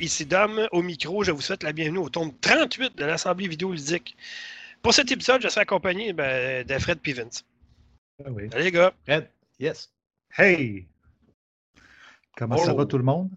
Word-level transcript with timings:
Ici 0.00 0.26
Dom 0.26 0.68
au 0.72 0.82
micro. 0.82 1.24
Je 1.24 1.30
vous 1.32 1.40
souhaite 1.40 1.62
la 1.62 1.72
bienvenue 1.72 1.98
au 1.98 2.08
tome 2.08 2.32
38 2.40 2.96
de 2.96 3.04
l'Assemblée 3.04 3.48
vidéoludique. 3.48 4.16
Pour 4.82 4.94
cet 4.94 5.10
épisode, 5.10 5.42
je 5.42 5.48
serai 5.48 5.62
accompagné 5.62 6.12
ben, 6.12 6.64
de 6.66 6.78
Fred 6.78 7.00
Pivens. 7.00 7.44
Ah 8.24 8.30
oui. 8.30 8.48
Salut 8.50 8.64
les 8.64 8.72
gars. 8.72 8.92
Fred, 9.04 9.30
yes. 9.58 9.90
Hey! 10.36 10.86
Comment 12.36 12.56
ça 12.58 12.72
Oh. 12.72 12.76
va 12.76 12.86
tout 12.86 12.98
le 12.98 13.04
monde? 13.04 13.30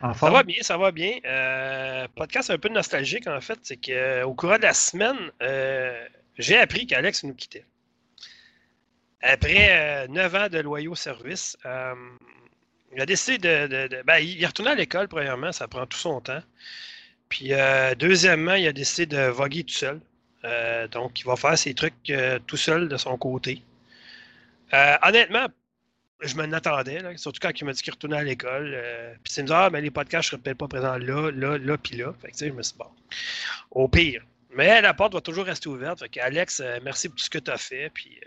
En 0.00 0.12
Ça 0.12 0.18
forme? 0.18 0.32
va 0.34 0.42
bien, 0.42 0.62
ça 0.62 0.76
va 0.76 0.92
bien. 0.92 1.18
Euh, 1.24 2.06
podcast 2.14 2.50
un 2.50 2.58
peu 2.58 2.68
nostalgique 2.68 3.26
en 3.26 3.40
fait, 3.40 3.58
c'est 3.62 3.76
qu'au 3.78 4.34
courant 4.34 4.56
de 4.58 4.62
la 4.62 4.74
semaine, 4.74 5.16
euh, 5.42 6.06
j'ai 6.38 6.56
appris 6.58 6.86
qu'Alex 6.86 7.24
nous 7.24 7.34
quittait. 7.34 7.64
Après 9.22 10.04
euh, 10.04 10.06
9 10.08 10.34
ans 10.34 10.48
de 10.48 10.58
loyaux 10.60 10.94
services, 10.94 11.56
euh, 11.64 11.94
il 12.96 13.02
a 13.02 13.06
décidé 13.06 13.36
de. 13.38 14.02
ben, 14.04 14.18
il 14.18 14.42
est 14.42 14.46
retourné 14.46 14.70
à 14.70 14.74
l'école, 14.74 15.06
premièrement, 15.06 15.52
ça 15.52 15.68
prend 15.68 15.86
tout 15.86 15.98
son 15.98 16.20
temps. 16.20 16.42
Puis, 17.28 17.52
euh, 17.52 17.94
deuxièmement, 17.94 18.54
il 18.54 18.66
a 18.66 18.72
décidé 18.72 19.06
de 19.06 19.26
voguer 19.26 19.64
tout 19.64 19.74
seul. 19.74 20.00
Euh, 20.44 20.88
donc, 20.88 21.20
il 21.20 21.26
va 21.26 21.36
faire 21.36 21.58
ses 21.58 21.74
trucs 21.74 21.94
euh, 22.08 22.38
tout 22.46 22.56
seul 22.56 22.88
de 22.88 22.96
son 22.96 23.16
côté. 23.18 23.62
Honnêtement, 25.02 25.46
je 26.20 26.34
m'en 26.36 26.50
attendais, 26.52 27.02
surtout 27.16 27.40
quand 27.40 27.52
il 27.60 27.64
m'a 27.64 27.72
dit 27.72 27.82
qu'il 27.82 27.92
retournait 27.92 28.16
à 28.16 28.22
l'école. 28.22 28.82
Puis 29.22 29.34
il 29.36 29.42
me 29.42 29.46
dit 29.48 29.52
Ah, 29.54 29.68
mais 29.70 29.80
les 29.80 29.90
podcasts, 29.90 30.30
je 30.30 30.36
ne 30.36 30.38
serais 30.38 30.42
peut-être 30.42 30.58
pas 30.58 30.68
présent 30.68 30.96
là, 30.96 31.30
là, 31.30 31.58
là, 31.58 31.78
puis 31.78 31.96
là. 31.96 32.14
Fait 32.20 32.28
que, 32.28 32.32
tu 32.32 32.38
sais, 32.38 32.48
je 32.48 32.52
me 32.52 32.62
suis 32.62 32.72
dit, 32.72 32.78
bon, 32.78 32.90
au 33.70 33.88
pire. 33.88 34.22
Mais 34.50 34.80
la 34.80 34.94
porte 34.94 35.12
va 35.12 35.20
toujours 35.20 35.44
rester 35.44 35.68
ouverte. 35.68 36.00
Fait 36.00 36.08
que, 36.08 36.20
Alex, 36.20 36.62
merci 36.82 37.08
pour 37.08 37.16
tout 37.16 37.24
ce 37.24 37.30
que 37.30 37.38
tu 37.38 37.50
as 37.50 37.58
fait. 37.58 37.90
Puis 37.90 38.18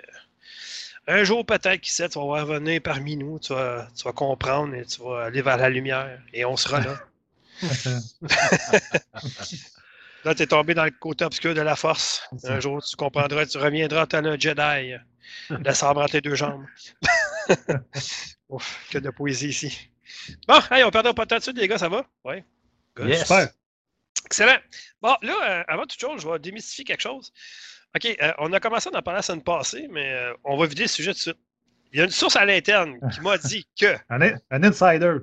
un 1.10 1.24
jour, 1.24 1.46
peut-être, 1.46 1.82
qui 1.82 1.92
sait, 1.92 2.08
tu 2.08 2.20
vas 2.20 2.44
revenir 2.44 2.82
parmi 2.82 3.18
nous, 3.18 3.40
tu 3.40 3.54
vas, 3.54 3.88
tu 3.96 4.04
vas 4.04 4.14
comprendre 4.14 4.76
et 4.76 4.86
tu 4.86 5.02
vas 5.02 5.26
aller 5.26 5.42
vers 5.42 5.58
la 5.58 5.70
lumière. 5.70 6.22
Et 6.34 6.46
on 6.46 6.56
sera 6.56 6.80
là. 6.82 7.00
Là, 10.26 10.36
tu 10.36 10.44
es 10.44 10.48
tombé 10.48 10.74
dans 10.74 10.84
le 10.84 10.92
côté 10.92 11.24
obscur 11.24 11.54
de 11.54 11.62
la 11.62 11.76
force. 11.76 12.30
Un 12.44 12.60
jour, 12.60 12.84
tu 12.84 12.96
comprendras, 12.96 13.46
tu 13.46 13.58
reviendras 13.58 14.06
tel 14.06 14.28
un 14.28 14.38
Jedi. 14.38 14.96
Le 15.50 15.74
sabre 15.74 16.02
entre 16.02 16.12
tes 16.12 16.22
deux 16.22 16.36
jambes. 16.36 16.66
Ouf, 18.50 18.86
que 18.92 18.98
de 18.98 19.10
poésie 19.10 19.50
ici. 19.50 19.90
Bon, 20.48 20.60
hey, 20.72 20.84
on 20.84 20.92
perdra 20.92 21.14
pas 21.14 21.24
de 21.24 21.30
temps 21.30 21.38
dessus, 21.38 21.54
les 21.54 21.68
gars, 21.68 21.78
ça 21.78 21.88
va? 21.88 22.06
Oui. 22.26 22.44
Yes. 23.00 23.22
Super. 23.22 23.48
Excellent. 24.26 24.60
Bon, 25.02 25.16
là, 25.22 25.34
euh, 25.50 25.64
avant 25.68 25.86
toute 25.86 26.00
chose, 26.00 26.22
je 26.22 26.28
vais 26.28 26.40
démystifier 26.40 26.84
quelque 26.84 27.02
chose. 27.02 27.32
OK, 27.96 28.18
euh, 28.22 28.34
on 28.40 28.54
a 28.54 28.60
commencé 28.60 28.90
à 28.94 28.98
en 28.98 29.02
parler 29.02 29.18
la 29.18 29.22
semaine 29.24 29.44
passée, 29.44 29.88
mais 29.90 30.14
euh, 30.14 30.34
on 30.44 30.58
va 30.58 30.66
vider 30.68 30.84
le 30.84 30.88
sujet 30.88 31.12
tout 31.12 31.18
de 31.18 31.22
suite. 31.22 31.38
Il 31.92 31.98
y 31.98 32.02
a 32.02 32.06
une 32.06 32.12
source 32.12 32.36
à 32.36 32.46
l'interne 32.46 32.98
qui 33.12 33.20
m'a 33.22 33.38
dit 33.40 33.68
que 33.80 33.96
Un, 34.10 34.22
in- 34.22 34.38
un 34.52 34.64
insider. 34.64 35.18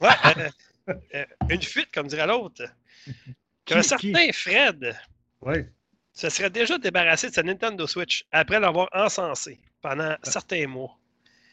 Ouais, 0.00 0.08
euh, 1.14 1.24
une 1.50 1.62
fuite, 1.62 1.88
comme 1.92 2.06
dirait 2.06 2.26
l'autre. 2.26 2.62
Qu'un 3.64 3.80
Qui- 3.80 3.88
certain 3.88 4.32
Fred 4.32 4.96
Oui. 5.40 5.64
se 6.12 6.28
serait 6.28 6.50
déjà 6.50 6.78
débarrassé 6.78 7.28
de 7.30 7.34
sa 7.34 7.42
Nintendo 7.42 7.86
Switch 7.86 8.24
après 8.32 8.60
l'avoir 8.60 8.88
encensé 8.92 9.60
pendant 9.80 10.16
certains 10.22 10.66
mois. 10.66 10.96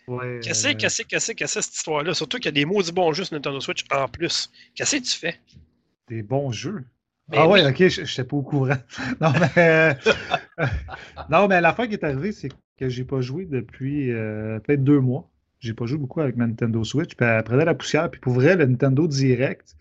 Ouais, 0.08 0.40
Qu'est-ce 0.42 0.64
que 0.64 0.70
c'est, 0.70 0.76
qu'est-ce 0.76 1.02
que 1.04 1.08
qu'est-ce 1.08 1.34
que 1.34 1.48
cette 1.62 1.76
histoire-là? 1.76 2.14
Surtout 2.16 2.38
qu'il 2.38 2.46
y 2.46 2.50
a 2.50 2.52
des 2.54 2.66
maudits 2.66 2.92
bons 2.92 3.14
jeux 3.14 3.24
sur 3.26 3.36
Nintendo 3.36 3.60
Switch 3.60 3.84
en 3.92 4.08
plus. 4.08 4.50
Qu'est-ce 4.74 4.96
que 4.98 5.04
tu 5.04 5.16
fais? 5.18 5.40
Des 6.08 6.24
bons 6.24 6.52
jeux? 6.52 6.84
Ben 7.32 7.38
ah 7.42 7.48
oui. 7.48 7.62
ouais, 7.62 7.70
ok, 7.70 7.88
je 7.90 8.02
n'étais 8.02 8.24
pas 8.24 8.38
au 8.38 8.42
courant. 8.42 8.74
Non, 9.22 9.32
mais, 9.40 9.50
euh, 9.58 9.94
non, 11.30 11.48
mais 11.48 11.62
l'affaire 11.62 11.88
qui 11.88 11.94
est 11.94 12.04
arrivée, 12.04 12.32
c'est 12.32 12.50
que 12.78 12.90
j'ai 12.90 13.04
pas 13.04 13.22
joué 13.22 13.46
depuis 13.46 14.12
euh, 14.12 14.60
peut-être 14.60 14.84
deux 14.84 15.00
mois. 15.00 15.30
J'ai 15.60 15.74
pas 15.74 15.86
joué 15.86 15.98
beaucoup 16.00 16.22
avec 16.22 16.38
ma 16.38 16.48
Nintendo 16.48 16.84
Switch. 16.84 17.16
Puis 17.16 17.26
elle 17.26 17.44
prenait 17.44 17.66
la 17.66 17.76
poussière. 17.76 18.10
Puis 18.10 18.20
pour 18.22 18.34
vrai, 18.34 18.56
le 18.56 18.66
Nintendo 18.66 19.08
Direct, 19.08 19.76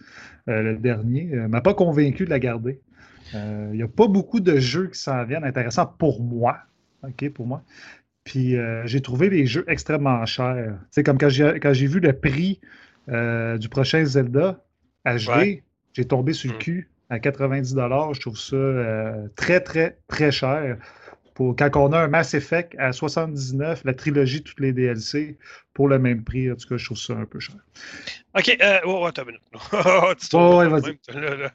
euh, 0.49 0.63
le 0.63 0.77
dernier, 0.77 1.31
euh, 1.35 1.49
m'a 1.49 1.61
pas 1.61 1.75
convaincu 1.75 2.25
de 2.25 2.31
la 2.31 2.39
garder. 2.39 2.81
Il 3.35 3.73
n'y 3.75 3.83
a 3.83 3.89
pas 3.89 4.09
beaucoup 4.09 4.41
de 4.41 4.57
jeux 4.59 4.87
qui 4.89 4.99
s'en 4.99 5.23
viennent 5.25 5.45
intéressants 5.45 5.87
pour 5.87 6.23
moi. 6.23 6.57
OK, 7.03 7.29
pour 7.31 7.47
moi. 7.47 7.63
Puis 8.25 8.57
j'ai 8.85 9.01
trouvé 9.03 9.29
les 9.29 9.45
jeux 9.47 9.65
extrêmement 9.69 10.25
chers. 10.25 10.79
Tu 10.85 10.87
sais, 10.93 11.03
comme 11.03 11.19
quand 11.19 11.29
j'ai 11.29 11.87
vu 11.87 12.01
le 12.01 12.13
prix 12.15 12.59
du 13.07 13.69
prochain 13.69 14.03
Zelda 14.07 14.65
HD, 15.05 15.29
Ouais. 15.29 15.63
j'ai 15.93 16.07
tombé 16.07 16.33
sur 16.33 16.51
le 16.51 16.57
Mm. 16.57 16.59
cul 16.59 16.89
à 17.11 17.19
90 17.19 17.75
Je 17.75 18.21
trouve 18.21 18.39
ça 18.39 18.57
euh, 18.57 19.29
très, 19.37 19.61
très, 19.61 19.99
très 20.09 20.31
cher. 20.31 20.77
Pour, 21.35 21.55
quand 21.55 21.71
on 21.77 21.93
a 21.93 22.01
un 22.01 22.09
Mass 22.09 22.35
Effect 22.35 22.75
à 22.79 22.93
79, 22.93 23.83
la 23.85 23.95
trilogie, 23.95 24.43
toutes 24.43 24.59
les 24.59 24.73
DLC, 24.73 25.39
pour 25.73 25.87
le 25.87 26.01
même 26.01 26.25
prix, 26.25 26.51
en 26.51 26.57
tout 26.57 26.69
cas, 26.69 26.77
je 26.77 26.85
trouve 26.85 26.99
ça 26.99 27.13
un 27.13 27.25
peu 27.25 27.39
cher. 27.39 27.55
OK, 28.37 28.57
euh, 28.61 28.79
oh, 28.85 29.07
attends 29.07 29.23
une 29.23 29.29
minute. 29.29 29.43
tu 30.31 30.37
Ouais, 30.37 30.69
vas-y. 30.69 30.99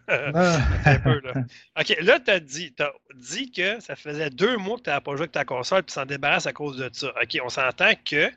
Ah, 0.07 0.57
un 0.85 0.99
peu, 0.99 1.19
là. 1.19 1.33
OK, 1.77 1.97
là, 2.01 2.19
tu 2.21 2.31
as 2.31 2.39
dit, 2.39 2.73
t'as 2.73 2.91
dit 3.15 3.51
que 3.51 3.81
ça 3.81 3.97
faisait 3.97 4.29
deux 4.29 4.55
mois 4.55 4.77
que 4.77 4.83
tu 4.83 4.89
n'avais 4.89 5.01
pas 5.01 5.11
joué 5.11 5.23
avec 5.23 5.33
ta 5.33 5.43
console 5.43 5.83
puis 5.83 5.91
s'en 5.91 6.05
débarrasse 6.05 6.47
à 6.47 6.53
cause 6.53 6.77
de 6.77 6.89
ça. 6.93 7.09
OK, 7.21 7.37
on 7.43 7.49
s'entend 7.49 7.91
que. 8.05 8.29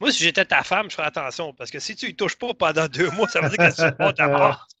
Moi, 0.00 0.12
si 0.12 0.22
j'étais 0.22 0.44
ta 0.44 0.62
femme, 0.62 0.88
je 0.90 0.94
ferais 0.94 1.08
attention 1.08 1.52
parce 1.54 1.70
que 1.70 1.80
si 1.80 1.96
tu 1.96 2.06
y 2.06 2.14
touches 2.14 2.36
pas 2.36 2.54
pendant 2.54 2.86
deux 2.86 3.10
mois, 3.10 3.26
ça 3.28 3.40
veut 3.40 3.48
dire 3.48 3.58
que 3.58 3.88
tu 3.90 3.96
pas 3.96 4.12
ta 4.12 4.28
mort. 4.28 4.68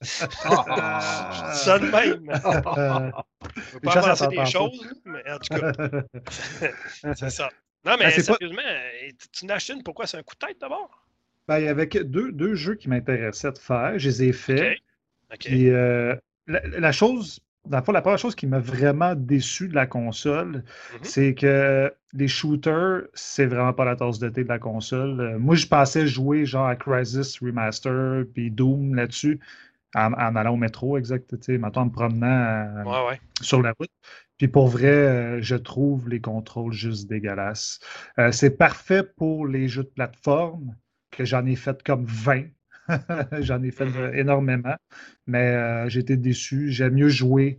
Ça 1.54 1.78
de 1.78 1.86
même. 1.86 2.30
Je 3.56 3.62
veux 3.72 3.74
Une 3.74 3.80
pas 3.80 3.98
avancer 3.98 4.28
des 4.28 4.46
choses, 4.46 4.86
mais 5.04 5.22
en 5.30 5.38
tout 5.38 5.58
cas, 5.58 5.72
c'est 7.14 7.30
ça. 7.30 7.50
Non, 7.84 7.96
mais 7.98 8.04
pas- 8.04 8.20
sérieusement, 8.22 8.62
euh, 8.64 9.10
tu- 9.32 9.46
n'achètes 9.46 9.76
une, 9.76 9.82
pourquoi 9.82 10.06
c'est 10.06 10.18
un 10.18 10.22
coup 10.22 10.34
de 10.40 10.46
tête 10.46 10.58
d'abord? 10.60 11.04
ben, 11.48 11.58
il 11.60 11.64
y 11.64 11.68
avait 11.68 11.86
deux, 11.86 12.30
deux 12.32 12.54
jeux 12.54 12.74
qui 12.74 12.88
m'intéressaient 12.88 13.52
de 13.52 13.58
faire. 13.58 13.98
Je 13.98 14.08
les 14.08 14.22
ai 14.24 14.32
faits. 14.32 14.78
OK. 14.78 15.34
OK. 15.34 15.40
Puis 15.46 15.70
euh, 15.70 16.14
la, 16.46 16.60
la 16.66 16.92
chose, 16.92 17.40
dans 17.68 17.78
le 17.78 17.84
fond, 17.84 17.92
la 17.92 18.00
première 18.02 18.18
chose 18.18 18.34
qui 18.34 18.46
m'a 18.46 18.58
vraiment 18.60 19.14
déçu 19.14 19.68
de 19.68 19.74
la 19.74 19.86
console, 19.86 20.64
Mhm. 20.94 20.98
c'est 21.02 21.34
que 21.34 21.92
les 22.12 22.28
shooters, 22.28 23.02
c'est 23.14 23.46
vraiment 23.46 23.72
pas 23.72 23.84
la 23.84 23.96
tasse 23.96 24.18
de 24.18 24.28
thé 24.28 24.42
de 24.44 24.48
la 24.48 24.58
console. 24.58 25.20
Euh, 25.20 25.38
moi, 25.38 25.54
je 25.54 25.66
pensais 25.66 26.06
jouer 26.06 26.44
genre 26.46 26.66
à 26.66 26.76
Crysis 26.76 27.38
Remaster 27.40 28.24
puis 28.34 28.50
Doom 28.50 28.94
là-dessus, 28.94 29.38
en, 29.94 30.12
en 30.12 30.36
allant 30.36 30.54
au 30.54 30.56
métro, 30.56 30.98
exact, 30.98 31.28
tu 31.30 31.36
sais, 31.42 31.58
mettons, 31.58 31.82
en 31.82 31.86
me 31.86 31.90
promenant 31.90 32.26
euh, 32.26 32.84
Ouais, 32.84 33.10
ouais. 33.10 33.20
sur 33.40 33.62
la 33.62 33.72
route. 33.78 33.90
Puis 34.38 34.48
pour 34.48 34.68
vrai, 34.68 34.86
euh, 34.86 35.42
je 35.42 35.56
trouve 35.56 36.08
les 36.08 36.20
contrôles 36.20 36.72
juste 36.72 37.08
dégueulasses. 37.08 37.80
C'est 38.30 38.56
parfait 38.56 39.02
pour 39.02 39.46
les 39.46 39.66
jeux 39.68 39.82
de 39.84 39.88
plateforme, 39.88 40.74
que 41.10 41.24
j'en 41.24 41.44
ai 41.46 41.56
fait 41.56 41.82
comme 41.82 42.04
20. 42.04 42.44
j'en 43.40 43.62
ai 43.62 43.70
fait 43.70 43.88
énormément, 44.14 44.76
mais 45.26 45.54
euh, 45.54 45.88
été 46.00 46.16
déçu. 46.16 46.70
J'aime 46.70 46.94
mieux 46.94 47.08
jouer 47.08 47.58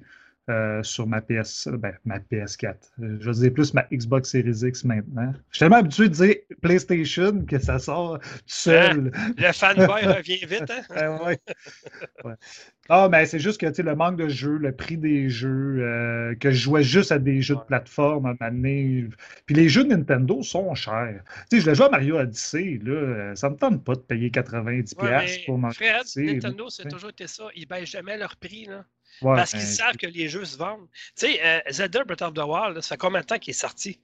euh, 0.50 0.84
sur 0.84 1.07
ma 1.07 1.22
PS, 1.22 1.69
ben, 1.72 1.94
ma 2.06 2.19
PS4. 2.19 2.75
Euh, 3.01 3.18
Je 3.19 3.31
dire 3.31 3.54
plus 3.54 3.74
ma 3.74 3.86
Xbox 3.92 4.31
Series 4.31 4.68
X 4.68 4.84
maintenant. 4.84 5.34
Je 5.51 5.57
suis 5.57 5.60
tellement 5.60 5.78
habitué 5.78 6.10
de 6.10 6.13
dire 6.13 6.36
PlayStation 6.62 7.46
que 7.46 7.60
ça 7.60 7.80
sort 7.80 8.19
tout 8.19 8.28
seul. 8.46 9.12
Le 9.38 9.51
fanboy 9.51 10.06
revient 10.06 10.46
vite, 10.46 10.69
hein? 10.69 10.81
Ah 10.90 11.24
ouais. 11.24 11.40
Ouais. 12.24 12.34
Ah, 12.92 13.07
mais 13.07 13.28
c'est 13.28 13.38
juste 13.38 13.62
que 13.62 13.81
le 13.81 13.96
manque 13.96 14.18
de 14.18 14.28
jeux, 14.28 14.57
le 14.57 14.72
prix 14.72 14.98
des 14.98 15.30
jeux, 15.30 15.78
euh, 15.80 16.34
que 16.36 16.50
je 16.50 16.57
jouais 16.57 16.81
juste 16.81 17.12
à 17.12 17.19
des 17.19 17.40
jeux 17.40 17.56
de 17.56 17.62
plateforme 17.62 18.25
à 18.25 18.50
donné. 18.50 19.07
Puis 19.45 19.56
les 19.56 19.69
jeux 19.69 19.84
de 19.84 19.90
Nintendo 19.90 20.42
sont 20.42 20.74
chers. 20.74 21.22
Tu 21.52 21.57
sais, 21.57 21.62
je 21.62 21.69
le 21.69 21.75
joue 21.75 21.84
à 21.84 21.90
Mario 21.90 22.18
Odyssey, 22.18 22.80
là, 22.84 22.92
euh, 22.92 23.36
ça 23.36 23.52
me 23.52 23.56
tente 23.56 23.84
pas 23.84 23.94
de 23.94 24.00
payer 24.00 24.31
90$ 24.31 24.95
Ouais, 25.00 25.44
pour 25.45 25.60
Mario 25.60 25.75
Fred. 25.75 26.04
Nintendo, 26.18 26.69
c'est 26.69 26.88
toujours 26.88 27.12
été 27.12 27.28
ça. 27.28 27.44
Ils 27.56 27.68
baissent 27.68 27.90
jamais 27.90 28.18
leur 28.18 28.36
prix, 28.38 28.66
là. 28.66 28.84
Ouais, 29.21 29.36
parce 29.36 29.54
qu'ils 29.54 29.60
ben, 29.60 29.66
savent 29.68 29.98
que 29.98 30.07
les 30.07 30.30
jeux 30.30 30.45
se 30.45 30.57
vendent. 30.57 30.88
Tu 31.18 31.27
sais, 31.27 31.39
euh, 31.45 31.60
Zelda 31.69 32.04
Breath 32.04 32.21
of 32.21 32.33
the 32.33 32.39
Wild, 32.39 32.75
là, 32.75 32.81
ça 32.81 32.89
fait 32.95 32.98
combien 32.98 33.21
de 33.21 33.25
temps 33.25 33.38
qu'il 33.39 33.51
est 33.51 33.54
sorti? 33.54 34.00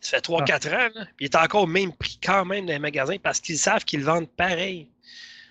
Ça 0.00 0.16
fait 0.18 0.22
3-4 0.22 0.68
ans, 0.74 0.90
là. 0.94 1.04
Puis 1.16 1.26
il 1.26 1.26
est 1.26 1.36
encore 1.36 1.62
au 1.64 1.66
même 1.66 1.92
prix 1.92 2.18
quand 2.22 2.44
même 2.44 2.66
dans 2.66 2.72
les 2.72 2.78
magasins 2.78 3.16
parce 3.22 3.40
qu'ils 3.40 3.58
savent 3.58 3.84
qu'ils 3.84 4.00
le 4.00 4.06
vendent 4.06 4.30
pareil. 4.30 4.88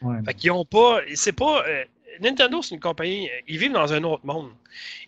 ouais. 0.01 0.23
Fait 0.25 0.33
qu'ils 0.33 0.51
ont 0.51 0.65
pas. 0.65 1.01
C'est 1.15 1.33
pas. 1.33 1.65
euh, 1.67 1.83
Nintendo, 2.21 2.61
c'est 2.61 2.75
une 2.75 2.81
compagnie. 2.81 3.29
euh, 3.29 3.41
Ils 3.47 3.57
vivent 3.57 3.73
dans 3.73 3.93
un 3.93 4.03
autre 4.03 4.25
monde. 4.25 4.51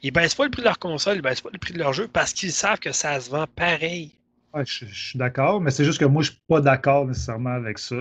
Ils 0.02 0.12
baissent 0.12 0.36
pas 0.36 0.46
le 0.46 0.52
prix 0.52 0.62
de 0.62 0.68
leur 0.68 0.80
console, 0.80 1.18
ils 1.18 1.22
baissent 1.22 1.42
pas 1.42 1.50
le 1.54 1.60
prix 1.60 1.74
de 1.74 1.80
leur 1.80 1.94
jeu 1.94 2.08
parce 2.08 2.34
qu'ils 2.34 2.54
savent 2.54 2.80
que 2.80 2.92
ça 2.92 3.19
se 3.19 3.30
vend 3.30 3.48
pareil. 3.48 4.12
Ouais, 4.54 4.66
je, 4.66 4.86
je 4.86 5.08
suis 5.10 5.19
d'accord, 5.19 5.62
mais 5.62 5.72
c'est 5.72 5.86
juste 5.86 6.00
que 6.00 6.06
moi, 6.06 6.24
je 6.24 6.31
suis 6.31 6.42
pas 6.48 6.60
d'accord 6.62 7.06
nécessairement 7.06 7.52
avec 7.52 7.80
ça. 7.80 7.96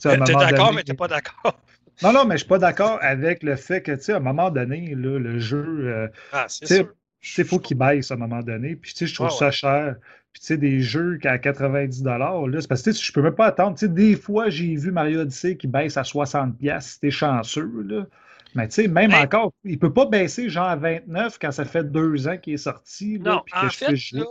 Tu 0.00 0.08
T'es 0.08 0.16
moment 0.16 0.26
d'accord, 0.36 0.72
mais 0.72 0.82
t'es 0.82 0.94
pas 0.94 1.08
d'accord. 1.08 1.58
Non, 2.02 2.12
non, 2.12 2.24
mais 2.24 2.34
je 2.34 2.38
suis 2.40 2.48
pas 2.48 2.58
d'accord 2.58 2.98
avec 3.00 3.42
le 3.42 3.56
fait 3.56 3.82
que, 3.82 3.92
tu 3.92 4.02
sais, 4.02 4.12
à 4.12 4.16
un 4.16 4.20
moment 4.20 4.50
donné, 4.50 4.94
là, 4.94 5.18
le 5.18 5.38
jeu, 5.38 5.64
euh, 5.88 6.08
Ah, 6.32 6.46
c'est 6.48 6.66
sûr. 6.66 6.92
il 7.38 7.44
faut 7.44 7.58
qu'il 7.58 7.76
baisse 7.78 8.10
à 8.10 8.14
un 8.14 8.16
moment 8.16 8.42
donné. 8.42 8.76
Puis, 8.76 8.92
tu 8.92 8.98
sais, 8.98 9.06
je 9.06 9.14
trouve 9.14 9.28
Ouais, 9.28 9.36
ça 9.36 9.50
cher. 9.50 9.96
Puis, 10.32 10.40
tu 10.40 10.46
sais, 10.46 10.56
des 10.56 10.80
jeux 10.80 11.18
qu'à 11.18 11.38
90 11.38 12.02
là, 12.04 12.60
c'est 12.60 12.68
parce 12.68 12.82
que 12.82 12.90
tu 12.90 12.96
sais, 12.96 13.04
je 13.04 13.12
peux 13.12 13.22
même 13.22 13.34
pas 13.34 13.46
attendre. 13.46 13.76
Tu 13.76 13.86
sais, 13.86 13.88
des 13.92 14.16
fois, 14.16 14.48
j'ai 14.48 14.74
vu 14.76 14.90
Mario 14.90 15.20
Odyssey 15.20 15.56
qui 15.56 15.66
baisse 15.66 15.96
à 15.96 16.04
60 16.04 16.54
si 16.80 17.00
t'es 17.00 17.10
chanceux, 17.10 17.70
là. 17.86 18.06
Mais 18.54 18.68
tu 18.68 18.74
sais, 18.74 18.88
même 18.88 19.14
encore, 19.14 19.52
il 19.64 19.78
peut 19.78 19.92
pas 19.92 20.06
baisser 20.06 20.48
genre 20.50 20.66
à 20.68 20.76
29 20.76 21.38
quand 21.40 21.52
ça 21.52 21.64
fait 21.64 21.84
deux 21.90 22.28
ans 22.28 22.36
qu'il 22.36 22.54
est 22.54 22.58
sorti. 22.58 23.18
là, 23.18 23.32
Non, 23.34 23.42
puis 23.46 23.54
en 23.56 23.68
fait, 23.70 23.94
là, 24.12 24.24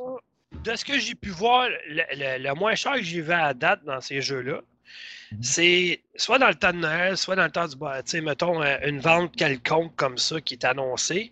de 0.64 0.76
ce 0.76 0.86
que 0.86 1.00
j'ai 1.00 1.16
pu 1.16 1.30
voir, 1.30 1.68
le, 1.90 2.04
le- 2.14 2.44
le 2.44 2.54
moins 2.56 2.76
cher 2.76 2.94
que 2.94 3.04
j'ai 3.04 3.22
vu 3.22 3.32
à 3.32 3.54
date 3.54 3.84
dans 3.84 4.02
ces 4.02 4.22
jeux-là. 4.22 4.62
C'est 5.42 6.02
soit 6.16 6.40
dans 6.40 6.50
le 6.50 6.56
temps 6.56 6.74
de 6.74 6.80
Noël, 6.80 7.18
soit 7.18 7.36
dans 7.36 7.46
le 7.46 7.52
temps 7.52 7.68
du 7.68 7.76
bois. 7.76 8.04
Tu 8.04 8.12
sais, 8.12 8.22
mettons, 8.22 8.62
euh, 8.62 8.78
une 8.86 9.00
vente 9.00 9.36
quelconque 9.36 9.96
comme 9.96 10.18
ça 10.18 10.42
qui 10.42 10.56
est 10.56 10.66
annoncée. 10.66 11.32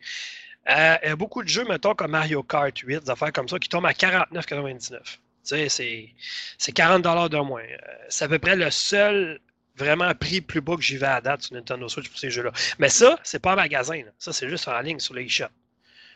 Euh, 0.69 0.95
il 1.03 1.09
y 1.09 1.11
a 1.11 1.15
beaucoup 1.15 1.43
de 1.43 1.49
jeux, 1.49 1.65
mettons, 1.65 1.95
comme 1.95 2.11
Mario 2.11 2.43
Kart 2.43 2.77
8, 2.77 3.03
des 3.03 3.09
affaires 3.09 3.33
comme 3.33 3.49
ça, 3.49 3.59
qui 3.59 3.69
tombent 3.69 3.87
à 3.87 3.93
49,99. 3.93 4.99
Tu 5.43 5.69
sais, 5.69 6.13
c'est 6.57 6.71
40 6.71 7.01
de 7.29 7.37
moins. 7.39 7.61
Euh, 7.61 7.77
c'est 8.09 8.25
à 8.25 8.27
peu 8.27 8.39
près 8.39 8.55
le 8.55 8.69
seul 8.69 9.39
vraiment 9.75 10.13
prix 10.13 10.41
plus 10.41 10.61
bas 10.61 10.75
que 10.75 10.81
j'y 10.81 10.97
vais 10.97 11.07
à 11.07 11.21
date 11.21 11.43
sur 11.43 11.55
Nintendo 11.55 11.87
Switch 11.87 12.09
pour 12.09 12.19
ces 12.19 12.29
jeux-là. 12.29 12.51
Mais 12.77 12.89
ça, 12.89 13.17
c'est 13.23 13.39
pas 13.39 13.53
en 13.53 13.55
magasin. 13.55 14.01
Ça, 14.17 14.33
c'est 14.33 14.49
juste 14.49 14.67
en 14.67 14.79
ligne 14.81 14.99
sur 14.99 15.13
l'eShop. 15.13 15.45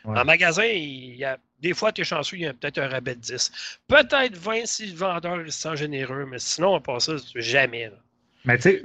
Ouais. 0.04 0.18
En 0.18 0.24
magasin, 0.24 0.64
il 0.64 1.16
y 1.16 1.24
a, 1.24 1.38
des 1.64 1.72
fois, 1.72 1.92
tu 1.92 2.02
es 2.02 2.04
chanceux, 2.04 2.36
il 2.36 2.42
y 2.42 2.46
a 2.46 2.52
peut-être 2.52 2.76
un 2.78 2.88
rabais 2.88 3.14
de 3.14 3.20
10. 3.20 3.78
Peut-être 3.88 4.36
20 4.36 4.66
si 4.66 4.86
le 4.86 4.96
vendeur 4.96 5.40
est 5.40 5.50
sans 5.50 5.74
généreux, 5.74 6.26
mais 6.26 6.38
sinon, 6.38 6.74
on 6.74 6.80
passe 6.80 7.06
ça 7.06 7.14
jamais. 7.36 7.86
Là. 7.86 7.96
Mais 8.44 8.58
tu 8.58 8.62
sais, 8.62 8.82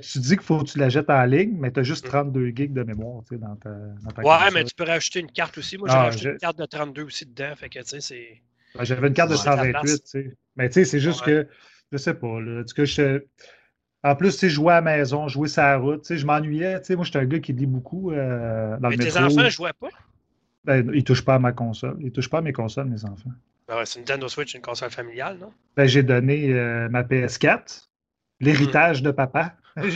tu, 0.00 0.18
dis 0.18 0.30
qu'il 0.30 0.40
faut 0.40 0.58
que 0.58 0.68
tu 0.68 0.78
la 0.80 0.88
jettes 0.88 1.08
en 1.08 1.24
ligne, 1.24 1.54
mais 1.56 1.70
tu 1.70 1.78
as 1.78 1.84
juste 1.84 2.04
32 2.06 2.48
gigs 2.48 2.72
de 2.72 2.82
mémoire 2.82 3.22
dans 3.30 3.54
ta, 3.54 3.70
dans 3.70 4.10
ta 4.10 4.22
Ouais, 4.22 4.50
mais 4.52 4.64
tu 4.64 4.74
peux 4.74 4.82
rajouter 4.82 5.20
une 5.20 5.30
carte 5.30 5.56
aussi. 5.56 5.78
Moi, 5.78 5.88
j'ai 5.88 5.94
ah, 5.94 6.02
rajouté 6.02 6.30
une 6.30 6.38
carte 6.38 6.58
de 6.58 6.64
32 6.64 7.02
aussi 7.04 7.26
dedans. 7.26 7.54
Fait 7.54 7.68
que, 7.68 7.78
tu 7.78 7.84
sais, 7.86 8.00
c'est. 8.00 8.42
J'avais 8.80 9.06
une 9.06 9.14
carte 9.14 9.30
de 9.30 9.36
128, 9.36 9.82
tu 9.82 10.00
sais. 10.04 10.36
Mais 10.56 10.68
tu 10.68 10.74
sais, 10.74 10.84
c'est 10.84 11.00
juste 11.00 11.22
que, 11.22 11.46
je 11.92 11.96
sais 11.96 12.14
pas, 12.14 12.40
là, 12.40 12.64
que 12.74 12.84
je, 12.84 13.22
en 14.02 14.16
plus, 14.16 14.32
tu 14.32 14.38
sais, 14.38 14.50
jouer 14.50 14.72
à 14.72 14.80
la 14.80 14.96
maison, 14.96 15.28
jouer 15.28 15.46
sur 15.46 15.62
la 15.62 15.76
route, 15.76 16.02
tu 16.02 16.08
sais, 16.08 16.18
je 16.18 16.26
m'ennuyais. 16.26 16.80
Tu 16.80 16.86
sais, 16.86 16.96
moi, 16.96 17.04
j'étais 17.04 17.20
un 17.20 17.26
gars 17.26 17.38
qui 17.38 17.52
lit 17.52 17.66
beaucoup 17.66 18.10
euh, 18.10 18.76
dans 18.78 18.88
Mais 18.88 18.96
le 18.96 19.04
tes 19.04 19.16
enfants 19.16 19.48
jouaient 19.48 19.70
pas? 19.78 19.90
Ben, 20.66 20.90
ils 20.92 20.96
ne 20.96 21.00
touchent 21.00 21.24
pas 21.24 21.36
à 21.36 21.38
ma 21.38 21.52
console. 21.52 21.96
Ils 22.00 22.06
ne 22.06 22.10
touchent 22.10 22.28
pas 22.28 22.38
à 22.38 22.42
mes 22.42 22.52
consoles, 22.52 22.86
mes 22.86 23.04
enfants. 23.04 23.30
Ben 23.68 23.76
ouais, 23.76 23.86
c'est 23.86 24.00
une 24.00 24.04
Nintendo 24.04 24.28
Switch, 24.28 24.54
une 24.54 24.60
console 24.60 24.90
familiale, 24.90 25.38
non? 25.38 25.52
Ben, 25.76 25.86
j'ai 25.86 26.02
donné 26.02 26.52
euh, 26.52 26.88
ma 26.88 27.02
PS4, 27.02 27.86
l'héritage 28.40 29.02
de 29.02 29.12
papa. 29.12 29.54
j'ai 29.76 29.92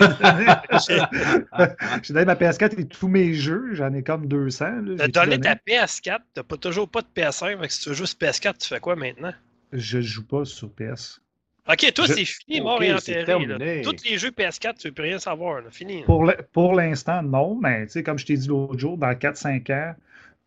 donné, 2.15 2.25
ma 2.25 2.35
PS4 2.35 2.79
et 2.81 2.87
tous 2.87 3.09
mes 3.09 3.35
jeux. 3.35 3.75
J'en 3.75 3.93
ai 3.95 4.03
comme 4.03 4.27
200. 4.27 4.85
Tu 4.97 5.03
as 5.03 5.09
donné, 5.09 5.41
ta 5.41 5.55
PS4, 5.55 6.19
tu 6.35 6.41
n'as 6.41 6.57
toujours 6.57 6.89
pas 6.89 7.03
de 7.03 7.09
PS5. 7.17 7.59
Mais 7.61 7.69
si 7.69 7.81
tu 7.81 7.89
veux 7.89 7.95
juste 7.95 8.21
PS4, 8.21 8.59
tu 8.59 8.69
fais 8.69 8.81
quoi 8.81 8.95
maintenant? 8.95 9.33
Je 9.73 10.01
joue 10.01 10.27
pas 10.27 10.45
sur 10.45 10.71
PS. 10.71 11.21
OK, 11.69 11.93
toi, 11.95 12.07
c'est 12.07 12.25
fini, 12.25 12.61
mort 12.61 12.83
et 12.83 12.93
enterré. 12.93 13.83
Tous 13.83 13.97
les 14.05 14.19
jeux 14.19 14.31
PS4, 14.31 14.79
tu 14.79 14.87
ne 14.87 14.91
veux 14.91 14.95
plus 14.95 15.05
rien 15.05 15.19
savoir. 15.19 15.61
Là. 15.61 15.71
Fini. 15.71 16.05
Pour 16.53 16.75
l'instant, 16.75 17.23
non, 17.23 17.59
mais 17.61 17.87
comme 18.05 18.19
je 18.19 18.27
t'ai 18.27 18.37
dit 18.37 18.49
l'autre 18.49 18.79
jour, 18.79 18.97
dans 18.97 19.13
4-5 19.13 19.73
ans, 19.73 19.95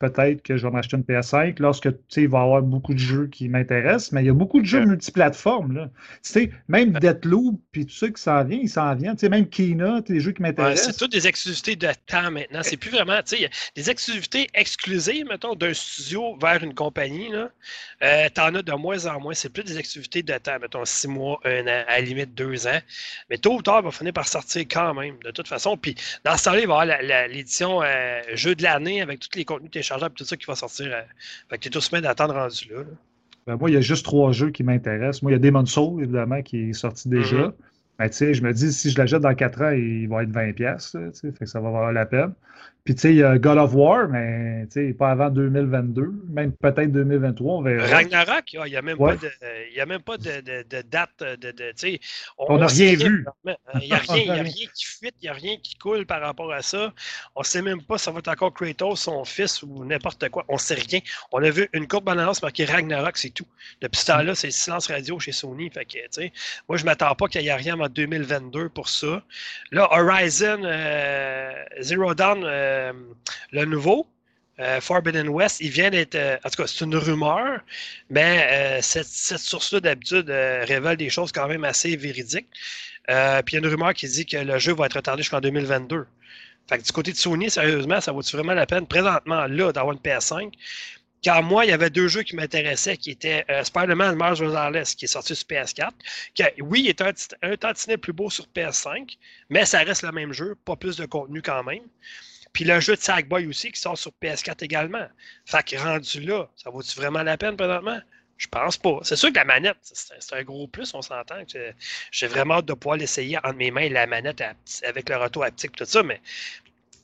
peut-être 0.09 0.41
que 0.41 0.57
je 0.57 0.67
vais 0.67 0.73
m'acheter 0.73 0.97
une 0.97 1.03
PS5 1.03 1.55
lorsque 1.59 1.89
il 2.17 2.27
va 2.27 2.39
y 2.39 2.41
avoir 2.41 2.61
beaucoup 2.61 2.93
de 2.93 2.99
jeux 2.99 3.27
qui 3.27 3.47
m'intéressent, 3.47 4.11
mais 4.11 4.23
il 4.23 4.27
y 4.27 4.29
a 4.29 4.33
beaucoup 4.33 4.59
de 4.59 4.65
jeux 4.65 4.85
multiplateformes. 4.85 5.73
Là. 5.73 5.89
Même 6.67 6.93
Deathloop 6.93 7.59
puis 7.71 7.85
tout 7.85 7.93
ça 7.93 8.09
qui 8.09 8.21
s'en 8.21 8.43
vient, 8.43 8.59
il 8.61 8.69
s'en 8.69 8.93
vient. 8.95 9.15
même 9.29 9.47
Kina, 9.47 10.01
des 10.01 10.19
jeux 10.19 10.31
qui 10.31 10.41
m'intéressent. 10.41 10.91
c'est 10.91 10.97
toutes 10.97 11.11
des 11.11 11.27
exclusivités 11.27 11.75
de 11.75 11.89
temps 12.05 12.31
maintenant. 12.31 12.61
C'est 12.63 12.77
plus 12.77 12.91
vraiment 12.91 13.19
des 13.75 13.89
exclusivités 13.89 14.47
exclusives, 14.53 15.25
mettons, 15.27 15.55
d'un 15.55 15.73
studio 15.73 16.37
vers 16.41 16.63
une 16.63 16.73
compagnie. 16.73 17.29
Euh, 18.03 18.29
T'en 18.33 18.53
as 18.55 18.61
de 18.61 18.73
moins 18.73 19.05
en 19.05 19.19
moins. 19.19 19.33
C'est 19.33 19.49
plus 19.49 19.63
des 19.63 19.77
exclusivités 19.77 20.23
de 20.23 20.37
temps, 20.37 20.59
mettons, 20.59 20.85
six 20.85 21.07
mois, 21.07 21.39
un 21.45 21.63
an, 21.67 21.83
à 21.87 21.99
la 21.99 22.01
limite 22.01 22.33
deux 22.33 22.67
ans. 22.67 22.79
Mais 23.29 23.37
tôt 23.37 23.55
ou 23.55 23.61
tard, 23.61 23.79
il 23.81 23.85
va 23.85 23.91
finir 23.91 24.13
par 24.13 24.27
sortir 24.27 24.63
quand 24.69 24.93
même, 24.93 25.15
de 25.23 25.31
toute 25.31 25.47
façon. 25.47 25.77
Puis 25.77 25.95
dans 26.25 26.35
ce 26.37 26.45
temps-là, 26.45 26.59
il 26.59 26.67
va 26.67 26.85
y 26.85 26.91
avoir 26.91 27.27
l'édition 27.29 27.81
euh, 27.81 28.21
jeu 28.33 28.55
de 28.55 28.63
l'année 28.63 29.01
avec 29.01 29.19
tous 29.19 29.37
les 29.37 29.45
contenus 29.45 29.71
téléchargés 29.71 29.92
tout 30.15 30.25
ça 30.25 30.37
qui 30.37 30.45
va 30.45 30.55
sortir. 30.55 30.87
Euh, 30.87 31.01
fait 31.49 31.57
que 31.57 31.63
tu 31.63 31.67
es 31.67 31.71
tout 31.71 31.81
semaine 31.81 32.03
d'attendre 32.03 32.33
rendu 32.35 32.69
là. 32.69 32.83
Ben, 33.45 33.57
moi, 33.57 33.69
il 33.69 33.73
y 33.73 33.77
a 33.77 33.81
juste 33.81 34.05
trois 34.05 34.31
jeux 34.31 34.51
qui 34.51 34.63
m'intéressent. 34.63 35.21
Moi, 35.21 35.31
il 35.31 35.35
y 35.35 35.37
a 35.37 35.39
Demon's 35.39 35.69
Soul, 35.69 36.01
évidemment, 36.01 36.41
qui 36.41 36.69
est 36.69 36.73
sorti 36.73 37.09
déjà. 37.09 37.53
Mais 37.99 38.09
tu 38.09 38.15
sais, 38.15 38.33
je 38.33 38.41
me 38.41 38.53
dis, 38.53 38.71
si 38.71 38.89
je 38.89 38.97
l'achète 38.97 39.21
dans 39.21 39.35
4 39.35 39.61
ans, 39.61 39.71
il 39.71 40.07
va 40.07 40.23
être 40.23 40.31
20$. 40.31 41.21
Fait 41.21 41.31
que 41.39 41.45
ça 41.45 41.59
va 41.59 41.69
valoir 41.69 41.91
la 41.91 42.05
peine. 42.05 42.33
Puis, 42.83 42.95
tu 42.95 43.01
sais, 43.01 43.11
il 43.11 43.17
y 43.19 43.23
a 43.23 43.37
God 43.37 43.59
of 43.59 43.73
War, 43.75 44.09
mais 44.09 44.65
tu 44.65 44.87
sais, 44.87 44.93
pas 44.93 45.11
avant 45.11 45.29
2022, 45.29 46.11
même 46.27 46.51
peut-être 46.51 46.91
2023, 46.91 47.53
on 47.53 47.61
verra. 47.61 47.87
Ragnarok, 47.87 48.51
il 48.51 48.61
n'y 48.61 48.75
a 48.75 48.81
même 48.81 48.97
pas 48.97 49.15
de, 49.15 49.31
y 49.73 49.79
a 49.79 49.85
même 49.85 50.01
pas 50.01 50.17
de, 50.17 50.41
de, 50.41 50.65
de 50.69 50.81
date. 50.81 51.23
De, 51.39 51.51
de 51.51 51.99
on 52.37 52.57
n'a 52.57 52.67
rien 52.67 52.95
vu. 52.95 53.25
Il 53.75 53.87
n'y 53.87 53.93
a, 53.93 53.97
rien, 53.99 54.33
a 54.33 54.41
rien 54.41 54.67
qui 54.73 54.85
fuite, 54.85 55.15
il 55.21 55.23
n'y 55.23 55.29
a 55.29 55.33
rien 55.33 55.55
qui 55.63 55.75
coule 55.75 56.05
par 56.05 56.19
rapport 56.19 56.51
à 56.51 56.61
ça. 56.61 56.91
On 57.37 57.39
ne 57.39 57.45
sait 57.45 57.61
même 57.61 57.81
pas 57.81 57.97
si 57.97 58.03
ça 58.03 58.11
va 58.11 58.19
être 58.19 58.27
encore 58.27 58.53
Kratos, 58.53 58.99
son 58.99 59.23
fils 59.23 59.63
ou 59.63 59.85
n'importe 59.85 60.27
quoi. 60.27 60.43
On 60.49 60.55
ne 60.55 60.59
sait 60.59 60.75
rien. 60.75 60.99
On 61.31 61.41
a 61.41 61.49
vu 61.49 61.69
une 61.71 61.87
courbe 61.87 62.09
annonce 62.09 62.41
marquée 62.41 62.65
Ragnarok, 62.65 63.15
c'est 63.17 63.29
tout. 63.29 63.47
Depuis 63.79 64.01
ce 64.01 64.07
temps-là, 64.07 64.35
c'est 64.35 64.51
silence 64.51 64.87
radio 64.87 65.17
chez 65.19 65.31
Sony. 65.31 65.69
Fait 65.69 65.85
que, 65.85 65.99
moi, 66.67 66.75
je 66.75 66.83
ne 66.83 66.89
m'attends 66.89 67.15
pas 67.15 67.29
qu'il 67.29 67.43
y 67.43 67.47
ait 67.47 67.53
rien 67.53 67.79
en 67.79 67.87
2022 67.87 68.67
pour 68.67 68.89
ça. 68.89 69.23
Là, 69.71 69.87
Horizon 69.89 70.59
euh, 70.65 71.53
Zero 71.79 72.13
Dawn. 72.13 72.43
Euh, 72.43 72.72
euh, 72.73 72.93
le 73.51 73.65
nouveau, 73.65 74.07
euh, 74.59 74.81
Forbidden 74.81 75.29
West, 75.29 75.59
il 75.61 75.69
vient 75.69 75.89
d'être. 75.89 76.15
Euh, 76.15 76.37
en 76.43 76.49
tout 76.49 76.61
cas, 76.61 76.67
c'est 76.67 76.85
une 76.85 76.95
rumeur, 76.95 77.61
mais 78.09 78.81
cette, 78.81 79.07
source-là, 79.07 79.79
d'habitude, 79.79 80.29
révèle 80.29 80.97
des 80.97 81.09
choses 81.09 81.31
quand 81.31 81.47
même 81.47 81.63
assez 81.63 81.95
véridiques. 81.95 82.49
puis 83.07 83.13
il 83.51 83.53
y 83.53 83.55
a 83.55 83.59
une 83.59 83.67
rumeur 83.67 83.93
qui 83.93 84.07
dit 84.07 84.25
que 84.25 84.37
le 84.37 84.57
jeu 84.59 84.73
va 84.73 84.85
être 84.87 84.95
retardé 84.95 85.23
jusqu'en 85.23 85.41
2022. 85.41 86.05
Fait 86.69 86.77
que 86.77 86.83
du 86.83 86.91
côté 86.91 87.11
de 87.11 87.17
Sony, 87.17 87.49
sérieusement, 87.49 87.99
ça 87.99 88.11
vaut-tu 88.13 88.35
vraiment 88.37 88.53
la 88.53 88.65
peine, 88.65 88.87
présentement, 88.87 89.47
là, 89.47 89.71
d'avoir 89.73 89.93
une 89.93 89.99
PS5? 89.99 90.53
Car 91.21 91.41
moi, 91.41 91.65
il 91.65 91.69
y 91.69 91.73
avait 91.73 91.89
deux 91.89 92.07
jeux 92.07 92.23
qui 92.23 92.35
m'intéressaient, 92.35 92.97
qui 92.97 93.11
étaient 93.11 93.45
Spider-Man 93.63 94.15
Mars 94.15 94.41
Morales, 94.41 94.83
qui 94.97 95.05
est 95.05 95.07
sorti 95.07 95.35
sur 95.35 95.47
PS4, 95.47 95.91
qui, 96.35 96.43
oui, 96.61 96.81
il 96.81 96.89
est 96.89 97.01
un, 97.01 97.11
un 97.41 97.55
tantinet 97.55 97.97
plus 97.97 98.13
beau 98.13 98.29
sur 98.29 98.45
PS5, 98.55 99.17
mais 99.49 99.65
ça 99.65 99.79
reste 99.79 100.03
le 100.03 100.11
même 100.11 100.33
jeu, 100.33 100.55
pas 100.65 100.75
plus 100.75 100.97
de 100.97 101.05
contenu 101.05 101.41
quand 101.41 101.63
même. 101.63 101.83
Puis 102.53 102.63
le 102.63 102.79
jeu 102.79 102.95
de 102.95 103.01
Sackboy 103.01 103.47
aussi 103.47 103.71
qui 103.71 103.81
sort 103.81 103.97
sur 103.97 104.11
PS4 104.21 104.63
également. 104.63 105.07
Fait 105.45 105.63
que 105.67 105.75
rendu 105.75 106.21
là, 106.21 106.47
ça 106.55 106.69
vaut-tu 106.69 106.95
vraiment 106.95 107.23
la 107.23 107.37
peine 107.37 107.57
présentement? 107.57 107.99
Je 108.37 108.47
pense 108.47 108.77
pas. 108.77 108.99
C'est 109.03 109.15
sûr 109.15 109.29
que 109.29 109.35
la 109.35 109.45
manette, 109.45 109.77
c'est 109.81 110.35
un 110.35 110.43
gros 110.43 110.67
plus, 110.67 110.93
on 110.93 111.01
s'entend. 111.01 111.43
J'ai 112.11 112.27
vraiment 112.27 112.55
hâte 112.55 112.65
de 112.65 112.73
pouvoir 112.73 112.97
l'essayer 112.97 113.37
entre 113.37 113.55
mes 113.55 113.71
mains, 113.71 113.89
la 113.89 114.05
manette 114.05 114.43
avec 114.83 115.09
le 115.09 115.17
retour 115.17 115.43
haptique, 115.43 115.75
tout 115.75 115.85
ça, 115.85 116.03
mais 116.03 116.19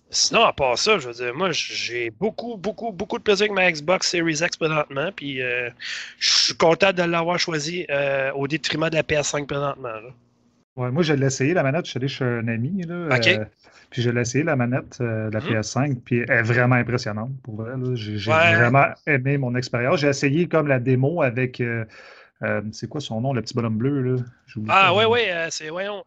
sinon, 0.10 0.44
à 0.44 0.53
part 0.53 0.77
ça, 0.77 0.98
je 0.98 1.08
veux 1.08 1.13
dire, 1.13 1.34
moi, 1.34 1.51
j'ai 1.51 2.10
beaucoup, 2.10 2.58
beaucoup, 2.58 2.91
beaucoup 2.91 3.18
de 3.18 3.24
plaisir 3.24 3.46
avec 3.46 3.53
ma 3.53 3.72
Xbox 3.72 4.10
Series 4.10 4.39
X 4.44 4.58
présentement, 4.58 5.12
puis 5.15 5.41
euh, 5.41 5.70
je 6.18 6.29
suis 6.29 6.56
content 6.56 6.91
de 6.94 7.03
l'avoir 7.03 7.39
choisi 7.39 7.86
euh, 7.89 8.32
au 8.34 8.48
détriment 8.48 8.89
de 8.89 8.96
la 8.96 9.03
PS5 9.03 9.46
présentement. 9.46 9.94
Ouais, 10.79 10.91
moi, 10.91 11.03
je 11.03 11.13
l'ai 11.13 11.25
essayé, 11.25 11.53
la 11.53 11.62
manette, 11.62 11.86
je 11.86 11.91
suis 11.91 11.98
allé 11.98 12.07
chez 12.07 12.24
un 12.24 12.48
ami. 12.48 12.83
Là, 12.83 12.93
euh, 12.95 13.45
puis 13.89 14.01
je 14.01 14.09
l'ai 14.09 14.21
essayé, 14.21 14.45
la 14.45 14.55
manette 14.55 15.00
euh, 15.01 15.29
de 15.29 15.33
la 15.33 15.41
mm-hmm. 15.41 15.59
PS5, 15.59 16.00
puis 16.05 16.19
elle 16.21 16.31
est 16.31 16.41
vraiment 16.41 16.75
impressionnante, 16.75 17.31
pour 17.43 17.57
vrai. 17.57 17.74
J'ai 17.95 18.15
vraiment 18.15 18.86
aimé 19.05 19.38
mon 19.38 19.55
expérience. 19.55 20.00
J'ai 20.00 20.07
essayé 20.07 20.48
comme 20.48 20.67
la 20.67 20.79
démo 20.79 21.21
avec, 21.21 21.59
euh, 21.59 21.83
c'est 22.71 22.88
quoi 22.88 23.01
son 23.01 23.19
nom, 23.19 23.33
le 23.33 23.41
petit 23.41 23.53
bonhomme 23.53 23.77
bleu, 23.77 24.01
là? 24.01 24.24
Ah, 24.69 24.95
oui, 24.95 25.03
oui, 25.09 25.19
c'est, 25.50 25.67
voyons, 25.67 26.01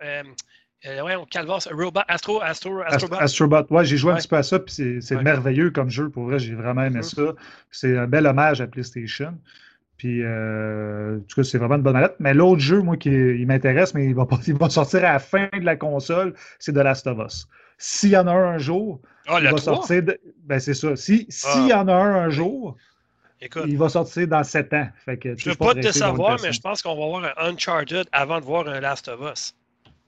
voyons, 1.01 1.27
Calvas, 1.31 1.69
Robot, 1.71 2.01
Astro, 2.09 2.41
Astro, 2.41 2.81
Astrobot. 2.81 3.17
Astrobot, 3.17 3.67
ouais, 3.69 3.85
j'ai 3.85 3.99
joué 3.99 4.13
un 4.13 4.17
petit 4.17 4.29
peu 4.29 4.37
à 4.37 4.43
ça, 4.43 4.59
puis 4.59 5.03
c'est 5.03 5.23
merveilleux 5.23 5.71
comme 5.71 5.91
jeu, 5.91 6.09
pour 6.09 6.25
vrai, 6.25 6.39
j'ai 6.39 6.55
vraiment 6.55 6.85
aimé 6.85 7.01
mm-hmm. 7.01 7.27
ça. 7.27 7.35
C'est 7.71 7.99
un 7.99 8.07
bel 8.07 8.27
hommage 8.27 8.63
à 8.63 8.67
PlayStation. 8.67 9.35
Puis, 10.03 10.21
euh, 10.25 11.19
en 11.19 11.21
tout 11.21 11.37
cas, 11.37 11.45
c'est 11.45 11.59
vraiment 11.59 11.77
une 11.77 11.83
bonne 11.83 11.93
manette. 11.93 12.17
Mais 12.19 12.35
l'autre 12.35 12.61
jeu, 12.61 12.81
moi, 12.81 12.97
qui 12.97 13.09
il 13.09 13.47
m'intéresse, 13.47 13.95
mais 13.95 14.07
il 14.07 14.17
va, 14.17 14.27
pas, 14.27 14.41
il 14.49 14.55
va 14.55 14.69
sortir 14.69 15.05
à 15.05 15.13
la 15.13 15.19
fin 15.21 15.49
de 15.53 15.65
la 15.65 15.77
console, 15.77 16.35
c'est 16.59 16.73
de 16.73 16.81
Last 16.81 17.07
of 17.07 17.19
Us. 17.25 17.47
S'il 17.79 18.11
y 18.11 18.17
en 18.17 18.27
a 18.27 18.33
un 18.33 18.55
un 18.55 18.59
jour, 18.59 19.01
ah, 19.29 19.39
il 19.41 19.49
va 19.49 19.59
sortir. 19.59 20.03
Ben, 20.45 20.59
c'est 20.59 20.75
ça. 20.75 20.97
S'il 20.97 21.27
si 21.29 21.47
ah. 21.47 21.67
y 21.69 21.73
en 21.73 21.87
a 21.87 21.95
un 21.95 22.17
un 22.17 22.31
jour, 22.31 22.77
il 23.65 23.79
va 23.79 23.89
sortir 23.89 24.27
dans 24.27 24.43
7 24.43 24.73
ans. 24.73 24.89
Fait 25.05 25.17
que, 25.17 25.39
je 25.39 25.49
ne 25.49 25.55
veux 25.55 25.57
pas 25.57 25.75
te 25.75 25.93
savoir, 25.93 26.37
mais 26.43 26.53
je 26.53 26.61
pense 26.61 26.83
qu'on 26.83 26.97
va 26.97 27.07
voir 27.07 27.33
un 27.39 27.53
Uncharted 27.53 28.09
avant 28.11 28.41
de 28.41 28.45
voir 28.45 28.67
un 28.67 28.81
Last 28.81 29.07
of 29.07 29.21
Us. 29.21 29.55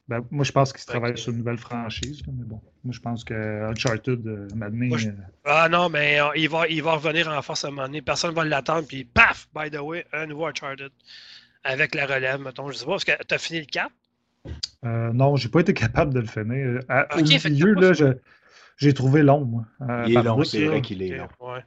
Ben, 0.06 0.22
moi, 0.30 0.44
je 0.44 0.52
pense 0.52 0.72
qu'il 0.72 0.84
travaille 0.84 1.16
sur 1.16 1.32
une 1.32 1.38
nouvelle 1.38 1.56
franchise. 1.56 2.22
mais 2.26 2.44
bon, 2.44 2.60
moi, 2.84 2.92
je 2.92 3.00
pense 3.00 3.24
que 3.24 3.70
Uncharted, 3.70 4.26
euh, 4.26 4.48
euh, 4.54 5.10
Ah 5.44 5.68
non, 5.70 5.88
mais 5.88 6.20
euh, 6.20 6.28
il, 6.36 6.48
va, 6.48 6.68
il 6.68 6.82
va 6.82 6.94
revenir 6.94 7.28
en 7.28 7.40
force 7.40 7.64
à 7.64 7.68
un 7.68 7.70
moment 7.70 7.86
donné. 7.86 8.02
Personne 8.02 8.30
ne 8.30 8.36
va 8.36 8.44
l'attendre. 8.44 8.86
Puis, 8.86 9.04
paf, 9.04 9.48
by 9.54 9.70
the 9.70 9.80
way, 9.80 10.04
un 10.12 10.26
nouveau 10.26 10.46
Uncharted. 10.46 10.90
Avec 11.64 11.94
la 11.94 12.04
relève, 12.04 12.40
mettons. 12.40 12.70
Je 12.70 12.76
sais 12.76 12.84
pas, 12.84 12.96
est-ce 12.96 13.06
que 13.06 13.12
tu 13.26 13.34
as 13.34 13.38
fini 13.38 13.60
le 13.60 13.66
4? 13.66 13.90
Euh, 14.84 15.12
non, 15.14 15.36
j'ai 15.36 15.48
pas 15.48 15.60
été 15.60 15.72
capable 15.72 16.12
de 16.12 16.20
le 16.20 16.26
finir. 16.26 16.80
À, 16.90 17.16
au 17.16 17.22
milieu, 17.22 17.72
là, 17.72 17.92
j'ai 18.76 18.92
trouvé 18.92 19.22
long, 19.22 19.46
moi. 19.46 19.64
il 20.06 20.18
est 20.18 20.22
long, 20.22 20.44
c'est 20.44 20.66
vrai 20.66 20.82
qu'il 20.82 21.02
est 21.02 21.16
long. 21.16 21.28
Ouais. 21.40 21.64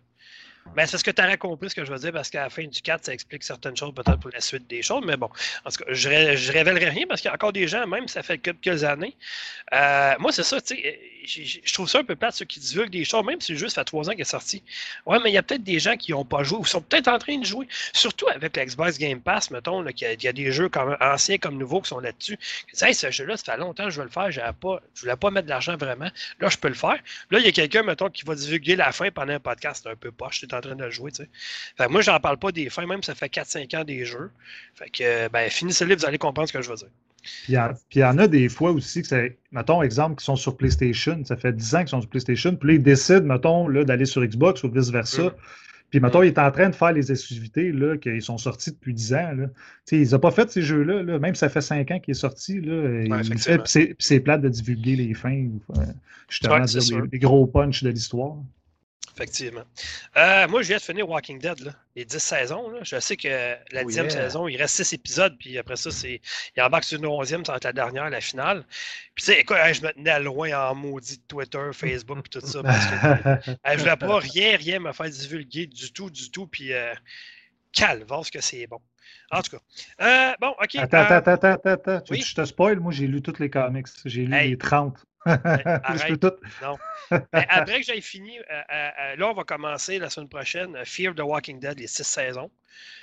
Ben, 0.75 0.86
c'est 0.86 0.97
ce 0.97 1.03
que 1.03 1.12
tu 1.12 1.21
aurais 1.21 1.38
compris, 1.38 1.69
ce 1.69 1.75
que 1.75 1.86
je 1.86 1.91
veux 1.91 1.97
dire, 1.97 2.12
parce 2.12 2.29
qu'à 2.29 2.43
la 2.43 2.50
fin 2.50 2.65
du 2.65 2.81
4, 2.81 3.05
ça 3.05 3.13
explique 3.13 3.43
certaines 3.43 3.75
choses, 3.75 3.93
peut-être 3.93 4.19
pour 4.19 4.29
la 4.31 4.41
suite 4.41 4.67
des 4.67 4.81
choses, 4.81 5.03
mais 5.05 5.17
bon, 5.17 5.29
en 5.65 5.69
tout 5.69 5.83
cas, 5.83 5.86
je, 5.89 6.09
ne 6.09 6.51
révélerai 6.51 6.89
rien 6.89 7.05
parce 7.07 7.21
qu'il 7.21 7.29
y 7.29 7.31
a 7.31 7.33
encore 7.33 7.53
des 7.53 7.67
gens, 7.67 7.88
même 7.88 8.07
ça 8.07 8.21
fait 8.21 8.38
quelques 8.38 8.83
années. 8.83 9.15
Euh, 9.74 10.13
moi, 10.19 10.31
c'est 10.31 10.43
ça, 10.43 10.62
tu 10.62 10.75
sais, 10.75 11.00
je 11.27 11.74
trouve 11.74 11.89
ça 11.89 12.00
un 12.00 12.03
peu 12.03 12.15
plate, 12.15 12.36
ceux 12.36 12.46
qui 12.46 12.60
divulguent 12.60 12.89
des 12.89 13.03
choses, 13.03 13.25
même 13.25 13.41
si 13.41 13.51
le 13.51 13.57
jeu, 13.57 13.67
ça 13.67 13.81
fait 13.81 13.86
trois 13.86 14.10
ans 14.10 14.12
qu'il 14.12 14.22
est 14.22 14.25
sorti. 14.25 14.63
Ouais, 15.05 15.19
mais 15.24 15.29
il 15.29 15.34
y 15.34 15.38
a 15.38 15.43
peut-être 15.43 15.63
des 15.63 15.79
gens 15.79 15.98
qui 15.98 16.12
n'ont 16.12 16.25
pas 16.25 16.43
joué 16.43 16.57
ou 16.57 16.65
sont 16.65 16.81
peut-être 16.81 17.07
en 17.07 17.19
train 17.19 17.38
de 17.38 17.46
jouer. 17.46 17.67
Surtout 17.93 18.27
avec 18.29 18.55
l'Xbox 18.55 18.98
Game 18.98 19.22
Pass, 19.22 19.51
mettons, 19.51 19.84
qu'il 19.86 20.24
y, 20.24 20.27
a 20.27 20.34
des 20.34 20.51
jeux 20.51 20.69
comme, 20.69 20.96
anciens 21.01 21.38
comme 21.38 21.57
nouveaux 21.57 21.81
qui 21.81 21.89
sont 21.89 22.00
là-dessus. 22.00 22.38
Hey, 22.81 22.93
ce 22.93 23.12
jeu-là, 23.12 23.38
ça 23.38 23.53
fait 23.53 23.57
longtemps 23.57 23.86
que 23.86 23.89
je 23.89 24.00
veux 24.00 24.05
le 24.05 24.12
faire, 24.12 24.31
je 24.31 24.39
ne 24.39 24.46
voulais 24.96 25.15
pas 25.15 25.31
mettre 25.31 25.46
de 25.46 25.50
l'argent 25.50 25.75
vraiment. 25.75 26.10
Là, 26.39 26.50
je 26.50 26.57
peux 26.57 26.69
le 26.69 26.74
faire. 26.74 26.98
Là, 27.31 27.39
il 27.39 27.46
y 27.46 27.48
a 27.48 27.51
quelqu'un, 27.51 27.84
mettons, 27.84 28.10
qui 28.10 28.24
va 28.24 28.36
divulguer 28.36 28.75
la 28.75 28.91
fin 28.91 29.12
pendant 29.12 29.34
un 29.34 29.39
podcast. 29.39 29.81
C'est 29.84 29.91
un 29.91 29.96
peu 29.96 30.12
poche, 30.12 30.39
tu 30.39 30.46
es 30.46 30.53
en 30.53 30.62
train 30.62 30.75
de 30.75 30.84
le 30.84 30.91
jouer, 30.91 31.12
tu 31.12 31.24
sais. 31.24 31.29
Fait 31.77 31.88
moi, 31.88 32.01
j'en 32.01 32.19
parle 32.19 32.38
pas 32.38 32.51
des 32.51 32.69
fins, 32.69 32.86
même 32.86 33.03
ça 33.03 33.15
fait 33.15 33.27
4-5 33.27 33.75
ans 33.77 33.84
des 33.84 34.05
jeux. 34.05 34.31
Fait 34.75 34.89
que, 34.89 35.27
ben, 35.29 35.50
finissez-le, 35.50 35.96
vous 35.96 36.05
allez 36.05 36.17
comprendre 36.17 36.48
ce 36.48 36.53
que 36.53 36.62
je 36.62 36.69
veux 36.69 36.75
dire. 36.75 36.89
Puis 37.46 37.53
il 37.53 38.00
y, 38.00 38.03
en 38.03 38.17
a 38.17 38.27
des 38.27 38.50
fois 38.50 38.72
aussi 38.72 39.01
que 39.01 39.07
c'est, 39.07 39.38
mettons, 39.51 39.81
exemple, 39.81 40.17
qui 40.17 40.25
sont 40.25 40.36
sur 40.36 40.57
PlayStation. 40.57 41.24
Ça 41.25 41.36
fait 41.36 41.53
10 41.53 41.75
ans 41.75 41.79
qu'ils 41.79 41.89
sont 41.89 42.01
sur 42.01 42.10
PlayStation. 42.10 42.55
Puis 42.55 42.69
là, 42.69 42.74
ils 42.75 42.84
décident, 42.84 43.25
mettons, 43.25 43.69
d'aller 43.84 44.05
sur 44.05 44.24
Xbox 44.24 44.63
ou 44.63 44.72
vice-versa. 44.72 45.24
Mm. 45.24 45.31
Puis, 45.89 46.01
mettons, 46.01 46.22
il 46.22 46.27
est 46.27 46.38
en 46.38 46.51
train 46.51 46.69
de 46.69 46.75
faire 46.75 46.91
les 46.91 47.12
exclusivités 47.12 47.72
là, 47.72 47.96
qui 47.98 48.22
sont 48.22 48.38
sortis 48.38 48.72
depuis 48.72 48.93
10 48.93 49.13
ans. 49.13 49.31
Là. 49.38 49.46
Il 49.91 50.10
n'a 50.10 50.19
pas 50.19 50.31
fait 50.31 50.51
ces 50.51 50.62
jeux-là. 50.62 51.01
Là. 51.01 51.17
Même 51.17 51.36
ça 51.36 51.48
fait 51.48 51.62
5 51.62 51.91
ans 51.91 52.00
qu'il 52.00 52.12
est 52.12 52.15
sorti. 52.15 52.60
Là, 52.60 53.22
c'est 54.00 54.19
plate 54.19 54.41
de 54.41 54.50
divulguer 54.50 54.98
les 54.98 55.13
fins. 55.13 55.48
Euh, 55.77 55.81
justement, 56.27 56.60
les, 57.12 57.19
gros 57.19 57.48
punchs 57.48 57.84
de 57.84 57.89
l'histoire. 57.89 58.36
Effectivement. 59.17 59.63
Euh, 60.15 60.47
moi, 60.47 60.61
je 60.61 60.67
viens 60.67 60.77
de 60.77 60.81
finir 60.81 61.09
Walking 61.09 61.39
Dead, 61.39 61.59
là, 61.61 61.71
les 61.95 62.05
10 62.05 62.19
saisons. 62.19 62.69
Là. 62.69 62.79
Je 62.83 62.99
sais 62.99 63.17
que 63.17 63.27
la 63.71 63.83
10e 63.83 64.05
oh, 64.05 64.09
saison, 64.09 64.47
il 64.47 64.57
reste 64.57 64.75
6 64.75 64.93
épisodes, 64.93 65.35
puis 65.39 65.57
après 65.57 65.75
ça, 65.75 65.89
c'est 65.89 66.21
il 66.55 66.61
embarque 66.61 66.83
sur 66.83 66.99
une 66.99 67.07
11e, 67.07 67.43
ça 67.43 67.53
va 67.53 67.55
être 67.55 67.63
la 67.63 67.73
dernière, 67.73 68.11
la 68.11 68.21
finale. 68.21 68.63
Puis, 69.15 69.25
tu 69.25 69.31
sais, 69.31 69.39
écoute, 69.39 69.57
je 69.73 69.81
me 69.81 69.91
tenais 69.93 70.19
loin 70.19 70.69
en 70.69 70.75
maudit 70.75 71.17
de 71.17 71.23
Twitter, 71.27 71.69
Facebook, 71.73 72.27
et 72.27 72.39
tout 72.39 72.45
ça, 72.45 72.61
parce 72.61 72.85
que 72.85 73.57
je 73.73 73.79
voulais 73.79 73.95
pas 73.95 74.19
rien, 74.19 74.55
rien 74.55 74.79
me 74.79 74.91
faire 74.91 75.09
divulguer 75.09 75.65
du 75.65 75.91
tout, 75.91 76.11
du 76.11 76.29
tout, 76.29 76.45
puis 76.45 76.73
euh, 76.73 76.93
calme, 77.71 78.03
voir 78.07 78.23
ce 78.23 78.31
que 78.31 78.41
c'est 78.41 78.67
bon. 78.67 78.81
En 79.31 79.41
tout 79.41 79.57
cas. 79.57 79.63
Euh, 80.01 80.33
bon, 80.39 80.53
OK. 80.61 80.75
Attends, 80.75 80.97
attends, 80.97 81.31
attends, 81.31 81.69
attends, 81.71 82.03
oui? 82.11 82.21
Je 82.21 82.35
te 82.35 82.45
spoil, 82.45 82.79
moi, 82.79 82.91
j'ai 82.91 83.07
lu 83.07 83.21
tous 83.21 83.39
les 83.39 83.49
comics. 83.49 83.87
J'ai 84.05 84.25
lu 84.25 84.31
les 84.31 84.57
30. 84.57 84.95
Arrête. 85.84 86.19
Tout... 86.19 86.34
Non. 86.62 86.77
après 87.31 87.79
que 87.79 87.86
j'ai 87.86 88.01
fini, 88.01 88.39
euh, 88.39 88.43
euh, 88.50 88.89
euh, 89.00 89.15
là, 89.15 89.27
on 89.29 89.34
va 89.34 89.43
commencer 89.43 90.00
la 90.00 90.10
semaine 90.10 90.29
prochaine 90.29 90.77
Fear 90.86 91.15
the 91.15 91.22
Walking 91.22 91.60
Dead, 91.60 91.79
les 91.79 91.88
six 91.88 92.03
saisons. 92.03 92.50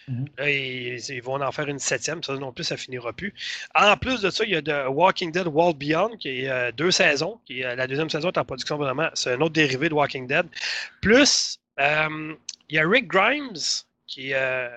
Mhm. 0.06 0.26
là, 0.38 0.50
ils, 0.50 1.22
vont 1.22 1.40
en 1.40 1.50
faire 1.50 1.68
une 1.68 1.78
septième, 1.78 2.22
ça 2.22 2.34
non 2.34 2.52
plus, 2.52 2.64
ça 2.64 2.76
finira 2.76 3.12
plus. 3.12 3.34
En 3.74 3.96
plus 3.96 4.20
de 4.20 4.30
ça, 4.30 4.44
il 4.44 4.50
y 4.50 4.56
a 4.56 4.62
The 4.62 4.88
Walking 4.88 5.32
Dead 5.32 5.46
World 5.46 5.78
Beyond, 5.78 6.16
qui 6.18 6.44
est 6.44 6.72
deux 6.72 6.90
saisons. 6.90 7.40
Qui 7.46 7.60
la 7.60 7.86
deuxième 7.86 8.10
saison 8.10 8.30
est 8.30 8.38
en 8.38 8.44
production 8.44 8.76
vraiment. 8.76 9.08
C'est 9.14 9.32
un 9.32 9.40
autre 9.40 9.54
dérivé 9.54 9.88
de 9.88 9.94
Walking 9.94 10.26
Dead. 10.26 10.46
Plus, 11.00 11.58
il 11.78 12.36
y 12.70 12.78
a 12.78 12.86
Rick 12.86 13.08
Grimes, 13.08 13.56
qui 14.06 14.32
est 14.32 14.70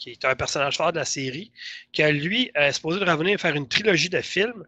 qui 0.00 0.10
est 0.10 0.24
un 0.24 0.34
personnage 0.34 0.78
fort 0.78 0.92
de 0.92 0.98
la 0.98 1.04
série, 1.04 1.52
qui 1.92 2.02
a 2.02 2.10
lui 2.10 2.50
est 2.54 2.72
supposé 2.72 2.98
de 2.98 3.08
revenir 3.08 3.38
faire 3.38 3.54
une 3.54 3.68
trilogie 3.68 4.08
de 4.08 4.20
films 4.20 4.64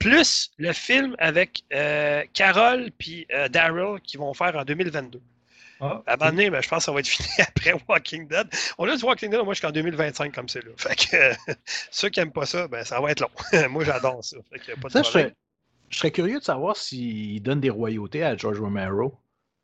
plus 0.00 0.50
le 0.56 0.72
film 0.72 1.14
avec 1.18 1.62
euh, 1.72 2.24
Carol 2.32 2.90
puis 2.98 3.26
euh, 3.32 3.48
Daryl 3.48 4.00
qui 4.02 4.16
vont 4.16 4.34
faire 4.34 4.56
en 4.56 4.64
2022. 4.64 5.20
Ah, 5.82 6.02
à 6.06 6.14
un 6.14 6.16
moment 6.16 6.30
donné, 6.30 6.50
ben, 6.50 6.60
je 6.60 6.68
pense 6.68 6.78
que 6.78 6.84
ça 6.84 6.92
va 6.92 7.00
être 7.00 7.06
fini 7.08 7.28
après 7.38 7.74
Walking 7.88 8.26
Dead. 8.26 8.48
On 8.78 8.88
a 8.88 8.96
dit 8.96 9.04
Walking 9.04 9.30
Dead, 9.30 9.40
moi, 9.44 9.54
jusqu'en 9.54 9.70
2025 9.70 10.34
comme 10.34 10.48
c'est 10.48 10.64
là. 10.64 10.72
Fait 10.76 10.96
que 10.96 11.52
ceux 11.90 12.08
qui 12.08 12.18
n'aiment 12.18 12.32
pas 12.32 12.46
ça, 12.46 12.66
ben, 12.66 12.84
ça 12.84 13.00
va 13.00 13.10
être 13.12 13.20
long. 13.20 13.30
moi, 13.70 13.84
j'adore 13.84 14.24
ça. 14.24 14.36
je, 14.52 15.02
serais, 15.02 15.34
je, 15.90 15.98
serais, 15.98 16.10
curieux 16.10 16.38
de 16.38 16.44
savoir 16.44 16.76
s'il 16.76 17.42
donne 17.42 17.60
des 17.60 17.70
royautés 17.70 18.24
à 18.24 18.36
George 18.36 18.58
Romero. 18.58 19.18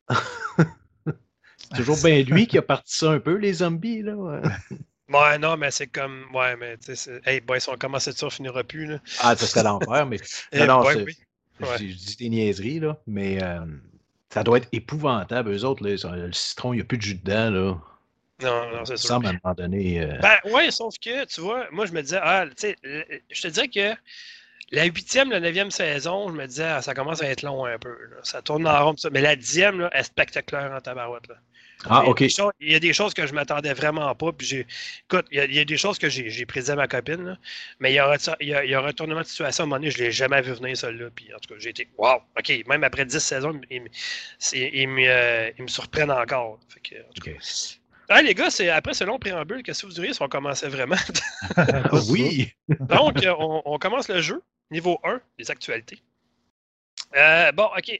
c'est 0.07 1.75
toujours 1.75 1.97
bien 2.03 2.23
lui 2.23 2.47
qui 2.47 2.57
a 2.57 2.61
parti 2.61 2.95
ça 2.95 3.11
un 3.11 3.19
peu, 3.19 3.35
les 3.35 3.53
zombies, 3.53 4.03
là. 4.03 4.41
Ouais, 5.09 5.37
non, 5.37 5.55
mais 5.55 5.71
c'est 5.71 5.87
comme. 5.87 6.25
Ouais, 6.33 6.55
mais 6.57 6.77
tu 6.77 6.95
sais, 6.95 7.21
hey, 7.25 7.39
boy, 7.39 7.61
si 7.61 7.69
on 7.69 7.77
commence 7.77 8.09
ça, 8.09 8.25
on 8.25 8.29
finira 8.29 8.63
plus. 8.63 8.85
Là. 8.87 8.99
Ah, 9.19 9.35
ça 9.35 9.45
serait 9.47 9.63
l'enfer, 9.63 10.05
mais. 10.05 10.19
non, 10.53 10.65
non, 10.65 10.83
ouais, 10.83 11.03
oui. 11.03 11.17
Je 11.59 11.83
dis 11.85 12.15
des 12.17 12.29
niaiseries, 12.29 12.79
là, 12.79 12.97
mais 13.07 13.41
euh, 13.41 13.65
ça 14.29 14.43
doit 14.43 14.57
être 14.57 14.67
épouvantable. 14.71 15.51
Eux 15.51 15.63
autres, 15.63 15.83
là, 15.83 15.95
le 16.15 16.33
citron, 16.33 16.73
il 16.73 16.77
n'y 16.77 16.81
a 16.81 16.85
plus 16.85 16.97
de 16.97 17.03
jus 17.03 17.15
dedans, 17.15 17.49
là. 17.49 17.77
Non, 18.43 18.71
non, 18.71 18.85
c'est 18.85 18.97
sûr. 18.97 19.07
Ça, 19.07 19.15
à 19.15 19.17
un 19.17 19.39
moment 19.43 19.55
donné. 19.55 20.01
Euh... 20.01 20.19
Ben, 20.19 20.37
ouais, 20.51 20.69
sauf 20.69 20.93
que, 21.01 21.25
tu 21.25 21.41
vois, 21.41 21.67
moi, 21.71 21.85
je 21.85 21.93
me 21.93 22.01
disais, 22.01 22.19
ah, 22.21 22.45
tu 22.47 22.53
sais, 22.57 22.75
je 23.31 23.41
te 23.41 23.47
disais 23.47 23.67
que 23.67 23.95
la 24.71 24.85
huitième, 24.85 25.31
la 25.31 25.39
neuvième 25.39 25.71
saison, 25.71 26.29
je 26.29 26.33
me 26.33 26.45
disais, 26.45 26.65
ah, 26.65 26.81
ça 26.81 26.93
commence 26.93 27.23
à 27.23 27.29
être 27.29 27.41
long 27.41 27.65
un 27.65 27.79
peu. 27.79 27.89
Là. 27.89 28.17
Ça 28.23 28.41
tourne 28.41 28.67
en 28.67 28.85
rond, 28.85 28.97
ça. 28.97 29.09
Mais 29.09 29.21
la 29.21 29.35
dixième, 29.35 29.79
là, 29.79 29.89
est 29.97 30.03
spectaculaire 30.03 30.71
en 30.71 30.81
tabarouette, 30.81 31.27
là. 31.27 31.35
Ah, 31.85 32.05
OK. 32.05 32.21
Il 32.59 32.71
y, 32.71 32.75
a 32.75 32.79
des 32.79 32.93
choses 32.93 33.13
que 33.13 33.25
je 33.25 33.31
ne 33.31 33.35
m'attendais 33.35 33.73
vraiment 33.73 34.13
pas. 34.15 34.31
Puis 34.31 34.65
écoute, 35.05 35.25
il 35.31 35.53
y, 35.53 35.59
a, 35.59 35.65
des 35.65 35.77
choses 35.77 35.99
que 35.99 36.09
j'ai 36.09 36.45
prédit 36.45 36.71
à 36.71 36.75
ma 36.75 36.87
copine, 36.87 37.37
mais 37.79 37.91
il 37.91 37.95
y, 37.95 38.01
aura, 38.01 38.15
il, 38.39 38.47
y 38.47 38.53
a, 38.53 38.79
un 38.79 38.81
retournement 38.81 39.21
de 39.21 39.25
situation 39.25 39.63
à 39.63 39.65
un 39.65 39.67
moment 39.67 39.79
donné, 39.79 39.91
je 39.91 39.99
ne 39.99 40.05
l'ai 40.05 40.11
jamais 40.11 40.41
vu 40.41 40.53
venir, 40.53 40.75
celle-là. 40.75 41.09
Puis 41.15 41.33
en 41.33 41.39
tout 41.39 41.53
cas, 41.53 41.59
j'ai 41.59 41.69
été, 41.69 41.87
wow, 41.97 42.21
OK, 42.37 42.63
même 42.67 42.83
après 42.83 43.05
10 43.05 43.19
saisons, 43.19 43.61
il, 43.69 43.81
me, 44.89 45.07
euh, 45.07 45.51
me 45.59 45.67
surprennent 45.67 46.11
encore. 46.11 46.59
Fait 46.69 46.79
les 48.23 48.33
gars, 48.33 48.47
après 48.73 48.93
ce 48.93 49.03
long 49.03 49.19
préambule, 49.19 49.63
qu'est-ce 49.63 49.81
que 49.81 49.87
vous 49.87 49.93
diriez 49.93 50.13
si 50.13 50.21
on 50.21 50.29
commençait 50.29 50.69
vraiment? 50.69 50.95
oui! 52.09 52.51
Donc, 52.69 53.23
euh, 53.23 53.33
on, 53.37 53.77
commence 53.77 54.07
le 54.07 54.21
jeu, 54.21 54.41
niveau 54.71 54.99
1, 55.03 55.19
les 55.37 55.51
actualités. 55.51 56.01
Euh, 57.15 57.51
bon, 57.51 57.69
OK. 57.77 57.99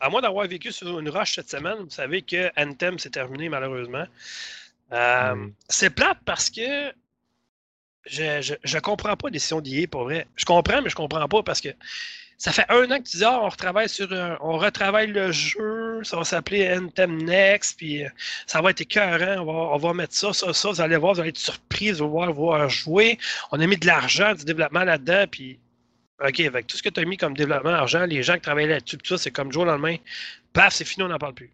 À 0.00 0.08
moins 0.08 0.22
d'avoir 0.22 0.46
vécu 0.46 0.72
sur 0.72 0.98
une 0.98 1.08
roche 1.08 1.34
cette 1.34 1.50
semaine, 1.50 1.78
vous 1.78 1.90
savez 1.90 2.22
que 2.22 2.50
Anthem 2.56 2.98
s'est 2.98 3.10
terminé 3.10 3.48
malheureusement. 3.48 4.06
Euh, 4.92 5.46
c'est 5.68 5.90
plate 5.90 6.18
parce 6.24 6.50
que 6.50 6.92
je, 8.06 8.54
je, 8.62 8.78
comprends 8.78 9.16
pas 9.16 9.28
la 9.28 9.32
décision 9.32 9.60
d'IA 9.60 9.86
pour 9.88 10.04
vrai. 10.04 10.26
Je 10.36 10.44
comprends, 10.44 10.82
mais 10.82 10.90
je 10.90 10.94
comprends 10.94 11.26
pas 11.26 11.42
parce 11.42 11.60
que 11.60 11.70
ça 12.38 12.52
fait 12.52 12.66
un 12.68 12.90
an 12.90 12.98
que 12.98 13.08
tu 13.08 13.18
dis 13.18 13.24
ah, 13.24 13.40
on 13.42 13.48
retravaille 13.48 13.88
sur 13.88 14.08
on 14.40 14.58
retravaille 14.58 15.06
le 15.06 15.32
jeu, 15.32 16.02
ça 16.04 16.16
va 16.16 16.24
s'appeler 16.24 16.76
Anthem 16.76 17.22
Next, 17.22 17.76
puis 17.78 18.04
euh, 18.04 18.08
ça 18.46 18.60
va 18.60 18.70
être 18.70 18.82
écœurant, 18.82 19.42
on 19.42 19.46
va, 19.46 19.52
on 19.74 19.76
va 19.78 19.94
mettre 19.94 20.14
ça, 20.14 20.32
ça, 20.32 20.52
ça, 20.52 20.70
vous 20.70 20.80
allez 20.80 20.96
voir, 20.96 21.14
vous 21.14 21.20
allez 21.20 21.30
être 21.30 21.38
surpris, 21.38 21.92
vous 21.92 22.02
allez 22.02 22.10
voir, 22.10 22.32
voir 22.32 22.68
jouer. 22.68 23.18
On 23.52 23.60
a 23.60 23.66
mis 23.66 23.76
de 23.76 23.86
l'argent, 23.86 24.34
du 24.34 24.44
développement 24.44 24.84
là-dedans, 24.84 25.24
puis 25.30 25.58
OK, 26.20 26.40
avec 26.40 26.66
tout 26.66 26.76
ce 26.76 26.82
que 26.82 26.88
tu 26.88 27.00
as 27.00 27.04
mis 27.04 27.16
comme 27.16 27.36
développement 27.36 27.70
argent, 27.70 28.04
les 28.06 28.22
gens 28.22 28.34
qui 28.34 28.42
travaillent 28.42 28.68
là-dessus, 28.68 28.98
tout 28.98 29.06
ça, 29.06 29.18
c'est 29.18 29.30
comme 29.30 29.50
jour 29.50 29.62
au 29.62 29.66
lendemain. 29.66 29.96
Paf, 30.52 30.74
c'est 30.74 30.84
fini, 30.84 31.04
on 31.04 31.08
n'en 31.08 31.18
parle 31.18 31.34
plus. 31.34 31.50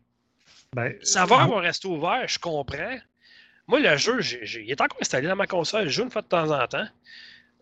Ben, 0.75 0.95
Savoir 1.03 1.49
va 1.49 1.61
rester 1.61 1.89
ouvert, 1.89 2.29
je 2.29 2.39
comprends. 2.39 2.99
Moi, 3.67 3.81
le 3.81 3.97
jeu, 3.97 4.21
il 4.61 4.71
est 4.71 4.81
encore 4.81 4.99
installé 5.01 5.29
dans 5.29 5.37
ma 5.37 5.47
console. 5.47 5.85
Je 5.85 5.91
joue 5.91 6.03
une 6.03 6.11
fois 6.11 6.23
de 6.23 6.29
temps 6.29 6.51
en 6.51 6.67
temps. 6.67 6.87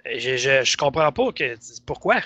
Je, 0.07 0.37
je, 0.37 0.77
comprends 0.77 1.13
pas 1.13 1.33
que, 1.33 1.55
pourquoi. 1.85 2.21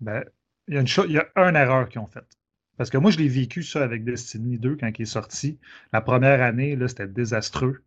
Ben, 0.00 0.24
il 0.68 0.74
y 0.74 0.76
a 0.78 0.80
une 0.80 0.88
chose, 0.88 1.06
il 1.08 1.16
y 1.16 1.18
a 1.18 1.28
une 1.36 1.56
erreur 1.56 1.88
qu'ils 1.88 2.00
ont 2.00 2.06
faite. 2.06 2.38
Parce 2.76 2.88
que 2.88 2.96
moi, 2.96 3.10
je 3.10 3.18
l'ai 3.18 3.28
vécu 3.28 3.62
ça 3.62 3.82
avec 3.82 4.04
Destiny 4.04 4.58
2 4.58 4.76
quand 4.76 4.90
il 4.98 5.02
est 5.02 5.04
sorti. 5.04 5.58
La 5.92 6.00
première 6.00 6.40
année, 6.40 6.76
là, 6.76 6.88
c'était 6.88 7.06
désastreux. 7.06 7.82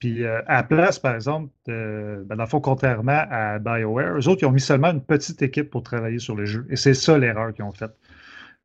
Puis 0.00 0.24
euh, 0.24 0.40
à 0.46 0.56
la 0.56 0.62
place, 0.62 0.98
par 0.98 1.14
exemple, 1.14 1.50
ben, 1.66 2.24
dans 2.24 2.34
le 2.34 2.46
fond, 2.46 2.60
contrairement 2.60 3.24
à 3.30 3.58
BioWare, 3.58 4.18
eux 4.18 4.28
autres, 4.28 4.42
ils 4.42 4.46
ont 4.46 4.50
mis 4.50 4.60
seulement 4.60 4.90
une 4.90 5.04
petite 5.04 5.42
équipe 5.42 5.70
pour 5.70 5.82
travailler 5.82 6.18
sur 6.18 6.34
le 6.34 6.46
jeu. 6.46 6.66
Et 6.70 6.76
c'est 6.76 6.94
ça 6.94 7.18
l'erreur 7.18 7.52
qu'ils 7.52 7.64
ont 7.64 7.72
faite. 7.72 7.92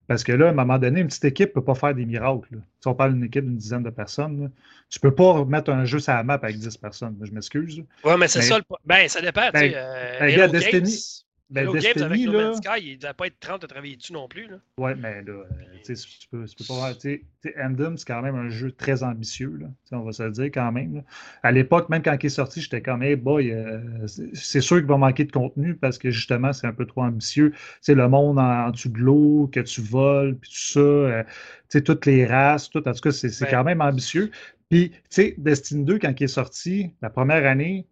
Parce 0.08 0.24
que 0.24 0.32
là, 0.32 0.48
à 0.48 0.50
un 0.52 0.54
moment 0.54 0.78
donné, 0.78 1.02
une 1.02 1.08
petite 1.08 1.26
équipe 1.26 1.50
ne 1.50 1.54
peut 1.56 1.64
pas 1.64 1.76
faire 1.76 1.94
des 1.94 2.06
miracles. 2.06 2.62
Si 2.80 2.88
on 2.88 2.96
parle 2.96 3.16
d'une 3.16 3.26
équipe 3.26 3.44
d'une 3.44 3.58
dizaine 3.58 3.84
de 3.84 3.90
personnes, 3.90 4.52
tu 4.90 5.00
ne 5.00 5.10
peux 5.10 5.16
pas 5.16 5.44
mettre 5.46 5.72
un 5.72 5.84
jeu 5.84 6.00
sur 6.00 6.14
la 6.14 6.24
map 6.24 6.36
avec 6.36 6.58
10 6.58 6.78
personnes. 6.78 7.18
Je 7.22 7.32
m'excuse. 7.32 7.84
Oui, 8.04 8.14
mais 8.18 8.28
c'est 8.28 8.42
ça 8.42 8.58
le. 8.58 8.64
Ben, 8.86 9.10
ça 9.10 9.20
dépend. 9.20 9.50
Ben, 9.52 9.74
euh, 9.76 10.20
ben, 10.20 10.52
Destiny, 10.52 11.26
ben, 11.50 11.62
Hello 11.62 11.74
Games 11.74 12.04
avec 12.04 12.22
No 12.22 12.32
Man's 12.32 12.58
Sky, 12.58 12.82
il 12.82 13.06
ne 13.06 13.12
pas 13.14 13.28
être 13.28 13.40
30 13.40 13.64
à 13.64 13.68
travailler 13.68 13.96
dessus 13.96 14.14
non 14.14 14.28
plus. 14.28 14.48
Oui, 14.78 14.92
mais 14.98 15.22
là, 15.22 15.32
euh, 15.32 15.46
tu 15.86 15.94
peux, 16.32 16.46
peux 16.46 16.66
pas 16.68 16.74
voir. 16.74 16.98
Tu 16.98 17.24
Endem, 17.64 17.98
c'est 17.98 18.08
quand 18.08 18.22
même 18.24 18.36
un 18.36 18.50
jeu 18.50 18.72
très 18.72 19.04
ambitieux. 19.04 19.56
Là, 19.60 19.68
on 19.92 20.02
va 20.02 20.12
se 20.12 20.24
le 20.24 20.32
dire 20.32 20.46
quand 20.46 20.72
même. 20.72 21.04
À 21.44 21.52
l'époque, 21.52 21.90
même 21.90 22.02
quand 22.02 22.18
il 22.20 22.26
est 22.26 22.30
sorti, 22.30 22.62
j'étais 22.62 22.82
comme, 22.82 23.04
hey 23.04 23.16
boy, 23.16 23.52
euh, 23.52 24.08
c'est 24.34 24.62
sûr 24.62 24.78
qu'il 24.78 24.88
va 24.88 24.98
manquer 24.98 25.26
de 25.26 25.32
contenu 25.32 25.76
parce 25.76 26.00
que 26.00 26.10
justement, 26.10 26.52
c'est 26.54 26.66
un 26.66 26.74
peu 26.74 26.86
trop 26.88 27.04
ambitieux. 27.04 27.54
C'est 27.82 27.96
le 27.96 28.10
monde 28.10 28.40
en, 28.40 28.72
dessous 28.72 28.90
de 28.90 28.98
l'eau, 28.98 29.50
que 29.52 29.60
tu 29.60 29.82
voles, 29.82 30.36
puis 30.38 30.50
tout 30.50 30.58
ça. 30.58 30.80
Euh, 30.80 31.24
sais, 31.70 31.82
toutes 31.82 32.06
les 32.06 32.26
races, 32.26 32.70
tout. 32.70 32.88
En 32.88 32.94
tout 32.94 33.02
cas, 33.02 33.12
c'est 33.12 33.50
quand 33.50 33.64
même 33.64 33.82
ambitieux. 33.82 34.32
Puis, 34.70 34.90
tu 34.90 35.00
sais, 35.10 35.36
Destiny 35.38 35.84
2, 35.86 36.00
quand 36.00 36.20
il 36.20 36.24
est 36.24 36.28
sorti, 36.28 36.92
la 37.02 37.10
première 37.10 37.46
année, 37.46 37.88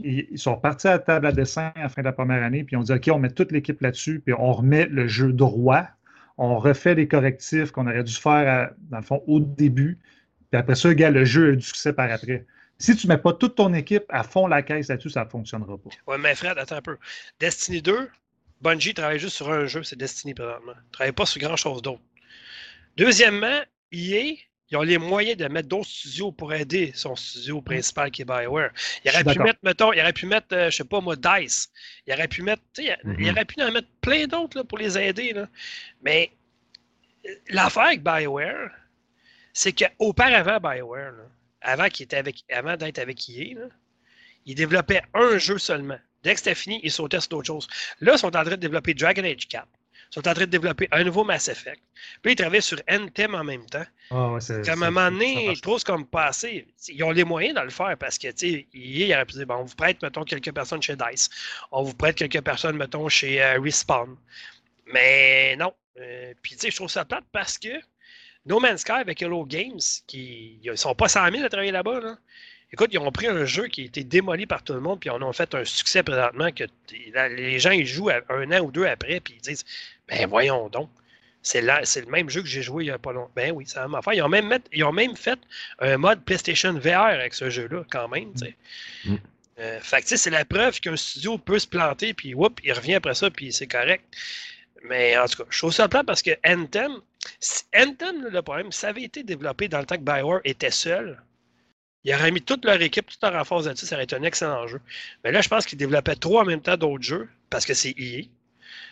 ils 0.00 0.38
sont 0.38 0.56
partis 0.56 0.86
à 0.88 0.92
la 0.92 0.98
table 0.98 1.26
à 1.26 1.32
dessin 1.32 1.72
à 1.74 1.82
la 1.82 1.88
fin 1.88 2.02
de 2.02 2.06
la 2.06 2.12
première 2.12 2.42
année, 2.42 2.64
puis 2.64 2.76
on 2.76 2.82
dit 2.82 2.92
OK, 2.92 3.08
on 3.12 3.18
met 3.18 3.30
toute 3.30 3.52
l'équipe 3.52 3.80
là-dessus, 3.80 4.20
puis 4.24 4.34
on 4.38 4.52
remet 4.52 4.86
le 4.86 5.08
jeu 5.08 5.32
droit, 5.32 5.86
on 6.36 6.58
refait 6.58 6.94
les 6.94 7.08
correctifs 7.08 7.72
qu'on 7.72 7.86
aurait 7.86 8.04
dû 8.04 8.14
faire, 8.14 8.70
dans 8.90 8.98
le 8.98 9.02
fond, 9.02 9.22
au 9.26 9.40
début, 9.40 9.98
puis 10.50 10.58
après 10.58 10.76
ça, 10.76 10.94
gars, 10.94 11.10
le 11.10 11.24
jeu 11.24 11.52
a 11.52 11.56
du 11.56 11.62
succès 11.62 11.92
par 11.92 12.10
après. 12.10 12.46
Si 12.78 12.94
tu 12.94 13.06
ne 13.06 13.12
mets 13.12 13.18
pas 13.18 13.32
toute 13.32 13.56
ton 13.56 13.74
équipe 13.74 14.04
à 14.08 14.22
fond 14.22 14.46
la 14.46 14.62
caisse 14.62 14.88
là-dessus, 14.88 15.10
ça 15.10 15.24
ne 15.24 15.28
fonctionnera 15.28 15.76
pas. 15.76 15.90
Oui, 16.06 16.16
mais 16.20 16.34
Fred, 16.34 16.56
attends 16.58 16.76
un 16.76 16.82
peu. 16.82 16.96
Destiny 17.40 17.82
2, 17.82 18.08
Bungie 18.60 18.94
travaille 18.94 19.18
juste 19.18 19.36
sur 19.36 19.50
un 19.50 19.66
jeu, 19.66 19.82
c'est 19.82 19.98
Destiny 19.98 20.34
présentement. 20.34 20.72
Ils 20.74 20.86
ne 20.86 20.92
travaillent 20.92 21.12
pas 21.12 21.26
sur 21.26 21.40
grand-chose 21.40 21.82
d'autre. 21.82 22.02
Deuxièmement, 22.96 23.60
EA, 23.92 24.36
ils 24.70 24.76
ont 24.76 24.82
les 24.82 24.98
moyens 24.98 25.36
de 25.36 25.46
mettre 25.48 25.68
d'autres 25.68 25.88
studios 25.88 26.30
pour 26.30 26.52
aider 26.52 26.92
son 26.94 27.16
studio 27.16 27.62
principal 27.62 28.10
qui 28.10 28.22
est 28.22 28.24
BioWare. 28.24 28.70
Il 29.04 29.10
aurait 29.10 29.24
pu 29.24 29.38
mettre, 29.38 29.58
mettons, 29.62 29.92
il 29.92 30.00
aurait 30.00 30.12
pu 30.12 30.26
mettre, 30.26 30.48
euh, 30.52 30.70
je 30.70 30.76
sais 30.76 30.84
pas 30.84 31.00
moi, 31.00 31.16
DICE. 31.16 31.70
Il 32.06 32.12
aurait 32.12 32.28
pu 32.28 32.42
mettre, 32.42 32.62
il, 32.76 32.84
mm-hmm. 33.04 33.30
aurait 33.30 33.44
pu 33.46 33.62
en 33.62 33.72
mettre 33.72 33.88
plein 34.02 34.26
d'autres 34.26 34.62
pour 34.62 34.78
les 34.78 34.98
aider. 34.98 35.32
Là. 35.32 35.48
Mais 36.02 36.30
euh, 37.26 37.34
l'affaire 37.48 37.84
avec 37.84 38.02
BioWare, 38.02 38.70
c'est 39.54 39.72
qu'auparavant 39.72 40.58
BioWare, 40.60 41.14
avant, 41.62 41.84
était 41.86 42.16
avec, 42.16 42.44
avant 42.52 42.76
d'être 42.76 42.98
avec 42.98 43.26
EA, 43.28 43.54
là, 43.54 43.66
il 44.44 44.54
développait 44.54 45.02
un 45.14 45.38
jeu 45.38 45.58
seulement. 45.58 45.98
Dès 46.22 46.34
que 46.34 46.40
c'était 46.40 46.54
fini, 46.54 46.80
ils 46.82 46.90
sautaient 46.90 47.20
sur 47.20 47.30
d'autres 47.30 47.46
choses. 47.46 47.68
Là, 48.00 48.12
ils 48.14 48.18
sont 48.18 48.28
en 48.28 48.42
train 48.42 48.50
de 48.50 48.56
développer 48.56 48.92
Dragon 48.94 49.24
Age 49.24 49.48
4. 49.48 49.66
Ils 50.10 50.14
sont 50.14 50.28
en 50.28 50.34
train 50.34 50.44
de 50.44 50.50
développer 50.50 50.88
un 50.90 51.04
nouveau 51.04 51.24
Mass 51.24 51.48
Effect. 51.48 51.82
Puis 52.22 52.32
ils 52.32 52.36
travaillent 52.36 52.62
sur 52.62 52.80
Anthem 52.90 53.34
en 53.34 53.44
même 53.44 53.66
temps. 53.66 53.84
Ah 54.10 54.30
ouais, 54.30 54.40
c'est, 54.40 54.66
à 54.68 54.72
un 54.72 54.76
moment 54.76 55.10
donné, 55.10 55.54
je 55.54 55.60
trouve 55.60 55.82
comme 55.84 56.06
passé. 56.06 56.66
Ils 56.88 57.02
ont 57.04 57.10
les 57.10 57.24
moyens 57.24 57.56
de 57.56 57.60
le 57.60 57.70
faire 57.70 57.96
parce 57.98 58.16
que, 58.16 58.28
tu 58.28 58.52
sais, 58.52 58.66
il 58.72 59.12
aurait 59.12 59.26
pu 59.26 59.34
dire 59.34 59.46
bon, 59.46 59.56
on 59.56 59.64
vous 59.64 59.74
prête, 59.74 60.00
mettons, 60.02 60.24
quelques 60.24 60.52
personnes 60.52 60.82
chez 60.82 60.96
DICE. 60.96 61.28
On 61.72 61.82
vous 61.82 61.94
prête 61.94 62.16
quelques 62.16 62.40
personnes, 62.40 62.76
mettons, 62.76 63.08
chez 63.08 63.42
euh, 63.42 63.60
Respawn. 63.60 64.16
Mais 64.86 65.56
non. 65.56 65.74
Euh, 66.00 66.32
puis, 66.42 66.54
tu 66.54 66.60
sais, 66.60 66.70
je 66.70 66.76
trouve 66.76 66.88
ça 66.88 67.04
plate 67.04 67.24
parce 67.32 67.58
que 67.58 67.68
No 68.46 68.60
Man's 68.60 68.80
Sky 68.80 68.92
avec 68.92 69.20
Hello 69.20 69.44
Games, 69.44 69.80
qui 70.06 70.58
ils 70.62 70.78
sont 70.78 70.94
pas 70.94 71.08
100 71.08 71.32
000 71.32 71.44
à 71.44 71.48
travailler 71.48 71.72
là-bas, 71.72 72.00
là. 72.00 72.18
Écoute, 72.70 72.90
ils 72.92 72.98
ont 72.98 73.10
pris 73.10 73.26
un 73.26 73.46
jeu 73.46 73.66
qui 73.68 73.82
a 73.82 73.84
été 73.86 74.04
démoli 74.04 74.46
par 74.46 74.62
tout 74.62 74.74
le 74.74 74.80
monde, 74.80 75.00
puis 75.00 75.08
ils 75.08 75.12
en 75.12 75.22
ont 75.22 75.32
fait 75.32 75.54
un 75.54 75.64
succès 75.64 76.02
présentement 76.02 76.50
que 76.52 76.64
les 76.90 77.58
gens 77.58 77.70
ils 77.70 77.86
jouent 77.86 78.10
un 78.10 78.52
an 78.52 78.60
ou 78.60 78.70
deux 78.70 78.84
après, 78.84 79.20
puis 79.20 79.36
ils 79.38 79.40
disent 79.40 79.64
Ben 80.08 80.26
voyons 80.26 80.68
donc. 80.68 80.90
C'est 81.42 81.62
le 81.62 82.10
même 82.10 82.28
jeu 82.28 82.42
que 82.42 82.48
j'ai 82.48 82.62
joué 82.62 82.84
il 82.84 82.86
n'y 82.88 82.92
a 82.92 82.98
pas 82.98 83.12
longtemps. 83.12 83.30
Ben 83.34 83.52
oui, 83.52 83.64
c'est 83.66 83.76
la 83.76 83.86
même 83.86 83.94
affaire. 83.94 84.12
Ils 84.12 84.22
ont, 84.22 84.28
même 84.28 84.58
ils 84.72 84.84
ont 84.84 84.92
même 84.92 85.16
fait 85.16 85.38
un 85.78 85.96
mode 85.96 86.22
PlayStation 86.24 86.74
VR 86.74 87.04
avec 87.04 87.32
ce 87.32 87.48
jeu-là, 87.48 87.84
quand 87.90 88.08
même. 88.08 88.32
Mm. 89.04 89.14
Euh, 89.60 89.80
fait 89.80 90.02
que 90.02 90.16
c'est 90.16 90.30
la 90.30 90.44
preuve 90.44 90.80
qu'un 90.80 90.96
studio 90.96 91.38
peut 91.38 91.58
se 91.58 91.66
planter, 91.66 92.12
puis 92.14 92.34
whoop, 92.34 92.60
il 92.64 92.72
revient 92.72 92.94
après 92.94 93.14
ça, 93.14 93.30
puis 93.30 93.52
c'est 93.52 93.66
correct. 93.66 94.04
Mais 94.84 95.16
en 95.18 95.26
tout 95.26 95.42
cas, 95.42 95.48
je 95.50 95.58
trouve 95.58 95.72
ça 95.72 95.88
plat 95.88 96.04
parce 96.04 96.22
que 96.22 96.30
Anthem, 96.46 96.92
Anthem, 97.74 98.28
le 98.30 98.42
problème, 98.42 98.70
ça 98.70 98.88
avait 98.88 99.02
été 99.02 99.22
développé 99.22 99.68
dans 99.68 99.78
le 99.80 99.86
temps 99.86 99.96
que 99.96 100.02
Bioware 100.02 100.40
était 100.44 100.70
seul. 100.70 101.20
Ils 102.04 102.14
auraient 102.14 102.30
mis 102.30 102.42
toute 102.42 102.64
leur 102.64 102.80
équipe, 102.80 103.06
toute 103.06 103.22
leur 103.22 103.32
renforce 103.32 103.66
là-dessus, 103.66 103.86
ça 103.86 103.96
aurait 103.96 104.04
été 104.04 104.14
un 104.14 104.22
excellent 104.22 104.66
jeu. 104.68 104.80
Mais 105.24 105.32
là, 105.32 105.40
je 105.40 105.48
pense 105.48 105.66
qu'ils 105.66 105.78
développaient 105.78 106.14
trois 106.14 106.42
en 106.42 106.46
même 106.46 106.62
temps 106.62 106.76
d'autres 106.76 107.02
jeux, 107.02 107.28
parce 107.50 107.66
que 107.66 107.74
c'est 107.74 107.94
EA. 107.98 108.22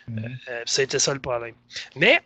Mm-hmm. 0.09 0.37
Euh, 0.49 0.63
C'était 0.65 0.99
ça 0.99 1.13
le 1.13 1.19
problème. 1.19 1.55
Mais, 1.95 2.21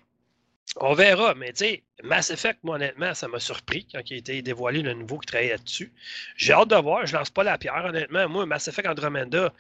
on 0.78 0.94
verra. 0.94 1.34
Mais 1.36 1.54
tu 1.54 1.66
sais, 1.66 1.84
Mass 2.04 2.30
Effect, 2.30 2.60
moi, 2.64 2.76
honnêtement, 2.76 3.14
ça 3.14 3.28
m'a 3.28 3.40
surpris 3.40 3.86
quand 3.92 4.02
il 4.10 4.14
a 4.16 4.18
été 4.18 4.42
dévoilé 4.42 4.82
le 4.82 4.94
nouveau 4.94 5.18
qui 5.20 5.28
travaillait 5.28 5.52
là-dessus. 5.52 5.92
J'ai 6.36 6.54
hâte 6.54 6.70
de 6.70 6.76
voir. 6.76 7.06
Je 7.06 7.16
lance 7.16 7.30
pas 7.30 7.44
la 7.44 7.58
pierre, 7.58 7.86
honnêtement. 7.86 8.28
Moi, 8.30 8.46
Mass 8.46 8.68
Effect 8.68 8.88
Andromeda, 8.88 9.54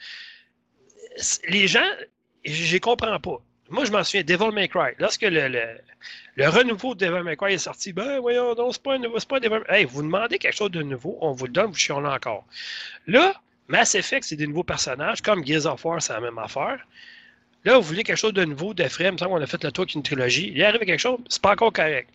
les 1.47 1.67
gens, 1.67 1.89
je 2.45 2.77
comprends 2.77 3.19
pas. 3.19 3.41
Moi, 3.69 3.85
je 3.85 3.91
m'en 3.91 4.03
souviens, 4.03 4.23
Devil 4.23 4.51
May 4.53 4.67
Cry. 4.67 4.91
Lorsque 4.99 5.21
le, 5.21 6.49
renouveau 6.49 6.93
de 6.93 7.05
Devil 7.05 7.23
May 7.23 7.37
Cry 7.37 7.53
est 7.53 7.57
sorti, 7.57 7.93
ben 7.93 8.19
voyons 8.19 8.53
donc, 8.53 8.73
c'est 8.73 8.83
pas 8.83 8.95
un 8.95 8.97
nouveau, 8.97 9.17
c'est 9.17 9.29
pas 9.29 9.37
un 9.37 9.73
Hey, 9.73 9.85
vous 9.85 10.01
demandez 10.01 10.39
quelque 10.39 10.55
chose 10.55 10.71
de 10.71 10.83
nouveau, 10.83 11.17
on 11.21 11.31
vous 11.31 11.45
le 11.45 11.53
donne, 11.53 11.67
vous 11.67 11.75
chions 11.75 12.01
là 12.01 12.13
encore. 12.13 12.45
Là, 13.07 13.33
Mass 13.69 13.95
Effect, 13.95 14.25
c'est 14.25 14.35
des 14.35 14.47
nouveaux 14.47 14.65
personnages, 14.65 15.21
comme 15.21 15.45
Gears 15.45 15.65
of 15.67 15.85
War, 15.85 16.01
c'est 16.01 16.11
la 16.11 16.19
même 16.19 16.37
affaire. 16.37 16.85
Là, 17.63 17.77
vous 17.77 17.83
voulez 17.83 18.03
quelque 18.03 18.17
chose 18.17 18.33
de 18.33 18.43
nouveau, 18.43 18.73
de 18.73 18.83
frais, 18.87 19.11
il 19.11 19.23
a 19.23 19.47
fait 19.47 19.63
le 19.63 19.71
tour 19.71 19.83
avec 19.83 19.95
une 19.95 20.03
trilogie. 20.03 20.51
Il 20.55 20.63
arrive 20.63 20.79
quelque 20.81 20.99
chose, 20.99 21.19
c'est 21.29 21.41
pas 21.41 21.51
encore 21.51 21.71
correct. 21.71 22.09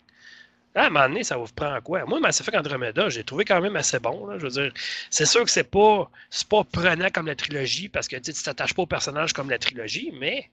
Là, 0.75 0.83
à 0.83 0.87
un 0.87 0.89
moment 0.89 1.07
donné, 1.07 1.23
ça 1.23 1.37
vous 1.37 1.47
prend 1.55 1.79
quoi? 1.81 2.05
Moi, 2.05 2.19
Mass 2.19 2.39
Effect 2.41 2.57
Andromeda, 2.57 3.09
j'ai 3.09 3.23
trouvé 3.23 3.45
quand 3.45 3.61
même 3.61 3.75
assez 3.75 3.99
bon. 3.99 4.29
Je 4.37 4.43
veux 4.45 4.49
dire, 4.49 4.71
c'est 5.09 5.25
sûr 5.25 5.43
que 5.43 5.49
c'est 5.49 5.63
pas, 5.63 6.09
pas 6.49 6.63
prenant 6.65 7.09
comme 7.09 7.27
la 7.27 7.35
trilogie 7.35 7.89
parce 7.89 8.07
que 8.07 8.17
tu 8.17 8.33
t'attaches 8.33 8.73
pas 8.73 8.83
au 8.83 8.85
personnage 8.85 9.33
comme 9.33 9.49
la 9.49 9.57
trilogie, 9.57 10.11
mais 10.19 10.49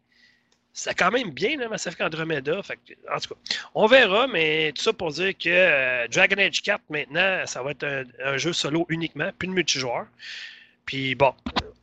c'est 0.73 0.95
quand 0.95 1.11
même 1.11 1.31
bien, 1.31 1.57
là, 1.59 1.69
Mass 1.69 1.87
Effect 1.87 2.03
Andromeda. 2.03 2.59
En 2.59 3.19
tout 3.21 3.29
cas, 3.29 3.35
on 3.75 3.87
verra, 3.87 4.27
mais 4.27 4.73
tout 4.73 4.83
ça 4.83 4.93
pour 4.93 5.11
dire 5.13 5.37
que 5.39 5.49
euh, 5.49 6.09
Dragon 6.09 6.37
Age 6.39 6.63
4, 6.63 6.83
maintenant, 6.89 7.47
ça 7.47 7.63
va 7.63 7.73
être 7.73 8.07
un, 8.25 8.37
jeu 8.39 8.53
solo 8.53 8.87
uniquement, 8.89 9.31
plus 9.39 9.49
de 9.49 9.53
multijoueur. 9.53 10.07
Puis 10.87 11.15
bon, 11.15 11.33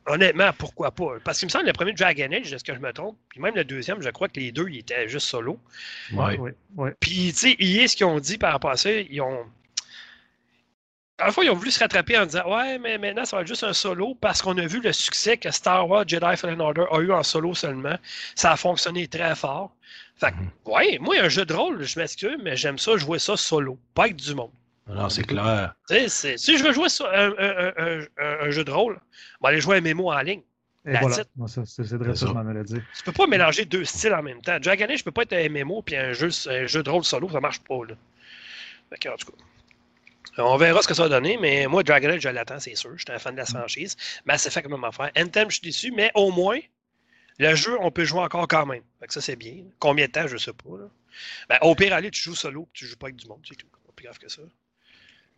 honnêtement, 0.06 0.50
pourquoi 0.56 0.90
pas? 0.90 1.18
Parce 1.24 1.38
qu'il 1.38 1.46
me 1.46 1.50
semble 1.50 1.64
que 1.64 1.70
le 1.70 1.74
premier 1.74 1.92
Dragon 1.92 2.28
Age, 2.32 2.52
est-ce 2.52 2.64
que 2.64 2.74
je 2.74 2.80
me 2.80 2.92
trompe? 2.92 3.16
Puis 3.28 3.40
même 3.40 3.54
le 3.54 3.64
deuxième, 3.64 4.02
je 4.02 4.10
crois 4.10 4.28
que 4.28 4.38
les 4.40 4.52
deux, 4.52 4.68
ils 4.68 4.78
étaient 4.78 5.08
juste 5.08 5.26
solo. 5.26 5.58
Oui, 6.12 6.36
oui. 6.38 6.50
Ouais. 6.76 6.94
Puis, 7.00 7.32
tu 7.32 7.56
sais, 7.56 7.86
ce 7.86 7.96
qu'ils 7.96 8.06
ont 8.06 8.20
dit 8.20 8.38
par 8.38 8.52
rapport 8.52 8.70
à 8.70 8.76
ça, 8.76 8.90
ils 8.90 9.20
ont 9.20 9.46
à 11.18 11.26
la 11.26 11.32
fois, 11.32 11.44
ils 11.44 11.50
ont 11.50 11.54
voulu 11.54 11.70
se 11.70 11.78
rattraper 11.78 12.18
en 12.18 12.26
disant 12.26 12.42
Ouais, 12.46 12.78
mais 12.78 12.98
maintenant, 12.98 13.24
ça 13.24 13.36
va 13.36 13.42
être 13.42 13.48
juste 13.48 13.62
un 13.62 13.72
solo 13.72 14.16
parce 14.20 14.42
qu'on 14.42 14.58
a 14.58 14.66
vu 14.66 14.80
le 14.80 14.92
succès 14.92 15.36
que 15.36 15.50
Star 15.52 15.88
Wars 15.88 16.04
Jedi 16.06 16.36
Fallen 16.36 16.60
Order 16.60 16.86
a 16.90 16.98
eu 16.98 17.12
en 17.12 17.22
solo 17.22 17.54
seulement. 17.54 17.96
Ça 18.34 18.52
a 18.52 18.56
fonctionné 18.56 19.06
très 19.06 19.36
fort. 19.36 19.72
Fait 20.16 20.32
que, 20.32 20.36
mhm. 20.36 20.50
ouais, 20.66 20.98
moi, 21.00 21.16
un 21.20 21.28
jeu 21.28 21.44
de 21.44 21.54
rôle, 21.54 21.82
je 21.82 21.98
m'excuse, 21.98 22.36
mais 22.42 22.56
j'aime 22.56 22.78
ça 22.78 22.96
jouer 22.96 23.18
ça 23.20 23.36
solo, 23.36 23.78
pas 23.94 24.04
avec 24.04 24.16
du 24.16 24.34
monde. 24.34 24.50
Non, 24.88 25.08
c'est 25.08 25.24
clair. 25.24 25.74
si 25.88 26.58
je 26.58 26.64
veux 26.64 26.72
jouer 26.72 26.88
un, 28.18 28.50
jeu 28.50 28.64
de 28.64 28.70
rôle, 28.70 29.00
je 29.12 29.38
vais 29.42 29.48
aller 29.48 29.60
jouer 29.60 29.76
un 29.78 29.80
mémo 29.80 30.12
en 30.12 30.20
ligne. 30.20 30.42
Et 30.84 30.98
voilà. 30.98 31.14
c'est 31.14 31.92
vrai 31.92 32.16
ça, 32.16 32.26
je 32.26 32.32
m'en 32.32 32.40
allais 32.40 32.64
dire. 32.64 32.82
Tu 32.96 33.04
peux 33.04 33.12
pas 33.12 33.28
mélanger 33.28 33.64
deux 33.64 33.84
styles 33.84 34.14
en 34.14 34.22
même 34.22 34.42
temps. 34.42 34.58
Dragon 34.58 34.86
Age, 34.88 34.98
je 34.98 35.04
peux 35.04 35.12
pas 35.12 35.22
être 35.22 35.32
un 35.32 35.48
MMO 35.48 35.82
puis 35.82 35.94
un 35.94 36.12
jeu, 36.12 36.28
un 36.48 36.66
jeu 36.66 36.82
de 36.82 36.90
rôle 36.90 37.04
solo, 37.04 37.30
ça 37.30 37.38
marche 37.40 37.60
pas. 37.60 37.84
Là. 37.88 37.94
Fait 38.90 39.08
en 39.08 39.16
tout 39.16 39.30
cas. 39.30 39.38
On 40.38 40.56
verra 40.56 40.82
ce 40.82 40.88
que 40.88 40.94
ça 40.94 41.04
va 41.04 41.08
donner, 41.08 41.36
mais 41.40 41.66
moi, 41.66 41.82
Dragon 41.82 42.08
Age, 42.08 42.22
je 42.22 42.28
l'attends, 42.28 42.58
c'est 42.58 42.74
sûr. 42.74 42.90
Je 42.96 43.04
suis 43.04 43.12
un 43.12 43.18
fan 43.18 43.34
de 43.34 43.40
la 43.40 43.46
franchise. 43.46 43.96
Mass 44.24 44.46
Effect, 44.46 44.68
comme 44.68 44.84
affaire. 44.84 45.10
Anthem, 45.16 45.50
je 45.50 45.58
suis 45.58 45.66
déçu, 45.66 45.92
mais 45.92 46.10
au 46.14 46.32
moins, 46.32 46.58
le 47.38 47.54
jeu, 47.54 47.76
on 47.80 47.90
peut 47.90 48.04
jouer 48.04 48.20
encore 48.20 48.48
quand 48.48 48.66
même. 48.66 48.82
Fait 48.98 49.06
que 49.06 49.12
ça, 49.12 49.20
c'est 49.20 49.36
bien. 49.36 49.64
Combien 49.78 50.06
de 50.06 50.12
temps, 50.12 50.26
je 50.26 50.34
ne 50.34 50.38
sais 50.38 50.52
pas. 50.52 50.70
Ben, 51.48 51.58
au 51.60 51.74
pire, 51.74 51.92
aller, 51.92 52.10
tu 52.10 52.20
joues 52.22 52.34
solo, 52.34 52.68
tu 52.72 52.84
ne 52.84 52.90
joues 52.90 52.96
pas 52.96 53.06
avec 53.06 53.16
du 53.16 53.26
monde, 53.28 53.44
c'est 53.46 53.56
tout. 53.56 53.66
Pas 53.68 53.92
plus 53.94 54.04
grave 54.04 54.18
que 54.18 54.28
ça. 54.28 54.42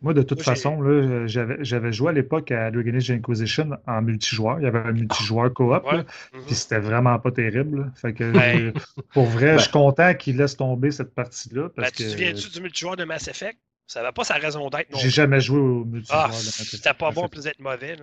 Moi, 0.01 0.13
de 0.13 0.21
toute 0.21 0.41
façon, 0.41 0.79
j'avais 1.27 1.91
joué 1.91 2.09
à 2.09 2.11
l'époque 2.11 2.51
à 2.51 2.69
Dragon 2.69 2.95
Age 2.95 3.11
Inquisition 3.11 3.71
en 3.87 4.01
multijoueur. 4.01 4.59
Il 4.59 4.63
y 4.63 4.67
avait 4.67 4.79
un 4.79 4.91
multijoueur 4.91 5.53
coop, 5.53 5.71
mm-hmm. 5.71 6.05
puis 6.45 6.55
c'était 6.55 6.79
vraiment 6.79 7.17
pas 7.19 7.31
terrible. 7.31 7.91
Fait 7.95 8.13
que, 8.13 8.31
ben. 8.31 8.73
pour 9.13 9.25
vrai, 9.25 9.53
je 9.57 9.63
suis 9.63 9.71
ben. 9.71 9.79
content 9.79 10.13
qu'il 10.13 10.37
laisse 10.37 10.57
tomber 10.57 10.91
cette 10.91 11.13
partie-là. 11.13 11.69
Ben, 11.77 11.85
tu 11.85 12.03
te 12.03 12.09
souviens-tu 12.09 12.49
du 12.49 12.61
multijoueur 12.61 12.95
de 12.95 13.05
Mass 13.05 13.27
Effect? 13.27 13.57
Ça 13.87 14.01
n'avait 14.01 14.13
pas 14.13 14.23
sa 14.23 14.35
raison 14.35 14.69
d'être. 14.69 14.97
J'ai 14.97 15.09
jamais 15.09 15.39
joué 15.39 15.59
au 15.59 15.85
multijoueur. 15.85 16.29
Ah, 16.29 16.33
c'était 16.33 16.93
pas 16.93 17.11
bon 17.11 17.27
plus 17.27 17.43
d'être 17.43 17.59
mauvais. 17.59 17.97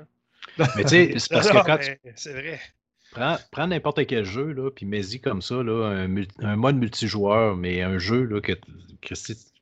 Mais 0.59 0.85
tu 0.85 0.89
sais, 0.89 1.15
c'est 1.19 1.33
parce 1.33 1.49
que 1.49 1.65
quand 1.65 1.79
C'est 2.17 2.33
vrai. 2.33 2.61
Prends, 3.51 3.67
n'importe 3.67 4.07
quel 4.07 4.25
jeu, 4.25 4.53
là, 4.53 4.71
puis 4.71 4.87
mets-y 4.87 5.21
comme 5.21 5.43
ça, 5.43 5.63
là, 5.63 6.07
un, 6.41 6.57
mode 6.57 6.77
multijoueur, 6.77 7.57
mais 7.57 7.83
un 7.83 7.99
jeu 7.99 8.25
là, 8.25 8.41
que, 8.41 8.53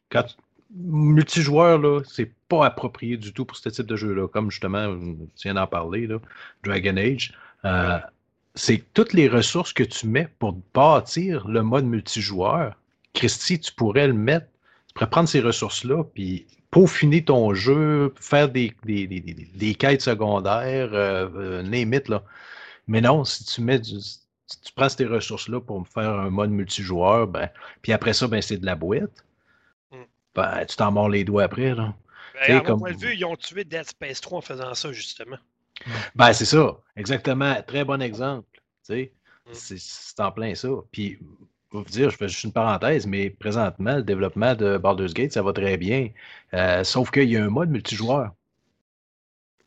quand, 0.09 0.37
multijoueur, 0.75 1.79
là, 1.79 2.01
c'est 2.05 2.31
pas 2.49 2.67
approprié 2.67 3.17
du 3.17 3.33
tout 3.33 3.45
pour 3.45 3.57
ce 3.57 3.69
type 3.69 3.87
de 3.87 3.97
jeu-là. 3.97 4.29
Comme 4.29 4.51
justement, 4.51 4.97
tu 5.37 5.43
viens 5.45 5.55
d'en 5.55 5.67
parler, 5.67 6.07
là, 6.07 6.19
Dragon 6.65 6.97
Age. 6.97 7.33
Euh, 7.65 7.99
c'est 8.55 8.83
toutes 8.95 9.13
les 9.13 9.29
ressources 9.29 9.73
que 9.73 9.85
tu 9.85 10.07
mets 10.07 10.29
pour 10.39 10.57
bâtir 10.75 11.47
le 11.49 11.63
mode 11.63 11.85
multijoueur. 11.85 12.75
Christy, 13.15 13.59
tu 13.61 13.73
pourrais 13.73 14.07
le 14.07 14.15
mettre 14.15 14.47
tu 14.91 14.95
pourrais 14.95 15.11
prendre 15.11 15.29
ces 15.29 15.41
ressources-là, 15.41 16.03
puis 16.03 16.47
peaufiner 16.73 17.25
ton 17.25 17.55
jeu, 17.55 18.13
faire 18.21 18.49
des, 18.49 18.73
des, 18.85 19.07
des, 19.07 19.21
des 19.21 19.75
quêtes 19.77 20.03
secondaires, 20.03 20.93
euh, 20.93 21.29
euh 21.37 21.63
name 21.63 21.95
là. 22.09 22.25
Mais 22.89 23.01
non, 23.01 23.25
si 23.25 23.45
tu 23.45 23.61
mets 23.61 23.79
du, 23.79 23.99
tu 23.99 24.73
prends 24.75 24.89
ces 24.89 25.07
ressources-là 25.07 25.61
pour 25.61 25.87
faire 25.87 26.11
un 26.11 26.31
mode 26.31 26.51
multijoueur, 26.51 27.29
ben, 27.29 27.49
puis 27.83 27.93
après 27.93 28.13
ça, 28.13 28.27
ben, 28.27 28.43
c'est 28.43 28.57
de 28.57 28.67
la 28.67 28.75
boîte. 28.75 29.25
Mm. 30.37 30.41
Ben, 30.41 30.67
tu 30.67 30.77
t'en 30.77 30.93
mords 30.93 31.09
les 31.09 31.25
doigts 31.25 31.45
après, 31.45 31.75
là. 31.75 31.95
Ben, 32.47 32.59
à 32.59 32.71
mon 32.71 32.79
point 32.79 32.93
de 32.93 32.97
vue, 32.99 33.15
ils 33.15 33.25
ont 33.25 33.37
tué 33.37 33.65
Dead 33.65 33.85
Space 33.85 34.21
3 34.21 34.39
en 34.39 34.41
faisant 34.41 34.75
ça, 34.75 34.93
justement. 34.93 35.39
Ben, 36.15 36.33
c'est 36.33 36.45
ça. 36.45 36.77
Exactement. 36.97 37.63
Très 37.67 37.85
bon 37.85 38.01
exemple. 38.01 38.47
Mm. 38.89 39.05
c'est 39.53 40.21
en 40.21 40.33
plein 40.33 40.55
ça. 40.55 40.69
Puis 40.91 41.19
vous 41.73 41.85
dire, 41.85 42.11
je 42.11 42.17
fais 42.17 42.29
juste 42.29 42.45
une 42.45 42.53
parenthèse, 42.53 43.07
mais 43.07 43.31
présentement, 43.31 43.97
le 43.97 44.03
développement 44.03 44.55
de 44.55 44.77
Baldur's 44.77 45.15
Gate, 45.15 45.33
ça 45.33 45.43
va 45.43 45.53
très 45.53 45.77
bien. 45.77 46.11
Euh, 46.55 46.83
sauf 46.83 47.11
qu'il 47.11 47.31
y 47.31 47.37
a 47.37 47.45
un 47.45 47.49
mode 47.49 47.71
multijoueur. 47.71 48.35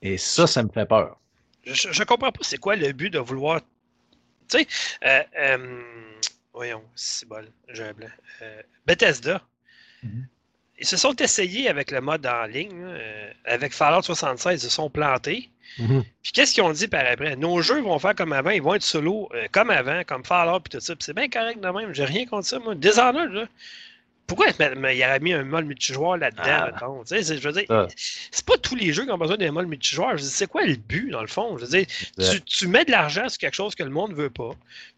Et 0.02 0.17
ça, 0.17 0.47
ça 0.47 0.63
me 0.63 0.69
fait 0.69 0.86
peur. 0.86 1.17
Je, 1.63 1.88
ne 1.88 2.06
comprends 2.06 2.32
pas 2.32 2.43
c'est 2.43 2.58
quoi 2.58 2.76
le 2.76 2.91
but 2.91 3.10
de 3.10 3.19
vouloir. 3.19 3.62
Tu 4.49 4.60
sais, 4.60 4.67
euh, 5.06 5.23
euh, 5.39 5.82
voyons, 6.54 6.84
c'est 6.93 7.28
bon, 7.28 7.45
j'ai 7.69 7.84
un 7.84 7.93
blanc. 7.93 8.10
Bethesda. 8.86 9.41
Mm-hmm. 10.04 10.26
Ils 10.79 10.86
se 10.88 10.97
sont 10.97 11.15
essayés 11.15 11.69
avec 11.69 11.91
le 11.91 12.01
mode 12.01 12.25
en 12.25 12.45
ligne. 12.45 12.71
euh, 12.83 13.31
avec 13.45 13.73
Fallout 13.73 14.01
76, 14.01 14.62
ils 14.63 14.65
se 14.65 14.69
sont 14.73 14.89
plantés. 14.89 15.49
Mhm. 15.79 16.03
Puis 16.21 16.31
qu'est-ce 16.33 16.53
qu'ils 16.53 16.63
ont 16.63 16.71
dit 16.71 16.88
par 16.88 17.03
après? 17.05 17.36
Nos 17.36 17.62
jeux 17.62 17.81
vont 17.81 17.97
faire 17.99 18.15
comme 18.15 18.33
avant, 18.33 18.51
ils 18.51 18.62
vont 18.62 18.75
être 18.75 18.83
solo 18.83 19.29
euh, 19.33 19.47
comme 19.51 19.69
avant, 19.69 20.03
comme 20.05 20.23
Fallout 20.23 20.59
puis 20.62 20.71
tout 20.71 20.79
ça. 20.79 20.95
Puis 20.95 21.03
c'est 21.05 21.15
bien 21.15 21.29
correct 21.29 21.59
de 21.59 21.67
même, 21.67 21.93
j'ai 21.93 22.05
rien 22.05 22.25
contre 22.25 22.47
ça, 22.47 22.59
moi. 22.59 22.75
Dishonored, 22.75 23.31
là. 23.33 23.45
Pourquoi 24.25 24.47
mais, 24.77 24.97
il 24.97 25.03
aurait 25.03 25.19
mis 25.19 25.33
un 25.33 25.43
mode 25.43 25.65
multijoueur 25.65 26.15
là-dedans, 26.17 26.43
Ah. 26.45 26.67
je 27.09 27.33
veux 27.47 27.51
dire, 27.51 27.65
Ça. 27.67 27.88
c'est 28.31 28.45
pas 28.45 28.57
tous 28.57 28.75
les 28.75 28.93
jeux 28.93 29.03
qui 29.05 29.12
ont 29.12 29.17
besoin 29.17 29.36
d'un 29.38 29.51
mode 29.51 29.67
multijoueur. 29.67 30.17
Je 30.17 30.23
C'est 30.23 30.47
quoi 30.47 30.65
le 30.65 30.75
but, 30.75 31.09
dans 31.12 31.21
le 31.21 31.27
fond? 31.27 31.57
Je 31.57 31.65
veux 31.65 31.69
dire, 31.71 31.86
tu, 32.45 32.67
mets 32.67 32.86
de 32.86 32.91
l'argent 32.91 33.27
sur 33.27 33.38
quelque 33.38 33.53
chose 33.55 33.75
que 33.75 33.83
le 33.83 33.89
monde 33.89 34.13
veut 34.13 34.29
pas. 34.29 34.51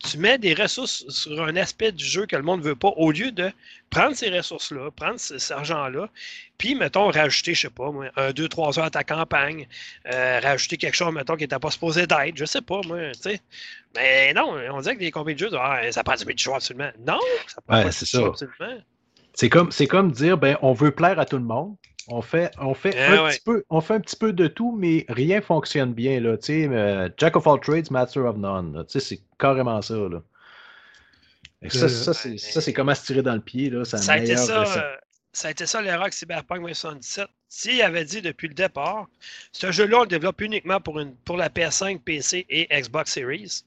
Tu 0.07 0.17
mets 0.19 0.37
des 0.37 0.53
ressources 0.53 1.05
sur 1.09 1.41
un 1.43 1.55
aspect 1.55 1.91
du 1.91 2.05
jeu 2.05 2.27
que 2.27 2.35
le 2.35 2.43
monde 2.43 2.61
veut 2.61 2.75
pas, 2.75 2.89
au 2.97 3.11
lieu 3.11 3.31
de 3.31 3.51
prendre 3.89 4.15
ces 4.15 4.29
ressources-là, 4.29 4.91
prendre 4.91 5.19
ce- 5.19 5.37
cet 5.39 5.57
argent-là, 5.57 6.07
puis, 6.57 6.75
mettons, 6.75 7.09
rajouter, 7.09 7.53
je 7.55 7.61
sais 7.61 7.69
pas, 7.69 7.91
moi, 7.91 8.05
un, 8.15 8.31
deux, 8.31 8.47
trois 8.47 8.77
heures 8.79 8.85
à 8.85 8.89
ta 8.91 9.03
campagne, 9.03 9.67
euh, 10.13 10.39
rajouter 10.41 10.77
quelque 10.77 10.95
chose, 10.95 11.13
mettons, 11.13 11.35
qui 11.35 11.43
n'était 11.43 11.59
pas 11.59 11.71
supposé 11.71 12.05
d'être, 12.07 12.37
je 12.37 12.45
sais 12.45 12.61
pas, 12.61 12.79
moi, 12.85 13.11
tu 13.13 13.21
sais. 13.31 13.41
Mais 13.95 14.33
non, 14.33 14.55
on 14.71 14.81
dirait 14.81 14.95
que 14.95 15.01
les 15.01 15.11
jeux, 15.37 15.49
ah, 15.57 15.81
ça 15.91 16.03
prend 16.03 16.15
du 16.15 16.25
multijoueur 16.25 16.57
absolument. 16.57 16.91
Non, 17.05 17.19
ça 17.47 17.61
prend 17.61 17.77
Ouais, 17.77 17.83
pas 17.85 17.89
du 17.89 17.95
absolument. 18.31 18.81
C'est 19.35 19.49
comme, 19.49 19.71
c'est 19.71 19.87
comme 19.87 20.11
dire, 20.11 20.37
ben, 20.37 20.57
on 20.61 20.73
veut 20.73 20.91
plaire 20.91 21.19
à 21.19 21.25
tout 21.25 21.37
le 21.37 21.43
monde. 21.43 21.75
On 22.07 22.21
fait, 22.21 22.51
on 22.59 22.73
fait, 22.73 22.95
Ah 22.97 23.13
un, 23.13 23.23
ouais. 23.23 23.31
petit 23.31 23.41
peu, 23.43 23.63
on 23.69 23.81
fait 23.81 23.95
un 23.95 23.99
petit 23.99 24.15
peu 24.15 24.31
de 24.31 24.47
tout, 24.47 24.75
mais 24.77 25.05
rien 25.09 25.41
fonctionne 25.41 25.93
bien. 25.93 26.19
Là, 26.19 26.37
tu 26.37 26.45
sais, 26.45 26.67
euh, 26.69 27.09
Jack 27.17 27.35
of 27.35 27.47
all 27.47 27.59
trades, 27.59 27.89
master 27.91 28.25
of 28.25 28.37
none. 28.37 28.73
là. 28.75 28.83
Tu 28.83 28.91
sais, 28.93 28.99
C'est 28.99 29.21
carrément 29.39 29.81
ça. 29.81 29.95
Là. 29.95 30.21
Ça, 31.67 31.85
Euh, 31.85 31.89
ça, 31.89 32.13
c'est, 32.13 32.37
ça, 32.37 32.61
c'est 32.61 32.73
comment 32.73 32.93
se 32.93 33.05
tirer 33.05 33.23
dans 33.23 33.33
le 33.33 33.41
pied. 33.41 33.69
Là, 33.71 33.83
Ça 33.85 33.97
a 34.13 34.17
été 34.19 34.37
ça, 34.37 34.61
euh, 34.77 34.95
ça 35.33 35.47
a 35.47 35.51
été 35.51 35.65
ça 35.65 35.81
l'erreur 35.81 36.13
Cyberpunk 36.13 36.59
2077. 36.61 37.27
S'il 37.49 37.81
avait 37.81 38.05
dit 38.05 38.21
depuis 38.21 38.47
le 38.47 38.53
départ, 38.53 39.07
ce 39.51 39.71
jeu-là, 39.71 39.97
on 39.99 40.01
le 40.01 40.07
développe 40.07 40.39
uniquement 40.41 40.79
pour, 40.79 40.99
une, 40.99 41.15
pour 41.15 41.37
la 41.37 41.49
PS5, 41.49 42.01
PC 42.01 42.45
et 42.49 42.67
Xbox 42.71 43.13
Series, 43.13 43.63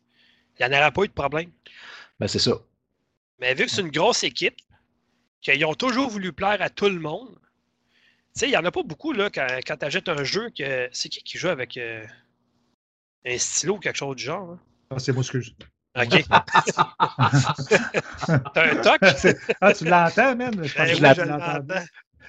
il 0.61 0.67
n'y 0.69 0.73
en 0.75 0.79
aurait 0.79 0.93
pas 0.93 1.03
eu 1.03 1.09
de 1.09 1.13
problème. 1.13 1.51
Ben, 2.21 2.29
c'est 2.29 2.39
ça. 2.39 2.53
Mais 3.41 3.55
vu 3.55 3.65
que 3.65 3.71
c'est 3.71 3.81
une 3.81 3.91
grosse 3.91 4.23
équipe, 4.23 4.55
qu'ils 5.41 5.65
ont 5.65 5.75
toujours 5.75 6.09
voulu 6.09 6.33
plaire 6.33 6.61
à 6.61 6.71
tout 6.71 6.89
le 6.89 6.99
monde, 7.01 7.31
tu 8.35 8.41
sais, 8.41 8.47
il 8.47 8.51
n'y 8.51 8.57
en 8.57 8.65
a 8.65 8.71
pas 8.71 8.83
beaucoup 8.83 9.13
là, 9.13 9.31
quand, 9.31 9.47
quand 9.67 9.77
tu 9.77 9.85
achètes 9.87 10.09
un 10.09 10.23
jeu 10.25 10.51
que. 10.51 10.89
C'est 10.93 11.09
qui 11.09 11.23
qui 11.23 11.39
joue 11.39 11.49
avec 11.49 11.77
euh, 11.77 12.05
un 13.27 13.39
stylo 13.39 13.77
ou 13.77 13.79
quelque 13.79 13.97
chose 13.97 14.17
du 14.17 14.25
genre? 14.25 14.51
hein? 14.53 14.61
Ah, 14.91 14.99
c'est 14.99 15.13
moi, 15.13 15.23
excuse. 15.23 15.55
OK. 15.97 16.25
T'as 18.55 18.71
un 18.71 18.77
toc? 18.77 19.01
Ah, 19.61 19.73
tu 19.73 19.85
l'entends, 19.85 20.37
man? 20.37 20.53
Je 20.65 20.73
pense 20.75 20.89
Eh 20.89 20.97
que 20.97 21.03
oui, 21.03 21.15
je 21.17 21.23
l'entends. 21.23 21.65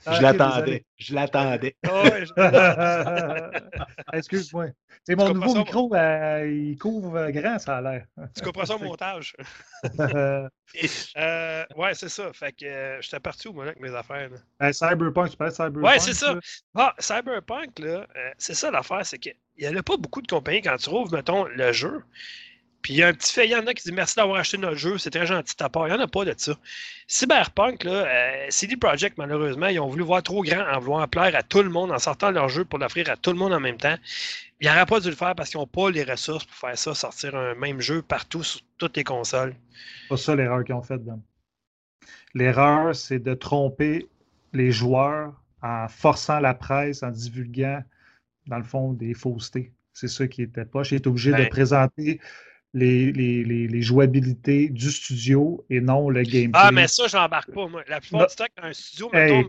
Ah, 0.06 0.16
je 0.16 0.22
l'attendais. 0.22 0.86
Je 0.98 1.16
l'attendais. 1.16 1.76
Ah 1.86 2.04
ouais, 2.04 2.26
je- 2.26 2.34
Excuse-moi. 4.14 4.68
C'est 5.06 5.16
mon 5.16 5.34
nouveau 5.34 5.54
ça, 5.54 5.60
micro, 5.60 5.94
euh, 5.96 6.48
il 6.52 6.78
couvre 6.78 7.30
grand, 7.32 7.60
ça 7.60 7.78
a 7.78 7.82
l'air. 7.82 8.06
Tu 8.36 8.42
comprends 8.44 8.66
ça 8.66 8.76
au 8.76 8.80
montage? 8.80 9.36
Euh, 11.18 11.66
ouais, 11.78 11.96
c'est 11.96 12.10
ça. 12.10 12.32
Fait 12.32 12.52
que 12.52 12.64
euh, 12.66 13.02
j'étais 13.02 13.20
parti 13.20 13.48
où, 13.48 13.54
moi, 13.54 13.66
là, 13.66 13.72
avec 13.72 13.82
mes 13.82 13.94
affaires? 13.96 14.30
là? 14.30 14.68
Euh, 14.68 14.72
Cyberpunk, 14.72 15.32
tu 15.32 15.38
parles 15.38 15.52
Cyberpunk? 15.52 15.84
Ouais, 15.84 16.00
c'est 16.00 16.14
ça. 16.14 16.40
Ah, 16.76 16.94
Cyberpunk, 17.00 17.80
là, 17.80 18.06
euh, 18.16 18.32
c'est 18.38 18.54
ça 18.54 18.70
l'affaire, 18.70 19.04
c'est 19.06 19.18
qu'il 19.18 19.36
n'y 19.60 19.68
en 19.68 19.76
a 19.76 19.82
pas 19.84 19.98
beaucoup 19.98 20.22
de 20.22 20.28
compagnies 20.28 20.62
quand 20.62 20.78
tu 20.78 20.90
rouvres, 20.90 21.12
mettons, 21.12 21.46
le 21.46 21.72
jeu. 21.74 22.04
Puis 22.82 22.94
il 22.94 22.98
y 22.98 23.04
a 23.04 23.08
un 23.08 23.14
petit 23.14 23.34
fait, 23.34 23.46
il 23.46 23.52
y 23.52 23.56
en 23.56 23.68
a 23.68 23.74
qui 23.74 23.84
dit 23.84 23.92
merci 23.92 24.16
d'avoir 24.16 24.40
acheté 24.40 24.58
notre 24.58 24.78
jeu, 24.78 24.98
c'est 24.98 25.10
très 25.10 25.26
gentil 25.26 25.54
de 25.54 25.58
ta 25.58 25.70
part. 25.70 25.88
Il 25.88 25.94
n'y 25.94 26.00
en 26.00 26.04
a 26.04 26.08
pas 26.08 26.24
de 26.24 26.34
ça. 26.38 26.54
Cyberpunk, 27.08 27.84
là, 27.84 27.92
euh, 27.92 28.46
CD 28.50 28.78
Projekt, 28.78 29.18
malheureusement, 29.18 29.68
ils 29.68 29.80
ont 29.80 29.88
voulu 29.88 30.04
voir 30.04 30.24
trop 30.24 30.44
grand 30.44 30.66
en 30.66 30.80
voulant 30.80 31.08
plaire 31.08 31.36
à 31.36 31.44
tout 31.44 31.62
le 31.62 31.70
monde, 31.70 31.92
en 31.92 32.00
sortant 32.00 32.32
leur 32.32 32.48
jeu 32.48 32.64
pour 32.64 32.80
l'offrir 32.80 33.10
à 33.10 33.18
tout 33.18 33.32
le 33.32 33.38
monde 33.38 33.54
en 33.54 33.60
même 33.60 33.78
temps. 33.78 33.98
Ils 34.62 34.68
n'auraient 34.68 34.86
pas 34.86 35.00
dû 35.00 35.10
le 35.10 35.16
faire 35.16 35.36
parce 35.36 35.50
qu'ils 35.50 35.60
n'ont 35.60 35.68
pas 35.68 35.90
les 35.90 36.04
ressources 36.04 36.46
pour 36.46 36.56
faire 36.56 36.78
ça, 36.78 36.94
sortir 36.94 37.36
un 37.36 37.56
même 37.56 37.82
jeu 37.82 38.02
partout 38.02 38.44
sur 38.44 38.62
toutes 38.78 38.96
les 38.96 39.04
consoles. 39.04 39.56
C'est 40.04 40.10
pas 40.10 40.18
ça 40.18 40.36
l'erreur 40.36 40.64
qu'ils 40.64 40.76
ont 40.76 40.82
faite, 40.82 41.04
Dan. 41.04 41.22
L'erreur, 42.34 42.96
c'est 42.96 43.20
de 43.20 43.34
tromper 43.34 44.08
les 44.54 44.72
joueurs 44.72 45.34
en 45.62 45.88
forçant 45.88 46.40
la 46.40 46.54
presse, 46.54 47.04
en 47.04 47.10
divulguant, 47.10 47.84
dans 48.48 48.58
le 48.58 48.64
fond, 48.64 48.94
des 48.94 49.14
faussetés. 49.14 49.72
C'est 49.94 50.08
ça 50.08 50.28
qui 50.28 50.44
était 50.44 50.66
poche. 50.66 50.92
Ils 50.92 50.96
étaient 50.96 51.08
obligés 51.08 51.32
de 51.32 51.38
Ben. 51.38 51.50
présenter 51.50 52.20
les, 52.74 53.12
les, 53.12 53.44
les, 53.44 53.68
les 53.68 53.82
jouabilités 53.82 54.70
du 54.70 54.92
studio 54.92 55.66
et 55.70 55.82
non 55.82 56.10
le 56.10 56.22
gameplay. 56.24 56.52
Ah, 56.54 56.72
mais 56.72 56.88
ça, 56.88 57.08
je 57.08 57.18
n'embarque 57.18 57.52
pas, 57.52 57.68
moi. 57.68 57.84
La 57.88 58.00
plupart 58.00 58.22
Non. 58.22 58.28
du 58.28 58.36
temps, 58.36 58.46
un 58.62 58.74
studio 58.74 59.10
Hey, 59.14 59.44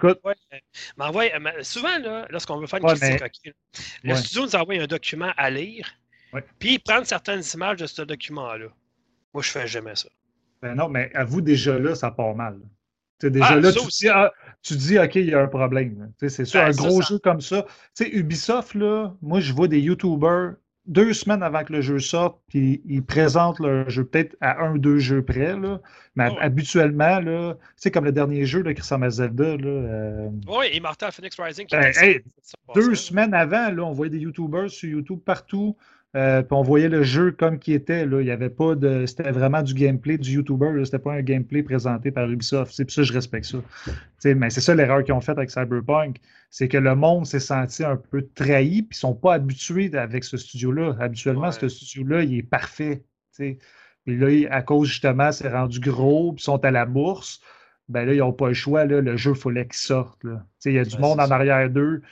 m'envoie- 0.97 1.25
euh, 1.25 1.39
euh, 1.39 1.63
souvent, 1.63 1.99
là, 1.99 2.27
lorsqu'on 2.31 2.59
veut 2.59 2.67
faire 2.67 2.81
une 2.81 2.87
Ouais, 2.87 2.95
critique, 2.97 3.21
mais- 3.45 3.53
le 4.05 4.11
Ouais. 4.15 4.17
studio 4.21 4.43
nous 4.45 4.57
envoie 4.57 4.75
un 4.83 4.87
document 4.87 5.33
à 5.37 5.51
lire, 5.51 5.91
puis 6.59 6.79
prendre 6.79 7.07
certaines 7.07 7.43
images 7.55 7.77
de 7.79 7.87
ce 7.87 8.03
document-là. 8.03 8.69
Moi, 9.35 9.43
je 9.43 9.51
fais 9.51 9.67
jamais 9.67 9.97
ça. 9.97 10.09
Ben 10.63 10.75
non, 10.75 10.89
mais 10.89 11.11
avoue, 11.15 11.41
déjà 11.41 11.79
là, 11.79 11.95
ça 11.95 12.11
part 12.11 12.35
mal. 12.35 12.59
Déjà 13.23 13.49
Ah, 13.49 13.57
là, 13.57 13.71
tu 13.71 13.87
dis, 13.87 14.09
ah, 14.09 14.33
tu 14.63 14.75
dis, 14.77 14.99
OK, 14.99 15.15
il 15.17 15.27
y 15.27 15.35
a 15.35 15.41
un 15.43 15.47
problème. 15.47 16.11
C'est 16.27 16.45
sûr, 16.47 16.59
Ben, 16.61 16.69
un 16.69 16.71
gros 16.71 17.03
ça- 17.03 17.09
jeu 17.11 17.19
comme 17.19 17.43
ça. 17.43 17.67
Tu 17.95 18.05
sais, 18.05 18.11
Ubisoft, 18.11 18.75
là, 18.75 19.15
moi, 19.21 19.41
je 19.41 19.53
vois 19.53 19.69
des 19.69 19.79
YouTubers 19.79 20.55
deux 20.87 21.13
semaines 21.13 21.43
avant 21.43 21.65
que 21.65 21.73
le 21.73 21.83
jeu 21.83 21.99
sorte, 21.99 22.41
puis 22.49 22.83
ils 22.87 23.03
présentent 23.03 23.61
leur 23.61 23.89
jeu 23.91 24.05
peut-être 24.05 24.37
à 24.41 24.65
un 24.65 24.75
ou 24.75 24.79
deux 24.79 24.99
jeux 24.99 25.23
près, 25.23 25.57
là. 25.57 25.81
Mais 26.17 26.31
habituellement, 26.41 27.21
là, 27.21 27.55
tu 27.55 27.61
sais, 27.77 27.91
comme 27.91 28.05
le 28.05 28.13
dernier 28.13 28.45
jeu 28.45 28.63
là, 28.63 28.75
qui 28.75 28.81
ressemble 28.81 29.07
à 29.07 29.11
Zelda, 29.11 29.57
là, 29.57 29.69
euh, 29.69 30.29
Oui, 30.49 30.67
Immortal 30.75 31.13
Phoenix 31.13 31.39
Rising. 31.39 31.67
Qui 31.67 31.77
Ben, 31.77 31.93
hey, 32.01 32.21
deux 32.75 32.95
semaines 32.95 33.35
avant, 33.35 33.71
là, 33.71 33.85
on 33.85 33.93
voyait 33.93 34.11
des 34.11 34.19
YouTubers 34.19 34.71
sur 34.71 34.89
YouTube 34.89 35.21
partout. 35.25 35.77
Euh, 36.17 36.43
puis 36.43 36.55
on 36.55 36.63
voyait 36.63 36.89
le 36.89 37.05
jeu 37.05 37.31
comme 37.31 37.59
qui 37.59 37.73
était. 37.73 38.05
Là. 38.05 38.21
Il 38.21 38.27
y 38.27 38.33
avait 38.33 38.51
pas 38.51 38.75
de. 38.75 39.07
C'était 39.07 39.31
vraiment 39.31 39.63
du 39.63 39.75
gameplay 39.75 40.19
du 40.19 40.33
YouTuber. 40.33 40.85
C'était 40.85 40.99
pas 40.99 41.13
un 41.13 41.23
gameplay 41.23 41.63
présenté 41.63 42.11
par 42.11 42.29
Ubisoft. 42.29 42.73
C'est 42.75 42.85
pour 42.85 42.93
ça 42.93 43.03
que 43.03 43.09
je 43.09 43.13
respecte 43.13 43.47
ça. 43.47 43.59
Mais 44.35 44.51
c'est 44.51 44.61
ça 44.61 44.75
l'erreur 44.75 45.05
qu'ils 45.05 45.15
ont 45.15 45.21
faite 45.21 45.39
avec 45.39 45.51
Cyberpunk. 45.51 46.17
C'est 46.51 46.67
que 46.67 46.79
le 46.79 46.97
monde 46.97 47.27
s'est 47.27 47.39
senti 47.39 47.85
un 47.85 47.97
peu 47.97 48.27
trahi, 48.35 48.83
puis 48.83 48.97
ils 48.97 48.99
sont 48.99 49.15
pas 49.15 49.35
habitués 49.35 49.95
avec 49.95 50.25
ce 50.25 50.37
studio-là. 50.37 50.97
Habituellement, 50.99 51.43
Ouais. 51.43 51.53
ce 51.53 51.69
studio-là, 51.69 52.25
il 52.25 52.39
est 52.39 52.43
parfait. 52.43 53.05
Puis 53.37 53.59
là, 54.07 54.49
à 54.51 54.63
cause 54.63 54.89
justement, 54.89 55.31
c'est 55.31 55.49
rendu 55.49 55.79
gros, 55.79 56.33
puis 56.33 56.43
ils 56.43 56.45
sont 56.45 56.65
à 56.65 56.73
la 56.73 56.87
bourse. 56.87 57.41
Ben 57.89 58.05
là, 58.05 58.15
ils 58.15 58.19
n'ont 58.19 58.33
pas 58.33 58.49
le 58.49 58.55
choix. 58.55 58.85
Là. 58.85 59.01
Le 59.01 59.17
jeu, 59.17 59.33
il 59.33 59.37
fallait 59.37 59.65
qu'il 59.67 59.75
sorte. 59.75 60.21
Il 60.65 60.73
y 60.73 60.79
a 60.79 60.85
du 60.85 60.99
monde 60.99 61.21
en 61.21 61.31
arrière 61.31 61.71
d'eux 61.71 62.03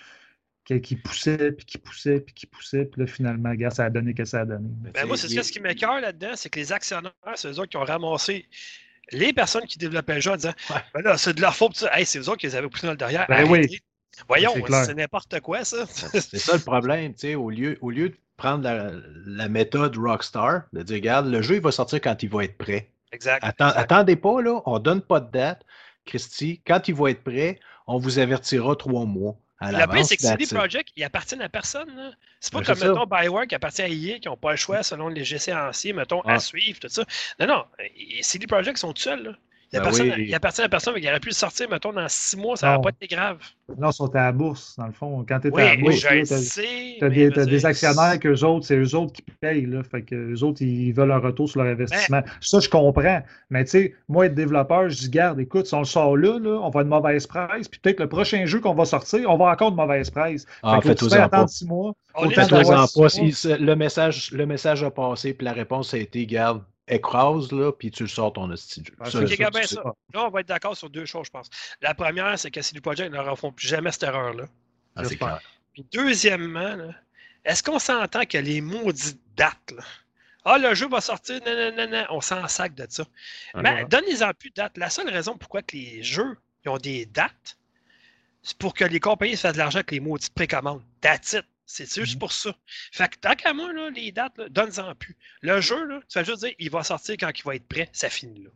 qui, 0.68 0.80
qui 0.82 0.96
poussait, 0.96 1.52
puis 1.52 1.64
qui 1.64 1.78
poussait, 1.78 2.20
puis 2.20 2.34
qui 2.34 2.46
poussait. 2.46 2.84
Puis 2.84 3.00
là, 3.00 3.06
finalement, 3.06 3.50
regarde, 3.50 3.74
ça 3.74 3.84
a 3.86 3.90
donné 3.90 4.12
que 4.12 4.24
ça 4.24 4.40
a 4.40 4.44
donné. 4.44 4.68
Ben, 4.92 5.06
moi, 5.06 5.16
c'est 5.16 5.28
ça 5.28 5.42
ce 5.42 5.50
qui 5.50 5.60
m'écœure 5.60 6.00
là-dedans, 6.00 6.32
c'est 6.34 6.50
que 6.50 6.60
les 6.60 6.72
actionnaires, 6.72 7.12
c'est 7.36 7.48
eux 7.48 7.58
autres 7.58 7.70
qui 7.70 7.76
ont 7.78 7.84
ramassé 7.84 8.46
les 9.10 9.32
personnes 9.32 9.64
qui 9.64 9.78
développaient 9.78 10.16
le 10.16 10.20
jeu 10.20 10.32
en 10.32 10.36
disant 10.36 10.52
Ouais. 10.70 10.76
ben 10.94 11.00
là, 11.02 11.16
c'est 11.16 11.32
de 11.32 11.40
leur 11.40 11.56
faute. 11.56 11.74
ça. 11.76 11.96
Hey, 11.98 12.04
c'est 12.04 12.18
eux 12.18 12.28
autres 12.28 12.36
qui 12.38 12.46
les 12.46 12.54
avaient 12.56 12.68
poussés 12.68 12.86
dans 12.86 12.92
le 12.92 12.98
derrière. 12.98 13.26
Ben 13.28 13.48
oui. 13.48 13.80
Voyons, 14.26 14.52
C'est 14.84 14.94
n'importe 14.94 15.40
quoi, 15.40 15.64
ça. 15.64 15.86
C'est 15.86 16.38
ça 16.38 16.54
le 16.56 16.62
problème, 16.62 17.14
tu 17.14 17.20
sais, 17.20 17.34
au 17.36 17.50
lieu, 17.50 17.78
au 17.80 17.90
lieu 17.90 18.08
de 18.10 18.16
prendre 18.36 18.64
la, 18.64 18.90
la 19.26 19.48
méthode 19.48 19.96
Rockstar, 19.96 20.62
de 20.72 20.82
dire, 20.82 20.96
regarde, 20.96 21.28
le 21.28 21.40
jeu, 21.40 21.54
il 21.56 21.60
va 21.60 21.70
sortir 21.70 22.00
quand 22.00 22.20
il 22.22 22.28
va 22.28 22.44
être 22.44 22.58
prêt. 22.58 22.90
exact. 23.12 23.42
Attends- 23.44 23.68
exact. 23.68 23.80
attendez 23.80 24.16
pas, 24.16 24.42
là, 24.42 24.60
on 24.66 24.78
donne 24.80 25.00
pas 25.02 25.20
de 25.20 25.30
date. 25.30 25.64
Christy, 26.04 26.60
quand 26.66 26.88
il 26.88 26.94
va 26.94 27.10
être 27.10 27.22
prêt, 27.22 27.60
on 27.86 27.98
vous 27.98 28.18
avertira 28.18 28.74
trois 28.76 29.04
mois 29.06 29.36
pire, 29.60 29.72
l'avance. 29.72 30.08
c'est 30.08 30.16
que 30.16 30.22
CD. 30.22 30.46
Projekt, 30.46 30.90
ils 30.96 31.04
appartiennent 31.04 31.42
à 31.42 31.48
personne. 31.48 32.14
C'est 32.40 32.52
pas 32.52 32.60
Ben, 32.60 32.66
comme, 32.66 32.78
mettons, 32.78 33.06
Bioware 33.06 33.46
qui 33.46 33.54
appartient 33.54 33.82
à 33.82 33.88
EA, 33.88 34.18
qui 34.18 34.28
n'ont 34.28 34.36
pas 34.36 34.52
le 34.52 34.56
choix 34.56 34.82
selon 34.82 35.08
les 35.08 35.24
GC 35.24 35.52
anciens, 35.52 35.94
mettons, 35.94 36.20
à 36.22 36.38
suivre, 36.38 36.78
tout 36.80 36.88
ça. 36.88 37.04
Non, 37.40 37.46
non, 37.46 37.64
et 37.78 38.22
CD 38.22 38.46
Projekt 38.46 38.78
sont 38.78 38.92
tout 38.92 39.02
seuls. 39.70 39.80
Là. 39.80 39.80
Il, 39.80 39.80
Ben 39.80 39.80
appartient, 39.80 40.02
oui. 40.02 40.24
il 40.28 40.34
appartient 40.34 40.62
à 40.62 40.68
personne, 40.68 40.94
mais 40.94 41.00
il 41.00 41.08
aurait 41.08 41.20
pu 41.20 41.28
le 41.28 41.34
sortir, 41.34 41.68
mettons, 41.70 41.92
dans 41.92 42.08
six 42.08 42.36
mois, 42.36 42.56
ça 42.56 42.68
n'aurait 42.68 42.82
pas 42.82 42.88
été 42.90 43.14
grave. 43.14 43.38
Non, 43.78 43.90
ils 43.90 43.92
sont 43.92 44.14
à 44.16 44.22
la 44.22 44.32
bourse, 44.32 44.76
dans 44.78 44.86
le 44.86 44.92
fond. 44.92 45.24
Quand 45.28 45.40
tu 45.40 45.48
es 45.48 45.50
Oui, 45.52 45.62
à 45.62 45.74
la 45.74 45.80
bourse. 45.80 46.00
T'as 46.00 47.08
mais 47.08 47.14
des, 47.14 47.28
veux 47.28 47.46
des 47.46 47.66
actionnaires 47.66 48.18
qu'eux 48.18 48.42
autres, 48.44 48.64
c'est 48.66 48.76
eux 48.78 48.94
autres 48.94 49.12
qui 49.12 49.22
payent. 49.40 49.66
Là, 49.66 49.82
fait 49.82 50.02
que 50.02 50.14
eux 50.14 50.42
autres, 50.42 50.62
ils 50.62 50.92
veulent 50.92 51.12
un 51.12 51.18
retour 51.18 51.48
sur 51.50 51.62
leur 51.62 51.72
investissement. 51.72 52.20
Ben 52.22 52.32
Ça, 52.40 52.60
je 52.60 52.68
comprends. 52.68 53.22
Mais 53.50 53.64
tu 53.64 53.70
sais, 53.72 53.94
moi, 54.08 54.26
être 54.26 54.34
développeur, 54.34 54.88
je 54.88 54.96
dis, 54.96 55.10
garde, 55.10 55.38
écoute, 55.40 55.66
si 55.66 55.74
on 55.74 55.80
le 55.80 55.84
sort 55.84 56.16
là, 56.16 56.38
là 56.38 56.50
on 56.58 56.70
va 56.70 56.80
avoir 56.80 56.82
une 56.84 56.88
mauvaise 56.90 57.26
presse. 57.26 57.68
Puis 57.68 57.78
peut-être 57.80 58.00
le 58.00 58.08
prochain 58.08 58.46
jeu 58.46 58.60
qu'on 58.60 58.74
va 58.74 58.86
sortir, 58.86 59.20
on 59.24 59.26
va 59.28 59.32
avoir 59.34 59.52
encore 59.52 59.70
de 59.72 59.76
mauvaise 59.76 60.08
presse. 60.10 60.46
Ah, 60.62 60.76
fait 60.76 60.80
que 60.80 60.88
faites-vous 60.88 61.08
tu 61.08 61.14
fais 61.14 61.20
en 61.22 61.28
pas. 61.28 61.36
attendre 61.36 61.50
six 61.50 61.66
mois. 61.66 61.92
On 62.14 62.26
autant 62.26 62.86
six 62.86 62.96
mois. 62.98 63.08
Il- 63.18 63.64
le, 63.66 63.74
message, 63.76 64.32
le 64.32 64.46
message 64.46 64.82
a 64.82 64.90
passé, 64.90 65.34
puis 65.34 65.44
la 65.44 65.52
réponse 65.52 65.92
a 65.92 65.98
été, 65.98 66.24
garde, 66.26 66.62
écrase, 66.88 67.52
là, 67.52 67.72
puis 67.72 67.90
tu 67.90 68.02
le 68.04 68.08
sors 68.08 68.32
ton 68.32 68.54
Ça, 68.56 68.86
ça, 69.06 69.62
ça. 69.66 69.82
Là, 70.14 70.26
on 70.26 70.30
va 70.30 70.40
être 70.40 70.48
d'accord 70.48 70.76
sur 70.76 70.90
deux 70.90 71.06
choses, 71.06 71.26
je 71.26 71.30
pense. 71.30 71.48
La 71.80 71.94
première, 71.94 72.38
c'est 72.38 72.50
que 72.50 72.62
CD 72.62 72.80
Projekt 72.80 73.12
ne 73.12 73.18
refont 73.18 73.52
plus 73.52 73.68
jamais 73.68 73.92
cette 73.92 74.04
erreur-là. 74.04 74.44
Ah, 74.96 75.04
c'est 75.04 75.10
J'espère. 75.10 75.28
clair. 75.28 75.40
Puis 75.72 75.86
deuxièmement, 75.92 76.76
est-ce 77.44 77.62
qu'on 77.62 77.78
s'entend 77.78 78.24
que 78.24 78.38
les 78.38 78.60
maudites 78.60 79.20
dates, 79.36 79.72
là, 79.76 79.84
ah, 80.44 80.56
le 80.56 80.74
jeu 80.74 80.88
va 80.88 81.00
sortir, 81.00 81.40
non, 81.44 81.54
non, 81.54 81.76
non, 81.76 81.90
non, 81.90 82.04
on 82.10 82.20
s'en 82.20 82.48
sac 82.48 82.74
de 82.74 82.86
ça. 82.88 83.04
Ah, 83.52 83.62
Mais 83.62 83.70
voilà. 83.70 83.84
donnez-en 83.84 84.32
plus 84.32 84.48
de 84.50 84.54
dates. 84.54 84.78
La 84.78 84.88
seule 84.88 85.10
raison 85.10 85.36
pourquoi 85.36 85.62
que 85.62 85.76
les 85.76 86.02
jeux 86.02 86.38
ils 86.64 86.68
ont 86.70 86.78
des 86.78 87.06
dates, 87.06 87.58
c'est 88.42 88.56
pour 88.56 88.74
que 88.74 88.84
les 88.84 89.00
compagnies 89.00 89.36
fassent 89.36 89.52
de 89.54 89.58
l'argent 89.58 89.78
avec 89.78 89.90
les 89.90 90.00
maudites 90.00 90.32
précommandes. 90.34 90.82
That's 91.00 91.34
it. 91.34 91.44
C'est 91.70 91.84
juste 91.94 92.14
Mhm. 92.14 92.18
pour 92.20 92.32
ça. 92.32 92.50
Fait 92.92 93.08
que 93.10 93.18
tant 93.18 93.34
qu'à 93.34 93.52
moi, 93.52 93.70
là, 93.74 93.90
les 93.90 94.10
dates, 94.10 94.40
donne-en 94.50 94.94
plus. 94.94 95.14
Le 95.42 95.60
jeu, 95.60 95.84
là, 95.86 96.00
tu 96.08 96.18
vas 96.18 96.24
juste 96.24 96.40
dire, 96.42 96.54
il 96.58 96.70
va 96.70 96.82
sortir 96.82 97.16
quand 97.20 97.30
il 97.38 97.42
va 97.44 97.54
être 97.56 97.68
prêt, 97.68 97.90
ça 97.92 98.08
finit 98.08 98.42
là. 98.44 98.50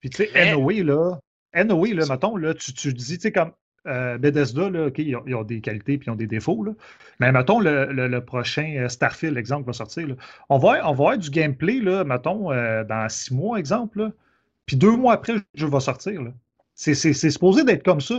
Puis 0.00 0.10
tu 0.10 0.18
sais, 0.18 0.30
Mais- 0.34 0.52
NOE, 0.52 0.82
là, 0.84 1.18
NOE, 1.54 1.94
là, 1.94 2.04
mettons, 2.06 2.36
là, 2.36 2.52
tu, 2.52 2.74
tu 2.74 2.92
dis, 2.92 3.16
tu 3.16 3.22
sais, 3.22 3.32
comme 3.32 3.52
euh, 3.86 4.16
Bethesda, 4.18 4.70
là, 4.70 4.86
OK, 4.86 4.98
ils 4.98 5.14
ont, 5.16 5.24
ils 5.26 5.34
ont 5.34 5.44
des 5.44 5.60
qualités 5.60 5.98
puis 5.98 6.06
ils 6.06 6.10
ont 6.10 6.14
des 6.16 6.26
défauts, 6.26 6.62
là. 6.64 6.72
Mais 7.20 7.30
mettons, 7.32 7.60
le, 7.60 7.86
le- 7.92 8.08
le 8.08 8.24
prochain 8.24 8.76
euh, 8.78 8.88
Starfield, 8.88 9.36
exemple, 9.36 9.66
va 9.66 9.72
sortir, 9.74 10.06
là. 10.08 10.14
On 10.48 10.56
va, 10.58 10.80
on 10.88 10.88
va 10.88 10.88
avoir 10.88 11.18
du 11.18 11.28
gameplay, 11.30 11.80
là, 11.80 12.02
mettons, 12.04 12.50
euh, 12.52 12.82
dans 12.84 13.06
six 13.10 13.32
mois, 13.32 13.58
exemple, 13.58 13.98
là. 14.00 14.12
Puis 14.66 14.76
deux 14.76 14.96
mois 14.96 15.12
après, 15.14 15.34
le 15.34 15.42
jeu 15.54 15.66
va 15.68 15.80
sortir, 15.80 16.22
là. 16.22 16.32
C'est 16.74 16.94
supposé 16.94 17.62
d'être 17.64 17.82
comme 17.84 18.00
ça. 18.00 18.16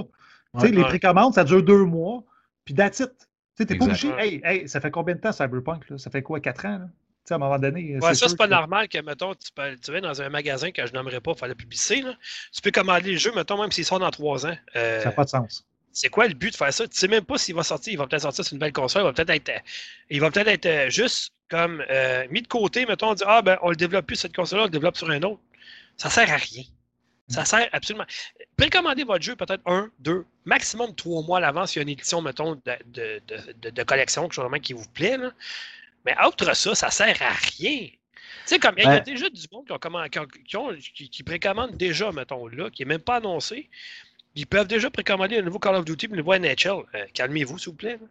Tu 0.55 0.59
sais, 0.61 0.67
Ouais. 0.67 0.71
les 0.71 0.83
précommandes, 0.83 1.33
ça 1.33 1.43
dure 1.43 1.61
deux 1.63 1.83
mois, 1.85 2.23
puis 2.63 2.73
that's 2.75 2.99
it. 2.99 3.11
Tu 3.57 3.63
sais, 3.63 3.65
t'es 3.67 3.75
pas 3.75 3.85
obligé. 3.85 4.09
Hey, 4.17 4.41
hey, 4.43 4.67
ça 4.69 4.81
fait 4.81 4.91
combien 4.91 5.15
de 5.15 5.19
temps 5.21 5.31
Cyberpunk, 5.31 5.89
là? 5.89 5.97
Ça 5.97 6.09
fait 6.09 6.21
quoi, 6.21 6.39
quatre 6.39 6.65
ans, 6.65 6.77
là? 6.79 6.85
Tu 6.87 7.29
sais, 7.29 7.33
à 7.33 7.37
un 7.37 7.39
moment 7.39 7.57
donné. 7.57 7.97
Ouais, 7.99 8.13
ça, 8.13 8.27
c'est 8.27 8.37
pas 8.37 8.45
que- 8.45 8.51
normal 8.51 8.87
que, 8.87 8.97
mettons, 9.01 9.33
tu, 9.33 9.49
peux- 9.55 9.75
tu 9.77 9.91
vas 9.91 10.01
dans 10.01 10.21
un 10.21 10.29
magasin 10.29 10.71
que 10.71 10.85
je 10.85 10.93
nommerai 10.93 11.21
pas, 11.21 11.31
il 11.31 11.37
fallait 11.39 11.55
publicité, 11.55 12.01
là. 12.01 12.13
Tu 12.53 12.61
peux 12.61 12.71
commander 12.71 13.11
le 13.13 13.17
jeu, 13.17 13.31
mettons, 13.33 13.59
même 13.59 13.71
s'il 13.71 13.85
sort 13.85 13.99
dans 13.99 14.11
trois 14.11 14.45
ans. 14.45 14.55
Euh, 14.75 14.99
Ça 14.99 15.05
n'a 15.05 15.11
pas 15.11 15.23
de 15.23 15.29
sens. 15.29 15.65
c'est 15.91 16.09
quoi 16.09 16.27
le 16.27 16.33
but 16.33 16.51
de 16.51 16.55
faire 16.57 16.73
ça? 16.73 16.85
Tu 16.87 16.97
sais 16.97 17.07
même 17.07 17.23
pas 17.23 17.37
s'il 17.37 17.55
va 17.55 17.63
sortir. 17.63 17.93
Il 17.93 17.97
va 17.97 18.05
peut-être 18.07 18.23
sortir 18.23 18.43
sur 18.43 18.53
une 18.53 18.59
nouvelle 18.59 18.73
console. 18.73 19.03
Il 19.03 19.05
va 19.05 19.13
peut-être 19.13 19.29
être, 19.29 19.49
euh, 19.49 19.59
il 20.09 20.19
va 20.21 20.29
peut-être 20.29 20.49
être 20.49 20.65
euh, 20.65 20.89
juste 20.89 21.31
comme 21.49 21.81
euh, 21.89 22.25
mis 22.29 22.41
de 22.41 22.47
côté. 22.47 22.85
Mettons, 22.85 23.11
on 23.11 23.13
dit 23.13 23.23
Ah, 23.25 23.41
ben, 23.41 23.57
on 23.61 23.69
le 23.69 23.75
développe 23.77 24.05
plus 24.05 24.17
cette 24.17 24.35
console-là, 24.35 24.63
on 24.63 24.67
le 24.67 24.71
développe 24.71 24.97
sur 24.97 25.09
un 25.09 25.21
autre. 25.23 25.39
Ça 25.97 26.09
sert 26.09 26.29
à 26.29 26.35
rien. 26.35 26.63
Ça 27.27 27.43
sert 27.43 27.67
absolument. 27.71 28.05
Précommandez 28.55 29.03
votre 29.03 29.23
jeu 29.23 29.35
peut-être 29.35 29.61
un, 29.65 29.89
deux, 29.99 30.25
maximum 30.45 30.93
trois 30.95 31.23
mois 31.23 31.39
à 31.39 31.41
l'avance. 31.41 31.75
Il 31.75 31.79
y 31.79 31.81
a 31.81 31.83
une 31.83 31.89
édition, 31.89 32.21
mettons, 32.21 32.55
de, 32.55 32.61
de, 32.85 33.21
de, 33.61 33.69
de- 33.71 33.83
collection, 33.83 34.23
quelque 34.23 34.33
chose 34.33 34.43
vraiment 34.43 34.61
qui 34.61 34.73
vous 34.73 34.87
plaît. 34.93 35.17
Là. 35.17 35.31
Mais 36.05 36.15
outre 36.27 36.53
ça, 36.55 36.75
ça 36.75 36.91
sert 36.91 37.19
à 37.23 37.29
rien. 37.57 37.87
Tu 37.87 37.97
sais, 38.45 38.59
comme 38.59 38.75
il 38.77 38.83
y 38.83 38.87
a 38.87 38.99
déjà 38.99 39.27
du 39.29 39.41
monde 39.51 39.65
qui, 39.65 40.19
ont 40.19 40.27
qui, 40.45 40.57
ont- 40.57 40.75
qui 41.09 41.23
précommande 41.23 41.75
déjà, 41.77 42.11
mettons, 42.11 42.45
là, 42.47 42.69
qui 42.69 42.83
n'est 42.83 42.89
même 42.89 43.01
pas 43.01 43.15
annoncé. 43.15 43.69
Ils 44.35 44.45
peuvent 44.45 44.67
déjà 44.67 44.91
précommander 44.91 45.39
un 45.39 45.41
nouveau 45.41 45.57
Call 45.59 45.75
of 45.75 45.85
Duty 45.85 46.09
un 46.11 46.15
nouveau 46.17 46.35
NHL. 46.37 46.83
Euh, 46.93 47.05
Calmez-vous, 47.13 47.57
s'il 47.57 47.69
vous 47.69 47.75
plaît. 47.75 47.97
là. 47.99 48.07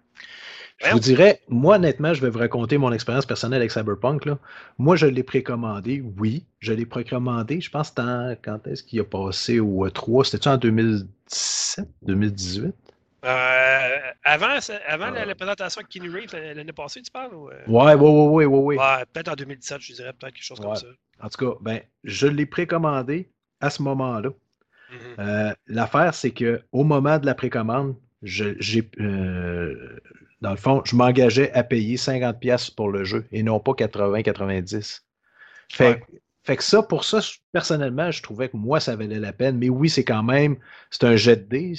Je 0.81 0.91
vous 0.91 0.99
dirais, 0.99 1.41
moi, 1.49 1.77
honnêtement, 1.77 2.13
je 2.15 2.21
vais 2.21 2.31
vous 2.31 2.39
raconter 2.39 2.79
mon 2.79 2.93
expérience 2.93 3.27
personnelle 3.27 3.61
avec 3.61 3.71
Cyberpunk. 3.71 4.25
Là. 4.27 4.39
Moi, 4.79 4.97
je 4.97 5.07
l'ai 5.07 5.23
précommandé, 5.23 6.03
oui. 6.19 6.45
Je 6.59 6.73
l'ai 6.73 6.85
précommandé, 6.87 7.61
je 7.61 7.71
pense, 7.71 7.93
en- 7.99 8.35
quand 8.43 8.67
est-ce 8.67 8.83
qu'il 8.83 9.01
a 9.01 9.05
passé 9.05 9.61
au 9.61 9.87
E3? 9.87 10.25
C'était-tu 10.25 10.49
en 10.49 10.57
2017, 10.57 11.89
2018? 12.03 12.75
Euh, 13.25 13.99
avant 14.25 14.59
avant 14.87 15.11
la, 15.11 15.25
la 15.25 15.35
présentation 15.35 15.81
avec 15.81 15.91
Keanu 15.91 16.11
Reeves 16.11 16.33
l'année 16.35 16.53
l'année 16.55 16.73
passée, 16.73 17.01
tu 17.01 17.11
parles? 17.11 17.35
Ou, 17.35 17.49
euh? 17.49 17.55
Ouais, 17.67 17.95
ouais, 17.95 17.95
ouais, 17.95 18.45
ouais, 18.45 18.77
ouais, 18.77 19.05
peut-être 19.13 19.29
en 19.29 19.35
2017, 19.35 19.81
je 19.81 19.93
dirais, 19.95 20.13
peut-être 20.13 20.35
quelque 20.35 20.45
chose 20.45 20.61
comme 20.61 20.77
ça. 20.77 20.87
En 21.23 21.29
tout 21.29 21.47
cas, 21.51 21.57
ben, 21.63 21.81
je 22.03 22.27
l'ai 22.27 22.45
précommandé 22.47 23.31
à 23.61 23.71
ce 23.71 23.81
moment-là. 23.83 24.31
Mhm. 24.91 24.99
Euh, 25.21 25.55
L'affaire, 25.69 26.15
c'est 26.15 26.33
que 26.33 26.61
au 26.73 26.85
moment 26.85 27.19
de 27.19 27.25
la 27.27 27.35
précommande, 27.35 27.95
je- 28.23 28.55
j'ai, 28.59 28.91
euh, 29.01 29.99
dans 30.45 30.51
le 30.51 30.57
fond, 30.59 30.83
je 30.85 30.95
m'engageais 30.95 31.51
à 31.53 31.65
payer 31.65 31.97
50$ 31.97 32.39
piastres 32.39 32.75
pour 32.75 32.91
le 32.91 33.03
jeu 33.05 33.27
et 33.33 33.43
non 33.43 33.59
pas 33.61 33.73
80-90$. 33.73 35.01
Fait, 35.73 35.89
Ouais. 35.89 36.03
fait 36.43 36.57
que 36.59 36.63
ça, 36.63 36.83
pour 36.83 37.05
ça, 37.05 37.21
personnellement, 37.51 38.11
je 38.11 38.23
trouvais 38.23 38.51
que 38.51 38.57
moi, 38.59 38.79
ça 38.79 38.95
valait 38.95 39.19
la 39.19 39.33
peine. 39.33 39.57
Mais 39.57 39.71
oui, 39.71 39.89
c'est 39.89 40.05
quand 40.05 40.23
même, 40.23 40.57
c'est 40.91 41.05
un 41.05 41.17
jet 41.17 41.37
de 41.37 41.45
dés 41.49 41.73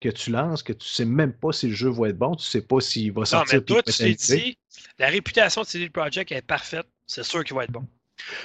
que 0.00 0.08
tu 0.08 0.30
lances, 0.30 0.62
que 0.62 0.72
tu 0.72 0.88
sais 0.88 1.04
même 1.04 1.34
pas 1.34 1.52
si 1.52 1.68
le 1.68 1.74
jeu 1.74 1.90
va 1.90 2.08
être 2.08 2.18
bon, 2.18 2.34
tu 2.36 2.44
sais 2.46 2.62
pas 2.62 2.80
s'il 2.80 3.12
va 3.12 3.20
Non, 3.20 3.24
sortir. 3.26 3.54
mais 3.58 3.60
puis 3.60 3.74
toi, 3.74 3.82
tu 3.82 3.92
t'es 3.92 4.14
dit, 4.14 4.58
la 4.98 5.08
réputation 5.08 5.60
de 5.60 5.66
CD 5.66 5.90
Projekt 5.90 6.32
est 6.32 6.40
parfaite. 6.42 6.86
C'est 7.06 7.22
sûr 7.22 7.44
qu'il 7.44 7.54
va 7.54 7.64
être 7.64 7.70
bon. 7.72 7.86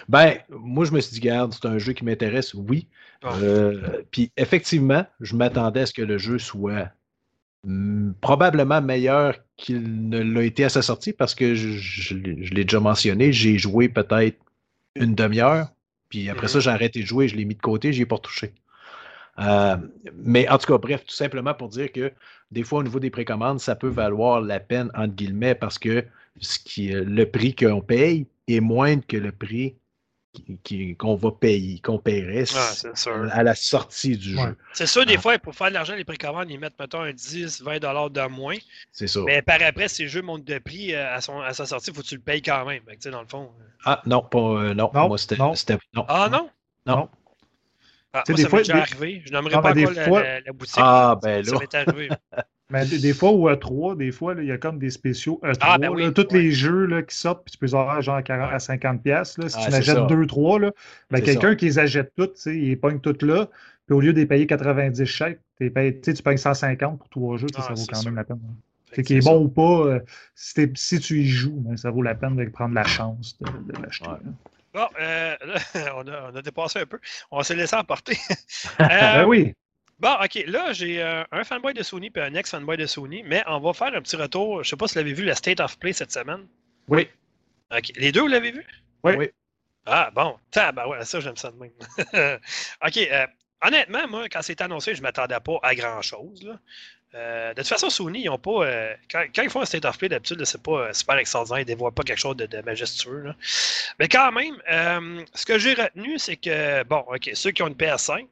Ben, 0.10 0.38
moi, 0.49 0.84
je 0.84 0.91
me 0.91 0.99
suis 0.99 1.13
dit, 1.13 1.19
garde, 1.21 1.53
c'est 1.53 1.65
un 1.65 1.77
jeu 1.77 1.93
qui 1.93 2.03
m'intéresse, 2.03 2.53
oui. 2.53 2.89
Euh, 3.23 4.01
puis 4.12 4.31
effectivement, 4.36 5.05
je 5.21 5.36
m'attendais 5.36 5.81
à 5.81 5.86
ce 5.86 5.93
que 5.93 6.01
le 6.01 6.17
jeu 6.17 6.39
soit 6.39 6.89
probablement 8.21 8.82
meilleur 8.82 9.38
qu'il 9.58 10.10
ne 10.10 10.19
l'a 10.19 10.43
été 10.43 10.63
à 10.63 10.69
sa 10.69 10.82
sortie 10.82 11.13
parce 11.13 11.36
que 11.36 11.54
je, 11.56 11.69
je 11.78 12.15
l'ai 12.15 12.45
je 12.45 12.54
l'ai 12.54 12.63
déjà 12.65 12.80
mentionné, 12.80 13.32
j'ai 13.32 13.58
joué 13.58 13.88
peut-être 13.89 14.38
une 14.95 15.15
demi-heure, 15.15 15.69
puis 16.10 16.30
après 16.30 16.47
ça, 16.47 16.60
Mhm. 16.60 16.62
j'ai 16.62 16.69
arrêté 16.71 17.02
de 17.02 17.08
jouer, 17.08 17.28
je 17.28 17.36
l'ai 17.36 17.45
mis 17.45 17.56
de 17.56 17.62
côté, 17.62 17.93
j'y 17.93 18.04
ai 18.04 18.06
pas 18.06 18.17
touché. 18.19 18.54
Euh, 19.39 19.78
mais 20.15 20.47
en 20.50 20.58
tout 20.58 20.67
cas, 20.67 20.78
bref, 20.78 21.06
tout 21.06 21.13
simplement 21.15 21.54
pour 21.54 21.69
dire 21.69 21.91
que 21.91 22.13
des 22.52 22.63
fois, 22.63 22.80
au 22.80 22.84
niveau 22.84 23.00
des 23.00 23.10
précommandes, 23.12 23.60
ça 23.60 23.76
peut 23.76 23.89
valoir 23.89 24.41
la 24.41 24.60
peine, 24.60 24.91
entre 24.95 25.15
guillemets, 25.15 25.56
parce 25.56 25.80
que 25.80 26.06
ce 26.39 26.60
qui, 26.60 26.89
le 26.89 27.26
prix 27.32 27.56
qu'on 27.56 27.82
paye 27.82 28.28
est 28.47 28.60
moindre 28.60 29.06
que 29.08 29.17
le 29.17 29.32
prix 29.32 29.76
qu'on 30.98 31.15
va 31.15 31.32
payer, 31.32 31.80
qu'on 31.80 31.98
paierait 32.00 32.46
Ah, 32.56 32.72
c'est 32.74 32.96
sûr. 32.98 33.28
à 33.32 33.44
la 33.44 33.54
sortie 33.56 34.17
du 34.17 34.36
Ouais. 34.38 34.44
jeu. 34.44 34.58
C'est 34.74 34.86
sûr, 34.86 35.06
des 35.06 35.15
Ah. 35.17 35.22
fois, 35.22 35.38
pour 35.39 35.54
faire 35.54 35.67
de 35.67 35.74
l'argent, 35.74 35.94
les 35.96 36.06
précommandes, 36.06 36.50
ils 36.50 36.60
mettent, 36.60 36.80
mettons, 36.80 37.02
un 37.02 37.12
10, 37.12 37.62
20 37.62 37.80
de 37.80 38.28
moins. 38.28 38.56
C'est 38.91 39.08
ça. 39.08 39.20
Mais 39.26 39.41
par 39.41 39.62
après, 39.62 39.88
si 39.89 40.04
le 40.04 40.08
jeu 40.10 40.22
monte 40.22 40.44
de 40.46 40.58
prix 40.60 40.94
euh, 40.94 41.13
à, 41.15 41.20
son, 41.22 41.41
à 41.41 41.54
sa 41.54 41.65
sortie, 41.65 41.89
il 41.91 41.96
faut 41.96 42.02
que 42.02 42.08
tu 42.08 42.15
le 42.15 42.22
payes 42.22 42.41
quand 42.41 42.65
même. 42.65 42.82
Tu 42.91 42.98
sais, 43.00 43.12
dans 43.12 43.22
le 43.22 43.28
fond. 43.28 43.52
euh. 43.60 43.63
Ah, 43.86 44.02
non, 44.06 44.22
pas, 44.24 44.39
euh, 44.39 44.74
non, 44.74 44.89
Non, 44.94 45.08
moi, 45.10 45.17
c'était, 45.17 45.38
non. 45.38 45.54
c'était- 45.56 45.78
non. 45.94 46.06
Ah 46.08 46.30
non? 46.32 46.50
Non. 46.86 47.10
Ah, 48.13 48.24
moi, 48.28 48.36
des 48.36 48.44
ça 48.44 48.50
fois, 48.50 48.60
m'est 48.60 48.63
déjà 48.63 48.74
des- 48.74 48.80
arrivé. 48.82 49.22
Je 49.26 49.32
n'aimerais 49.32 49.62
pas 49.62 49.74
des 49.74 49.86
la, 49.86 50.06
fois- 50.08 50.24
la- 50.24 50.39
la 50.41 50.52
boutique. 50.54 50.76
Ah, 50.78 51.17
ben 51.22 51.44
Ça 51.46 51.52
là. 51.52 51.60
m'est 51.60 51.76
arrivé. 51.76 52.10
Mais 52.71 52.86
des, 52.86 52.99
des 52.99 53.13
fois, 53.13 53.31
au 53.31 53.49
E3, 53.49 53.97
des 53.97 54.12
fois, 54.12 54.34
il 54.38 54.45
y 54.45 54.51
a 54.51 54.57
comme 54.57 54.79
des 54.79 54.89
spéciaux 54.89 55.39
E3. 55.43 55.57
Ah, 55.62 55.77
ben 55.77 55.89
oui, 55.89 56.03
là, 56.03 56.12
tous 56.12 56.21
ouais. 56.34 56.39
les 56.41 56.51
jeux 56.51 56.86
là, 56.86 57.01
qui 57.03 57.15
sortent, 57.15 57.43
puis 57.43 57.51
tu 57.51 57.57
peux 57.57 57.65
les 57.65 57.75
avoir 57.75 58.01
genre 58.01 58.15
à, 58.15 58.23
40 58.23 58.49
Ouais. 58.49 58.55
à 58.55 58.57
50$. 58.60 58.99
piastres, 59.01 59.41
Là, 59.41 59.49
si 59.49 59.57
Ah, 59.60 59.65
tu 59.67 59.73
en 59.73 59.77
achètes 59.77 59.95
ça. 59.95 60.05
2-3, 60.07 60.60
là, 60.60 60.71
ben, 61.12 61.21
quelqu'un 61.21 61.49
ça. 61.49 61.55
qui 61.55 61.65
les 61.65 61.79
achète 61.79 62.13
toutes, 62.15 62.43
il 62.45 62.79
pogne 62.79 62.99
toutes 62.99 63.23
là. 63.23 63.47
Puis 63.88 63.95
au 63.95 63.99
lieu 63.99 64.13
de 64.13 64.19
les 64.19 64.25
payer 64.25 64.47
90 64.47 65.05
chèques, 65.05 65.39
payé- 65.60 65.99
tu 65.99 66.13
payes 66.23 66.38
150 66.38 66.97
pour 66.99 67.10
trois 67.10 67.38
jeux, 67.38 67.47
sais, 67.49 67.55
Ah, 67.60 67.63
ça 67.67 67.73
vaut 67.73 67.86
quand 67.89 67.95
sûr. 67.99 68.05
même 68.10 68.15
la 68.15 68.23
peine. 68.23 68.39
C'est 68.93 69.01
que 69.03 69.07
qu'il 69.07 69.17
est 69.17 69.25
bon 69.25 69.43
ou 69.43 69.47
pas, 69.49 69.86
euh, 69.88 69.99
si, 70.36 70.99
tu 70.99 71.19
y 71.21 71.27
joues, 71.27 71.55
ben, 71.65 71.75
ça 71.77 71.91
vaut 71.91 72.01
la 72.01 72.15
peine 72.15 72.36
de 72.36 72.45
prendre 72.45 72.73
la 72.75 72.84
chance 72.84 73.38
de, 73.41 73.73
de 73.73 73.81
l'acheter. 73.81 74.07
Ouais. 74.10 74.17
là. 74.23 74.31
Bon, 74.73 74.88
euh, 75.01 75.36
là, 75.45 75.55
on, 75.97 76.07
a, 76.07 76.31
on 76.31 76.36
a 76.38 76.41
dépassé 76.41 76.79
un 76.79 76.86
peu. 76.86 76.99
On 77.31 77.41
s'est 77.43 77.55
laissé 77.55 77.75
emporter. 77.75 78.17
Ben 78.79 78.89
Euh, 79.21 79.25
oui, 79.25 79.53
Bon, 80.01 80.13
OK. 80.23 80.43
Là, 80.47 80.73
j'ai 80.73 81.01
euh, 81.01 81.23
un 81.31 81.43
fanboy 81.43 81.73
de 81.75 81.83
Sony 81.83 82.11
et 82.15 82.19
un 82.19 82.33
ex-fanboy 82.33 82.75
de 82.75 82.87
Sony, 82.87 83.21
mais 83.23 83.43
on 83.47 83.59
va 83.59 83.71
faire 83.73 83.93
un 83.93 84.01
petit 84.01 84.15
retour. 84.15 84.63
Je 84.63 84.69
sais 84.71 84.75
pas 84.75 84.87
si 84.87 84.95
vous 84.95 84.99
l'avez 84.99 85.13
vu, 85.13 85.23
le 85.25 85.35
State 85.35 85.59
of 85.59 85.77
Play 85.77 85.93
cette 85.93 86.11
semaine. 86.11 86.47
oui. 86.87 87.07
OK. 87.73 87.91
Les 87.95 88.11
deux, 88.11 88.21
vous 88.21 88.27
l'avez 88.27 88.51
vu? 88.51 88.65
Oui. 89.03 89.13
Oui. 89.15 89.29
Ah, 89.85 90.11
bon. 90.13 90.37
bah 90.73 90.87
ouais, 90.87 91.05
ça, 91.05 91.19
j'aime 91.21 91.37
ça 91.37 91.51
de 91.51 91.57
même. 91.57 91.71
OK. 92.85 92.97
euh, 92.97 93.27
honnêtement, 93.65 94.07
moi, 94.09 94.27
quand 94.29 94.41
c'est 94.41 94.59
annoncé, 94.59 94.93
je 94.93 94.99
ne 94.99 95.03
m'attendais 95.03 95.39
pas 95.39 95.57
à 95.63 95.73
grand-chose. 95.75 96.43
là. 96.43 96.59
Euh, 97.13 97.53
de 97.53 97.61
toute 97.61 97.67
façon, 97.69 97.89
Sony, 97.89 98.23
ils 98.23 98.29
ont 98.29 98.37
pas. 98.37 98.65
euh, 98.65 98.93
quand, 99.09 99.23
quand 99.35 99.41
ils 99.43 99.49
font 99.49 99.61
un 99.61 99.65
State 99.65 99.85
of 99.85 99.97
Play, 99.97 100.09
d'habitude, 100.09 100.43
c'est 100.45 100.61
pas 100.61 100.87
euh, 100.89 100.93
super 100.93 101.17
extraordinaire. 101.17 101.59
Ils 101.59 101.63
ne 101.63 101.67
dévoilent 101.67 101.93
pas 101.93 102.03
quelque 102.03 102.19
chose 102.19 102.35
de, 102.35 102.45
de 102.45 102.61
majestueux. 102.61 103.21
là. 103.21 103.35
Mais 103.99 104.07
quand 104.07 104.31
même, 104.31 104.55
euh, 104.71 105.23
ce 105.33 105.45
que 105.45 105.57
j'ai 105.59 105.73
retenu, 105.75 106.17
c'est 106.19 106.37
que, 106.37 106.83
bon, 106.83 107.05
OK, 107.07 107.29
ceux 107.35 107.51
qui 107.51 107.63
ont 107.63 107.67
une 107.67 107.75
PS5, 107.75 108.27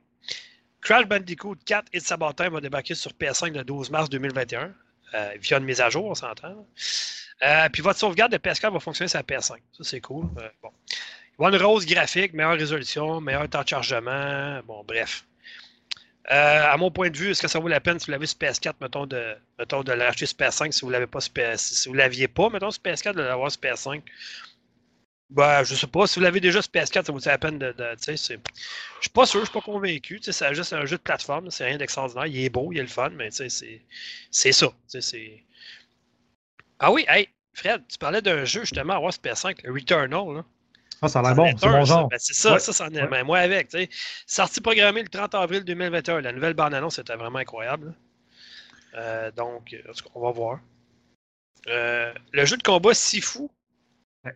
Crash 0.82 1.06
Bandicoot 1.06 1.58
4 1.65 1.88
et 1.94 2.00
Saboteur 2.00 2.52
va 2.52 2.62
débarquer 2.62 2.96
sur 2.96 3.12
PS5 3.12 3.54
le 3.54 3.63
12 3.63 3.89
mars 3.92 4.10
2021, 4.10 4.74
euh, 5.13 5.34
via 5.39 5.58
une 5.58 5.65
mise 5.65 5.82
à 5.82 5.89
jour, 5.89 6.06
on 6.06 6.15
s'entend. 6.15 6.65
Euh, 7.44 7.70
puis 7.70 7.82
votre 7.82 8.00
sauvegarde 8.00 8.32
de 8.32 8.38
PS4 8.38 8.72
va 8.72 8.80
fonctionner 8.80 9.08
sur 9.08 9.20
la 9.20 9.24
PS5. 9.24 9.58
Ça, 9.72 9.84
c'est 9.84 10.02
cool. 10.02 10.26
Euh, 10.38 10.50
bon. 10.62 10.72
Il 10.92 11.44
va 11.44 11.50
une 11.50 11.62
rose 11.62 11.86
graphique, 11.86 12.34
meilleure 12.34 12.58
résolution, 12.58 13.22
meilleur 13.22 13.48
temps 13.48 13.63
de 13.63 13.68
chargement. 13.68 14.60
Bon, 14.68 14.84
bref. 14.86 15.26
Euh, 16.32 16.65
à 16.72 16.78
mon 16.78 16.92
point 16.92 17.10
de 17.10 17.18
vue, 17.18 17.32
est-ce 17.32 17.42
que 17.42 17.48
ça 17.48 17.60
vaut 17.60 17.70
la 17.70 17.80
peine 17.80 17.98
si 17.98 18.06
vous 18.06 18.12
l'avez 18.12 18.28
sur 18.28 18.38
PS4, 18.38 18.74
mettons, 18.82 19.08
de, 19.08 19.36
mettons, 19.58 19.84
de 19.84 19.94
l'acheter 19.94 20.26
sur 20.26 20.38
PS5 20.38 20.72
si 20.72 20.82
vous 20.82 20.89
l'avez 20.92 21.08
pas 21.08 21.22
sur 21.22 21.34
PS, 21.34 21.58
si 21.58 21.89
vous 21.89 21.96
l'aviez 21.96 22.28
pas, 22.28 22.50
mettons, 22.50 22.70
sur 22.70 22.84
PS4, 22.84 23.13
de 23.13 23.22
l'avoir 23.22 23.52
sur 23.52 23.62
PS5? 23.62 24.02
Ben, 25.30 25.63
je 25.63 25.76
sais 25.76 25.86
pas. 25.88 26.08
Si 26.08 26.18
vous 26.18 26.24
l'avez 26.24 26.39
déjà 26.39 26.62
sur 26.62 26.72
PS4, 26.72 27.06
ça 27.06 27.12
vaut 27.12 27.20
la 27.24 27.38
peine 27.38 27.60
de. 27.60 27.72
de 27.72 27.96
je 28.00 28.13
suis 28.15 29.10
pas 29.13 29.26
sûr, 29.28 29.42
je 29.42 29.46
suis 29.46 29.54
pas 29.54 29.62
convaincu. 29.62 30.20
C'est 30.24 30.54
juste 30.56 30.74
un 30.74 30.86
jeu 30.86 30.98
de 30.98 31.02
plateforme, 31.04 31.52
c'est 31.52 31.65
rien 31.65 31.78
d'extraordinaire. 31.78 32.26
Il 32.26 32.44
est 32.44 32.50
beau, 32.50 32.72
il 32.72 32.80
est 32.80 32.84
le 32.84 32.88
fun, 32.88 33.10
mais 33.10 33.30
c'est 33.32 33.50
ça. 34.52 34.68
C'est- 34.88 35.44
Ah 36.80 36.92
oui, 36.92 37.06
hey, 37.08 37.30
Fred, 37.54 37.84
tu 37.88 37.98
parlais 38.00 38.22
d'un 38.22 38.44
jeu 38.46 38.62
justement 38.62 38.94
à 38.94 39.00
voir 39.00 39.13
sur 39.13 39.22
PS5, 39.22 39.62
le 39.63 39.72
Returnal. 39.74 40.36
Là. 40.38 40.46
Ah, 41.02 41.08
ça 41.08 41.20
a 41.20 41.22
l'air 41.22 41.36
bon, 41.36 41.46
est 41.46 41.52
c'est 41.52 41.60
ça. 41.60 41.84
genre. 41.86 42.08
Ben, 42.10 42.18
c'est 42.20 42.34
ça, 42.34 42.54
Ouais. 42.54 42.60
ça, 42.60 42.74
c'en 42.74 42.89
est. 42.89 43.02
Ouais. 43.02 43.08
ben, 43.08 43.24
moi 43.24 43.39
avec. 43.39 43.70
tu 43.70 43.78
sais. 43.78 43.89
Sortie 44.26 44.62
programmée 44.62 45.04
le 45.04 45.10
30 45.10 45.36
avril 45.36 45.63
2021. 45.63 46.22
La 46.22 46.32
nouvelle 46.32 46.56
bande-annonce 46.56 46.98
était 47.00 47.15
vraiment 47.15 47.39
incroyable. 47.39 47.94
Euh, 48.96 49.30
donc, 49.32 49.76
en 49.88 49.92
on 50.15 50.22
va 50.26 50.32
voir. 50.32 50.60
Euh, 51.68 52.12
le 52.32 52.46
jeu 52.46 52.58
de 52.58 52.63
combat 52.63 52.94
Sifu. 52.94 53.48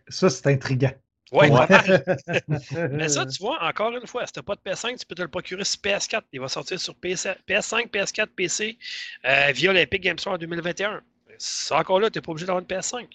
Ça, 0.08 0.30
c'est 0.30 0.48
intriguant. 0.48 0.92
Ouais, 1.32 1.50
Ouais. 1.50 1.66
Mais 2.92 3.10
ça, 3.10 3.26
tu 3.26 3.42
vois, 3.42 3.58
encore 3.64 3.92
une 3.92 4.06
fois, 4.06 4.26
si 4.28 4.34
tu 4.34 4.40
n'as 4.40 4.44
pas 4.44 4.56
de 4.56 4.62
PS5, 4.62 5.00
tu 5.00 5.06
peux 5.06 5.16
te 5.16 5.22
le 5.22 5.28
procurer 5.28 5.64
sur 5.64 5.80
PS4. 5.82 6.22
Il 6.32 6.40
va 6.40 6.48
sortir 6.48 6.80
sur 6.80 6.94
PS, 6.96 7.28
PS5, 7.48 7.90
PS4, 7.90 8.28
PC 8.36 8.78
euh, 9.26 9.52
via 9.52 9.74
l'Epic 9.74 10.04
Game 10.04 10.20
Store 10.20 10.36
en 10.36 10.38
2021. 10.38 11.02
Ça, 11.40 11.80
encore 11.80 12.00
là, 12.00 12.12
tu 12.12 12.20
n'es 12.20 12.22
pas 12.22 12.32
obligé 12.32 12.46
d'avoir 12.46 12.62
une 12.62 12.68
PS5. 12.68 13.08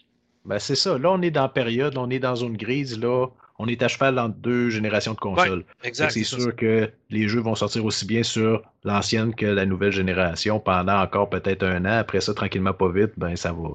Ben, 0.44 0.58
c'est 0.58 0.74
ça. 0.74 0.98
Là, 0.98 1.12
on 1.12 1.22
est 1.22 1.30
dans 1.30 1.42
la 1.42 1.48
période, 1.48 1.96
on 1.96 2.10
est 2.10 2.18
dans 2.18 2.34
zone 2.34 2.56
grise. 2.56 2.98
Là, 2.98 3.28
on 3.58 3.66
est 3.68 3.82
à 3.82 3.88
cheval 3.88 4.18
entre 4.18 4.36
deux 4.36 4.70
générations 4.70 5.14
de 5.14 5.18
consoles. 5.18 5.64
Exact. 5.82 6.10
C'est 6.10 6.24
sûr 6.24 6.54
que 6.54 6.90
les 7.10 7.28
jeux 7.28 7.40
vont 7.40 7.54
sortir 7.54 7.84
aussi 7.84 8.06
bien 8.06 8.22
sur 8.22 8.62
l'ancienne 8.84 9.34
que 9.34 9.46
la 9.46 9.66
nouvelle 9.66 9.92
génération 9.92 10.58
pendant 10.58 11.00
encore 11.00 11.28
peut-être 11.28 11.64
un 11.64 11.84
an. 11.84 11.98
Après 11.98 12.20
ça, 12.20 12.34
tranquillement, 12.34 12.72
pas 12.72 12.90
vite, 12.90 13.12
ben 13.16 13.36
ça 13.36 13.52
va. 13.52 13.68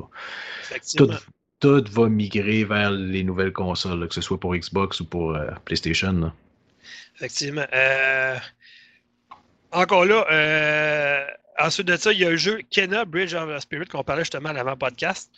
Tout. 0.98 1.10
Tout 1.64 1.86
va 1.92 2.10
migrer 2.10 2.66
vers 2.66 2.92
les 2.92 3.24
nouvelles 3.24 3.54
consoles, 3.54 4.06
que 4.10 4.14
ce 4.14 4.20
soit 4.20 4.38
pour 4.38 4.54
Xbox 4.54 5.00
ou 5.00 5.06
pour 5.06 5.34
euh, 5.34 5.50
PlayStation. 5.64 6.34
Effectivement. 7.16 7.66
Euh, 7.72 8.38
Encore 9.72 10.04
là, 10.04 10.26
euh, 10.30 11.26
ensuite 11.58 11.88
de 11.88 11.96
ça, 11.96 12.12
il 12.12 12.20
y 12.20 12.26
a 12.26 12.30
un 12.32 12.36
jeu 12.36 12.60
Kena 12.70 13.06
Bridge 13.06 13.34
of 13.34 13.58
Spirit 13.62 13.86
qu'on 13.86 14.04
parlait 14.04 14.24
justement 14.24 14.50
à 14.50 14.54
l'avant-podcast. 14.54 15.32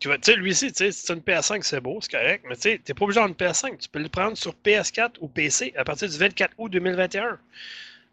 Tu 0.00 0.08
vois, 0.08 0.16
lui 0.38 0.52
aussi, 0.52 0.72
c'est 0.74 1.12
une 1.12 1.20
PS5, 1.20 1.62
c'est 1.62 1.80
beau, 1.82 1.98
c'est 2.00 2.12
correct, 2.12 2.46
mais 2.48 2.56
tu 2.56 2.80
t'es 2.80 2.94
pas 2.94 3.04
obligé 3.04 3.20
d'avoir 3.20 3.28
une 3.28 3.34
PS5. 3.34 3.76
Tu 3.76 3.90
peux 3.90 3.98
le 3.98 4.08
prendre 4.08 4.38
sur 4.38 4.54
PS4 4.64 5.16
ou 5.20 5.28
PC 5.28 5.74
à 5.76 5.84
partir 5.84 6.08
du 6.08 6.16
24 6.16 6.54
août 6.56 6.72
2021. 6.72 7.38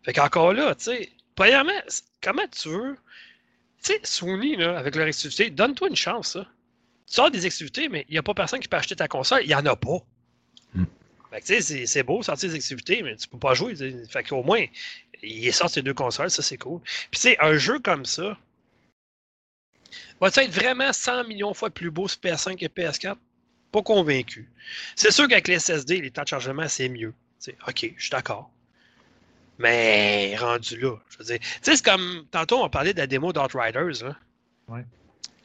Fait 0.04 0.12
qu'encore 0.12 0.52
là, 0.52 0.76
tu 0.76 0.84
sais, 0.84 1.10
premièrement, 1.34 1.72
comment 2.22 2.48
tu 2.52 2.68
veux. 2.68 2.98
Tu 3.82 3.94
sais, 3.94 4.00
Sony, 4.04 4.58
là, 4.58 4.78
avec 4.78 4.98
leur 4.98 5.08
exclusivité, 5.08 5.50
donne-toi 5.50 5.88
une 5.88 5.96
chance. 5.96 6.38
Tu 7.08 7.14
sors 7.16 7.30
des 7.32 7.46
exclusivités, 7.46 7.90
mais 7.90 8.06
il 8.10 8.14
n'y 8.14 8.18
a 8.18 8.24
pas 8.24 8.34
personne 8.34 8.60
qui 8.60 8.68
peut 8.68 8.78
acheter 8.78 8.96
ta 8.96 9.08
console. 9.08 9.42
Il 9.44 9.48
n'y 9.48 9.56
en 9.56 9.66
a 9.66 9.76
pas. 9.76 10.00
Hmm. 10.74 10.86
Fait 11.32 11.42
que, 11.42 11.46
tu 11.46 11.54
sais, 11.56 11.62
c'est- 11.62 11.86
c'est 11.86 12.04
beau 12.04 12.22
sortir 12.24 12.50
des 12.50 12.56
activités, 12.56 13.02
mais 13.04 13.16
tu 13.16 13.28
peux 13.28 13.38
pas 13.40 13.54
jouer. 13.54 13.74
tu 13.74 13.78
sais. 13.92 14.06
Fait 14.10 14.24
qu'au 14.24 14.44
moins, 14.44 14.66
il 15.22 15.54
sort 15.54 15.70
ces 15.70 15.82
deux 15.82 15.94
consoles, 15.94 16.30
ça 16.32 16.42
c'est 16.42 16.58
cool. 16.58 16.82
Puis 16.82 17.08
tu 17.12 17.20
sais, 17.20 17.38
un 17.40 17.58
jeu 17.58 17.80
comme 17.80 18.06
ça, 18.06 18.38
va-tu 20.20 20.40
être 20.40 20.52
vraiment 20.52 20.92
100 20.94 21.24
millions 21.26 21.52
de 21.52 21.56
fois 21.56 21.70
plus 21.70 21.92
beau 21.92 22.08
sur 22.08 22.20
PS5 22.20 22.58
que 22.60 22.66
PS4? 22.68 23.18
Pas 23.72 23.82
convaincu. 23.82 24.50
C'est 24.96 25.12
sûr 25.12 25.28
qu'avec 25.28 25.48
les 25.48 25.56
SSD, 25.60 26.02
les 26.02 26.12
temps 26.12 26.24
de 26.24 26.28
chargement, 26.28 26.68
c'est 26.68 26.90
mieux. 26.90 27.14
Ok, 27.68 27.92
je 27.98 28.02
suis 28.02 28.12
d'accord. 28.12 28.50
Mais 29.60 30.36
rendu 30.38 30.80
là, 30.80 30.96
je 31.10 31.18
veux 31.18 31.26
dire. 31.26 31.40
Tu 31.40 31.48
sais, 31.62 31.76
c'est 31.76 31.86
comme 31.86 32.26
tantôt 32.32 32.64
on 32.64 32.70
parlait 32.70 32.94
de 32.94 33.00
la 33.00 33.08
démo 33.08 33.34
d'Outriders. 33.34 34.04
Hein? 34.04 34.16
Ouais. 34.68 34.86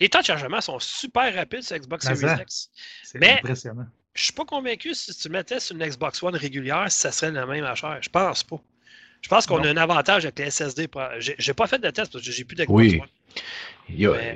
Les 0.01 0.09
temps 0.09 0.21
de 0.21 0.25
chargement 0.25 0.61
sont 0.61 0.79
super 0.79 1.35
rapides 1.35 1.63
sur 1.63 1.77
Xbox 1.77 2.05
Series 2.07 2.19
ça. 2.21 2.39
X. 2.43 2.71
C'est 3.03 3.19
Mais- 3.19 3.39
impressionnant. 3.39 3.87
Je 4.15 4.25
suis 4.25 4.33
pas 4.33 4.45
convaincu 4.45 4.95
si 4.95 5.15
tu 5.15 5.29
mettais 5.29 5.61
sur 5.61 5.77
une 5.77 5.85
Xbox 5.87 6.21
One 6.23 6.35
régulière, 6.35 6.91
ça 6.91 7.13
serait 7.13 7.31
la 7.31 7.47
même 7.47 7.65
affaire. 7.65 7.99
Je 8.01 8.09
pense 8.09 8.43
pas. 8.43 8.61
Je 9.23 9.29
pense 9.29 9.47
qu'on 9.47 9.63
a 9.63 9.69
un 9.69 9.77
avantage 9.77 10.25
avec 10.25 10.39
les 10.41 10.47
SSD. 10.51 10.89
J'ai 11.19 11.55
pas 11.55 11.67
fait 11.69 11.79
de 11.79 11.91
test 11.91 12.13
parce 12.13 12.25
que 12.25 12.31
j'ai 12.33 12.45
plus 12.45 12.57
d'Xbox 12.57 12.71
Oui. 12.71 13.01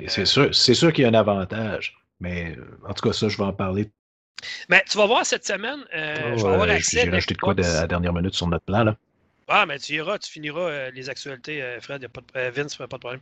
C'est 0.07 0.21
euh, 0.21 0.25
sûr, 0.25 0.55
c'est 0.55 0.73
sûr 0.73 0.91
qu'il 0.93 1.03
y 1.03 1.05
a 1.05 1.09
un 1.09 1.13
avantage. 1.13 1.97
Mais 2.19 2.55
euh, 2.57 2.79
en 2.87 2.93
tout 2.93 3.07
cas, 3.07 3.13
ça, 3.13 3.27
je 3.29 3.37
vais 3.37 3.43
en 3.43 3.51
parler. 3.53 3.89
Mais 4.69 4.83
tu 4.89 4.97
vas 4.97 5.05
voir 5.05 5.25
cette 5.25 5.45
semaine, 5.45 5.83
euh, 5.95 6.15
Oh, 6.33 6.37
je 6.37 6.43
vais 6.45 6.53
avoir 6.53 6.69
accès 6.69 7.01
J'ai 7.03 7.09
rajouté 7.09 7.33
de 7.33 7.39
quoi 7.39 7.53
de- 7.53 7.63
à 7.63 7.81
la 7.81 7.87
dernière 7.87 8.13
minute 8.13 8.33
sur 8.33 8.47
notre 8.47 8.65
plan. 8.65 8.83
Là. 8.83 8.97
Ah, 9.49 9.65
mais 9.65 9.79
tu 9.79 9.93
iras, 9.93 10.17
tu 10.19 10.31
finiras 10.31 10.61
euh, 10.69 10.91
les 10.91 11.09
actualités, 11.09 11.61
euh, 11.61 11.79
Fred, 11.81 12.01
y 12.01 12.05
a 12.05 12.09
pas 12.09 12.21
de, 12.21 12.39
euh, 12.39 12.51
Vince, 12.51 12.75
pas 12.77 12.85
de 12.85 12.97
problème. 12.97 13.21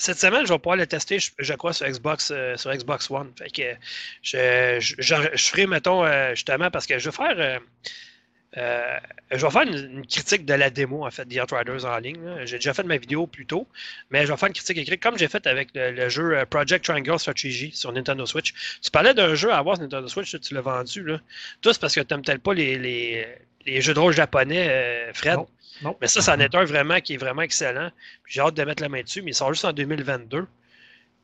Cette 0.00 0.18
semaine, 0.18 0.46
je 0.46 0.52
vais 0.54 0.58
pouvoir 0.58 0.76
le 0.76 0.86
tester, 0.86 1.18
je, 1.18 1.52
crois, 1.52 1.74
sur 1.74 1.86
Xbox, 1.86 2.30
euh, 2.34 2.56
sur 2.56 2.72
Xbox 2.72 3.10
One. 3.10 3.30
Fait 3.36 3.50
que 3.50 3.76
je, 4.22 5.36
ferai, 5.36 5.66
mettons, 5.66 6.06
euh, 6.06 6.30
justement, 6.30 6.70
parce 6.70 6.86
que 6.86 6.98
je 6.98 7.10
vais 7.10 7.14
faire. 7.14 7.60
euh, 8.56 8.98
je 9.30 9.44
vais 9.44 9.50
faire 9.50 9.62
une, 9.62 10.06
critique 10.06 10.46
de 10.46 10.54
la 10.54 10.70
démo, 10.70 11.04
en 11.04 11.10
fait, 11.10 11.26
The 11.26 11.42
Outriders 11.42 11.84
en 11.84 11.98
ligne. 11.98 12.46
J'ai 12.46 12.56
déjà 12.56 12.72
fait 12.72 12.82
ma 12.82 12.96
vidéo 12.96 13.26
plus 13.26 13.44
tôt, 13.44 13.68
mais 14.08 14.24
je 14.24 14.32
vais 14.32 14.38
faire 14.38 14.46
une 14.46 14.54
critique 14.54 14.78
écrite, 14.78 15.02
comme 15.02 15.18
j'ai 15.18 15.28
fait 15.28 15.46
avec 15.46 15.68
le, 15.74 16.08
jeu 16.08 16.46
Project 16.48 16.82
Triangle 16.86 17.18
Strategy 17.18 17.70
sur 17.74 17.92
Nintendo 17.92 18.24
Switch. 18.24 18.54
Tu 18.80 18.90
parlais 18.90 19.12
d'un 19.12 19.34
jeu 19.34 19.52
à 19.52 19.58
avoir 19.58 19.76
sur 19.76 19.82
Nintendo 19.82 20.08
Switch, 20.08 20.34
tu 20.40 20.54
l'as 20.54 20.62
vendu, 20.62 21.04
là. 21.04 21.20
Tout, 21.60 21.74
c'est 21.74 21.80
parce 21.80 21.94
que 21.94 22.00
tu 22.00 22.14
n'aimes 22.14 22.22
peut-être 22.22 22.42
pas 22.42 22.54
les, 22.54 22.78
les, 22.78 23.26
les 23.66 23.80
jeux 23.80 23.94
de 23.94 23.98
rôle 23.98 24.12
japonais, 24.12 24.68
euh, 24.70 25.12
Fred. 25.14 25.36
Non. 25.36 25.48
Non. 25.82 25.96
Mais 26.00 26.08
ça, 26.08 26.20
c'en 26.20 26.38
est 26.38 26.54
un 26.54 26.64
vraiment 26.64 27.00
qui 27.00 27.14
est 27.14 27.16
vraiment 27.16 27.40
excellent. 27.42 27.90
J'ai 28.26 28.40
hâte 28.42 28.54
de 28.54 28.64
mettre 28.64 28.82
la 28.82 28.88
main 28.90 29.02
dessus, 29.02 29.22
mais 29.22 29.30
il 29.30 29.34
sort 29.34 29.52
juste 29.54 29.64
en 29.64 29.72
2022. 29.72 30.46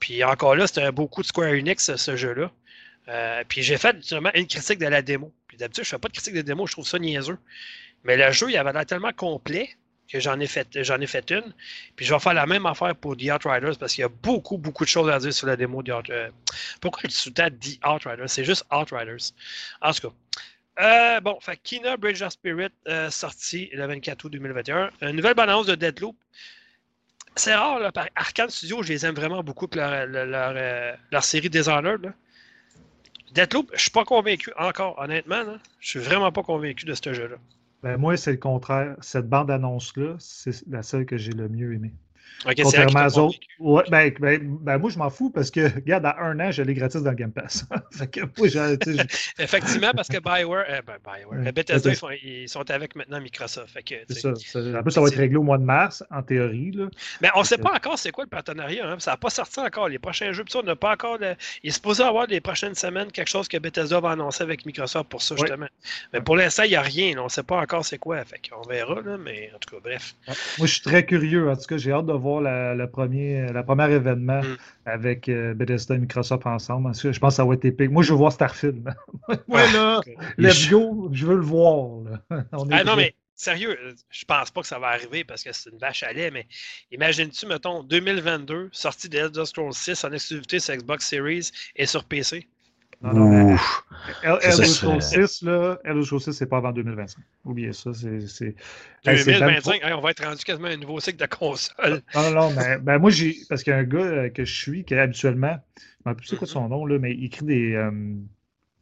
Puis 0.01 0.25
encore 0.25 0.57
là, 0.57 0.67
c'était 0.67 0.83
un 0.83 0.93
beau 0.93 1.07
coup 1.09 1.23
de 1.23 1.27
Square 1.27 1.51
Enix, 1.51 1.85
ce, 1.85 1.97
ce 1.97 2.17
jeu-là. 2.17 2.51
Euh, 3.09 3.45
puis 3.49 3.63
j'ai 3.63 3.77
fait 3.77 3.97
justement 3.97 4.31
une 4.35 4.47
critique 4.47 4.79
de 4.79 4.87
la 4.87 5.03
démo. 5.03 5.33
Puis 5.47 5.57
d'habitude, 5.59 5.85
je 5.85 5.91
fais 5.91 5.99
pas 5.99 6.09
de 6.09 6.13
critique 6.15 6.35
de 6.35 6.43
démo, 6.43 6.67
je 6.67 6.73
trouve 6.73 6.87
ça 6.87 6.99
niaiseux. 6.99 7.39
Mais 8.05 8.17
le 8.17 8.31
jeu, 8.33 8.51
il 8.51 8.57
avait 8.57 8.73
l'air 8.73 8.87
tellement 8.87 9.13
complet 9.13 9.69
que 10.11 10.21
j'en 10.21 10.39
ai 10.41 10.47
fait 10.47 10.69
j'en 10.83 11.01
ai 11.01 11.07
fait 11.07 11.31
une. 11.31 11.53
Puis 11.97 12.07
je 12.07 12.15
vais 12.15 12.21
faire 12.21 12.35
la 12.35 12.47
même 12.47 12.65
affaire 12.67 12.95
pour 12.97 13.17
The 13.17 13.25
Outriders 13.35 13.77
parce 13.79 13.93
qu'il 13.95 14.03
y 14.03 14.05
a 14.05 14.09
beaucoup, 14.09 14.57
beaucoup 14.57 14.85
de 14.85 14.89
choses 14.89 15.11
à 15.11 15.19
dire 15.19 15.33
sur 15.35 15.47
la 15.49 15.57
démo 15.57 15.83
de 15.83 15.93
Out- 15.93 16.11
euh, 16.11 16.31
Pourquoi 16.81 17.03
le 17.05 17.11
sous-titre 17.11 17.51
The 17.61 17.79
Outriders? 17.87 18.29
C'est 18.29 18.45
juste 18.45 18.65
Outriders. 18.73 19.33
En 19.83 19.93
tout 19.93 20.09
cas. 20.09 20.15
Euh, 20.79 21.21
bon, 21.21 21.39
fait 21.41 21.57
Kina 21.63 21.97
Bridge 21.97 22.23
of 22.23 22.33
Spirit 22.33 22.69
euh, 22.89 23.11
sorti 23.11 23.71
le 23.73 23.87
24 23.87 24.25
août 24.25 24.31
2021. 24.31 24.91
Une 25.03 25.13
nouvelle 25.13 25.35
bande-annonce 25.35 25.67
de 25.67 25.75
Deadloop. 25.75 26.17
C'est 27.35 27.55
rare, 27.55 27.79
là, 27.81 27.93
par 27.93 28.09
Arkane 28.15 28.51
Studio, 28.51 28.83
je 28.83 28.89
les 28.89 29.05
aime 29.05 29.15
vraiment 29.15 29.43
beaucoup 29.43 29.67
leur, 29.75 30.07
leur, 30.07 30.27
leur, 30.27 30.55
euh, 30.57 31.21
série 31.21 31.51
Dishonored. 31.51 32.03
Là. 32.05 32.13
Deadloop, 33.33 33.71
je 33.75 33.83
suis 33.83 33.91
pas 33.91 34.05
convaincu 34.05 34.53
encore, 34.59 34.99
honnêtement. 34.99 35.45
Je 35.81 35.89
suis 35.89 35.99
vraiment 35.99 36.33
pas 36.33 36.43
convaincu 36.43 36.85
de 36.85 36.95
ce 36.95 37.13
jeu-là. 37.13 37.37
Ben, 37.83 37.97
moi, 37.97 38.17
c'est 38.17 38.33
le 38.33 38.39
contraire. 38.39 38.97
Cette 39.01 39.29
bande-annonce-là, 39.29 40.17
c'est 40.19 40.67
la 40.69 40.83
seule 40.83 41.07
que 41.07 41.17
j'ai 41.17 41.33
le 41.33 41.49
mieux 41.49 41.75
aimée. 41.75 41.93
Ok, 42.45 42.53
c'est 42.57 42.63
vrai 42.63 42.87
que 42.87 42.93
Contrairement 42.93 43.07
aux 43.07 43.19
autres. 43.19 43.39
Ouais, 43.59 43.83
ben, 43.91 44.13
ben, 44.21 44.59
ben, 44.61 44.79
moi, 44.79 44.91
je 44.91 44.99
m'en 44.99 45.11
fous 45.11 45.31
parce 45.31 45.51
que, 45.51 45.73
regarde, 45.75 46.03
dans 46.05 46.15
un 46.19 46.39
an, 46.41 46.51
je 46.51 46.63
l'ai 46.63 46.75
gratis 46.75 47.03
dans 47.03 47.11
le 47.11 47.17
Game 47.17 47.33
Pass. 47.33 47.65
fait 47.93 48.07
que, 48.09 48.21
moi, 48.37 48.49
Effectivement, 49.39 49.91
parce 49.95 50.09
que 50.09 50.19
Bioware, 50.19 50.65
euh, 50.69 50.81
ben, 50.87 50.95
Bioware, 51.05 51.41
Ouais. 51.45 51.53
Bethesda, 51.53 51.91
ils 51.91 51.97
sont, 51.97 52.11
ils 52.23 52.49
sont 52.49 52.71
avec 52.71 52.95
maintenant 52.95 53.21
Microsoft. 53.21 53.73
Fait 53.73 53.83
que, 53.83 53.95
ça. 54.15 54.35
ça. 54.37 54.59
En 54.79 54.83
plus, 54.83 54.93
ça 54.93 55.01
va 55.01 55.09
être 55.09 55.17
réglé 55.17 55.37
au 55.37 55.43
mois 55.43 55.59
de 55.59 55.65
mars, 55.65 56.05
en 56.11 56.23
théorie. 56.23 56.71
Là. 56.73 56.87
Mais 57.21 57.31
on 57.35 57.41
ne 57.41 57.45
sait 57.45 57.59
pas 57.59 57.73
encore 57.75 57.99
c'est 57.99 58.11
quoi 58.13 58.25
le 58.25 58.31
partenariat. 58.31 58.87
hein. 58.89 58.97
Ça 58.99 59.13
n'a 59.13 59.17
pas 59.17 59.31
sorti 59.31 59.59
encore. 59.61 59.89
Les 59.89 59.99
prochains 59.99 60.33
jeux, 60.33 60.45
ça, 60.49 60.59
on 60.61 60.63
n'a 60.63 60.77
pas 60.77 60.93
encore. 60.93 61.19
le- 61.19 61.35
Il 61.63 61.69
est 61.69 61.73
supposé 61.73 62.03
avoir 62.03 62.27
les 62.27 62.41
prochaines 62.41 62.75
semaines 62.75 63.11
quelque 63.11 63.29
chose 63.29 63.49
que 63.49 63.57
Bethesda 63.59 64.01
va 64.01 64.11
annoncer 64.11 64.43
avec 64.43 64.67
Microsoft 64.67 65.09
pour 65.09 65.23
ça, 65.23 65.35
Ouais. 65.35 65.41
justement. 65.41 65.67
Mais 66.13 66.21
pour 66.21 66.37
l'instant, 66.37 66.63
il 66.65 66.71
n'y 66.71 66.77
a 66.77 66.83
rien. 66.83 67.15
là. 67.15 67.23
On 67.23 67.25
ne 67.25 67.31
sait 67.31 67.43
pas 67.43 67.59
encore 67.61 67.85
c'est 67.85 67.99
quoi. 67.99 68.25
Fait 68.25 68.41
qu'on 68.49 68.63
verra, 68.69 69.01
là, 69.01 69.17
mais 69.19 69.51
en 69.55 69.59
tout 69.59 69.75
cas, 69.75 69.81
bref. 69.83 70.15
Moi, 70.59 70.67
je 70.67 70.73
suis 70.73 70.83
très 70.83 71.05
curieux. 71.05 71.49
En 71.51 71.57
tout 71.57 71.65
cas, 71.69 71.77
j'ai 71.77 71.93
hâte 71.93 72.07
de 72.07 72.13
voir 72.17 72.41
la, 72.41 72.75
le 72.75 72.91
premier, 72.91 73.47
la 73.53 73.63
première 73.63 73.91
événement 73.91 74.41
Mm. 74.43 74.57
avec 74.87 75.29
euh, 75.29 75.55
Bethesda 75.55 75.95
et 75.95 75.99
Microsoft 75.99 76.47
ensemble. 76.47 76.93
Je 76.95 77.19
pense 77.19 77.35
que 77.35 77.37
ça 77.37 77.45
va 77.45 77.55
être 77.55 77.65
épique. 77.65 77.91
Moi, 77.91 78.03
je 78.03 78.13
veux 78.13 78.19
voir 78.19 78.33
Starfield. 78.33 78.95
Moi, 79.49 79.63
là, 79.73 80.01
let's 80.39 80.69
go, 80.69 81.09
je 81.13 81.27
veux 81.27 81.37
le 81.37 81.43
voir. 81.43 82.03
là. 82.31 82.45
On 82.53 82.69
est 82.69 82.75
Ah 82.75 82.85
non, 82.85 82.97
mais 82.97 83.15
sérieux, 83.35 83.77
je 84.11 84.25
pense 84.25 84.51
pas 84.51 84.61
que 84.63 84.67
ça 84.67 84.79
va 84.79 84.89
arriver 84.89 85.25
parce 85.25 85.43
que 85.45 85.53
c'est 85.53 85.71
une 85.71 85.79
vache 85.79 86.03
à 86.03 86.13
lait, 86.13 86.31
mais 86.31 86.47
imagines-tu, 86.91 87.47
mettons, 87.47 87.83
2022, 87.83 88.71
sortie 88.73 89.09
de 89.09 89.19
Elder 89.19 89.45
Scrolls 89.45 89.75
6 89.75 90.05
en 90.05 90.13
exclusivité 90.13 90.59
sur 90.59 90.75
Xbox 90.75 91.07
Series 91.09 91.51
et 91.77 91.87
sur 91.87 92.05
PC? 92.05 92.49
Non, 93.03 93.13
non, 93.13 93.53
Ouf. 93.53 93.83
El- 94.23 94.39
Ça, 94.41 94.41
ça 94.41 94.49
Elder 94.49 94.51
serait- 94.53 94.67
Scrolls 95.01 95.03
6, 95.03 95.43
là, 95.43 95.79
6, 96.03 96.33
c'est 96.33 96.47
pas 96.47 96.57
avant 96.59 96.73
2025. 96.73 97.23
Oubliez 97.45 97.73
ça. 97.73 97.93
c'est 97.93 98.21
c'est- 98.27 98.55
Hey, 99.05 99.19
c'est 99.19 99.25
ben 99.33 99.39
2025, 99.41 99.83
hey, 99.85 99.93
on 99.93 100.01
va 100.01 100.11
être 100.11 100.25
rendu 100.25 100.43
quasiment 100.45 100.69
à 100.69 100.71
un 100.73 100.77
nouveau 100.77 100.99
cycle 101.01 101.19
de 101.19 101.27
console. 101.27 102.03
Non, 102.15 102.23
non, 102.23 102.31
non, 102.33 102.51
mais 102.57 102.79
ben, 102.79 102.99
moi, 102.99 103.11
j'ai. 103.11 103.37
Parce 103.49 103.63
qu'il 103.63 103.73
y 103.73 103.77
a 103.77 103.79
un 103.79 103.85
gars 103.85 103.99
euh, 103.99 104.29
que 104.31 104.45
je 104.45 104.55
suis 104.55 104.85
qui 104.85 104.95
habituellement, 104.95 105.57
je 105.77 106.11
ne 106.11 106.15
sais 106.15 106.17
plus 106.17 106.27
c'est 106.27 106.37
quoi 106.37 106.47
Mhm. 106.47 106.53
son 106.53 106.69
nom, 106.69 106.87
là, 106.87 106.99
mais 106.99 107.13
il 107.15 107.25
écrit 107.27 107.45
des. 107.45 107.75
euh, 107.75 107.91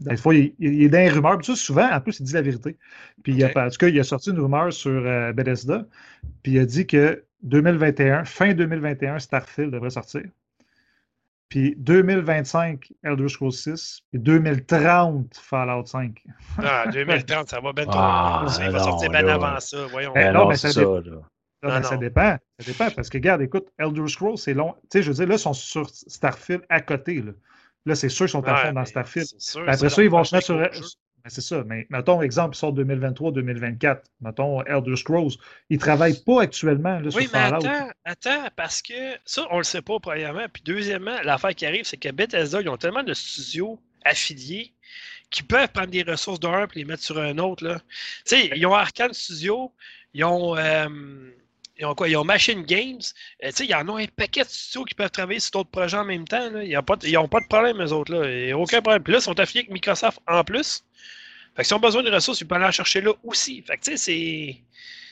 des 0.01 0.17
fois, 0.17 0.35
il, 0.35 0.55
il 0.59 0.83
est 0.83 0.89
dans 0.89 0.99
les 0.99 1.09
rumeurs. 1.09 1.39
Puis 1.39 1.47
ça, 1.47 1.57
souvent, 1.57 1.91
en 1.91 2.01
plus, 2.01 2.21
il 2.21 2.25
dit 2.25 2.33
la 2.35 2.43
vérité. 2.43 2.77
Puis, 3.23 3.33
il 3.35 3.45
a, 3.45 3.49
Ok. 3.49 3.57
en 3.57 3.69
tout 3.69 3.77
cas, 3.79 3.89
il 3.89 3.99
a 3.99 4.05
sorti 4.05 4.31
une 4.31 4.39
rumeur 4.41 4.73
sur 4.73 4.91
euh, 4.91 5.33
Bethesda. 5.33 5.87
Puis, 6.43 6.53
il 6.53 6.59
a 6.61 6.67
dit 6.67 6.87
que 6.87 7.25
2021, 7.43 8.25
fin 8.25 8.53
2021, 8.55 9.19
Starfield 9.19 9.71
devrait 9.73 9.91
sortir. 9.91 10.23
Puis, 11.55 11.73
2025, 11.79 12.93
Elder 13.05 13.29
Scrolls 13.29 13.53
6. 13.53 14.01
Puis, 14.11 14.19
2030, 14.19 15.37
Fallout 15.41 15.87
5. 15.87 16.21
Ah, 16.59 16.87
2030, 16.93 17.49
ça 17.49 17.61
va 17.61 17.73
bien 17.73 17.85
trop. 17.85 17.95
Ah, 17.97 18.45
il 18.59 18.71
va 18.73 18.79
non, 18.79 18.85
sortir 18.85 19.11
bien 19.11 19.29
avant 19.29 19.61
ça. 19.61 19.87
Voyons. 19.87 20.13
Eh, 20.17 20.19
Ah 20.19 20.33
non, 20.33 20.41
non, 20.41 20.49
mais 20.49 20.57
ça 20.57 20.73
ça, 20.73 20.81
dépend. 20.81 20.95
là. 20.95 21.03
Là, 21.05 21.21
Non, 21.63 21.69
ben, 21.77 21.83
ça 21.85 21.97
dépend. 21.97 22.37
Ça 22.59 22.67
dépend. 22.67 22.91
Parce 22.91 23.09
que, 23.09 23.19
regarde, 23.19 23.41
écoute, 23.41 23.69
Elder 23.79 24.09
Scrolls, 24.09 24.37
c'est 24.37 24.53
long. 24.53 24.75
Tu 24.91 24.99
sais, 24.99 25.03
je 25.05 25.11
veux 25.13 25.15
dire, 25.15 25.29
là, 25.29 25.37
ils 25.37 25.39
sont 25.39 25.53
sur 25.53 25.89
Starfield 25.91 26.63
à 26.69 26.81
côté. 26.81 27.23
Là, 27.23 27.31
là 27.87 27.95
c'est 27.95 28.09
sûr 28.09 28.27
qu'ils 28.27 28.33
sont 28.33 28.49
à 28.49 28.53
Ouais, 28.55 28.67
fond 28.67 28.73
dans 28.73 28.85
Starfield. 28.85 29.29
c'est 29.29 29.41
sûr, 29.41 29.63
après 29.69 29.89
ça, 29.91 30.03
ils 30.03 30.11
vont 30.11 30.25
se 30.25 30.35
mettre 30.35 30.47
sur. 30.47 30.61
Ben, 31.25 31.31
c'est 31.31 31.41
ça. 31.41 31.65
Mais 31.65 31.87
mettons, 31.89 32.21
exemple, 32.21 32.55
ils 32.55 32.59
sortent 32.59 32.77
2023-2024. 32.77 34.01
Mettons, 34.21 34.63
Elder 34.65 34.95
Scrolls. 34.97 35.33
Ils 35.71 35.79
ne 35.79 35.81
travaillent 35.81 36.23
pas 36.23 36.43
actuellement 36.43 36.99
là, 36.99 37.11
sur 37.11 37.19
Oui, 37.19 37.29
mais 37.33 37.39
Fallout. 37.39 37.65
attends, 37.65 37.91
attends, 38.05 38.49
parce 38.57 38.83
que 38.83 39.17
ça, 39.25 39.47
on 39.51 39.59
le 39.59 39.65
sait 39.65 39.81
pas, 39.81 39.99
premièrement. 40.01 40.45
Puis 40.53 40.63
deuxièmement, 40.67 41.17
l'affaire 41.23 41.55
qui 41.55 41.65
arrive, 41.65 41.87
c'est 41.87 41.97
que 41.97 42.11
Bethesda, 42.11 42.61
ils 42.61 42.69
ont 42.69 42.77
tellement 42.77 43.03
de 43.03 43.15
studios 43.15 43.81
affiliés 44.05 44.75
qui 45.31 45.43
peuvent 45.43 45.69
prendre 45.69 45.89
des 45.89 46.03
ressources 46.03 46.41
d'un 46.41 46.65
et 46.65 46.67
les 46.75 46.85
mettre 46.85 47.03
sur 47.03 47.19
un 47.19 47.39
autre. 47.39 47.65
Là. 47.65 47.81
Tu 48.27 48.37
sais, 48.37 48.51
ils 48.55 48.67
ont 48.67 48.75
Arkane 48.75 49.15
Studio, 49.15 49.73
ils 50.13 50.25
ont, 50.25 50.57
euh, 50.59 50.89
ils 51.77 51.87
ont 51.87 51.95
quoi? 51.95 52.09
Ils 52.09 52.17
ont 52.17 52.25
Machine 52.25 52.63
Games. 52.63 53.01
Euh, 53.43 53.49
tu 53.49 53.57
sais, 53.57 53.67
ils 53.67 53.75
en 53.75 53.89
ont 53.89 53.97
un 53.97 54.07
paquet 54.07 54.43
de 54.43 54.49
studios 54.49 54.85
qui 54.85 54.95
peuvent 54.95 55.11
travailler 55.11 55.41
sur 55.41 55.53
d'autres 55.53 55.71
projets 55.71 55.97
en 55.97 56.05
même 56.05 56.27
temps. 56.27 56.51
Ils 56.61 56.75
n'ont 56.75 56.83
pas, 56.83 56.97
ils 57.03 57.29
pas 57.29 57.41
de 57.41 57.49
problème, 57.49 57.83
eux 57.83 57.93
autres. 57.93 58.13
Là. 58.13 58.31
Il 58.31 58.49
y 58.49 58.53
a 58.53 58.59
aucun 58.59 58.81
problème. 58.81 59.03
Puis 59.03 59.13
là, 59.13 59.19
ils 59.19 59.23
sont 59.23 59.39
affiliés 59.41 59.61
avec 59.61 59.73
Microsoft 59.73 60.21
en 60.27 60.45
plus. 60.45 60.85
Fait 61.57 61.63
que 61.63 61.67
s'ils 61.69 61.77
ont 61.77 61.81
besoin 61.81 62.03
de 62.03 62.11
ressources, 62.11 62.41
ils 62.41 62.47
peuvent 62.47 62.57
aller 62.59 62.67
en 62.67 62.73
chercher 62.73 63.01
là 63.01 63.13
aussi. 63.23 63.63
Fait 63.63 63.77
que 63.77 63.83
tu 63.83 63.91
sais, 63.93 63.97
c'est. 63.97 64.57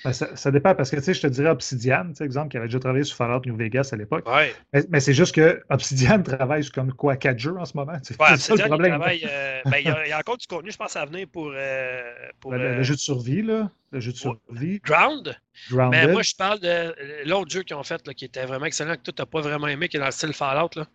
Ben, 0.05 0.13
ça, 0.13 0.35
ça 0.35 0.51
dépend 0.51 0.75
parce 0.75 0.91
que 0.91 0.97
tu 0.97 1.03
sais, 1.03 1.15
je 1.15 1.21
te 1.21 1.29
dirais 1.29 1.51
Obsidian, 1.51 2.09
tu 2.09 2.17
sais, 2.17 2.25
exemple, 2.25 2.49
qui 2.49 2.57
avait 2.57 2.67
déjà 2.67 2.81
travaillé 2.81 3.05
sur 3.05 3.17
Fallout 3.17 3.43
New 3.47 3.57
Vegas 3.57 3.91
à 3.93 3.97
l'époque. 3.97 4.29
Ouais. 4.29 4.53
Mais, 4.73 4.83
mais 4.89 4.99
c'est 4.99 5.15
juste 5.15 5.33
que 5.33 5.63
Obsidian 5.71 6.21
travaille 6.25 6.65
sur 6.65 6.73
comme 6.73 6.93
quoi, 6.93 7.15
quatre 7.17 7.39
jeux 7.39 7.57
en 7.57 7.65
ce 7.65 7.77
moment. 7.77 7.93
Ouais, 7.93 7.99
c'est 8.03 8.17
ça 8.41 8.55
le 8.57 8.61
il 8.63 8.67
problème. 8.67 8.91
travaille, 8.99 9.25
euh, 9.25 9.61
ben, 9.67 9.77
il, 9.79 9.85
y 9.87 9.89
a, 9.91 10.05
il 10.05 10.09
y 10.09 10.13
a 10.13 10.19
encore 10.19 10.39
du 10.39 10.47
contenu, 10.49 10.73
je 10.73 10.77
pense, 10.77 10.97
à 10.97 11.05
venir 11.05 11.29
pour, 11.33 11.53
euh, 11.55 12.03
pour 12.41 12.51
Le, 12.51 12.59
le- 12.59 12.65
euh, 12.65 12.77
le 12.79 12.83
jeu 12.83 12.95
de 12.97 13.01
survie, 13.01 13.43
là. 13.43 13.71
Le 13.93 14.01
jeu 14.01 14.11
de 14.11 14.17
survie. 14.17 14.81
Ground. 14.81 15.37
Grounded. 15.71 16.01
Mais 16.01 16.13
moi, 16.13 16.23
je 16.23 16.35
parle 16.35 16.59
de 16.59 16.97
l'autre 17.29 17.53
jeu 17.53 17.63
qu'ils 17.63 17.77
ont 17.77 17.85
fait, 17.85 18.05
là, 18.05 18.13
qui 18.13 18.25
était 18.25 18.45
vraiment 18.45 18.65
excellent, 18.67 18.97
que 18.97 19.03
toi, 19.03 19.15
t'as 19.17 19.27
pas 19.27 19.41
vraiment 19.41 19.69
aimé, 19.69 19.89
qui 19.89 19.99
est 19.99 20.01
dans 20.01 20.07
le 20.07 20.11
style 20.13 20.33
Fallout. 20.33 20.71
Là. 20.75 20.87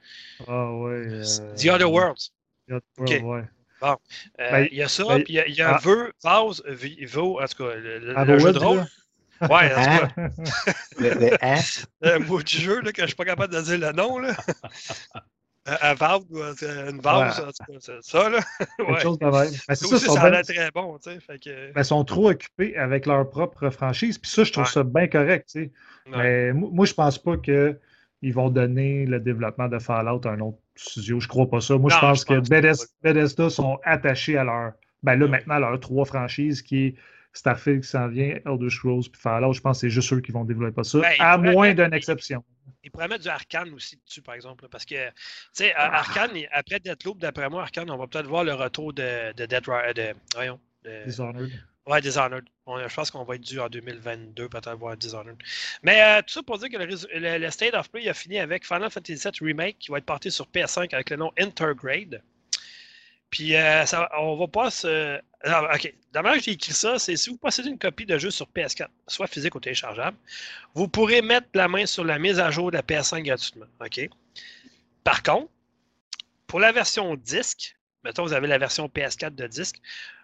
Ah 0.49 0.73
ouais. 0.73 1.21
The 1.55 1.67
Other 1.69 1.89
Worlds. 1.89 2.31
The 2.67 2.73
Other 2.73 2.81
Ok. 2.97 3.09
World, 3.23 3.23
ouais. 3.23 3.43
Euh, 3.83 3.95
Ben, 4.37 4.67
il 4.71 4.77
y 4.77 4.83
a 4.83 4.87
ça, 4.87 5.03
ben, 5.05 5.23
puis 5.23 5.33
il 5.33 5.35
y 5.35 5.39
a, 5.39 5.47
il 5.47 5.55
y 5.55 5.61
a 5.61 5.75
ah. 5.75 5.79
Veu, 5.83 6.11
Vase, 6.23 6.63
Vivo, 6.67 7.41
en 7.41 7.45
tout 7.47 7.63
cas, 7.63 7.75
le, 7.75 7.99
le- 7.99 8.13
Ah, 8.17 8.25
le 8.25 8.39
jeu 8.39 8.51
de 8.53 8.59
rôle. 8.59 8.85
Ouais, 9.41 9.47
en 9.49 9.49
tout 9.49 9.75
cas, 9.75 10.09
Hein? 10.17 10.29
Le, 10.99 11.09
le 11.13 11.45
hein? 11.45 11.59
un 12.01 12.19
mot 12.19 12.41
du 12.41 12.57
jeu 12.57 12.81
là, 12.81 12.91
que 12.91 13.01
je 13.03 13.07
suis 13.07 13.15
pas 13.15 13.25
capable 13.25 13.53
de 13.53 13.61
dire 13.61 13.77
le 13.77 13.91
nom. 13.91 14.17
Là. 14.19 14.35
Un- 15.81 15.95
Valve, 15.95 16.23
ou 16.29 16.39
un- 16.41 16.53
une 16.89 17.01
vase, 17.01 17.39
Ouais. 17.39 17.45
en 17.45 17.51
tout 17.51 17.73
cas, 17.73 17.77
c'est 17.81 18.01
ça. 18.01 18.29
Là. 18.29 18.39
Quelque 18.77 18.89
Ouais. 18.89 18.99
chose 19.01 19.19
de 19.19 19.25
même. 19.25 19.33
Ben, 19.33 19.51
Ça 19.51 19.75
ça, 19.75 19.85
aussi, 19.95 20.05
sont 20.05 20.13
ça 20.13 20.21
a 20.21 20.29
bien- 20.29 20.39
l'air 20.39 20.45
très 20.45 20.71
bon. 20.71 20.97
Tu 20.97 21.11
sais, 21.11 21.19
fait 21.19 21.39
que, 21.39 21.73
ben, 21.73 21.83
sont 21.83 22.05
trop 22.05 22.29
occupés 22.29 22.77
avec 22.77 23.05
leur 23.05 23.29
propre 23.29 23.69
franchise. 23.69 24.17
Puis 24.17 24.31
ça, 24.31 24.45
je 24.45 24.53
trouve 24.53 24.63
Ouais. 24.63 24.71
ça 24.71 24.83
bien 24.83 25.07
correct. 25.09 25.49
tu 25.51 25.63
sais. 25.65 25.71
Mais 26.09 26.53
mo- 26.53 26.69
moi, 26.71 26.85
je 26.85 26.93
pense 26.93 27.17
pas 27.17 27.35
que 27.35 27.77
ils 28.21 28.33
vont 28.33 28.49
donner 28.49 29.05
le 29.05 29.19
développement 29.19 29.67
de 29.67 29.79
Fallout 29.79 30.21
à 30.25 30.31
un 30.31 30.39
autre 30.39 30.57
studio. 30.75 31.19
Je 31.19 31.27
crois 31.27 31.49
pas 31.49 31.61
ça. 31.61 31.77
Moi, 31.77 31.89
je 31.91 31.99
pense 31.99 32.21
je 32.21 32.25
que 32.25 32.49
Bethesda, 33.03 33.49
sont 33.49 33.79
attachés 33.83 34.37
à 34.37 34.43
leur. 34.43 34.73
Ben 35.03 35.15
là, 35.15 35.25
Ouais. 35.25 35.31
maintenant, 35.31 35.55
à 35.55 35.59
leurs 35.59 35.79
trois 35.79 36.05
franchises 36.05 36.61
qui 36.61 36.85
est 36.87 36.95
Starfield 37.33 37.81
qui 37.83 37.89
s'en 37.89 38.07
vient, 38.07 38.35
Elder 38.45 38.69
Scrolls 38.69 39.03
puis 39.11 39.21
Fallout. 39.21 39.53
Je 39.53 39.61
pense 39.61 39.77
que 39.77 39.81
c'est 39.81 39.89
juste 39.91 40.11
eux 40.11 40.21
qui 40.21 40.31
vont 40.31 40.43
développer 40.43 40.83
ça, 40.83 40.99
Ben, 40.99 41.11
ils 41.17 41.21
à 41.21 41.37
pourraient 41.37 41.51
moins 41.53 41.73
d'une 41.75 41.93
exception. 41.93 42.43
Il 42.83 42.89
pourrait 42.89 43.07
mettre 43.07 43.23
du 43.23 43.29
Arcane 43.29 43.71
aussi 43.73 43.99
dessus, 44.05 44.21
par 44.23 44.33
exemple. 44.33 44.63
là, 44.63 44.69
parce 44.71 44.85
que, 44.85 44.95
tu 45.09 45.13
sais, 45.53 45.73
Arcane, 45.75 46.31
il- 46.35 46.47
après 46.51 46.79
Deathloop, 46.79 47.19
d'après 47.19 47.49
moi, 47.49 47.61
Arcane, 47.63 47.91
on 47.91 47.97
va 47.97 48.07
peut-être 48.07 48.27
voir 48.27 48.43
le 48.43 48.53
retour 48.53 48.93
de, 48.93 49.33
de 49.33 49.45
Dead 49.45 49.63
Ri- 49.67 49.93
de, 49.93 50.15
voyons, 50.33 50.59
de- 50.83 51.03
Dishonored. 51.05 51.51
Ouais, 51.87 52.01
Dishonored. 52.01 52.45
On- 52.65 52.85
je 52.85 52.93
pense 52.93 53.11
qu'on 53.11 53.23
va 53.23 53.35
être 53.35 53.41
dû 53.41 53.59
en 53.61 53.69
2022, 53.69 54.49
peut-être 54.49 54.73
voir 54.73 54.97
Dishonored. 54.97 55.37
Mais 55.83 56.01
euh, 56.01 56.21
tout 56.21 56.33
ça 56.33 56.43
pour 56.43 56.57
dire 56.57 56.69
que 56.69 56.77
le, 56.77 57.49
State 57.49 57.73
of 57.73 57.89
Play 57.89 58.09
a 58.09 58.13
fini 58.13 58.39
avec 58.39 58.65
Final 58.67 58.91
Fantasy 58.91 59.23
VII 59.23 59.47
Remake 59.47 59.79
qui 59.79 59.89
va 59.91 59.99
être 59.99 60.05
porté 60.05 60.29
sur 60.29 60.47
PS5 60.47 60.93
avec 60.93 61.09
le 61.09 61.15
nom 61.15 61.31
Intergrade. 61.39 62.21
Puis 63.29 63.55
euh, 63.55 63.85
ça, 63.85 64.09
on 64.19 64.35
va 64.35 64.47
pas 64.47 64.69
se. 64.69 65.19
Alors, 65.41 65.69
ok, 65.73 65.93
d'abord 66.11 66.35
j'ai 66.41 66.51
écrit 66.51 66.73
ça, 66.73 66.99
c'est 66.99 67.15
si 67.15 67.29
vous 67.29 67.37
possédez 67.37 67.69
une 67.69 67.79
copie 67.79 68.05
de 68.05 68.17
jeu 68.17 68.31
sur 68.31 68.47
PS4, 68.47 68.87
soit 69.07 69.27
physique 69.27 69.55
ou 69.55 69.59
téléchargeable, 69.59 70.17
vous 70.73 70.87
pourrez 70.89 71.21
mettre 71.21 71.47
la 71.53 71.67
main 71.69 71.85
sur 71.85 72.03
la 72.03 72.19
mise 72.19 72.39
à 72.39 72.51
jour 72.51 72.69
de 72.71 72.77
la 72.77 72.83
PS5 72.83 73.23
gratuitement. 73.23 73.67
OK? 73.79 74.09
Par 75.03 75.23
contre, 75.23 75.49
pour 76.47 76.59
la 76.59 76.71
version 76.73 77.15
disque, 77.15 77.77
mettons 78.03 78.23
vous 78.23 78.33
avez 78.33 78.47
la 78.47 78.57
version 78.57 78.87
PS4 78.87 79.35
de 79.35 79.47
disque, 79.47 79.77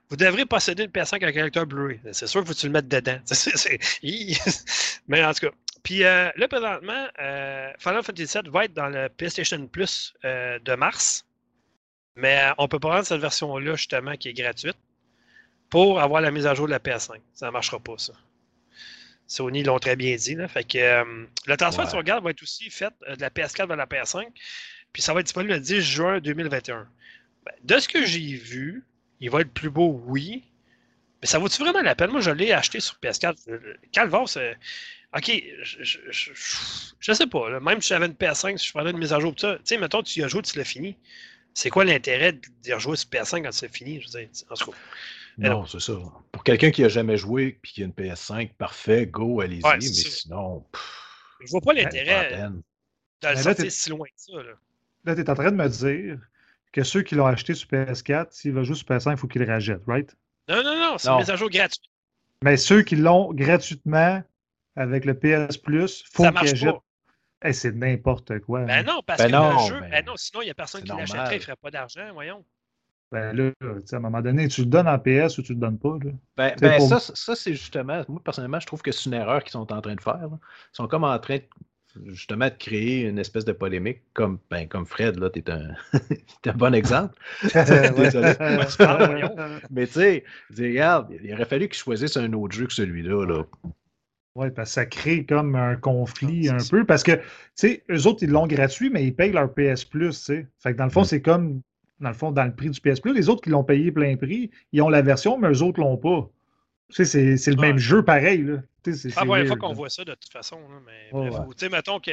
vous 0.09 0.15
devrez 0.15 0.45
posséder 0.45 0.83
une 0.83 0.91
PS5 0.91 1.23
avec 1.23 1.37
un 1.37 1.43
lecteur 1.43 1.65
Blu-ray. 1.65 1.99
C'est 2.11 2.27
sûr 2.27 2.41
qu'il 2.41 2.47
faut 2.47 2.53
que 2.53 2.59
tu 2.59 2.67
le 2.67 2.73
mettes 2.73 2.87
dedans. 2.87 3.19
Mais 5.07 5.23
en 5.23 5.33
tout 5.33 5.47
cas. 5.47 5.53
Puis 5.83 6.03
euh, 6.03 6.29
là, 6.35 6.47
présentement, 6.47 7.07
euh, 7.19 7.71
Final 7.79 8.03
Fantasy 8.03 8.37
VII 8.41 8.49
va 8.51 8.65
être 8.65 8.73
dans 8.73 8.89
le 8.89 9.09
PlayStation 9.09 9.67
Plus 9.67 10.13
euh, 10.23 10.59
de 10.59 10.75
mars. 10.75 11.25
Mais 12.15 12.51
on 12.57 12.67
peut 12.67 12.79
pas 12.79 12.89
prendre 12.89 13.05
cette 13.05 13.21
version-là, 13.21 13.75
justement, 13.75 14.15
qui 14.15 14.29
est 14.29 14.33
gratuite, 14.33 14.77
pour 15.69 15.99
avoir 15.99 16.21
la 16.21 16.31
mise 16.31 16.45
à 16.45 16.53
jour 16.53 16.67
de 16.67 16.71
la 16.71 16.79
PS5. 16.79 17.19
Ça 17.33 17.47
ne 17.47 17.51
marchera 17.51 17.79
pas, 17.79 17.97
ça. 17.97 18.13
Sony 19.25 19.63
l'ont 19.63 19.79
très 19.79 19.95
bien 19.95 20.15
dit. 20.15 20.35
Là. 20.35 20.47
Fait 20.47 20.63
que, 20.63 20.77
euh, 20.77 21.25
le 21.47 21.57
transfert 21.57 21.85
Ouais. 21.85 21.85
de 21.87 21.91
sauvegarde 21.91 22.23
va 22.23 22.29
être 22.29 22.43
aussi 22.43 22.69
fait 22.69 22.93
euh, 23.07 23.15
de 23.15 23.21
la 23.21 23.29
PS4 23.29 23.67
vers 23.67 23.77
la 23.77 23.87
PS5. 23.87 24.27
Puis 24.91 25.01
ça 25.01 25.13
va 25.13 25.21
être 25.21 25.25
disponible 25.25 25.53
le 25.53 25.59
10 25.59 25.81
juin 25.81 26.19
2021. 26.19 26.87
Ben, 27.45 27.53
de 27.63 27.79
ce 27.79 27.87
que 27.87 28.05
j'ai 28.05 28.35
vu, 28.35 28.85
il 29.23 29.29
va 29.31 29.39
être 29.41 29.53
plus 29.53 29.69
beau, 29.69 30.01
oui. 30.05 30.43
Mais 31.21 31.27
ça 31.27 31.39
vaut-tu 31.39 31.61
vraiment 31.61 31.81
la 31.81 31.95
peine? 31.95 32.11
Moi, 32.11 32.19
je 32.19 32.31
l'ai 32.31 32.51
acheté 32.51 32.81
sur 32.81 32.95
PS4. 33.01 33.35
Euh, 33.47 33.73
Calvar, 33.93 34.27
c'est. 34.27 34.57
Ok, 35.15 35.31
je, 35.61 35.83
je, 35.83 35.99
je, 36.11 36.31
je 36.99 37.13
sais 37.13 37.27
pas. 37.27 37.49
là. 37.49 37.59
Même 37.61 37.81
si 37.81 37.89
j'avais 37.89 38.07
une 38.07 38.13
PS5, 38.13 38.57
si 38.57 38.67
je 38.67 38.73
prenais 38.73 38.91
une 38.91 38.97
mise 38.97 39.13
à 39.13 39.19
jour, 39.21 39.33
tout 39.33 39.39
ça, 39.41 39.55
tu 39.55 39.61
sais, 39.63 39.77
mettons, 39.77 40.03
tu 40.03 40.19
y 40.19 40.23
as 40.23 40.27
joué, 40.27 40.41
tu 40.41 40.57
l'as 40.57 40.65
fini. 40.65 40.97
C'est 41.53 41.69
quoi 41.69 41.85
l'intérêt 41.85 42.33
d'y 42.61 42.73
rejouer 42.73 42.97
sur 42.97 43.09
PS5 43.09 43.43
quand 43.43 43.51
c'est 43.53 43.73
fini? 43.73 44.01
Je 44.01 44.07
veux 44.11 44.19
dire, 44.19 44.29
en 44.49 44.55
tout 44.55 44.71
cas. 44.71 44.77
Mais 45.37 45.49
Non, 45.49 45.65
c'est 45.65 45.79
ça. 45.79 45.93
Pour 46.31 46.43
quelqu'un 46.43 46.71
qui 46.71 46.83
a 46.83 46.89
jamais 46.89 47.15
joué 47.15 47.43
et 47.63 47.67
qui 47.67 47.81
a 47.83 47.85
une 47.85 47.91
PS5, 47.93 48.53
parfait, 48.55 49.07
go, 49.07 49.39
allez-y. 49.39 49.63
Ouais, 49.63 49.75
mais 49.75 49.81
ça. 49.81 50.09
sinon, 50.09 50.65
pff, 50.73 50.81
Je 51.45 51.51
vois 51.51 51.61
pas 51.61 51.73
l'intérêt 51.73 52.49
de 53.21 53.27
le 53.29 53.35
sortir 53.37 53.71
si 53.71 53.89
loin 53.91 54.07
que 54.07 54.13
ça. 54.17 54.43
Là. 54.43 54.53
Là, 55.05 55.15
tu 55.15 55.21
es 55.21 55.29
en 55.29 55.35
train 55.35 55.51
de 55.51 55.55
me 55.55 55.69
dire 55.69 56.19
que 56.73 56.83
ceux 56.83 57.01
qui 57.03 57.15
l'ont 57.15 57.25
acheté 57.27 57.53
sur 57.53 57.69
PS4, 57.69 58.27
s'ils 58.31 58.51
veulent 58.51 58.65
jouer 58.65 58.75
sur 58.75 58.85
PS5, 58.87 59.11
il 59.11 59.17
faut 59.17 59.27
qu'ils 59.27 59.41
le 59.43 59.47
rachètent, 59.51 59.85
right? 59.87 60.13
Non, 60.49 60.61
non, 60.63 60.75
non, 60.77 60.97
c'est 60.97 61.07
une 61.09 61.17
mise 61.19 61.29
à 61.29 61.35
jour 61.37 61.49
gratuite. 61.49 61.83
Mais 62.43 62.57
ceux 62.57 62.81
qui 62.81 62.97
l'ont 62.97 63.31
gratuitement 63.33 64.21
avec 64.75 65.05
le 65.05 65.13
PS 65.13 65.57
Plus, 65.57 66.03
faut 66.11 66.23
Ça 66.23 66.29
qu'ils 66.29 66.33
marche 66.33 66.51
achètent. 66.53 66.71
pas. 66.73 66.83
Eh, 67.45 67.53
c'est 67.53 67.71
n'importe 67.73 68.39
quoi. 68.39 68.61
Ben 68.63 68.85
non, 68.85 69.01
parce 69.05 69.21
Ben 69.21 69.27
que 69.27 69.31
non, 69.33 69.53
le 69.53 69.67
jeu. 69.69 69.79
ben, 69.81 69.89
Ben 69.91 70.05
non, 70.05 70.13
sinon, 70.17 70.41
il 70.41 70.45
n'y 70.45 70.51
a 70.51 70.53
personne 70.53 70.81
qui 70.83 70.89
l'achèterait, 70.89 71.35
il 71.35 71.39
ne 71.39 71.43
ferait 71.43 71.55
pas 71.57 71.71
d'argent, 71.71 72.11
voyons. 72.13 72.43
Ben 73.11 73.31
là, 73.35 73.51
à 73.61 73.95
un 73.95 73.99
moment 73.99 74.21
donné, 74.21 74.47
tu 74.47 74.61
le 74.61 74.67
donnes 74.67 74.87
en 74.87 74.97
PS 74.97 75.37
ou 75.37 75.43
tu 75.43 75.53
le 75.53 75.59
donnes 75.59 75.77
pas. 75.77 75.97
Là. 76.03 76.11
Ben, 76.35 76.55
ben, 76.59 76.77
pour- 76.77 76.89
ça, 76.89 76.99
ça 76.99 77.35
c'est 77.35 77.51
justement, 77.53 78.03
moi 78.07 78.21
personnellement, 78.23 78.59
je 78.59 78.65
trouve 78.65 78.81
que 78.81 78.91
c'est 78.91 79.05
une 79.05 79.13
erreur 79.13 79.43
qu'ils 79.43 79.51
sont 79.51 79.71
en 79.71 79.81
train 79.81 79.93
de 79.95 80.01
faire. 80.01 80.17
là. 80.17 80.39
Ils 80.41 80.75
sont 80.75 80.87
comme 80.87 81.03
en 81.03 81.19
train 81.19 81.37
de, 81.37 81.43
justement 82.07 82.45
de 82.45 82.53
créer 82.57 83.01
une 83.07 83.19
espèce 83.19 83.45
de 83.45 83.51
polémique, 83.51 84.01
comme, 84.13 84.39
ben, 84.49 84.67
comme 84.67 84.85
Fred, 84.85 85.17
là, 85.19 85.29
t'es 85.29 85.49
un, 85.49 85.69
t'es 86.41 86.49
un 86.49 86.53
bon 86.53 86.73
exemple. 86.73 87.15
Désolé. 87.43 88.33
Mais 89.71 89.87
tu 89.87 89.93
sais, 89.93 90.23
regarde, 90.57 91.13
il 91.23 91.33
aurait 91.33 91.45
fallu 91.45 91.67
qu'ils 91.67 91.77
choisissent 91.77 92.17
un 92.17 92.31
autre 92.33 92.55
jeu 92.55 92.65
que 92.67 92.73
celui-là. 92.73 93.25
Là. 93.25 93.43
Oui, 94.35 94.49
parce 94.49 94.69
que 94.69 94.73
ça 94.73 94.85
crée 94.87 95.25
comme 95.25 95.55
un 95.55 95.75
conflit 95.75 96.49
Ah, 96.49 96.55
un 96.55 96.67
peu. 96.69 96.85
Parce 96.85 97.03
que, 97.03 97.11
tu 97.11 97.21
sais, 97.55 97.83
eux 97.91 98.07
autres, 98.07 98.23
ils 98.23 98.31
l'ont 98.31 98.47
gratuit, 98.47 98.89
mais 98.89 99.05
ils 99.05 99.15
payent 99.15 99.31
leur 99.31 99.53
PS 99.53 99.85
Plus, 99.85 100.17
tu 100.17 100.25
sais. 100.25 100.47
Fait 100.59 100.73
que 100.73 100.77
dans 100.77 100.85
le 100.85 100.89
fond, 100.89 101.01
Mm. 101.01 101.05
c'est 101.05 101.21
comme, 101.21 101.61
dans 101.99 102.09
le 102.09 102.15
fond, 102.15 102.31
dans 102.31 102.43
le 102.45 102.53
prix 102.55 102.69
du 102.71 102.81
PS 102.81 102.99
Plus. 102.99 103.13
Les 103.13 103.29
autres 103.29 103.41
qui 103.41 103.51
l'ont 103.51 103.63
payé 103.63 103.91
plein 103.91 104.15
prix, 104.17 104.49
ils 104.71 104.81
ont 104.81 104.89
la 104.89 105.03
version, 105.03 105.37
mais 105.37 105.49
eux 105.51 105.61
autres 105.61 105.79
l'ont 105.79 105.97
pas. 105.97 106.27
Tu 106.95 107.05
sais, 107.05 107.05
c'est- 107.05 107.37
c'est 107.37 107.51
le 107.51 107.59
Ouais. 107.59 107.67
même 107.67 107.77
jeu 107.77 108.03
pareil, 108.03 108.43
là. 108.43 108.57
Tu 108.83 108.93
sais, 108.93 108.97
c'est- 109.09 109.15
la 109.15 109.25
première 109.25 109.47
fois 109.47 109.55
qu'on 109.55 109.73
voit 109.73 109.89
ça 109.89 110.03
de 110.03 110.13
toute 110.13 110.31
façon. 110.31 110.57
là, 110.57 110.75
mais 110.85 111.09
bref, 111.11 111.33
ouais. 111.39 111.55
tu 111.57 111.65
sais, 111.65 111.69
mettons 111.69 111.99
que 112.01 112.11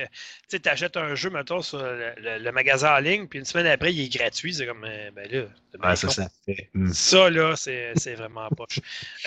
tu 0.48 0.68
achètes 0.68 0.96
un 0.96 1.14
jeu, 1.16 1.28
mettons, 1.28 1.62
sur 1.62 1.82
le, 1.82 2.12
le- 2.16 2.38
le 2.38 2.52
magasin 2.52 2.94
en 2.94 2.98
ligne, 3.00 3.26
puis 3.26 3.40
une 3.40 3.44
semaine 3.44 3.66
après, 3.66 3.92
il 3.92 4.00
est 4.04 4.08
gratuit. 4.16 4.54
C'est 4.54 4.66
comme, 4.66 4.84
euh, 4.84 5.10
ben 5.14 5.28
là, 5.32 5.96
ça, 5.96 6.08
ça 6.08 6.28
fait. 6.46 6.70
hmm. 6.74 6.92
Ça, 6.92 7.28
là, 7.28 7.56
c'est 7.56 7.92
c'est 7.96 8.14
vraiment 8.14 8.48
poche. 8.50 8.78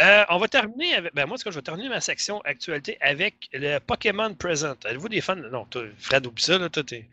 Euh, 0.01 0.23
on 0.29 0.37
va 0.37 0.47
terminer 0.47 0.95
avec. 0.95 1.13
Ben, 1.13 1.25
moi, 1.25 1.37
cas, 1.37 1.51
je 1.51 1.55
vais 1.55 1.61
terminer 1.61 1.89
ma 1.89 1.99
section 2.01 2.39
actualité 2.41 2.97
avec 3.01 3.49
le 3.51 3.79
Pokémon 3.79 4.33
Present. 4.33 4.75
Êtes-vous 4.85 5.09
des 5.09 5.19
fans? 5.21 5.35
Non, 5.35 5.65
toi, 5.65 5.83
Fred, 5.97 6.25
oublie 6.25 6.41
ça, 6.41 6.57
là. 6.57 6.69
Toi, 6.69 6.83
t'es 6.83 7.07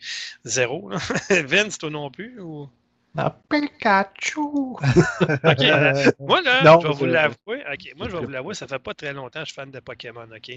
zéro. 0.45 0.91
Là. 0.91 0.99
Vince, 1.47 1.77
toi 1.77 1.91
non 1.91 2.09
plus? 2.11 2.41
Ou... 2.41 2.71
Ah, 3.17 3.37
Pikachu! 3.49 4.77
Ok. 5.45 5.63
euh, 5.63 6.13
moi, 6.21 6.41
là, 6.43 6.65
Non, 6.65 6.81
je 6.81 6.87
vais 6.87 6.95
vous 6.95 7.07
l'avouer. 7.07 7.65
Ok, 7.73 7.93
moi, 7.97 8.09
je 8.09 8.17
vais 8.17 8.23
vous 8.25 8.31
l'avouer, 8.31 8.55
ça 8.55 8.69
fait 8.69 8.79
pas 8.79 8.95
très 8.95 9.13
longtemps 9.13 9.41
que 9.41 9.47
je 9.47 9.53
suis 9.53 9.55
fan 9.55 9.71
de 9.71 9.81
Pokémon, 9.81 10.29
ok? 10.35 10.51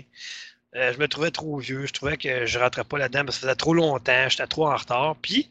Euh, 0.75 0.93
je 0.93 0.97
me 0.99 1.07
trouvais 1.07 1.31
trop 1.31 1.57
vieux, 1.57 1.85
je 1.85 1.93
trouvais 1.93 2.17
que 2.17 2.45
je 2.45 2.59
rentrais 2.59 2.83
pas 2.83 2.97
là-dedans 2.97 3.25
parce 3.25 3.37
que 3.37 3.41
ça 3.41 3.47
faisait 3.47 3.55
trop 3.55 3.73
longtemps, 3.73 4.29
j'étais 4.29 4.47
trop 4.47 4.67
en 4.67 4.75
retard. 4.75 5.15
Puis, 5.17 5.49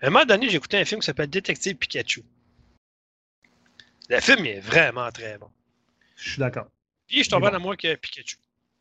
à 0.00 0.06
un 0.06 0.10
moment 0.10 0.24
donné, 0.24 0.48
j'ai 0.48 0.56
écouté 0.56 0.78
un 0.78 0.84
film 0.84 1.00
qui 1.00 1.06
s'appelle 1.06 1.30
Détective 1.30 1.76
Pikachu. 1.76 2.22
Le 4.08 4.20
film 4.20 4.44
est 4.46 4.60
vraiment 4.60 5.10
très 5.10 5.38
bon. 5.38 5.48
Je 6.16 6.30
suis 6.30 6.40
d'accord. 6.40 6.66
Puis, 7.06 7.18
je 7.18 7.22
suis 7.22 7.30
tombé 7.30 7.48
en 7.48 7.54
amour 7.54 7.74
avec 7.82 8.00
Pikachu. 8.00 8.36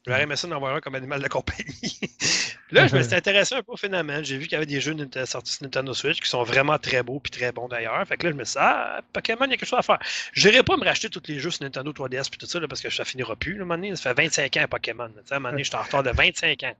J'aurais 0.07 0.23
aimé 0.23 0.35
ça 0.35 0.47
d'en 0.47 0.55
avoir 0.55 0.75
un 0.75 0.81
comme 0.81 0.95
animal 0.95 1.21
de 1.21 1.27
compagnie. 1.27 1.99
là, 2.71 2.87
je 2.87 2.95
me 2.95 3.03
suis 3.03 3.13
intéressé 3.13 3.53
un 3.53 3.61
peu 3.61 3.73
au 3.73 3.77
phénomène. 3.77 4.25
J'ai 4.25 4.37
vu 4.37 4.45
qu'il 4.45 4.53
y 4.53 4.55
avait 4.55 4.65
des 4.65 4.81
jeux 4.81 4.95
sortis 5.25 5.53
sur 5.53 5.63
Nintendo 5.63 5.93
Switch 5.93 6.19
qui 6.19 6.27
sont 6.27 6.41
vraiment 6.43 6.79
très 6.79 7.03
beaux 7.03 7.19
puis 7.19 7.29
très 7.29 7.51
bons 7.51 7.67
d'ailleurs. 7.67 8.03
Fait 8.07 8.17
que 8.17 8.25
là, 8.25 8.31
je 8.31 8.37
me 8.37 8.43
suis 8.43 8.53
dit, 8.53 8.59
ah, 8.59 9.01
Pokémon, 9.13 9.45
il 9.45 9.51
y 9.51 9.53
a 9.53 9.57
quelque 9.57 9.69
chose 9.69 9.77
à 9.77 9.83
faire. 9.83 9.99
Je 10.33 10.49
n'irai 10.49 10.63
pas 10.63 10.75
me 10.75 10.85
racheter 10.85 11.09
tous 11.09 11.21
les 11.27 11.37
jeux 11.37 11.51
sur 11.51 11.63
Nintendo 11.63 11.91
3DS 11.91 12.29
puis 12.29 12.39
tout 12.39 12.47
ça 12.47 12.59
là, 12.59 12.67
parce 12.67 12.81
que 12.81 12.89
ça 12.89 13.05
finira 13.05 13.35
plus. 13.35 13.53
Là, 13.53 13.59
à 13.59 13.61
un 13.61 13.65
moment 13.65 13.75
donné. 13.75 13.95
ça 13.95 14.15
fait 14.15 14.23
25 14.23 14.57
ans 14.57 14.65
Pokémon. 14.69 15.09
Tu 15.09 15.13
sais, 15.25 15.33
à 15.33 15.37
un 15.37 15.39
moment 15.39 15.51
donné, 15.51 15.63
je 15.63 15.69
suis 15.69 15.77
en 15.77 15.83
retard 15.83 16.01
de 16.01 16.09
25 16.09 16.63
ans. 16.63 16.73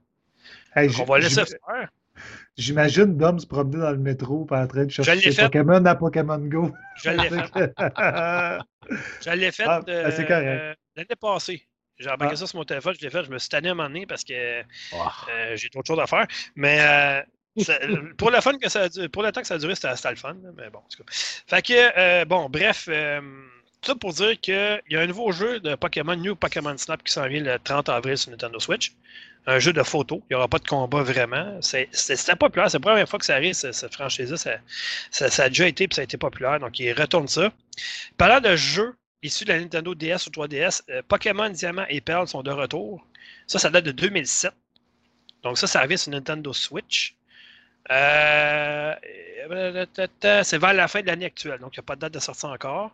Hey, 0.75 0.87
Donc, 0.87 0.99
on 1.01 1.03
va 1.05 1.19
laisser 1.19 1.43
faire. 1.45 1.89
J'imagine 2.57 3.17
Dom 3.17 3.39
se 3.39 3.45
promener 3.45 3.77
dans 3.77 3.91
le 3.91 3.97
métro 3.97 4.47
en 4.49 4.67
train 4.67 4.85
de 4.85 4.89
chercher. 4.89 5.31
Pokémon 5.43 5.85
à 5.85 5.95
Pokémon 5.95 6.39
Go. 6.39 6.71
Je 7.03 7.11
l'ai 7.11 7.29
fait. 7.29 7.71
Je 9.21 9.29
l'ai 9.35 9.51
fait 9.51 9.63
Ah, 9.67 9.81
euh, 9.87 10.73
l'année 10.95 11.15
passée. 11.19 11.67
J'ai 12.01 12.09
embarqué 12.09 12.35
ça 12.35 12.47
sur 12.47 12.57
mon 12.57 12.65
téléphone, 12.65 12.95
je 12.99 13.05
l'ai 13.05 13.09
fait, 13.11 13.23
je 13.23 13.29
me 13.29 13.37
suis 13.39 13.49
tanné 13.49 13.69
à 13.69 13.71
un 13.71 13.75
moment 13.75 13.87
donné 13.89 14.05
parce 14.05 14.23
que 14.23 14.61
Ah. 14.93 15.11
euh, 15.29 15.55
j'ai 15.55 15.69
trop 15.69 15.81
de 15.81 15.87
choses 15.87 15.99
à 15.99 16.07
faire. 16.07 16.25
Mais 16.55 16.79
euh, 16.81 17.21
ça- 17.63 17.79
pour, 18.17 18.31
le 18.31 18.41
fun 18.41 18.57
que 18.57 18.69
ça 18.69 18.83
a 18.83 19.09
pour 19.09 19.23
le 19.23 19.31
temps 19.31 19.41
que 19.41 19.47
ça 19.47 19.55
a 19.55 19.57
duré, 19.57 19.75
c'était 19.75 19.89
le 20.09 20.15
fun. 20.15 20.35
Mais 20.57 20.69
bon, 20.69 20.79
en 20.79 20.87
tout 20.89 21.03
cas. 21.03 21.11
Fait 21.47 21.61
que, 21.61 21.73
euh, 21.99 22.25
bon, 22.25 22.49
bref, 22.49 22.87
euh, 22.89 23.21
tout 23.81 23.91
ça 23.91 23.95
pour 23.95 24.13
dire 24.13 24.39
qu'il 24.39 24.81
y 24.89 24.95
a 24.95 24.99
un 25.01 25.07
nouveau 25.07 25.31
jeu 25.31 25.59
de 25.59 25.75
Pokémon, 25.75 26.15
New 26.15 26.35
Pokémon 26.35 26.77
Snap, 26.77 27.01
qui 27.03 27.11
s'en 27.13 27.27
vient 27.27 27.41
le 27.41 27.57
30 27.59 27.89
avril 27.89 28.17
sur 28.17 28.31
Nintendo 28.31 28.59
Switch. 28.59 28.91
Un 29.47 29.57
jeu 29.57 29.73
de 29.73 29.81
photo. 29.81 30.21
Il 30.29 30.33
n'y 30.33 30.35
aura 30.35 30.47
pas 30.47 30.59
de 30.59 30.67
combat 30.67 31.01
vraiment. 31.01 31.59
C'était 31.61 32.35
populaire. 32.35 32.69
C'est 32.69 32.77
la 32.77 32.81
première 32.81 33.09
fois 33.09 33.17
que 33.17 33.25
ça 33.25 33.33
arrive, 33.33 33.55
ce- 33.55 33.71
cette 33.71 33.93
franchise-là. 33.95 34.37
Ça, 34.37 34.51
ça, 35.09 35.29
ça 35.31 35.43
a 35.45 35.49
déjà 35.49 35.67
été 35.67 35.87
puis 35.87 35.95
ça 35.95 36.01
a 36.01 36.03
été 36.03 36.15
populaire. 36.17 36.59
Donc, 36.59 36.77
il 36.79 36.93
retourne 36.93 37.27
ça. 37.27 37.51
Parlant 38.17 38.39
de 38.39 38.55
jeux 38.55 38.93
issus 39.23 39.45
de 39.45 39.53
la 39.53 39.59
Nintendo 39.59 39.93
DS 39.95 40.27
ou 40.27 40.29
3DS, 40.31 40.81
euh, 40.89 41.01
Pokémon 41.07 41.49
Diamant 41.49 41.85
et 41.89 42.01
Perle 42.01 42.27
sont 42.27 42.43
de 42.43 42.51
retour. 42.51 43.05
Ça, 43.47 43.59
ça 43.59 43.69
date 43.69 43.85
de 43.85 43.91
2007. 43.91 44.53
Donc, 45.43 45.57
ça, 45.57 45.67
ça 45.67 45.79
arrive 45.79 45.97
sur 45.97 46.11
Nintendo 46.11 46.53
Switch. 46.53 47.15
Euh, 47.89 48.93
euh, 49.49 49.85
c'est 50.43 50.57
vers 50.57 50.73
la 50.73 50.87
fin 50.87 51.01
de 51.01 51.07
l'année 51.07 51.25
actuelle, 51.25 51.59
donc 51.59 51.75
il 51.75 51.79
n'y 51.79 51.83
a 51.83 51.85
pas 51.85 51.95
de 51.95 52.01
date 52.01 52.13
de 52.13 52.19
sortie 52.19 52.45
encore. 52.45 52.91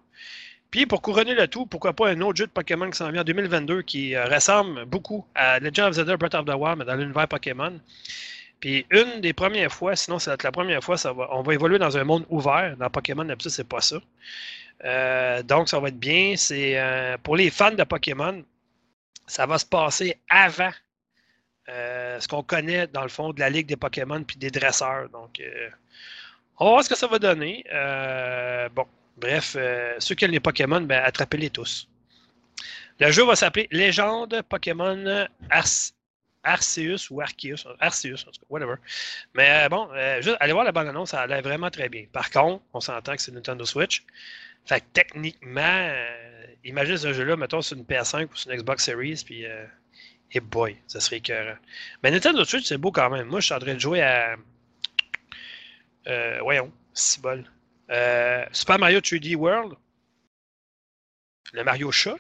Puis 0.72 0.86
pour 0.86 1.02
couronner 1.02 1.34
le 1.34 1.48
tout, 1.48 1.66
pourquoi 1.66 1.94
pas 1.94 2.10
un 2.10 2.20
autre 2.22 2.38
jeu 2.38 2.46
de 2.46 2.52
Pokémon 2.52 2.90
qui 2.90 2.98
s'en 2.98 3.12
vient 3.12 3.22
en 3.22 3.26
2022 3.26 3.82
qui 3.84 4.18
ressemble 4.18 4.86
beaucoup 4.86 5.26
à 5.36 5.60
Legend 5.60 5.90
of 5.90 5.94
Zelda 5.94 6.18
Breath 6.18 6.36
of 6.36 6.46
the 6.46 6.54
Wild, 6.54 6.78
mais 6.80 6.86
dans 6.86 6.96
l'univers 6.96 7.28
Pokémon. 7.28 7.80
Puis 8.60 8.86
une 8.92 9.22
des 9.22 9.34
premières 9.34 9.72
fois, 9.72 9.96
sinon 9.96 10.20
c'est 10.20 10.44
la 10.44 10.52
première 10.52 10.84
fois, 10.84 10.96
on 11.32 11.42
va 11.42 11.54
évoluer 11.54 11.80
dans 11.80 11.98
un 11.98 12.04
monde 12.04 12.26
ouvert. 12.30 12.76
Dans 12.78 12.90
Pokémon, 12.90 13.24
d'habitude, 13.24 13.52
c'est 13.52 13.68
pas 13.68 13.82
ça. 13.82 13.98
Euh, 14.86 15.42
donc 15.44 15.70
ça 15.70 15.80
va 15.80 15.90
être 15.90 16.00
bien. 16.00 16.36
C'est 16.38 16.80
euh, 16.80 17.18
pour 17.18 17.36
les 17.36 17.50
fans 17.50 17.72
de 17.72 17.84
Pokémon, 17.84 18.44
ça 19.26 19.46
va 19.46 19.58
se 19.58 19.66
passer 19.66 20.18
avant 20.30 20.72
euh, 21.70 22.20
ce 22.20 22.28
qu'on 22.28 22.44
connaît 22.44 22.88
dans 22.88 23.04
le 23.04 23.10
fond 23.10 23.34
de 23.34 23.40
la 23.40 23.50
Ligue 23.50 23.68
des 23.68 23.76
Pokémon 23.76 24.24
puis 24.24 24.38
des 24.38 24.52
dresseurs. 24.52 25.10
Donc, 25.10 25.42
on 26.60 26.66
va 26.66 26.72
voir 26.72 26.84
ce 26.84 26.90
que 26.90 26.96
ça 26.96 27.08
va 27.08 27.20
donner. 27.20 27.64
Bon, 28.74 28.86
bref, 29.18 29.58
ceux 30.00 30.16
qui 30.16 30.26
aiment 30.26 30.32
les 30.32 30.40
Pokémon, 30.40 30.82
ben, 30.82 31.04
attrapez-les 31.04 31.50
tous. 31.50 31.88
Le 33.00 33.12
jeu 33.12 33.26
va 33.26 33.36
s'appeler 33.36 33.68
Légende 33.72 34.42
Pokémon 34.50 35.28
Arceus 36.44 37.12
ou 37.12 37.22
Arceus, 37.22 37.68
Arceus, 37.80 38.24
en 38.28 38.32
tout 38.32 38.40
cas, 38.40 38.48
whatever. 38.50 38.76
Mais 39.36 39.68
bon, 39.70 39.90
juste, 40.22 40.38
allez 40.40 40.54
voir 40.54 40.64
la 40.64 40.72
bande-annonce, 40.72 41.10
ça 41.10 41.22
a 41.22 41.28
l'air 41.28 41.42
vraiment 41.42 41.70
très 41.70 41.90
bien. 41.90 42.06
Par 42.12 42.32
contre, 42.32 42.64
on 42.74 42.80
s'entend 42.80 43.16
que 43.16 43.22
c'est 43.22 43.34
Nintendo 43.34 43.66
Switch. 43.66 44.04
Fait 44.68 44.82
que 44.82 44.86
techniquement, 44.94 45.62
euh, 45.62 46.46
imagine 46.66 46.98
ce 46.98 47.14
jeu-là, 47.14 47.36
mettons, 47.38 47.62
sur 47.62 47.78
une 47.78 47.86
PS5 47.86 48.28
ou 48.32 48.36
sur 48.36 48.52
une 48.52 48.58
Xbox 48.58 48.86
Series, 48.86 49.24
puis 49.26 49.46
euh, 49.46 49.66
et 50.34 50.40
boy, 50.42 50.78
ça 50.88 51.00
serait 51.00 51.18
écœurant. 51.18 51.58
Mais 52.04 52.12
Nintendo 52.12 52.44
Switch, 52.46 52.66
c'est 52.66 52.78
beau 52.78 52.92
quand 52.92 53.10
même. 53.10 53.28
Moi, 53.28 53.40
je 53.40 53.46
suis 53.48 53.56
en 53.56 53.60
train 53.60 53.76
de 53.76 53.80
jouer 53.80 54.02
à. 54.02 54.36
Euh, 56.08 56.40
voyons, 56.42 56.72
c'est 56.94 57.22
bol. 57.22 57.44
Euh, 57.90 58.46
Super 58.52 58.80
Mario 58.80 59.00
3D 59.02 59.36
World. 59.36 59.74
Le 61.54 61.64
Mario 61.64 61.92
chat. 61.92 62.16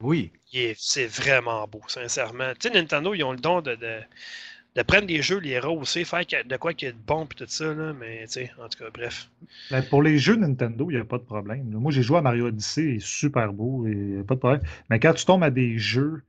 Oui. 0.00 0.32
est- 0.52 0.76
C'est 0.78 1.06
vraiment 1.06 1.66
beau, 1.68 1.82
sincèrement. 1.88 2.52
Tu 2.54 2.68
sais, 2.68 2.74
Nintendo, 2.74 3.14
ils 3.14 3.24
ont 3.24 3.32
le 3.32 3.38
don 3.38 3.60
de, 3.60 3.74
de, 3.74 4.00
de 4.76 4.82
prendre 4.82 5.06
des 5.06 5.22
jeux, 5.22 5.38
les 5.38 5.58
rehausser, 5.58 6.04
faire 6.04 6.24
de 6.46 6.56
quoi 6.56 6.74
qu'il 6.74 6.86
y 6.86 6.90
a 6.90 6.92
de 6.92 6.98
bon, 7.06 7.26
puis 7.26 7.36
tout 7.38 7.44
ça, 7.48 7.72
là. 7.72 7.92
Mais, 7.98 8.22
tu 8.26 8.32
sais, 8.32 8.50
en 8.62 8.68
tout 8.68 8.78
cas, 8.78 8.90
bref. 8.92 9.30
Ben, 9.70 9.82
pour 9.82 10.02
les 10.02 10.18
jeux 10.18 10.34
Nintendo, 10.36 10.90
il 10.90 10.94
n'y 10.96 11.00
a 11.00 11.04
pas 11.04 11.18
de 11.18 11.22
problème. 11.22 11.64
Moi, 11.70 11.92
j'ai 11.92 12.02
joué 12.02 12.18
à 12.18 12.22
Mario 12.22 12.46
Odyssey, 12.48 12.82
il 12.84 12.96
est 12.96 13.04
super 13.04 13.52
beau, 13.52 13.86
et 13.86 14.22
pas 14.26 14.34
de 14.34 14.40
problème. 14.40 14.62
Mais 14.90 14.98
quand 14.98 15.12
tu 15.14 15.24
tombes 15.24 15.44
à 15.44 15.50
des 15.50 15.78
jeux 15.78 16.22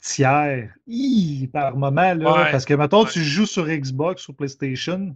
tiers, 0.00 0.70
hi, 0.86 1.48
par 1.52 1.76
moment, 1.76 2.14
là, 2.14 2.44
Ouais. 2.44 2.50
parce 2.52 2.64
que 2.64 2.74
maintenant 2.74 3.02
Ouais. 3.04 3.10
tu 3.10 3.20
joues 3.22 3.46
sur 3.46 3.66
Xbox 3.66 4.28
ou 4.28 4.32
PlayStation, 4.32 5.14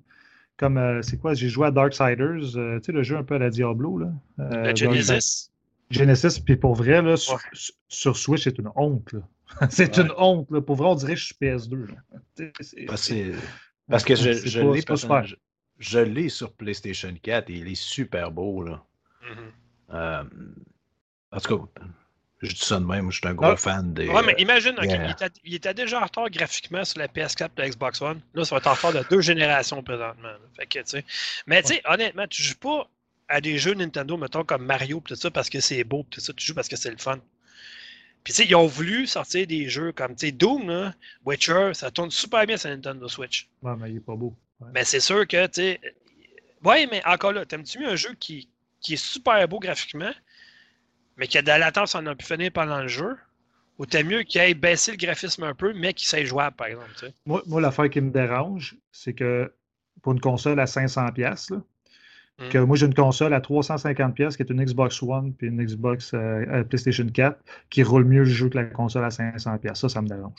comme 0.57 0.79
euh, 0.79 1.03
c'est 1.03 1.19
quoi, 1.19 1.35
j'ai 1.35 1.49
joué 1.49 1.67
à 1.69 1.71
Darksiders, 1.71 2.57
euh, 2.57 2.79
tu 2.81 2.87
sais, 2.87 2.93
le 2.93 3.03
jeu 3.03 3.17
un 3.17 3.23
peu 3.25 3.35
à 3.35 3.39
la 3.39 3.51
Diablo, 3.51 3.99
là. 3.99 4.09
euh, 4.41 4.71
Le 4.71 4.75
Genesis. 4.77 5.51
Genesis, 5.91 6.41
puis 6.41 6.57
pour 6.57 6.75
vrai, 6.75 7.01
là, 7.03 7.17
sur, 7.17 7.35
Ouais. 7.35 7.41
sur 7.89 8.17
Switch, 8.17 8.43
c'est 8.43 8.59
une 8.59 8.71
honte. 8.75 9.12
là. 9.12 9.21
c'est 9.71 9.97
Ouais. 9.99 10.05
une 10.05 10.13
honte. 10.17 10.51
Là. 10.51 10.61
Pour 10.61 10.77
vrai, 10.77 10.89
on 10.89 10.95
dirait 10.95 11.15
que 11.15 11.21
je 11.21 11.25
suis 11.27 11.37
PS2. 11.41 11.87
là. 11.87 11.95
Tu 12.37 12.53
sais, 12.61 12.87
c'est- 12.97 13.33
Parce, 13.89 14.05
que 14.05 14.15
je, 14.17 14.33
je 14.33 14.61
l'ai 14.61 14.83
pas 14.83 14.97
je, 15.23 15.35
je 15.79 15.99
l'ai 16.01 16.29
sur 16.29 16.53
PlayStation 16.53 17.15
4 17.23 17.51
et 17.51 17.55
il 17.55 17.69
est 17.69 17.75
super 17.75 18.31
beau. 18.31 18.63
Là. 18.63 18.83
Mhm. 19.23 19.53
Euh, 19.95 20.25
en 21.33 21.41
tout 21.41 21.59
cas, 21.59 21.83
je 22.43 22.49
dis 22.53 22.61
ça 22.65 22.79
de 22.81 22.85
même, 22.85 23.11
je 23.11 23.19
suis 23.19 23.27
un 23.29 23.35
gros 23.35 23.47
Ah. 23.53 23.57
fan 23.57 23.95
des. 23.95 24.09
Ouais, 24.09 24.23
mais 24.27 24.35
imagine, 24.39 24.75
yeah. 24.83 25.05
il, 25.07 25.11
était, 25.13 25.31
il 25.45 25.55
était 25.55 25.75
déjà 25.75 26.01
en 26.01 26.05
retard 26.05 26.29
graphiquement 26.31 26.85
sur 26.85 26.99
la 26.99 27.07
PS4 27.09 27.51
et 27.57 27.61
la 27.63 27.69
Xbox 27.69 28.01
One. 28.03 28.21
Là, 28.35 28.45
ça 28.45 28.55
va 28.55 28.59
être 28.59 28.67
en 28.67 28.75
retard 28.75 28.93
de 28.93 29.09
deux 29.09 29.21
générations 29.21 29.83
présentement. 29.83 30.23
là. 30.29 30.39
Fait 30.57 30.67
que, 30.67 30.79
tu 30.81 30.85
sais. 30.87 31.05
Mais 31.47 31.63
tu 31.63 31.75
sais, 31.75 31.83
honnêtement, 31.87 32.27
tu 32.27 32.43
joues 32.43 32.57
pas 32.57 32.89
à 33.29 33.41
des 33.41 33.59
jeux 33.59 33.75
Nintendo, 33.75 34.17
mettons, 34.17 34.45
comme 34.45 34.65
Mario 34.67 35.03
tout 35.05 35.15
ça, 35.17 35.31
parce 35.31 35.49
que 35.51 35.61
c'est 35.61 35.83
beau 35.85 36.05
tout 36.11 36.21
ça. 36.21 36.33
Tu 36.33 36.45
joues 36.47 36.55
parce 36.55 36.69
que 36.69 36.77
c'est 36.77 36.91
le 36.91 36.99
fun. 36.99 37.19
Puis 38.27 38.33
tu 38.33 38.43
sais, 38.43 38.49
ils 38.49 38.57
ont 38.57 38.66
voulu 38.66 39.07
sortir 39.07 39.47
des 39.47 39.68
jeux 39.68 39.93
comme, 39.93 40.16
tu 40.16 40.27
sais, 40.27 40.33
Doom, 40.33 40.68
là, 40.68 40.95
Witcher, 41.24 41.70
ça 41.74 41.93
tourne 41.93 42.11
super 42.11 42.45
bien 42.45 42.57
sur 42.57 42.68
Nintendo 42.68 43.07
Switch. 43.07 43.49
Ouais, 43.62 43.74
mais 43.79 43.93
il 43.93 43.99
est 43.99 44.01
pas 44.01 44.16
beau. 44.16 44.35
Ouais. 44.59 44.66
Mais 44.74 44.83
c'est 44.83 44.99
sûr 44.99 45.29
que, 45.29 45.47
tu 45.47 45.53
sais. 45.53 45.81
Ouais, 46.64 46.89
mais 46.91 47.01
encore 47.07 47.31
là, 47.31 47.47
t'aimes-tu 47.47 47.79
mieux 47.79 47.89
un 47.89 47.95
jeu 47.95 48.14
qui, 48.18 48.49
qui 48.81 48.95
est 48.95 48.97
super 48.97 49.47
beau 49.47 49.61
graphiquement, 49.61 50.11
mais 51.16 51.29
qui 51.29 51.39
a 51.39 51.43
de 51.43 51.47
la 51.47 51.59
latence 51.59 51.95
en 51.95 52.05
a 52.05 52.16
pu 52.16 52.27
finir 52.27 52.51
pendant 52.51 52.83
le 52.83 52.89
jeu? 52.89 53.16
Ou 53.79 53.87
t'aimes 53.87 54.09
mieux 54.09 54.24
qu'il 54.24 54.41
ait 54.41 54.55
baissé 54.55 54.91
le 54.91 54.97
graphisme 54.97 55.45
un 55.45 55.55
peu, 55.55 55.72
mais 55.72 55.95
qu'il 55.95 56.09
soit 56.09 56.24
jouable, 56.24 56.57
par 56.57 56.66
exemple? 56.66 57.12
Moi, 57.27 57.45
moi 57.47 57.61
l'affaire 57.61 57.89
qui 57.89 58.01
me 58.01 58.11
dérange, 58.11 58.77
c'est 58.91 59.12
que 59.12 59.55
pour 60.03 60.14
une 60.14 60.20
console 60.20 60.59
à 60.59 60.64
500$, 60.64 61.12
pièces 61.12 61.53
Mm. 62.39 62.49
que 62.51 62.59
moi 62.59 62.76
j'ai 62.76 62.84
une 62.87 62.95
console 62.95 63.32
à 63.32 63.41
350$ 63.41 64.12
pièces 64.12 64.37
qui 64.37 64.43
est 64.43 64.51
une 64.51 64.62
Xbox 64.62 65.03
One 65.03 65.32
puis 65.32 65.47
une 65.49 65.64
Xbox 65.64 66.12
euh, 66.12 66.45
euh, 66.51 66.64
PlayStation 66.64 67.07
4 67.07 67.39
qui 67.70 67.82
roule 67.82 68.05
mieux 68.05 68.20
le 68.24 68.24
jeu 68.26 68.49
que 68.51 68.57
la 68.59 68.64
console 68.64 69.05
à 69.05 69.09
500$. 69.09 69.59
pièces. 69.59 69.78
Ça, 69.80 69.89
ça 69.89 70.03
me 70.03 70.09
dérange. 70.09 70.32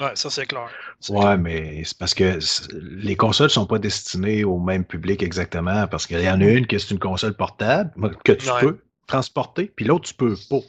Ouais, 0.00 0.12
ça 0.14 0.30
c'est 0.30 0.46
clair. 0.46 0.68
Ouais, 1.10 1.20
clair. 1.20 1.38
mais 1.38 1.82
c'est 1.84 1.98
parce 1.98 2.14
que 2.14 2.38
les 2.80 3.16
consoles 3.16 3.50
sont 3.50 3.66
pas 3.66 3.78
destinées 3.78 4.44
au 4.44 4.58
même 4.58 4.84
public 4.84 5.22
exactement. 5.22 5.86
Parce 5.88 6.06
qu'il 6.06 6.20
y 6.20 6.30
en 6.30 6.40
a 6.40 6.44
une 6.44 6.66
qui 6.66 6.76
est 6.76 6.90
une 6.90 6.98
console 6.98 7.34
portable 7.34 7.90
que 8.24 8.32
tu 8.32 8.48
Ouais. 8.50 8.60
peux 8.60 8.78
transporter, 9.06 9.70
puis 9.76 9.84
l'autre, 9.84 10.08
tu 10.08 10.14
peux 10.14 10.34
pas. 10.48 10.60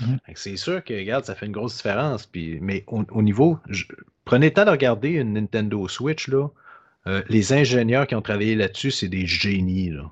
Mhm. 0.00 0.18
Que 0.24 0.38
C'est 0.38 0.56
sûr 0.56 0.84
que, 0.84 0.94
regarde, 0.94 1.24
ça 1.24 1.34
fait 1.34 1.46
une 1.46 1.52
grosse 1.52 1.74
différence. 1.78 2.26
Puis, 2.26 2.60
mais 2.62 2.84
au, 2.86 3.02
au 3.10 3.22
niveau, 3.22 3.58
je- 3.68 3.86
prenez 4.24 4.46
le 4.46 4.52
temps 4.54 4.64
de 4.66 4.70
regarder 4.70 5.08
une 5.08 5.32
Nintendo 5.32 5.88
Switch, 5.88 6.28
là. 6.28 6.46
Euh, 7.08 7.22
les 7.28 7.52
ingénieurs 7.52 8.06
qui 8.06 8.14
ont 8.14 8.22
travaillé 8.22 8.54
là-dessus, 8.54 8.92
c'est 8.92 9.08
des 9.08 9.26
génies, 9.26 9.90
là. 9.90 10.08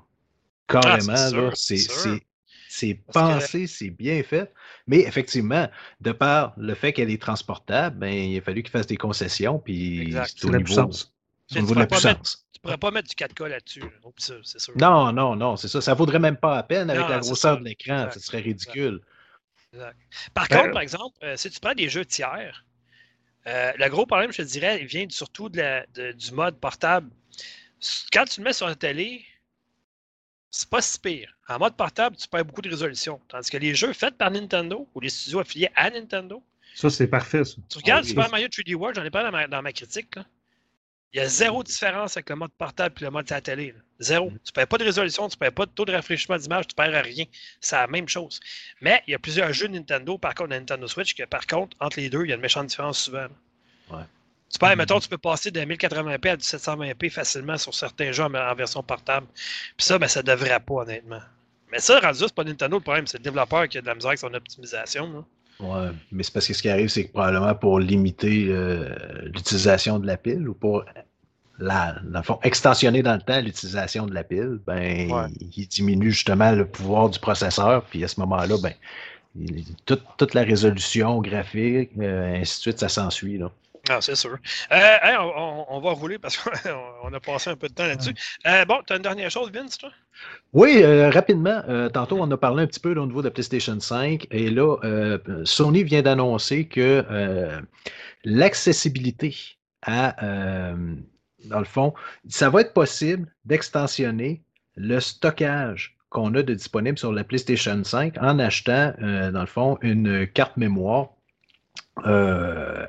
Carrément, 0.67 1.13
Ah, 1.15 1.29
là. 1.31 1.51
C'est, 1.55 1.77
c'est 1.77 2.95
que- 2.97 3.11
pensé, 3.11 3.67
c'est 3.67 3.89
bien 3.89 4.21
fait. 4.23 4.53
Mais 4.85 4.99
effectivement, 4.99 5.67
de 6.01 6.11
par 6.11 6.53
le 6.57 6.75
fait 6.75 6.93
qu'elle 6.93 7.09
est 7.09 7.21
transportable, 7.21 7.97
ben, 7.97 8.13
il 8.13 8.37
a 8.37 8.41
fallu 8.41 8.61
qu'ils 8.63 8.71
fassent 8.71 8.87
des 8.87 8.97
concessions, 8.97 9.59
puis 9.59 10.01
Exact. 10.01 10.25
c'est 10.27 10.39
C'est 10.41 10.45
au 10.47 10.51
la 10.51 10.57
niveau, 10.59 10.65
puissance. 10.65 11.13
au 11.51 11.59
niveau 11.59 11.73
de 11.73 11.79
la 11.79 11.87
pourrais 11.87 12.01
pas 12.01 12.07
mettre- 12.09 12.21
puissance. 12.21 12.43
Tu 12.53 12.59
pourrais 12.61 12.77
pas 12.77 12.91
mettre 12.91 13.07
du 13.09 13.15
4K 13.15 13.47
là-dessus. 13.49 13.79
là. 13.81 13.87
Oublie 14.03 14.23
ça, 14.23 14.33
c'est 14.43 14.59
sûr. 14.59 14.73
Non, 14.77 15.11
non, 15.13 15.35
non, 15.35 15.55
c'est 15.57 15.67
ça. 15.67 15.79
Ça 15.79 15.93
vaudrait 15.93 16.19
même 16.19 16.37
pas 16.37 16.55
la 16.55 16.63
peine 16.63 16.89
avec 16.89 17.03
Non, 17.03 17.07
la 17.09 17.19
grosseur 17.19 17.59
de 17.59 17.63
l'écran. 17.63 18.09
Ce 18.11 18.19
serait 18.19 18.39
ridicule. 18.39 18.99
Par 20.33 20.47
Ben, 20.49 20.57
contre, 20.57 20.71
par 20.71 20.81
exemple, 20.81 21.17
euh, 21.23 21.35
si 21.37 21.49
tu 21.51 21.59
prends 21.59 21.73
des 21.75 21.87
jeux 21.89 22.05
tiers, 22.05 22.65
euh, 23.45 23.71
le 23.77 23.89
gros 23.89 24.05
problème, 24.05 24.31
je 24.31 24.37
te 24.37 24.47
dirais, 24.47 24.79
il 24.81 24.87
vient 24.87 25.05
surtout 25.09 25.49
de 25.49 25.57
la- 25.57 25.85
de- 25.93 26.11
du 26.13 26.31
mode 26.31 26.59
portable. 26.59 27.09
Quand 28.11 28.25
tu 28.25 28.39
le 28.39 28.45
mets 28.45 28.53
sur 28.53 28.65
la 28.67 28.75
télé, 28.75 29.23
c'est 30.59 30.69
pas 30.69 30.81
si 30.81 30.99
pire. 30.99 31.33
En 31.49 31.59
mode 31.59 31.75
portable, 31.75 32.15
tu 32.15 32.27
perds 32.27 32.45
beaucoup 32.45 32.61
de 32.61 32.69
résolution. 32.69 33.19
Tandis 33.27 33.49
que 33.49 33.57
les 33.57 33.75
jeux 33.75 33.93
faits 33.93 34.17
par 34.17 34.31
Nintendo 34.31 34.87
ou 34.95 34.99
les 34.99 35.09
studios 35.09 35.39
affiliés 35.39 35.69
à 35.75 35.89
Nintendo, 35.89 36.41
Ça, 36.73 36.89
c'est 36.89 37.07
parfait, 37.07 37.43
ça. 37.45 37.55
tu 37.69 37.77
regardes 37.77 38.01
Ah 38.03 38.03
oui. 38.03 38.09
Super 38.09 38.29
Mario 38.29 38.47
3D 38.47 38.75
World, 38.75 38.95
j'en 38.97 39.03
ai 39.03 39.09
parlé 39.09 39.27
dans 39.31 39.37
ma, 39.37 39.47
dans 39.47 39.61
ma 39.61 39.71
critique. 39.71 40.15
là. 40.15 40.25
Il 41.13 41.17
y 41.17 41.19
a 41.21 41.27
zéro 41.27 41.63
différence 41.63 42.17
avec 42.17 42.29
le 42.29 42.35
mode 42.35 42.51
portable 42.51 42.95
et 42.99 43.05
le 43.05 43.11
mode 43.11 43.25
de 43.25 43.33
la 43.33 43.41
télé. 43.41 43.71
là. 43.71 43.79
Zéro. 43.99 44.29
Mm. 44.29 44.39
Tu 44.43 44.51
perds 44.51 44.67
pas 44.67 44.77
de 44.77 44.83
résolution, 44.83 45.27
tu 45.29 45.37
perds 45.37 45.53
pas 45.53 45.65
de 45.65 45.71
taux 45.71 45.85
de 45.85 45.91
rafraîchissement 45.93 46.37
d'image, 46.37 46.67
tu 46.67 46.75
perds 46.75 47.03
rien. 47.03 47.25
C'est 47.61 47.75
la 47.77 47.87
même 47.87 48.07
chose. 48.07 48.39
Mais 48.81 49.01
il 49.07 49.11
y 49.11 49.15
a 49.15 49.19
plusieurs 49.19 49.51
jeux 49.53 49.67
Nintendo, 49.67 50.17
par 50.17 50.35
contre, 50.35 50.49
de 50.49 50.55
Nintendo 50.55 50.87
Switch, 50.87 51.15
que 51.15 51.23
par 51.23 51.47
contre, 51.47 51.75
entre 51.79 51.99
les 51.99 52.09
deux, 52.09 52.23
il 52.25 52.29
y 52.29 52.31
a 52.33 52.35
une 52.35 52.41
méchante 52.41 52.67
différence 52.67 52.99
souvent. 52.99 53.27
là. 53.27 53.29
Ouais. 53.97 54.03
Tu 54.51 54.59
perds, 54.59 54.75
Mm. 54.75 54.77
mettons, 54.79 54.99
tu 54.99 55.09
peux 55.09 55.17
passer 55.17 55.51
de 55.51 55.59
1080p 55.59 56.29
à 56.29 56.37
du 56.37 56.43
720p 56.43 57.09
facilement 57.09 57.57
sur 57.57 57.73
certains 57.73 58.11
jeux 58.11 58.23
en, 58.23 58.55
version 58.55 58.81
portable. 58.81 59.27
Puis 59.75 59.85
ça, 59.85 59.97
ben, 59.99 60.07
ça 60.07 60.23
devrait 60.23 60.59
pas, 60.59 60.73
honnêtement. 60.75 61.19
Mais 61.71 61.79
ça, 61.79 61.99
rendu 61.99 62.19
c'est 62.19 62.33
pas 62.33 62.45
Nintendo 62.45 62.77
le 62.77 62.81
problème, 62.83 63.07
c'est 63.07 63.17
le 63.17 63.23
développeur 63.23 63.67
qui 63.67 63.77
a 63.77 63.81
de 63.81 63.87
la 63.87 63.95
misère 63.95 64.09
avec 64.09 64.19
son 64.19 64.33
optimisation. 64.33 65.11
là. 65.11 65.23
Ouais, 65.59 65.89
mais 66.11 66.23
c'est 66.23 66.31
parce 66.33 66.47
que 66.47 66.53
ce 66.53 66.61
qui 66.61 66.69
arrive, 66.69 66.87
c'est 66.87 67.05
que 67.05 67.11
probablement 67.11 67.55
pour 67.55 67.79
limiter 67.79 68.45
euh, 68.49 68.87
l'utilisation 69.25 69.99
de 69.99 70.05
la 70.07 70.15
pile 70.15 70.47
ou 70.47 70.53
pour 70.53 70.85
la, 71.59 71.95
dans 72.03 72.19
le 72.19 72.23
fond, 72.23 72.39
extensionner 72.43 73.01
dans 73.01 73.15
le 73.15 73.21
temps 73.21 73.41
l'utilisation 73.41 74.05
de 74.05 74.13
la 74.13 74.23
pile, 74.23 74.59
ben, 74.65 75.11
Ouais. 75.11 75.23
il, 75.41 75.49
il 75.57 75.67
diminue 75.67 76.11
justement 76.11 76.51
le 76.51 76.65
pouvoir 76.67 77.09
du 77.09 77.19
processeur, 77.19 77.83
puis 77.85 78.03
à 78.03 78.07
ce 78.07 78.19
moment-là, 78.19 78.55
ben, 78.61 78.73
il- 79.35 79.65
toute, 79.85 80.03
toute 80.17 80.35
la 80.35 80.43
résolution 80.43 81.19
graphique, 81.21 81.89
euh, 81.99 82.35
ainsi 82.35 82.57
de 82.57 82.61
suite, 82.61 82.79
ça 82.79 82.87
s'ensuit. 82.89 83.39
Ah, 83.89 84.01
c'est 84.01 84.15
sûr. 84.15 84.37
Euh, 84.71 84.97
hey, 85.01 85.15
on, 85.17 85.23
on- 85.37 85.65
on 85.69 85.79
va 85.79 85.91
rouler 85.91 86.19
parce 86.19 86.37
qu'on 86.37 86.49
on 87.03 87.13
a 87.13 87.19
passé 87.19 87.49
un 87.49 87.55
peu 87.55 87.67
de 87.69 87.73
temps 87.73 87.85
là-dessus. 87.87 88.13
Euh, 88.45 88.65
bon, 88.65 88.81
tu 88.85 88.93
as 88.93 88.97
une 88.97 89.01
dernière 89.03 89.31
chose, 89.31 89.51
Vince, 89.51 89.77
toi? 89.77 89.91
Oui, 90.53 90.81
euh, 90.81 91.09
rapidement, 91.09 91.61
euh, 91.67 91.89
tantôt 91.89 92.17
on 92.19 92.29
a 92.31 92.37
parlé 92.37 92.63
un 92.63 92.67
petit 92.67 92.79
peu 92.79 92.93
là, 92.93 93.01
au 93.01 93.05
niveau 93.05 93.21
de 93.21 93.27
la 93.27 93.31
PlayStation 93.31 93.79
5 93.79 94.27
et 94.31 94.49
là, 94.49 94.77
euh, 94.83 95.17
Sony 95.43 95.83
vient 95.83 96.01
d'annoncer 96.01 96.67
que 96.67 97.05
euh, 97.11 97.59
l'accessibilité 98.23 99.35
à, 99.83 100.23
euh, 100.25 100.95
dans 101.45 101.59
le 101.59 101.65
fond, 101.65 101.93
ça 102.27 102.49
va 102.49 102.61
être 102.61 102.73
possible 102.73 103.33
d'extensionner 103.45 104.43
le 104.75 104.99
stockage 104.99 105.97
qu'on 106.09 106.33
a 106.35 106.43
de 106.43 106.53
disponible 106.53 106.97
sur 106.97 107.11
la 107.13 107.23
PlayStation 107.23 107.83
5 107.83 108.17
en 108.21 108.39
achetant, 108.39 108.93
euh, 109.01 109.31
dans 109.31 109.41
le 109.41 109.47
fond, 109.47 109.77
une 109.81 110.27
carte 110.27 110.57
mémoire 110.57 111.09
euh, 112.05 112.85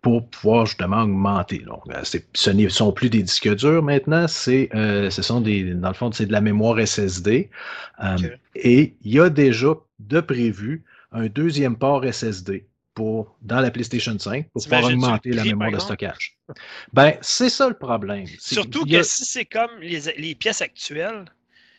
pour 0.00 0.28
pouvoir 0.30 0.66
justement 0.66 1.02
augmenter. 1.02 1.58
Donc, 1.58 1.82
euh, 1.90 2.02
ce 2.32 2.50
ne 2.50 2.68
sont 2.68 2.92
plus 2.92 3.10
des 3.10 3.22
disques 3.22 3.52
durs 3.56 3.82
maintenant, 3.82 4.28
c'est, 4.28 4.68
euh, 4.74 5.10
ce 5.10 5.22
sont 5.22 5.40
des, 5.40 5.74
dans 5.74 5.88
le 5.88 5.94
fond, 5.94 6.12
c'est 6.12 6.26
de 6.26 6.32
la 6.32 6.40
mémoire 6.40 6.78
SSD. 6.78 7.50
Euh. 8.04 8.16
Et 8.54 8.94
il 9.02 9.12
y 9.14 9.20
a 9.20 9.28
déjà 9.28 9.74
de 9.98 10.20
prévu 10.20 10.84
un 11.10 11.26
deuxième 11.26 11.76
port 11.76 12.04
SSD 12.04 12.66
pour, 12.94 13.36
dans 13.42 13.60
la 13.60 13.70
PlayStation 13.70 14.16
5 14.18 14.48
pour 14.50 14.62
pouvoir 14.62 14.84
augmenter 14.84 15.30
la 15.32 15.44
mémoire 15.44 15.72
de 15.72 15.78
stockage. 15.78 16.36
Ben, 16.92 17.14
c'est 17.20 17.48
ça 17.50 17.68
le 17.68 17.74
problème. 17.74 18.26
Surtout 18.38 18.82
a- 18.82 18.90
que 18.98 19.02
si 19.02 19.24
c'est 19.24 19.44
comme 19.44 19.70
les, 19.80 20.00
les 20.16 20.34
pièces 20.34 20.62
actuelles, 20.62 21.24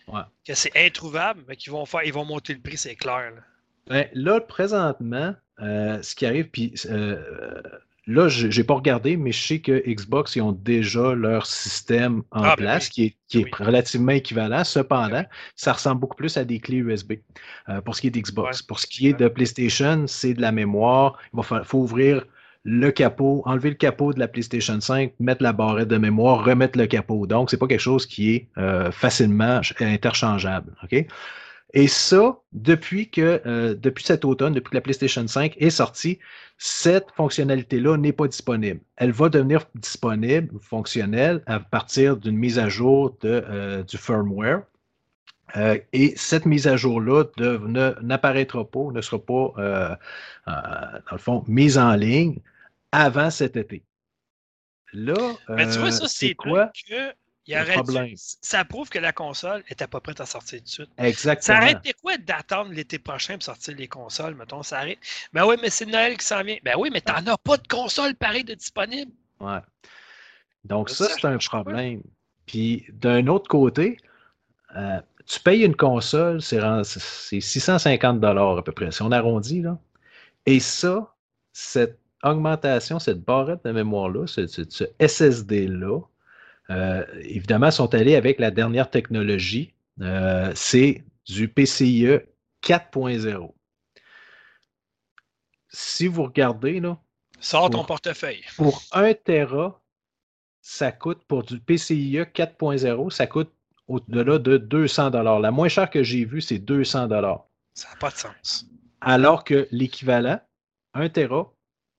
Ouais. 0.07 0.21
que 0.45 0.55
c'est 0.55 0.71
introuvable, 0.75 1.43
mais 1.47 1.55
qu'ils 1.55 1.71
vont 1.71 1.85
faire, 1.85 2.01
ils 2.03 2.11
vont 2.13 2.25
monter 2.25 2.53
le 2.55 2.59
prix, 2.59 2.77
c'est 2.77 2.95
clair. 2.95 3.31
là. 3.35 3.41
Ben, 3.87 4.07
là, 4.13 4.41
présentement, 4.41 5.35
euh, 5.61 6.01
ce 6.01 6.15
qui 6.15 6.25
arrive, 6.25 6.49
puis 6.49 6.73
euh, 6.87 7.21
là, 8.09 8.27
je 8.27 8.47
n'ai 8.47 8.63
pas 8.65 8.73
regardé, 8.73 9.15
mais 9.17 9.31
je 9.31 9.41
sais 9.41 9.59
que 9.59 9.83
Xbox, 9.87 10.35
ils 10.35 10.41
ont 10.41 10.51
déjà 10.51 11.13
leur 11.13 11.45
système 11.45 12.23
en 12.31 12.43
Ah, 12.43 12.55
ben 12.55 12.63
place 12.63 12.85
oui. 12.87 12.89
qui 12.91 13.03
est, 13.05 13.15
qui 13.27 13.37
est 13.39 13.43
Oui. 13.45 13.51
relativement 13.65 14.11
équivalent. 14.11 14.63
Cependant, 14.63 15.09
Ben 15.09 15.27
ça 15.55 15.73
ressemble 15.73 16.01
beaucoup 16.01 16.17
plus 16.17 16.35
à 16.37 16.43
des 16.43 16.59
clés 16.59 16.77
USB 16.77 17.13
euh, 17.69 17.81
pour 17.81 17.95
ce 17.95 18.01
qui 18.01 18.07
est 18.07 18.11
d'Xbox. 18.11 18.59
Ouais. 18.61 18.65
Pour 18.67 18.79
ce 18.79 18.87
qui 18.87 19.07
est 19.07 19.13
de 19.19 19.27
PlayStation, 19.27 20.05
c'est 20.07 20.33
de 20.33 20.41
la 20.41 20.51
mémoire. 20.51 21.17
Il 21.33 21.37
va 21.37 21.43
fa- 21.43 21.63
faut 21.63 21.79
ouvrir 21.79 22.25
le 22.65 22.91
capot, 22.91 23.41
enlever 23.45 23.69
le 23.69 23.75
capot 23.75 24.11
de 24.13 24.19
la 24.19 24.27
PlayStation 24.27 24.79
5, 24.81 25.13
mettre 25.19 25.41
la 25.41 25.53
barrette 25.53 25.87
de 25.87 25.97
mémoire, 25.97 26.43
remettre 26.43 26.77
le 26.77 26.87
capot. 26.87 27.25
Donc, 27.25 27.49
c'est 27.49 27.57
pas 27.57 27.67
quelque 27.67 27.79
chose 27.79 28.05
qui 28.05 28.31
est 28.35 28.47
euh, 28.57 28.91
facilement 28.91 29.63
ch- 29.63 29.73
interchangeable. 29.79 30.73
OK? 30.83 31.05
Et 31.73 31.87
ça, 31.87 32.39
depuis 32.51 33.09
que 33.09 33.41
euh, 33.45 33.75
depuis 33.75 34.03
cet 34.03 34.25
automne, 34.25 34.53
depuis 34.53 34.71
que 34.71 34.75
la 34.75 34.81
PlayStation 34.81 35.27
5 35.27 35.55
est 35.57 35.69
sortie, 35.69 36.17
cette 36.57 37.11
fonctionnalité-là 37.11 37.97
n'est 37.97 38.11
pas 38.11 38.27
disponible. 38.27 38.81
Elle 38.95 39.11
va 39.11 39.29
devenir 39.29 39.65
disponible, 39.75 40.59
fonctionnelle, 40.59 41.43
à 41.45 41.59
partir 41.59 42.17
d'une 42.17 42.35
mise 42.37 42.57
à 42.57 42.69
jour 42.69 43.15
de, 43.21 43.43
euh, 43.47 43.83
du 43.83 43.97
firmware. 43.97 44.63
Euh, 45.57 45.77
et 45.93 46.13
cette 46.15 46.45
mise 46.45 46.67
à 46.67 46.75
jour-là 46.75 47.25
n'apparaîtra 48.01 48.65
pas, 48.65 48.91
ne 48.91 49.01
sera 49.01 49.19
pas, 49.19 49.53
euh, 49.57 49.95
euh, 50.47 50.51
dans 51.07 51.11
le 51.13 51.17
fond, 51.17 51.43
mise 51.47 51.77
en 51.77 51.93
ligne 51.95 52.39
avant 52.91 53.29
cet 53.29 53.57
été. 53.57 53.83
Là, 54.93 55.35
Mais 55.49 55.69
tu 55.69 55.77
vois, 55.77 55.89
euh, 55.89 55.91
ça, 55.91 56.07
c'est 56.07 56.33
quoi? 56.33 56.71
que 56.87 57.13
il 57.49 57.55
le 57.67 58.05
dû- 58.09 58.13
ça 58.15 58.63
prouve 58.65 58.89
que 58.89 58.99
la 58.99 59.11
console 59.11 59.63
n'était 59.69 59.87
pas 59.87 59.99
prête 59.99 60.19
à 60.21 60.25
sortir 60.25 60.59
tout 60.59 60.65
de 60.65 60.69
suite. 60.69 60.89
Exactement. 60.97 61.41
Ça 61.45 61.57
arrête 61.57 61.77
quoi 62.01 62.17
d'attendre 62.17 62.71
l'été 62.71 62.99
prochain 62.99 63.33
pour 63.33 63.43
sortir 63.43 63.75
les 63.75 63.87
consoles, 63.87 64.35
mettons, 64.35 64.63
ça 64.63 64.79
arrête. 64.79 64.99
Ben 65.33 65.45
oui, 65.45 65.55
mais 65.61 65.69
c'est 65.69 65.85
Noël 65.85 66.17
qui 66.17 66.25
s'en 66.25 66.43
vient. 66.43 66.57
Ben 66.63 66.75
oui, 66.77 66.89
mais 66.91 67.01
t'en 67.01 67.25
as 67.25 67.37
pas 67.37 67.57
de 67.57 67.67
console 67.67 68.15
pareil 68.15 68.43
de 68.43 68.53
disponible. 68.53 69.11
Ouais. 69.39 69.59
Donc, 70.63 70.89
Ça, 70.89 71.05
ça, 71.07 71.15
c'est 71.19 71.27
un 71.27 71.37
pas. 71.37 71.63
problème. 71.63 72.01
Puis, 72.45 72.85
d'un 72.93 73.27
autre 73.27 73.47
côté, 73.47 73.97
euh, 74.75 74.99
tu 75.25 75.39
payes 75.39 75.63
une 75.63 75.75
console, 75.75 76.41
c'est 76.41 76.59
ren- 76.59 76.83
c'est 76.83 77.39
650 77.39 78.23
à 78.23 78.61
peu 78.63 78.71
près, 78.71 78.91
si 78.91 79.01
on 79.01 79.11
arrondit, 79.11 79.61
là. 79.61 79.77
Et 80.45 80.59
ça, 80.59 81.13
cette 81.53 81.99
augmentation, 82.23 82.99
cette 82.99 83.21
barrette 83.23 83.63
de 83.63 83.71
mémoire-là, 83.71 84.27
ce, 84.27 84.47
ce- 84.47 84.63
ce 84.69 84.83
SSD-là, 84.99 85.99
euh, 86.69 87.05
évidemment, 87.21 87.71
sont 87.71 87.93
allés 87.95 88.15
avec 88.15 88.39
la 88.39 88.51
dernière 88.51 88.89
technologie. 88.89 89.73
Euh, 90.01 90.51
c'est 90.55 91.03
du 91.25 91.47
PCIe 91.47 92.19
4.0. 92.63 93.53
Si 95.69 96.07
vous 96.07 96.23
regardez, 96.23 96.79
là, 96.79 96.97
Sors 97.39 97.69
ton 97.69 97.85
portefeuille. 97.85 98.43
pour 98.57 98.83
1 98.91 99.13
Tera, 99.13 99.81
ça 100.61 100.91
coûte, 100.91 101.23
pour 101.27 101.43
du 101.43 101.59
PCIe 101.59 102.17
4.0, 102.17 103.09
ça 103.09 103.27
coûte 103.27 103.51
au-delà 103.87 104.37
de 104.39 104.57
200 104.57 105.09
La 105.11 105.51
moins 105.51 105.69
chère 105.69 105.89
que 105.89 106.03
j'ai 106.03 106.25
vue, 106.25 106.41
c'est 106.41 106.59
200 106.59 107.07
Ça 107.73 107.89
n'a 107.89 107.95
pas 107.99 108.09
de 108.09 108.15
sens. 108.15 108.67
Alors 109.01 109.43
que 109.43 109.67
l'équivalent, 109.71 110.39
1 110.93 111.09
Tera, 111.09 111.51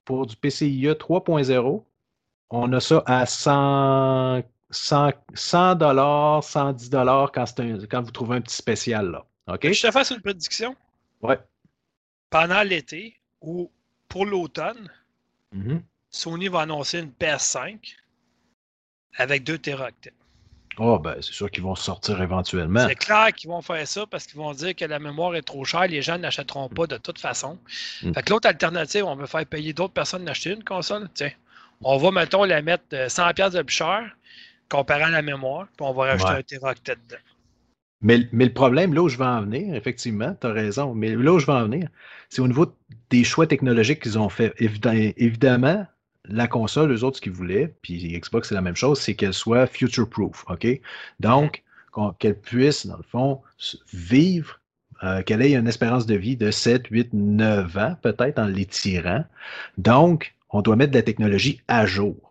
pour 0.05 0.27
du 0.27 0.37
PCIe 0.37 0.87
3.0, 0.87 1.85
on 2.51 2.73
a 2.73 2.81
ça 2.81 3.03
à 3.07 3.27
100, 3.27 4.43
100, 4.71 5.13
100 5.35 6.43
110 6.43 6.91
quand, 7.33 7.47
c'est 7.47 7.61
un- 7.61 7.79
quand 7.91 8.03
vous 8.03 8.11
trouvez 8.11 8.37
un 8.37 8.41
petit 8.41 8.57
spécial. 8.57 9.11
Là. 9.11 9.25
OK? 9.49 9.71
Je 9.73 9.83
te 9.83 9.91
fasse 9.91 10.11
une 10.11 10.21
prédiction. 10.21 10.77
Ouais. 11.23 11.39
Pendant 12.31 12.63
l'été 12.63 13.17
ou 13.41 13.71
pour 14.09 14.27
l'automne, 14.27 14.89
Mhm. 15.53 15.83
Sony 16.11 16.49
va 16.49 16.61
annoncer 16.61 17.01
une 17.01 17.11
PS5 17.11 17.97
avec 19.17 19.45
2 19.45 19.59
téraoctets. 19.59 20.13
Oh, 20.79 20.99
ben, 20.99 21.17
c'est 21.17 21.33
sûr 21.33 21.51
qu'ils 21.51 21.63
vont 21.65 21.75
sortir 21.75 22.23
éventuellement. 22.23 22.87
C'est 22.89 22.95
clair 22.95 23.33
qu'ils 23.33 23.51
vont 23.51 23.61
faire 23.61 23.87
ça 23.87 24.07
parce 24.07 24.27
qu'ils 24.27 24.39
vont 24.39 24.53
dire 24.55 24.75
que 24.77 24.85
la 24.85 24.99
mémoire 25.01 25.35
est 25.35 25.43
trop 25.43 25.65
chère, 25.65 25.87
les 25.89 26.01
gens 26.01 26.17
n'achèteront 26.17 26.69
pas 26.69 26.87
de 26.87 26.97
toute 26.97 27.19
façon. 27.19 27.59
Mm. 28.03 28.13
Fait 28.15 28.23
que 28.23 28.31
l'autre 28.31 28.49
alternative, 28.49 29.05
on 29.05 29.17
veut 29.17 29.27
faire 29.27 29.45
payer 29.45 29.73
d'autres 29.73 29.93
personnes 29.93 30.25
d'acheter 30.25 30.53
une 30.53 30.63
console. 30.65 31.09
Tiens, 31.13 31.33
on 31.83 31.97
va, 31.99 32.11
mettons, 32.13 32.45
la 32.45 32.63
mettre 32.63 32.85
euh, 32.93 33.09
100$ 33.09 33.51
de 33.53 33.63
plus 33.63 33.75
cher 33.75 34.17
comparé 34.71 35.03
à 35.03 35.11
la 35.11 35.23
mémoire, 35.23 35.67
puis 35.77 35.87
on 35.87 35.93
va 35.93 36.05
rajouter 36.13 36.33
Ouais. 36.33 36.39
un 36.39 36.43
téraoctet 36.43 36.95
dedans. 36.95 37.21
Mais, 38.03 38.21
mais 38.33 38.47
le 38.47 38.53
problème, 38.55 38.95
là 38.95 39.03
où 39.03 39.09
je 39.11 39.19
vais 39.19 39.27
en 39.27 39.43
venir, 39.43 39.75
effectivement, 39.75 40.35
tu 40.41 40.47
as 40.47 40.53
raison, 40.53 40.95
mais 40.95 41.15
là 41.15 41.33
où 41.35 41.39
je 41.39 41.45
vais 41.47 41.53
en 41.53 41.65
venir, 41.65 41.89
c'est 42.31 42.41
au 42.41 42.49
niveau 42.49 42.75
des 43.11 43.25
choix 43.25 43.47
technologiques 43.47 44.01
qu'ils 44.03 44.19
ont 44.19 44.31
fait. 44.31 44.55
Évidem- 44.59 45.13
évidemment, 45.19 45.87
la 46.25 46.47
console, 46.47 46.93
eux 46.93 47.05
autres, 47.05 47.17
ce 47.17 47.21
qu'ils 47.23 47.33
voulaient, 47.33 47.75
puis 47.83 48.19
Xbox, 48.19 48.49
c'est 48.49 48.55
la 48.55 48.63
même 48.63 48.77
chose, 48.77 49.01
c'est 49.01 49.15
qu'elle 49.15 49.35
soit 49.35 49.67
future-proof, 49.67 50.45
OK? 50.49 50.67
Donc, 51.19 51.63
qu'elle 52.19 52.39
puisse, 52.39 52.87
dans 52.87 52.97
le 52.97 53.03
fond, 53.03 53.43
vivre, 53.93 54.61
euh, 55.03 55.23
qu'elle 55.23 55.43
ait 55.43 55.55
une 55.55 55.67
espérance 55.67 56.07
de 56.07 56.15
vie 56.15 56.37
de 56.37 56.51
7, 56.51 56.87
8, 56.87 57.11
9 57.13 57.77
ans, 57.77 57.97
peut-être, 58.01 58.39
en 58.39 58.47
l'étirant. 58.47 59.25
Donc, 59.77 60.35
on 60.51 60.63
doit 60.63 60.77
mettre 60.77 60.93
de 60.93 60.99
la 60.99 61.03
technologie 61.03 61.61
à 61.69 61.85
jour. 61.85 62.30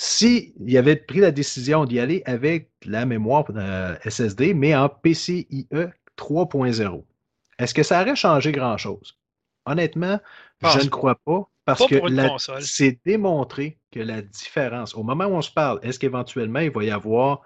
Bon. 0.00 0.06
Si 0.06 0.54
avait 0.76 0.96
pris 0.96 1.20
la 1.20 1.30
décision 1.30 1.84
d'y 1.84 2.00
aller 2.00 2.22
avec 2.24 2.70
la 2.86 3.04
mémoire 3.04 3.44
euh, 3.54 3.96
SSD, 4.08 4.54
mais 4.54 4.74
en 4.74 4.88
PCIe 4.88 5.68
3.0, 6.16 7.04
est-ce 7.58 7.74
que 7.74 7.82
ça 7.82 8.00
aurait 8.00 8.16
changé 8.16 8.50
grand-chose? 8.52 9.18
Honnêtement, 9.66 10.18
Pense 10.60 10.78
je 10.78 10.84
ne 10.84 10.88
crois 10.88 11.16
pas, 11.16 11.48
parce 11.66 11.80
Pas 11.80 11.86
que 11.88 12.60
c'est 12.60 12.98
démontré 13.04 13.78
que 13.90 14.00
la 14.00 14.22
différence, 14.22 14.94
au 14.94 15.02
moment 15.02 15.26
où 15.26 15.34
on 15.34 15.42
se 15.42 15.50
parle, 15.50 15.80
est-ce 15.82 15.98
qu'éventuellement 15.98 16.60
il 16.60 16.70
va 16.70 16.82
y 16.84 16.90
avoir, 16.90 17.42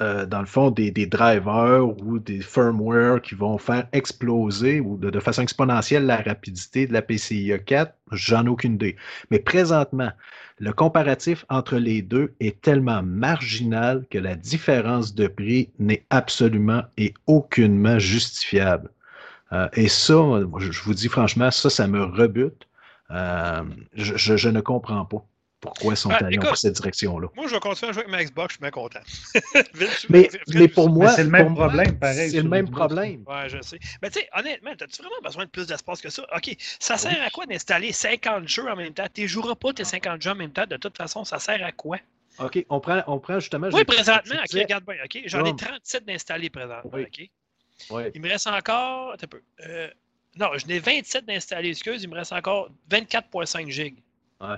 euh, 0.00 0.24
dans 0.24 0.40
le 0.40 0.46
fond, 0.46 0.70
des, 0.70 0.92
des 0.92 1.06
drivers 1.06 1.84
ou 1.84 2.20
des 2.20 2.40
firmware 2.40 3.20
qui 3.22 3.34
vont 3.34 3.58
faire 3.58 3.88
exploser 3.92 4.78
ou 4.78 4.96
de, 4.98 5.10
de 5.10 5.20
façon 5.20 5.42
exponentielle 5.42 6.06
la 6.06 6.18
rapidité 6.18 6.86
de 6.86 6.92
la 6.92 7.02
PCIe 7.02 7.52
4? 7.66 7.92
J'en 8.12 8.46
ai 8.46 8.48
aucune 8.48 8.74
idée. 8.74 8.96
Mais 9.30 9.40
présentement, 9.40 10.12
le 10.58 10.72
comparatif 10.72 11.44
entre 11.48 11.76
les 11.76 12.02
deux 12.02 12.34
est 12.40 12.60
tellement 12.60 13.02
marginal 13.02 14.06
que 14.10 14.18
la 14.18 14.34
différence 14.34 15.14
de 15.14 15.26
prix 15.26 15.70
n'est 15.78 16.04
absolument 16.10 16.82
et 16.96 17.12
aucunement 17.26 17.98
justifiable. 17.98 18.90
Euh, 19.52 19.68
et 19.74 19.88
ça, 19.88 20.14
je, 20.58 20.82
vous 20.82 20.94
dis 20.94 21.08
franchement, 21.08 21.50
ça, 21.50 21.70
ça 21.70 21.86
me 21.86 22.02
rebute. 22.02 22.66
Euh, 23.10 23.62
je 23.94 24.48
ne 24.48 24.60
comprends 24.60 25.04
pas 25.04 25.24
pourquoi 25.66 25.92
ils 25.92 25.96
sont 25.96 26.10
Ah, 26.10 26.16
allés 26.24 26.36
écoute, 26.36 26.48
dans 26.48 26.54
cette 26.54 26.74
direction-là. 26.74 27.28
Moi, 27.34 27.46
je 27.46 27.54
vais 27.54 27.60
continuer 27.60 27.90
à 27.90 27.92
jouer 27.92 28.02
avec 28.04 28.12
ma 28.12 28.24
Xbox, 28.24 28.52
je 28.52 28.54
suis 28.54 28.60
bien 28.60 28.70
content. 28.70 29.00
Mais, 30.08 30.28
mais 30.48 30.68
pour 30.68 30.88
moi, 30.88 31.10
c'est 31.10 31.24
le 31.24 31.30
même 31.30 31.50
moi, 31.50 31.66
problème, 31.66 31.98
pareil. 31.98 32.30
C'est 32.30 32.42
le 32.42 32.48
même 32.48 32.70
problème. 32.70 33.24
Ouais, 33.26 33.48
je 33.48 33.60
sais. 33.60 33.78
Mais 34.02 34.10
tu 34.10 34.20
sais, 34.20 34.28
honnêtement, 34.34 34.70
as-tu 34.70 35.02
vraiment 35.02 35.20
besoin 35.22 35.44
de 35.44 35.50
plus 35.50 35.66
d'espace 35.66 36.00
que 36.00 36.08
ça? 36.10 36.22
OK, 36.34 36.56
ça 36.78 36.96
sert 36.96 37.22
à 37.22 37.30
quoi 37.30 37.46
d'installer 37.46 37.92
50 37.92 38.48
jeux 38.48 38.68
en 38.68 38.76
même 38.76 38.92
temps? 38.94 39.06
Tu 39.12 39.28
joueras 39.28 39.54
pas 39.54 39.72
tes 39.72 39.84
50 39.84 40.22
jeux 40.22 40.30
en 40.30 40.36
même 40.36 40.52
temps. 40.52 40.66
De 40.66 40.76
toute 40.76 40.96
façon, 40.96 41.24
ça 41.24 41.38
sert 41.38 41.62
à 41.64 41.72
quoi? 41.72 41.98
OK, 42.38 42.64
on 42.68 42.80
prend, 42.80 43.02
on 43.06 43.18
prend 43.18 43.40
justement. 43.40 43.68
Oui, 43.72 43.84
présentement, 43.84 44.36
regarde 44.52 44.84
bien. 44.84 44.96
OK, 45.04 45.22
j'en 45.26 45.44
ai 45.44 45.50
Bon. 45.50 45.56
37 45.56 46.04
d'installés 46.04 46.50
présentement. 46.50 46.90
Oui. 46.92 47.02
OK. 47.02 47.30
Ouais. 47.90 48.12
Il 48.14 48.20
me 48.20 48.28
reste 48.28 48.46
encore. 48.46 49.12
Attends 49.12 49.24
un 49.24 49.28
peu. 49.28 49.42
Euh, 49.66 49.88
non, 50.36 50.50
je 50.56 50.66
n'ai 50.66 50.78
27 50.78 51.24
d'installés, 51.24 51.70
excuse. 51.70 52.02
Il 52.02 52.10
me 52.10 52.14
reste 52.14 52.32
encore 52.32 52.70
24,5 52.90 53.70
gigs. 53.70 53.96
Ouais. 54.40 54.56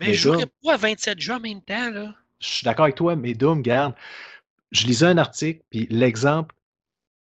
Mais, 0.00 0.06
Mais 0.08 0.14
je 0.14 0.22
jouerai 0.22 0.42
donc- 0.44 0.52
pas 0.64 0.74
à 0.74 0.76
27 0.76 1.20
jeux 1.20 1.34
en 1.34 1.40
même 1.40 1.62
temps, 1.62 1.90
là. 1.90 2.14
Je 2.40 2.46
suis 2.48 2.64
d'accord 2.64 2.84
avec 2.84 2.96
toi, 2.96 3.16
mais 3.16 3.34
Doom, 3.34 3.60
garde. 3.62 3.94
Je 4.72 4.86
lisais 4.86 5.06
un 5.06 5.18
article, 5.18 5.62
puis 5.68 5.86
l'exemple, 5.90 6.54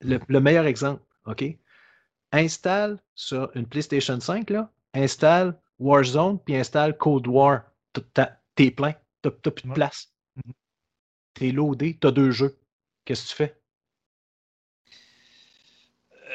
le, 0.01 0.19
le 0.28 0.39
meilleur 0.41 0.65
exemple, 0.65 1.01
OK? 1.26 1.43
Installe 2.34 2.99
sur 3.13 3.49
une 3.55 3.65
PlayStation 3.65 4.19
5, 4.19 4.49
là, 4.49 4.69
installe 4.93 5.57
Warzone, 5.80 6.39
puis 6.39 6.55
installe 6.57 6.97
Cold 6.97 7.28
War. 7.28 7.63
T'es 8.55 8.71
plein, 8.71 8.93
t'as 9.21 9.32
plus 9.32 9.67
de 9.69 9.73
place. 9.73 10.11
Mhm. 10.36 10.53
T'es 11.34 11.51
loadé, 11.51 11.97
t'as 11.97 12.11
deux 12.11 12.32
jeux. 12.32 12.57
Qu'est-ce 13.05 13.23
que 13.23 13.30
tu 13.30 13.36
fais? 13.36 13.57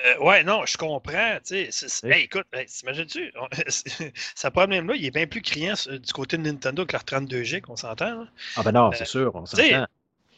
Euh, 0.07 0.18
ouais, 0.24 0.44
non, 0.44 0.64
je 0.66 0.76
comprends. 0.76 1.38
Tu 1.44 1.55
hey, 1.57 2.22
écoute, 2.22 2.46
hey, 2.53 2.66
t'imagines-tu? 2.66 3.32
Ce 4.34 4.48
problème-là, 4.48 4.94
il 4.96 5.05
est 5.07 5.11
bien 5.11 5.26
plus 5.26 5.42
criant 5.42 5.76
sur- 5.76 5.98
du 5.98 6.12
côté 6.12 6.36
de 6.38 6.42
Nintendo 6.42 6.86
que 6.86 6.92
leur 6.92 7.05
32 7.05 7.42
gigs, 7.42 7.64
on 7.68 7.76
s'entend. 7.76 8.26
Ah 8.57 8.62
ben 8.62 8.72
non, 8.72 8.88
Euh, 8.88 8.94
c'est 8.96 9.05
sûr, 9.07 9.30
on 9.34 9.44
s'entend. 9.46 9.86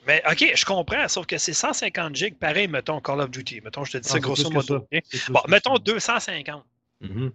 Mais 0.04 0.20
OK, 0.28 0.52
je 0.56 0.64
comprends, 0.64 1.06
sauf 1.06 1.26
que 1.26 1.38
c'est 1.38 1.52
150 1.52 2.16
gigs, 2.16 2.36
pareil, 2.36 2.66
mettons 2.66 3.00
Call 3.00 3.20
of 3.20 3.30
Duty. 3.30 3.60
Mettons, 3.60 3.84
je 3.84 3.92
te 3.92 3.98
dis 3.98 4.08
ça 4.08 4.14
Non, 4.18 4.34
c'est 4.34 4.42
grosso 4.42 4.50
modo. 4.50 4.86
ça. 4.92 5.30
Bon, 5.32 5.40
mettons 5.48 5.74
ça. 5.76 5.82
250. 5.84 6.64
Mhm. 7.00 7.32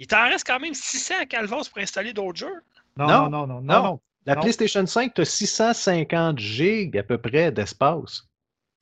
Il 0.00 0.06
t'en 0.08 0.28
reste 0.28 0.44
quand 0.46 0.58
même 0.58 0.74
600 0.74 1.14
à 1.20 1.26
Calvos 1.26 1.64
pour 1.70 1.78
installer 1.80 2.12
d'autres 2.12 2.38
jeux? 2.38 2.62
Non, 2.96 3.06
Non, 3.06 3.28
non, 3.30 3.46
non, 3.46 3.60
non. 3.60 4.00
La 4.26 4.34
Non. 4.36 4.40
PlayStation 4.40 4.84
5, 4.86 5.14
t'as 5.14 5.24
650 5.24 6.38
gigs 6.38 6.96
à 6.98 7.02
peu 7.04 7.18
près 7.18 7.50
d'espace. 7.52 8.24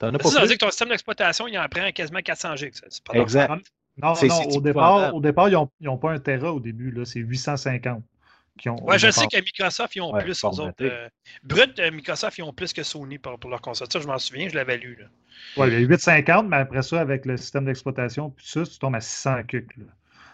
T'en 0.01 0.09
as 0.09 0.13
Ça, 0.13 0.19
pas 0.19 0.29
ça 0.31 0.35
veut 0.35 0.41
plus? 0.41 0.49
dire 0.49 0.59
que 0.59 0.65
ton 0.65 0.71
système 0.71 0.89
d'exploitation, 0.89 1.47
il 1.47 1.57
en 1.59 1.69
prend 1.69 1.89
quasiment 1.93 2.21
400 2.21 2.57
gigs. 2.57 2.75
Exact. 3.15 3.51
Non, 4.03 4.15
non, 4.23 4.43
au 4.49 4.61
départ, 4.61 5.15
au 5.15 5.21
départ, 5.21 5.49
ils 5.49 5.59
n'ont 5.83 5.99
pas 5.99 6.13
un 6.13 6.19
Tera 6.19 6.53
au 6.53 6.59
début, 6.61 6.91
là, 6.91 7.05
c'est 7.05 7.21
850. 7.21 8.03
Qui 8.59 8.69
ont, 8.69 8.77
Ouais, 8.85 8.99
je 8.99 9.07
départ. 9.07 9.23
sais 9.23 9.27
que 9.39 9.43
Microsoft, 9.45 9.95
ils 9.97 10.03
ont 10.03 10.13
Ouais, 10.13 10.23
plus 10.23 10.43
eux 10.45 10.47
autres. 10.47 10.75
euh, 10.83 11.09
brut, 11.43 11.79
euh, 11.79 11.91
Microsoft, 11.93 12.37
ils 12.39 12.43
ont 12.43 12.53
plus 12.53 12.73
que 12.73 12.83
Sony 12.83 13.19
pour, 13.19 13.39
pour 13.39 13.49
leur 13.51 13.61
console. 13.63 13.89
Ça, 13.91 14.01
je 14.01 14.07
m'en 14.07 14.19
souviens, 14.19 14.49
je 14.49 14.55
l'avais 14.55 14.77
lu. 14.77 14.97
Là. 15.01 15.07
Ouais, 15.57 15.69
il 15.69 15.73
y 15.75 15.77
a 15.77 15.81
850, 15.81 16.47
mais 16.49 16.57
après 16.57 16.83
ça, 16.83 17.01
avec 17.01 17.25
le 17.27 17.37
système 17.39 17.65
d'exploitation, 17.65 18.31
puis 18.31 18.47
ça, 18.47 18.65
tu 18.65 18.79
tombes 18.79 18.97
à 18.97 19.01
600 19.01 19.45
cucs. 19.45 19.77
Là. 19.79 19.85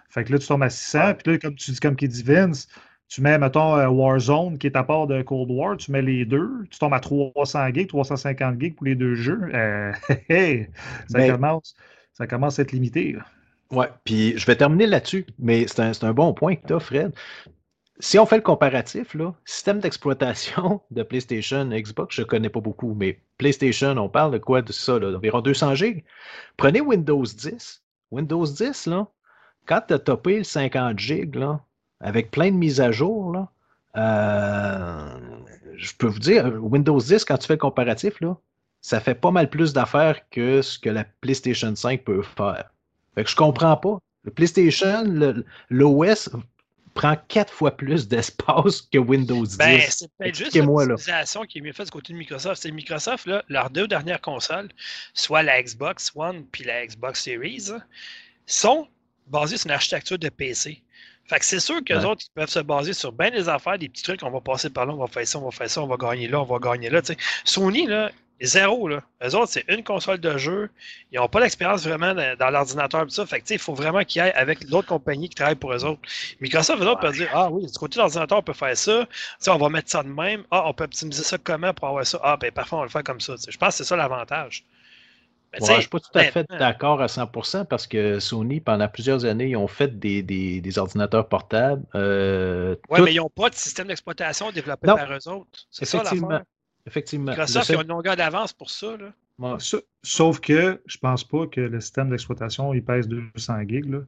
Fait 0.09 0.25
que 0.25 0.33
là, 0.33 0.39
tu 0.39 0.47
tombes 0.47 0.63
à 0.63 0.71
600, 0.71 1.15
puis 1.15 1.33
là, 1.33 1.39
comme 1.39 1.55
tu 1.55 1.71
dis, 1.73 1.79
comme 1.81 1.95
qui 1.97 2.09
dit 2.09 2.23
Vince, 2.23 2.69
tu 3.09 3.21
mets, 3.23 3.39
mettons, 3.39 3.77
euh, 3.77 3.89
Warzone, 3.89 4.59
qui 4.59 4.67
est 4.67 4.77
à 4.77 4.83
part 4.83 5.07
de 5.07 5.23
Cold 5.23 5.51
War, 5.51 5.77
tu 5.77 5.93
mets 5.93 6.03
les 6.03 6.25
deux, 6.25 6.65
tu 6.71 6.79
tombes 6.79 6.95
à 6.95 7.01
300 7.01 7.69
gigs, 7.73 7.89
350 7.89 8.61
gigs 8.61 8.75
pour 8.75 8.87
les 8.87 8.95
deux 8.97 9.15
jeux. 9.15 9.41
Euh, 9.55 9.93
ça, 11.09 11.19
Mais- 11.19 11.31
commence, 11.31 11.77
ça 12.13 12.27
commence 12.27 12.59
à 12.59 12.63
être 12.63 12.73
limité. 12.73 13.13
là. 13.13 13.25
Ouais, 13.73 13.89
puis 14.05 14.39
je 14.39 14.47
vais 14.47 14.57
terminer 14.57 14.87
là-dessus, 14.87 15.27
mais 15.39 15.67
c'est 15.67 15.81
un, 15.81 15.93
un 16.03 16.13
bon 16.13 16.33
point 16.35 16.55
que 16.57 16.67
tu 16.67 16.73
as, 16.75 16.81
Fred. 16.81 17.13
Si 17.99 18.19
on 18.19 18.27
fait 18.27 18.37
le 18.37 18.43
comparatif, 18.43 19.15
là, 19.15 19.35
système 19.45 19.81
d'exploitation 19.81 20.83
de 20.91 21.03
PlayStation, 21.03 21.65
Xbox, 21.65 22.15
je 22.15 22.23
ne 22.23 22.27
connais 22.27 22.51
pas 22.51 22.61
beaucoup, 22.61 22.95
mais 22.95 23.21
PlayStation, 23.39 23.97
on 23.97 24.09
parle 24.09 24.33
de 24.33 24.39
quoi 24.39 24.63
de 24.63 24.71
ça, 24.71 24.99
là, 24.99 25.11
d'environ 25.11 25.41
200 25.41 25.75
gigs. 25.77 26.05
Prenez 26.57 26.81
Windows 26.81 27.23
10. 27.25 27.83
Windows 28.11 28.45
10, 28.47 28.87
là, 28.87 29.09
quand 29.67 29.81
tu 29.89 29.95
as 29.95 29.99
topé 29.99 30.39
le 30.39 30.45
50 30.45 30.99
gigs, 30.99 31.35
là, 31.37 31.61
avec 32.01 32.31
plein 32.31 32.51
de 32.51 32.57
mises 32.57 32.81
à 32.81 32.93
jour, 32.93 33.33
là, 33.33 33.49
euh, 33.97 35.19
je 35.77 35.93
peux 35.97 36.07
vous 36.07 36.19
dire, 36.19 36.53
Windows 36.61 37.01
10, 37.01 37.25
quand 37.25 37.39
tu 37.39 37.47
fais 37.47 37.55
le 37.55 37.59
comparatif, 37.59 38.21
là, 38.21 38.37
ça 38.81 39.01
fait 39.01 39.15
pas 39.15 39.31
mal 39.31 39.51
plus 39.51 39.73
d'affaires 39.73 40.21
que 40.31 40.63
ce 40.63 40.79
que 40.79 40.91
la 40.91 41.05
PlayStation 41.05 41.75
5 41.75 42.05
peut 42.05 42.23
faire. 42.23 42.71
Fait 43.15 43.25
que 43.25 43.31
je 43.31 43.37
comprends 43.37 43.77
pas. 43.77 43.99
Le 44.25 44.31
PlayStation, 44.31 45.05
l'OS 45.71 46.29
prend 46.95 47.17
quatre 47.29 47.53
fois 47.53 47.77
plus 47.77 48.09
d'espace 48.09 48.83
que 48.83 48.99
Windows 48.99 49.45
10. 49.45 49.59
Ben, 49.59 49.81
c'est 49.89 50.11
peut-être 50.19 50.35
juste 50.35 50.55
l'utilisation 50.55 51.43
qui 51.43 51.59
est 51.59 51.61
mieux 51.61 51.73
faite 51.73 51.87
du 51.87 51.93
côté 51.93 52.13
de 52.13 52.19
Microsoft. 52.19 52.63
C'est 52.63 52.71
Microsoft, 52.71 53.27
là, 53.27 53.45
leurs 53.49 53.71
deux 53.71 53.87
dernières 53.87 54.21
consoles, 54.21 54.69
soit 55.15 55.43
la 55.43 55.63
Xbox 55.63 56.13
One 56.15 56.45
puis 56.47 56.65
la 56.65 56.87
Xbox 56.87 57.23
Series, 57.23 57.71
sont 58.47 58.89
basées 59.27 59.57
sur 59.57 59.67
une 59.67 59.73
architecture 59.73 60.19
de 60.19 60.29
PC. 60.29 60.83
Fait 61.29 61.39
que 61.39 61.45
c'est 61.45 61.61
sûr 61.61 61.83
qu'eux 61.85 61.99
Ouais. 61.99 62.05
autres, 62.05 62.25
ils 62.27 62.35
peuvent 62.35 62.49
se 62.49 62.61
baser 62.61 62.93
sur 62.93 63.13
bien 63.13 63.31
des 63.31 63.49
affaires, 63.49 63.79
des 63.79 63.89
petits 63.89 64.03
trucs, 64.03 64.23
on 64.23 64.31
va 64.31 64.41
passer 64.41 64.71
par 64.71 64.87
là, 64.87 64.93
on 64.95 64.97
va 64.99 65.07
faire 65.09 65.27
ça, 65.27 65.39
on 65.39 65.45
va 65.45 65.51
faire 65.51 65.69
ça, 65.71 65.83
on 65.83 65.87
va 65.87 65.97
gagner 65.97 66.29
là, 66.29 66.41
on 66.41 66.45
va 66.45 66.59
gagner 66.59 66.89
là. 66.91 67.01
Sony, 67.45 67.87
là, 67.87 68.11
zéro, 68.41 68.87
là. 68.89 69.03
Eux 69.25 69.35
autres, 69.35 69.51
c'est 69.53 69.65
une 69.69 69.83
console 69.83 70.19
de 70.19 70.37
jeu. 70.39 70.71
Ils 71.11 71.17
n'ont 71.19 71.29
pas 71.29 71.41
d'expérience 71.41 71.83
vraiment 71.85 72.15
dans, 72.15 72.37
dans 72.39 72.51
l'ordinateur 72.51 73.11
ça. 73.11 73.27
Fait 73.27 73.39
que, 73.41 73.45
tu 73.45 73.49
sais, 73.49 73.55
il 73.55 73.61
faut 73.61 73.75
vraiment 73.75 74.05
qu'ils 74.05 74.23
aillent 74.23 74.33
avec 74.33 74.67
d'autres 74.67 74.87
compagnies 74.89 75.29
qui 75.29 75.35
travaillent 75.35 75.55
pour 75.57 75.73
eux 75.73 75.85
autres. 75.85 76.01
Microsoft, 76.41 76.83
eux 76.83 76.87
autres, 76.87 77.01
peuvent 77.01 77.15
dire 77.15 77.31
Ah 77.33 77.49
oui, 77.51 77.67
du 77.67 77.73
côté 77.79 77.95
de 77.97 78.01
l'ordinateur, 78.01 78.39
on 78.39 78.43
peut 78.43 78.53
faire 78.53 78.77
ça. 78.77 79.07
Tu 79.11 79.17
sais, 79.41 79.51
on 79.51 79.59
va 79.59 79.69
mettre 79.69 79.91
ça 79.91 80.03
de 80.03 80.09
même. 80.09 80.45
Ah, 80.51 80.69
on 80.69 80.75
peut 80.75 80.85
optimiser 80.85 81.23
ça 81.25 81.39
comment 81.39 81.73
pour 81.75 81.89
avoir 81.89 82.07
ça. 82.07 82.21
Ah, 82.23 82.37
ben 82.37 82.51
parfois, 82.53 82.79
on 82.79 82.81
va 82.83 82.87
le 82.87 82.91
faire 82.91 83.05
comme 83.05 83.21
ça. 83.21 83.35
Je 83.49 83.57
pense 83.57 83.71
que 83.71 83.75
c'est 83.79 83.85
ça 83.85 83.97
l'avantage. 83.97 84.65
Ouais, 85.55 85.61
sais, 85.67 85.73
je 85.73 85.77
ne 85.77 85.81
suis 85.81 85.89
pas 85.91 86.01
tout 86.01 86.11
à 86.15 86.23
fait 86.25 86.39
honnêtement, 86.41 86.59
d'accord 86.59 87.01
à 87.01 87.07
100% 87.07 87.65
parce 87.65 87.87
que 87.87 88.19
Sony, 88.21 88.61
pendant 88.61 88.89
plusieurs 88.89 89.25
années, 89.25 89.49
ils 89.51 89.57
ont 89.57 89.69
fait 89.69 89.99
des, 89.99 90.23
des- 90.23 90.61
des 90.61 90.79
ordinateurs 90.79 91.29
portables. 91.29 91.83
euh, 91.95 92.75
tout- 92.75 93.05
mais 93.05 93.13
ils 93.15 93.17
n'ont 93.17 93.31
pas 93.31 93.49
de 93.49 93.55
système 93.55 93.87
d'exploitation 93.89 94.51
développé 94.53 94.87
Non. 94.87 94.97
par 94.97 95.11
eux 95.13 95.29
autres. 95.29 95.67
C'est 95.71 95.85
ça 95.87 95.99
effectivement. 95.99 96.29
l'affaire. 96.29 96.45
Effectivement. 96.87 97.31
Microsoft, 97.33 97.67
seul- 97.67 97.77
ils 97.77 97.79
ont 97.79 97.83
une 97.83 97.89
longueur 97.89 98.17
d'avance 98.17 98.53
pour 98.53 98.71
ça. 98.71 98.97
Là. 98.97 99.13
Ouais. 99.39 99.59
Sauf 100.03 100.41
que 100.41 100.81
je 100.87 100.99
pense 100.99 101.25
pas 101.25 101.47
que 101.47 101.61
le 101.61 101.81
système 101.81 102.11
d'exploitation 102.11 102.73
il 102.75 102.85
pèse 102.85 103.09
200 103.09 103.61
gigs. 103.67 103.91
Là. 103.91 103.99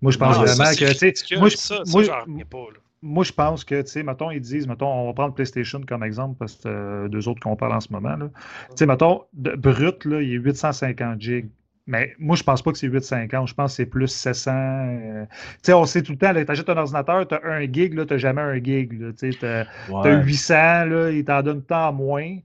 Moi, 0.00 0.12
je 0.12 0.18
pense 0.18 0.36
Non, 0.36 0.42
vraiment 0.44 0.64
ça, 0.64 0.74
que. 0.74 1.38
Moi, 1.38 1.48
je- 1.48 1.56
ça, 1.56 1.76
ça, 1.84 1.92
moi, 1.92 2.02
pas. 2.50 2.58
là. 2.58 2.78
Moi, 3.02 3.24
je 3.24 3.32
pense 3.32 3.64
que, 3.64 3.82
tu 3.82 3.88
sais, 3.90 4.02
mettons, 4.02 4.30
ils 4.30 4.40
disent, 4.40 4.66
mettons, 4.68 4.86
on 4.86 5.06
va 5.06 5.12
prendre 5.12 5.34
PlayStation 5.34 5.80
comme 5.86 6.04
exemple 6.04 6.36
parce 6.38 6.54
que 6.56 6.68
euh, 6.68 7.08
deux 7.08 7.26
autres 7.28 7.40
qu'on 7.40 7.56
parle 7.56 7.72
en 7.74 7.80
ce 7.80 7.92
moment. 7.92 8.16
là. 8.16 8.28
Tu 8.70 8.76
sais, 8.76 8.86
mettons, 8.86 9.24
de, 9.32 9.52
brut, 9.56 10.04
là, 10.04 10.22
il 10.22 10.34
est 10.34 10.38
850 10.38 11.20
gigs. 11.20 11.48
Mais 11.88 12.14
moi, 12.20 12.36
je 12.36 12.44
pense 12.44 12.62
pas 12.62 12.70
que 12.70 12.78
c'est 12.78 12.86
850. 12.86 13.48
Je 13.48 13.54
pense 13.54 13.72
que 13.72 13.76
c'est 13.76 13.86
plus 13.86 14.06
700. 14.06 14.52
euh, 14.54 15.24
Tu 15.26 15.32
sais, 15.62 15.72
on 15.72 15.84
sait 15.84 16.02
tout 16.02 16.12
le 16.12 16.18
temps, 16.18 16.32
tu 16.32 16.48
achètes 16.48 16.68
un 16.70 16.76
ordinateur, 16.76 17.26
tu 17.26 17.34
as 17.34 17.40
un 17.44 17.60
gig, 17.62 17.94
là, 17.94 18.06
tu 18.06 18.16
jamais 18.20 18.40
un 18.40 18.62
gig. 18.62 18.90
Tu 19.18 19.26
Ouais. 19.26 19.34
T'as 19.40 20.22
800, 20.22 20.54
là, 20.84 21.10
il 21.10 21.24
t'en 21.24 21.42
donne 21.42 21.62
tant 21.62 21.92
moins. 21.92 22.38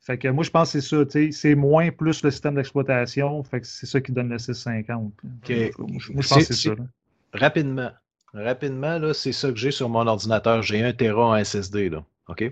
Fait 0.00 0.18
que 0.18 0.28
moi, 0.28 0.44
je 0.44 0.50
pense 0.50 0.70
que 0.74 0.80
c'est 0.80 0.86
ça, 0.96 1.02
tu 1.06 1.10
sais, 1.12 1.30
c'est 1.32 1.54
moins 1.54 1.90
plus 1.90 2.22
le 2.22 2.30
système 2.30 2.56
d'exploitation. 2.56 3.42
Fait 3.42 3.60
que 3.60 3.66
c'est 3.66 3.86
ça 3.86 4.02
qui 4.02 4.12
donne 4.12 4.28
le 4.28 4.38
650. 4.38 5.14
là. 5.24 5.30
Ok. 5.42 5.78
Moi, 5.78 5.88
je 5.98 6.12
pense 6.12 6.28
que 6.34 6.40
c'est 6.44 6.52
C'est- 6.52 6.68
ça. 6.68 6.74
là. 6.74 6.84
Rapidement. 7.32 7.90
Rapidement, 8.34 8.98
là, 8.98 9.14
c'est 9.14 9.32
ça 9.32 9.48
que 9.50 9.56
j'ai 9.56 9.70
sur 9.70 9.88
mon 9.88 10.06
ordinateur. 10.06 10.62
J'ai 10.62 10.82
un 10.82 10.92
Tera 10.92 11.26
en 11.26 11.36
SSD, 11.36 11.88
là. 11.88 12.04
OK? 12.28 12.50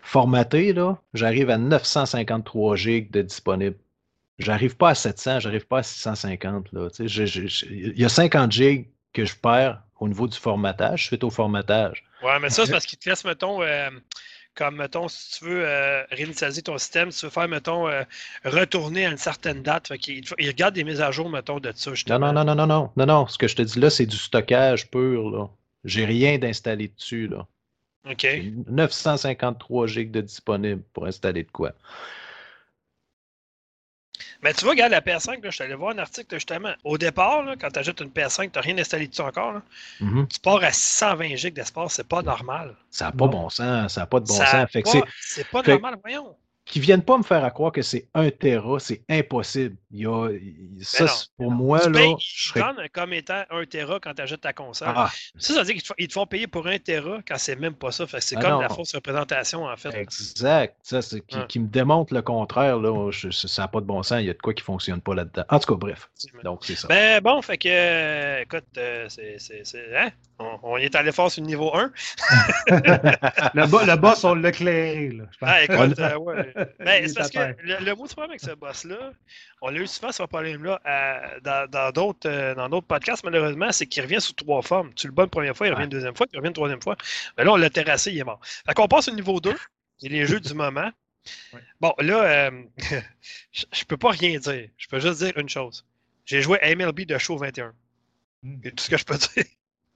Formaté, 0.00 0.72
là, 0.72 0.98
j'arrive 1.12 1.50
à 1.50 1.58
953 1.58 2.76
gigs 2.76 3.10
de 3.10 3.22
disponible. 3.22 3.76
J'arrive 4.38 4.76
pas 4.76 4.90
à 4.90 4.94
700, 4.94 5.40
j'arrive 5.40 5.66
pas 5.66 5.78
à 5.78 5.82
650, 5.82 6.72
là. 6.72 6.88
Tu 6.90 6.96
sais, 6.96 7.08
j'ai- 7.08 7.26
j'ai- 7.26 7.48
j'ai- 7.48 7.66
il 7.66 7.98
y 7.98 8.04
a 8.04 8.08
50 8.08 8.52
gigs 8.52 8.88
que 9.12 9.24
je 9.24 9.34
perds 9.34 9.82
au 9.98 10.08
niveau 10.08 10.28
du 10.28 10.38
formatage, 10.38 11.06
suite 11.06 11.24
au 11.24 11.30
formatage. 11.30 12.04
Ouais, 12.22 12.38
mais 12.40 12.48
ça, 12.50 12.64
c'est 12.64 12.72
parce 12.72 12.86
qu'ils 12.86 12.98
te 12.98 13.08
laissent, 13.08 13.24
mettons, 13.24 13.62
euh, 13.62 13.90
comme, 14.58 14.76
mettons, 14.76 15.06
si 15.06 15.38
tu 15.38 15.44
veux 15.44 15.64
euh, 15.64 16.02
réinitialiser 16.10 16.62
ton 16.62 16.76
système, 16.78 17.12
si 17.12 17.20
tu 17.20 17.26
veux 17.26 17.30
faire, 17.30 17.48
mettons, 17.48 17.88
euh, 17.88 18.02
retourner 18.44 19.06
à 19.06 19.10
une 19.10 19.16
certaine 19.16 19.62
date, 19.62 19.86
fait 19.86 20.08
ils 20.08 20.48
regardent 20.48 20.74
des 20.74 20.82
mises 20.82 21.00
à 21.00 21.12
jour, 21.12 21.30
mettons, 21.30 21.60
de 21.60 21.72
ça, 21.76 21.92
Non, 22.08 22.18
non, 22.18 22.32
non, 22.32 22.44
non, 22.44 22.54
non, 22.56 22.66
non, 22.66 22.90
non, 22.96 23.06
non. 23.06 23.26
Ce 23.28 23.38
que 23.38 23.46
je 23.46 23.54
te 23.54 23.62
dis 23.62 23.78
là, 23.78 23.88
c'est 23.88 24.06
du 24.06 24.16
stockage 24.16 24.90
pur, 24.90 25.30
là. 25.30 25.48
J'ai 25.84 26.04
rien 26.04 26.38
d'installé 26.38 26.88
dessus, 26.88 27.28
là. 27.28 27.46
OK. 28.10 28.18
J'ai 28.22 28.52
953 28.66 29.86
gigs 29.86 30.10
de 30.10 30.22
disponible 30.22 30.82
pour 30.92 31.06
installer 31.06 31.44
de 31.44 31.50
quoi. 31.52 31.72
Mais 34.42 34.54
tu 34.54 34.62
vois, 34.64 34.70
regarde, 34.72 34.92
la 34.92 35.00
PS5, 35.00 35.42
là, 35.42 35.50
je 35.50 35.50
suis 35.50 35.64
allé 35.64 35.74
voir 35.74 35.90
un 35.94 35.98
article, 35.98 36.34
justement. 36.36 36.72
Au 36.84 36.96
départ, 36.96 37.42
là, 37.42 37.54
quand 37.60 37.70
tu 37.70 37.78
achètes 37.80 38.00
une 38.00 38.10
PS5, 38.10 38.50
tu 38.52 38.58
n'as 38.58 38.62
rien 38.62 38.78
installé 38.78 39.08
dessus 39.08 39.20
encore, 39.20 39.52
là, 39.54 39.62
Mhm. 40.00 40.28
tu 40.28 40.38
pars 40.38 40.62
à 40.62 40.70
620 40.72 41.34
gigs 41.36 41.54
d'espace, 41.54 41.94
c'est 41.94 42.06
pas 42.06 42.22
normal. 42.22 42.76
Ça 42.90 43.06
n'a 43.06 43.12
pas 43.12 43.24
Non. 43.24 43.30
bon 43.32 43.48
sens, 43.50 43.94
ça 43.94 44.00
n'a 44.02 44.06
pas 44.06 44.20
de 44.20 44.26
bon 44.26 44.34
Ça 44.34 44.46
sens. 44.46 44.52
Pas- 44.72 45.06
c'est- 45.20 45.44
pas 45.50 45.62
fait- 45.64 45.72
normal, 45.72 45.96
voyons. 46.02 46.36
Qu'ils 46.68 46.82
viennent 46.82 47.02
pas 47.02 47.16
me 47.18 47.22
faire 47.22 47.44
à 47.44 47.50
croire 47.50 47.72
que 47.72 47.82
c'est 47.82 48.08
1 48.14 48.30
Tera, 48.30 48.78
c'est 48.78 49.02
impossible. 49.08 49.76
Il 49.90 50.00
y 50.02 50.06
a, 50.06 50.28
ça, 50.82 51.04
non, 51.04 51.10
pour 51.38 51.50
moi, 51.50 51.80
Tu 51.80 51.90
là, 51.92 51.98
payes, 51.98 52.14
je 52.20 52.48
serais- 52.50 52.88
comme 52.92 53.12
étant 53.14 53.42
1 53.50 53.64
Tera 53.64 53.98
quand 54.00 54.12
tu 54.14 54.22
achètes 54.22 54.42
ta 54.42 54.52
console. 54.52 54.88
Ah, 54.94 55.10
Ça, 55.38 55.54
ça 55.54 55.60
veut 55.60 55.64
dire 55.64 55.74
qu'ils 55.74 55.82
te, 55.82 55.86
font, 55.88 55.94
ils 55.98 56.08
te 56.08 56.12
font 56.12 56.26
payer 56.26 56.46
pour 56.46 56.66
1 56.66 56.78
Tera 56.78 57.18
quand 57.26 57.38
c'est 57.38 57.56
même 57.56 57.74
pas 57.74 57.90
ça. 57.90 58.04
C'est 58.20 58.36
Ah 58.36 58.40
comme 58.42 58.50
non. 58.52 58.60
la 58.60 58.68
fausse 58.68 58.94
représentation, 58.94 59.64
en 59.64 59.76
fait. 59.76 59.94
exact. 59.94 60.76
Ça, 60.82 61.00
c'est 61.02 61.20
qui, 61.26 61.38
qui 61.48 61.58
me 61.60 61.66
démontre 61.68 62.12
le 62.14 62.22
contraire, 62.22 62.78
là. 62.78 63.10
Je- 63.10 63.30
ça 63.30 63.62
n'a 63.62 63.68
pas 63.68 63.80
de 63.80 63.86
bon 63.86 64.02
sens. 64.02 64.20
Il 64.20 64.26
y 64.26 64.30
a 64.30 64.34
de 64.34 64.38
quoi 64.38 64.52
qui 64.54 64.62
fonctionne 64.62 65.00
pas 65.00 65.14
là-dedans. 65.14 65.44
En 65.48 65.58
tout 65.58 65.72
cas, 65.74 65.78
bref. 65.78 66.10
Donc, 66.44 66.64
c'est 66.64 66.76
ça. 66.76 66.86
Ben 66.88 67.20
bon, 67.22 67.40
fait 67.42 67.56
que, 67.58 67.68
euh, 67.70 68.40
écoute, 68.42 68.64
euh, 68.76 69.06
c'est, 69.08 69.36
c'est, 69.38 69.62
c'est- 69.64 69.96
hein? 69.96 70.10
on, 70.38 70.58
on 70.62 70.76
est 70.76 70.94
allé 70.94 71.12
fort 71.12 71.30
sur 71.30 71.40
le 71.42 71.46
niveau 71.48 71.74
1. 71.74 71.90
Le, 73.54 73.66
bo- 73.66 73.84
le 73.84 73.96
boss, 73.96 74.22
on 74.24 74.34
l'a 74.34 74.50
éclairé. 74.50 75.08
Là, 75.10 75.24
je 75.30 75.38
pense. 75.38 75.48
Ah, 75.50 75.62
écoute, 75.64 75.98
euh, 75.98 76.16
ouais. 76.18 76.52
Ben, 76.78 77.04
c'est 77.06 77.10
est 77.10 77.14
parce 77.14 77.30
que 77.30 77.38
le, 77.62 77.84
le 77.84 77.94
mot 77.94 78.06
du 78.06 78.12
problème 78.14 78.30
avec 78.30 78.40
ce 78.40 78.50
boss-là, 78.52 79.12
on 79.62 79.70
l'a 79.70 79.80
eu 79.80 79.86
souvent 79.86 80.12
ce 80.12 80.22
problème-là 80.22 80.80
à- 80.84 81.40
dans, 81.40 81.68
dans 81.70 81.90
d'autres, 81.92 82.28
euh, 82.28 82.54
dans 82.54 82.82
podcasts, 82.82 83.24
malheureusement, 83.24 83.70
c'est 83.72 83.86
qu'il 83.86 84.02
revient 84.02 84.20
sous 84.20 84.32
trois 84.32 84.62
formes. 84.62 84.92
Tu 84.94 85.06
le 85.06 85.12
bats 85.12 85.24
une 85.24 85.30
première 85.30 85.56
fois, 85.56 85.66
il 85.66 85.72
revient 85.72 85.84
une 85.84 85.90
deuxième 85.90 86.16
fois, 86.16 86.26
il 86.32 86.36
revient 86.36 86.48
une 86.48 86.54
troisième 86.54 86.82
fois. 86.82 86.96
Mais 87.36 87.44
là, 87.44 87.52
on 87.52 87.56
l'a 87.56 87.70
terrassé, 87.70 88.12
il 88.12 88.18
est 88.18 88.24
mort. 88.24 88.40
Fait 88.42 88.74
qu'on 88.74 88.88
passe 88.88 89.08
au 89.08 89.14
niveau 89.14 89.40
2, 89.40 89.54
c'est 89.98 90.08
les 90.08 90.26
jeux 90.26 90.40
du 90.40 90.54
moment. 90.54 90.90
Ouais. 91.52 91.60
Bon, 91.80 91.92
là, 91.98 92.48
euh, 92.50 92.62
je, 93.52 93.64
je 93.72 93.84
peux 93.84 93.96
pas 93.96 94.10
rien 94.10 94.38
dire. 94.38 94.68
Je 94.76 94.88
peux 94.88 95.00
juste 95.00 95.18
dire 95.22 95.36
une 95.36 95.48
chose. 95.48 95.84
J'ai 96.24 96.42
joué 96.42 96.58
à 96.60 96.74
MLB 96.74 97.00
de 97.06 97.18
Show 97.18 97.36
21. 97.36 97.72
Hmm. 98.42 98.56
C'est 98.62 98.74
tout 98.74 98.84
ce 98.84 98.90
que 98.90 98.96
je 98.96 99.04
peux 99.04 99.16
dire. 99.16 99.44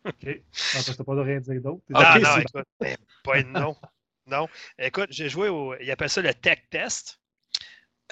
OK. 0.05 0.27
Non, 0.27 0.81
que 0.83 0.93
t'as 0.97 1.05
pas 1.05 1.15
de 1.15 1.21
rien 1.21 1.41
dire 1.41 1.61
d'autre. 1.63 1.83
Non, 1.89 2.01
Ok, 2.01 2.23
non, 2.23 2.37
écoute, 2.39 2.67
ben, 2.81 2.97
pas 3.23 3.43
non. 3.45 3.77
Non. 4.27 4.49
Écoute, 4.79 5.09
j'ai 5.11 5.29
joué 5.29 5.49
au. 5.49 5.75
Ils 5.81 5.91
appellent 5.91 6.11
ça 6.11 6.23
le 6.23 6.33
tech 6.35 6.61
test. 6.71 7.21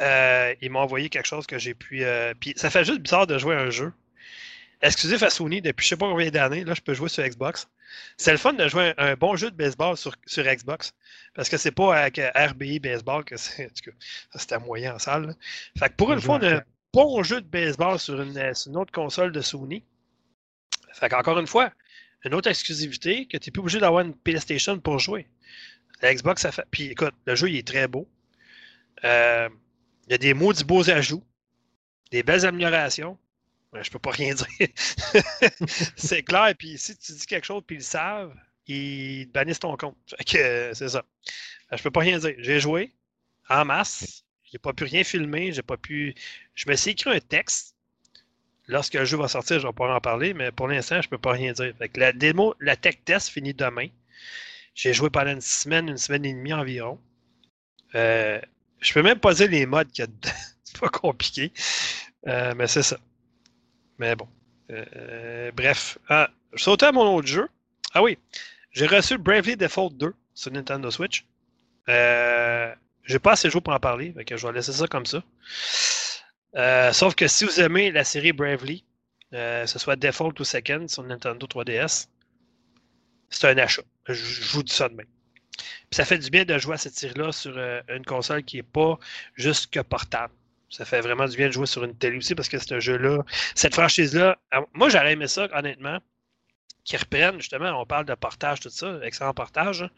Euh, 0.00 0.54
ils 0.62 0.70
m'ont 0.70 0.80
envoyé 0.80 1.08
quelque 1.10 1.26
chose 1.26 1.46
que 1.46 1.58
j'ai 1.58 1.74
pu. 1.74 2.04
euh, 2.04 2.34
Puis 2.40 2.54
ça 2.56 2.70
fait 2.70 2.84
juste 2.84 3.00
bizarre 3.00 3.26
de 3.26 3.38
jouer 3.38 3.54
à 3.56 3.60
un 3.60 3.70
jeu. 3.70 3.92
Exclusif 4.82 5.22
à 5.22 5.30
Sony 5.30 5.60
depuis 5.62 5.84
je 5.84 5.90
sais 5.90 5.96
pas 5.96 6.08
combien 6.08 6.30
d'années. 6.30 6.64
Là, 6.64 6.74
je 6.74 6.80
peux 6.80 6.94
jouer 6.94 7.08
sur 7.10 7.22
Xbox. 7.24 7.68
C'est 8.16 8.32
le 8.32 8.38
fun 8.38 8.54
de 8.54 8.66
jouer 8.68 8.94
un, 8.98 9.08
un 9.12 9.14
bon 9.14 9.36
jeu 9.36 9.50
de 9.50 9.56
baseball 9.56 9.96
sur, 9.96 10.14
sur 10.26 10.44
Xbox. 10.44 10.94
Parce 11.34 11.48
que 11.50 11.58
c'est 11.58 11.72
pas 11.72 11.96
avec 11.96 12.18
euh, 12.18 12.30
RBI 12.34 12.80
Baseball 12.80 13.24
que 13.24 13.36
c'est. 13.36 13.70
C'était 14.34 14.58
moyen 14.58 14.94
en 14.94 14.98
salle. 14.98 15.36
Fait 15.78 15.90
que 15.90 15.94
pour 15.96 16.12
Un 16.12 16.14
une 16.14 16.20
fois, 16.20 16.36
on 16.36 16.42
a 16.42 16.56
un 16.56 16.62
bon 16.94 17.22
jeu 17.22 17.40
de 17.42 17.46
baseball 17.46 17.98
sur 17.98 18.20
une, 18.22 18.54
sur 18.54 18.70
une 18.70 18.76
autre 18.78 18.92
console 18.92 19.32
de 19.32 19.40
Sony. 19.42 19.84
Fait 20.92 21.08
qu'encore 21.08 21.38
une 21.38 21.46
fois, 21.46 21.72
une 22.24 22.34
autre 22.34 22.48
exclusivité 22.48 23.26
que 23.26 23.36
tu 23.36 23.48
n'es 23.48 23.52
plus 23.52 23.60
obligé 23.60 23.78
d'avoir 23.80 24.04
une 24.04 24.14
PlayStation 24.14 24.78
pour 24.78 24.98
jouer. 24.98 25.28
La 26.02 26.14
Xbox, 26.14 26.42
ça 26.42 26.52
fait. 26.52 26.64
Puis 26.70 26.84
écoute, 26.90 27.14
le 27.26 27.34
jeu 27.34 27.50
il 27.50 27.56
est 27.56 27.66
très 27.66 27.88
beau. 27.88 28.08
Euh, 29.04 29.48
il 30.06 30.12
y 30.12 30.14
a 30.14 30.18
des 30.18 30.34
maudits 30.34 30.64
beaux 30.64 30.88
ajouts, 30.90 31.24
des 32.10 32.22
belles 32.22 32.46
améliorations. 32.46 33.18
Ouais, 33.72 33.84
je 33.84 33.90
peux 33.90 33.98
pas 33.98 34.10
rien 34.10 34.34
dire. 34.58 34.68
c'est 35.96 36.22
clair, 36.22 36.52
puis 36.58 36.76
si 36.78 36.96
tu 36.96 37.12
dis 37.12 37.26
quelque 37.26 37.46
chose 37.46 37.62
puis 37.66 37.76
ils 37.76 37.80
le 37.80 37.84
savent, 37.84 38.34
ils 38.66 39.26
bannissent 39.26 39.60
ton 39.60 39.76
compte. 39.76 39.96
Euh, 40.34 40.74
c'est 40.74 40.88
ça. 40.88 41.04
Que 41.70 41.76
je 41.76 41.82
peux 41.82 41.90
pas 41.90 42.00
rien 42.00 42.18
dire. 42.18 42.34
J'ai 42.38 42.60
joué 42.60 42.92
en 43.48 43.64
masse. 43.64 44.24
J'ai 44.44 44.58
pas 44.58 44.72
pu 44.72 44.84
rien 44.84 45.04
filmer. 45.04 45.52
J'ai 45.52 45.62
pas 45.62 45.76
pu. 45.76 46.14
Je 46.54 46.68
me 46.68 46.76
suis 46.76 46.92
écrit 46.92 47.10
un 47.10 47.20
texte. 47.20 47.76
Lorsque 48.66 48.94
le 48.94 49.04
jeu 49.04 49.16
va 49.16 49.26
sortir, 49.26 49.58
je 49.58 49.66
vais 49.66 49.72
pouvoir 49.72 49.96
en 49.96 50.00
parler, 50.00 50.32
mais 50.32 50.52
pour 50.52 50.68
l'instant, 50.68 51.02
je 51.02 51.08
peux 51.08 51.18
pas 51.18 51.32
rien 51.32 51.52
dire. 51.52 51.74
Fait 51.76 51.88
que 51.88 51.98
la 51.98 52.12
démo, 52.12 52.54
la 52.60 52.76
tech 52.76 52.98
test 53.04 53.28
finit 53.28 53.54
demain. 53.54 53.88
J'ai 54.74 54.92
joué 54.92 55.10
pendant 55.10 55.32
une 55.32 55.40
semaine, 55.40 55.88
une 55.88 55.98
semaine 55.98 56.24
et 56.24 56.32
demie 56.32 56.52
environ. 56.52 56.98
Euh, 57.94 58.40
je 58.80 58.92
peux 58.92 59.02
même 59.02 59.18
pas 59.18 59.34
dire 59.34 59.50
les 59.50 59.66
modes 59.66 59.88
qu'il 59.88 60.02
y 60.02 60.04
a 60.04 60.06
dedans. 60.06 60.30
C'est 60.64 60.78
pas 60.78 60.88
compliqué. 60.88 61.52
Euh, 62.26 62.54
mais 62.56 62.66
c'est 62.66 62.82
ça. 62.82 62.98
Mais 63.98 64.14
bon. 64.14 64.28
Euh, 64.70 65.50
bref. 65.52 65.98
Ah, 66.08 66.30
je 66.54 66.62
sautais 66.62 66.86
à 66.86 66.92
mon 66.92 67.16
autre 67.16 67.26
jeu. 67.26 67.48
Ah 67.92 68.02
oui. 68.02 68.18
J'ai 68.72 68.86
reçu 68.86 69.18
Bravely 69.18 69.56
Default 69.56 69.90
2 69.94 70.14
sur 70.34 70.52
Nintendo 70.52 70.90
Switch. 70.90 71.24
Euh, 71.88 72.72
j'ai 73.04 73.18
pas 73.18 73.32
assez 73.32 73.50
joué 73.50 73.60
pour 73.60 73.72
en 73.72 73.80
parler, 73.80 74.14
je 74.16 74.46
vais 74.46 74.52
laisser 74.52 74.72
ça 74.72 74.86
comme 74.86 75.06
ça. 75.06 75.22
Sauf 76.92 77.16
que 77.16 77.26
si 77.26 77.44
vous 77.44 77.60
aimez 77.60 77.90
la 77.90 78.04
série 78.04 78.32
Bravely, 78.32 78.84
que 79.32 79.66
ce 79.66 79.78
soit 79.78 79.96
Default 79.96 80.34
ou 80.38 80.44
Second 80.44 80.86
sur 80.86 81.02
Nintendo 81.02 81.44
3DS, 81.46 82.06
c'est 83.30 83.48
un 83.48 83.58
achat. 83.58 83.82
Je, 84.12 84.52
vous 84.52 84.62
dis 84.62 84.72
ça 84.72 84.88
de 84.88 84.94
même. 84.94 85.06
Puis 85.56 85.96
ça 85.96 86.04
fait 86.04 86.18
du 86.18 86.30
bien 86.30 86.44
de 86.44 86.56
jouer 86.58 86.74
à 86.74 86.78
cette 86.78 86.94
série-là 86.94 87.32
sur 87.32 87.56
euh, 87.56 87.80
une 87.88 88.04
console 88.04 88.44
qui 88.44 88.56
n'est 88.56 88.62
pas 88.62 88.98
juste 89.34 89.72
que 89.72 89.80
portable. 89.80 90.32
Ça 90.68 90.84
fait 90.84 91.00
vraiment 91.00 91.26
du 91.26 91.36
bien 91.36 91.48
de 91.48 91.52
jouer 91.52 91.66
sur 91.66 91.82
une 91.84 91.96
télé 91.96 92.16
aussi 92.16 92.34
parce 92.34 92.48
que 92.48 92.58
ce 92.58 92.78
jeu-là, 92.78 93.24
cette 93.56 93.74
franchise-là, 93.74 94.38
à- 94.52 94.62
moi 94.72 94.88
j'aurais 94.88 95.12
aimé 95.12 95.26
ça, 95.26 95.48
honnêtement, 95.52 95.98
qu'ils 96.84 96.98
reprennent, 96.98 97.40
justement, 97.40 97.80
on 97.80 97.86
parle 97.86 98.04
de 98.04 98.14
portage, 98.14 98.60
tout 98.60 98.70
ça, 98.70 99.00
excellent 99.02 99.34
portage. 99.34 99.88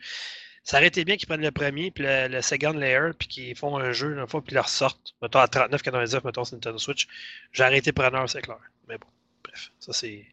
Ça 0.64 0.76
aurait 0.78 0.86
été 0.86 1.04
bien 1.04 1.16
qu'ils 1.16 1.26
prennent 1.26 1.42
le 1.42 1.50
premier, 1.50 1.90
puis 1.90 2.04
le, 2.06 2.40
second 2.40 2.72
layer, 2.72 3.10
puis 3.18 3.28
qu'ils 3.28 3.56
font 3.56 3.76
un 3.78 3.92
jeu 3.92 4.16
une 4.16 4.26
fois, 4.28 4.42
puis 4.42 4.52
ils 4.52 4.54
le 4.54 4.60
ressortent. 4.60 5.14
Mettons 5.20 5.40
à 5.40 5.46
39,99, 5.46 6.24
mettons 6.24 6.44
sur 6.44 6.54
Nintendo 6.56 6.78
Switch. 6.78 7.08
J'aurais 7.52 7.78
été 7.78 7.92
preneur, 7.92 8.28
c'est 8.28 8.42
clair. 8.42 8.58
Mais 8.88 8.96
bon, 8.96 9.08
bref, 9.42 9.72
ça 9.80 9.92
c'est. 9.92 10.24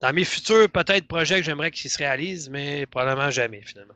Dans 0.00 0.12
mes 0.12 0.24
futurs, 0.24 0.68
peut-être, 0.68 1.06
projets 1.06 1.36
que 1.36 1.42
j'aimerais 1.44 1.70
qu'ils 1.70 1.90
se 1.90 1.98
réalisent, 1.98 2.50
mais 2.50 2.86
probablement 2.86 3.30
jamais, 3.30 3.62
finalement. 3.64 3.94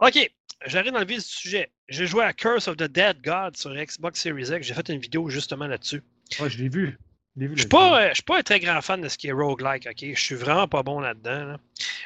OK, 0.00 0.30
j'arrive 0.66 0.92
dans 0.92 1.00
le 1.00 1.06
vif 1.06 1.18
du 1.18 1.24
sujet. 1.24 1.70
J'ai 1.88 2.06
joué 2.06 2.24
à 2.24 2.32
Curse 2.32 2.68
of 2.68 2.76
the 2.76 2.84
Dead 2.84 3.20
God 3.22 3.56
sur 3.56 3.74
Xbox 3.74 4.20
Series 4.20 4.48
X. 4.50 4.66
J'ai 4.66 4.74
fait 4.74 4.88
une 4.88 5.00
vidéo 5.00 5.28
justement 5.28 5.66
là-dessus. 5.66 6.02
Ouais, 6.40 6.48
je 6.48 6.58
l'ai 6.58 6.68
vu. 6.68 6.98
Je 7.36 7.46
Je 7.46 7.60
suis 7.60 7.68
pas, 7.68 8.02
euh, 8.02 8.12
pas 8.26 8.38
un 8.38 8.42
très 8.42 8.60
grand 8.60 8.80
fan 8.80 9.00
de 9.00 9.08
ce 9.08 9.16
qui 9.16 9.28
est 9.28 9.32
roguelike, 9.32 9.86
ok? 9.86 10.14
Je 10.14 10.20
suis 10.20 10.34
vraiment 10.34 10.66
pas 10.68 10.82
bon 10.82 11.00
là-dedans. 11.00 11.44
là. 11.44 11.60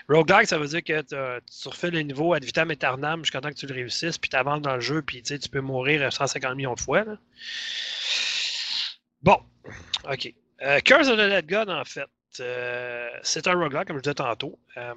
Roguelike, 0.08 0.46
ça 0.46 0.58
veut 0.58 0.66
dire 0.68 0.84
que 0.84 1.00
tu 1.02 1.68
refais 1.68 1.90
le 1.90 2.00
niveau 2.02 2.34
ad 2.34 2.44
vitam 2.44 2.70
aeternam 2.70 3.24
jusqu'à 3.24 3.40
temps 3.40 3.48
que 3.48 3.54
tu 3.54 3.66
le 3.66 3.74
réussisses, 3.74 4.18
puis 4.18 4.28
tu 4.28 4.36
avances 4.36 4.60
dans 4.60 4.74
le 4.74 4.80
jeu, 4.80 5.02
puis 5.02 5.22
tu 5.22 5.48
peux 5.48 5.60
mourir 5.60 6.12
150 6.12 6.54
millions 6.56 6.74
de 6.74 6.80
fois. 6.80 7.04
là. 7.04 7.16
Bon, 9.22 9.38
ok. 10.10 10.32
Euh, 10.62 10.80
Curse 10.80 11.08
of 11.08 11.16
the 11.16 11.28
Dead 11.28 11.46
God, 11.48 11.70
en 11.70 11.84
fait, 11.84 12.06
euh, 12.40 13.08
c'est 13.22 13.46
un 13.46 13.54
roguelike, 13.54 13.86
comme 13.86 13.96
je 13.96 14.02
disais 14.02 14.14
tantôt. 14.14 14.58
Euh, 14.76 14.94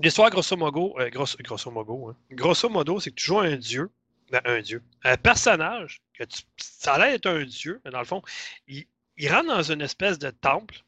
L'histoire, 0.00 0.28
grosso 0.28 0.56
modo, 0.56 0.94
euh, 0.98 1.08
grosso, 1.08 1.70
modo, 1.70 2.08
hein. 2.10 2.16
grosso 2.32 2.68
modo, 2.68 3.00
c'est 3.00 3.10
que 3.10 3.14
tu 3.14 3.26
joues 3.26 3.38
un 3.38 3.56
dieu, 3.56 3.90
ben, 4.30 4.42
un 4.44 4.60
dieu, 4.60 4.82
un 5.04 5.16
personnage, 5.16 6.02
que 6.12 6.24
tu, 6.24 6.42
ça 6.58 6.94
a 6.94 6.98
l'air 6.98 7.12
d'être 7.12 7.26
un 7.26 7.44
dieu, 7.44 7.80
mais 7.84 7.90
dans 7.90 8.00
le 8.00 8.04
fond, 8.04 8.20
il, 8.68 8.84
rentre 9.30 9.48
dans 9.48 9.62
une 9.62 9.80
espèce 9.80 10.18
de 10.18 10.28
temple 10.30 10.82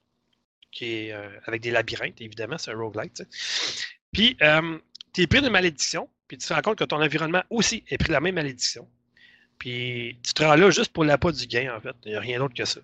qui 0.70 0.84
est 0.84 1.12
avec 1.46 1.62
des 1.62 1.70
labyrinthes, 1.70 2.20
évidemment, 2.20 2.58
c'est 2.58 2.70
un 2.70 2.76
roguelike. 2.76 3.14
Puis, 4.12 4.36
tu 5.14 5.22
es 5.22 5.26
pris 5.26 5.40
de 5.40 5.48
malédiction, 5.48 6.10
puis 6.26 6.36
tu 6.36 6.46
te 6.46 6.52
rends 6.52 6.60
compte 6.60 6.78
que 6.78 6.84
ton 6.84 7.00
environnement 7.00 7.42
aussi 7.48 7.84
est 7.88 7.96
pris 7.96 8.08
de 8.08 8.12
la 8.12 8.20
même 8.20 8.34
malédiction. 8.34 8.86
Puis, 9.58 10.18
tu 10.22 10.34
te 10.34 10.42
rends 10.42 10.54
là 10.54 10.70
juste 10.70 10.92
pour 10.92 11.04
l'appât 11.04 11.32
du 11.32 11.46
gain, 11.46 11.74
en 11.74 11.80
fait. 11.80 11.96
Il 12.04 12.10
n'y 12.10 12.16
a 12.16 12.20
rien 12.20 12.38
d'autre 12.38 12.54
que 12.54 12.66
ça. 12.66 12.80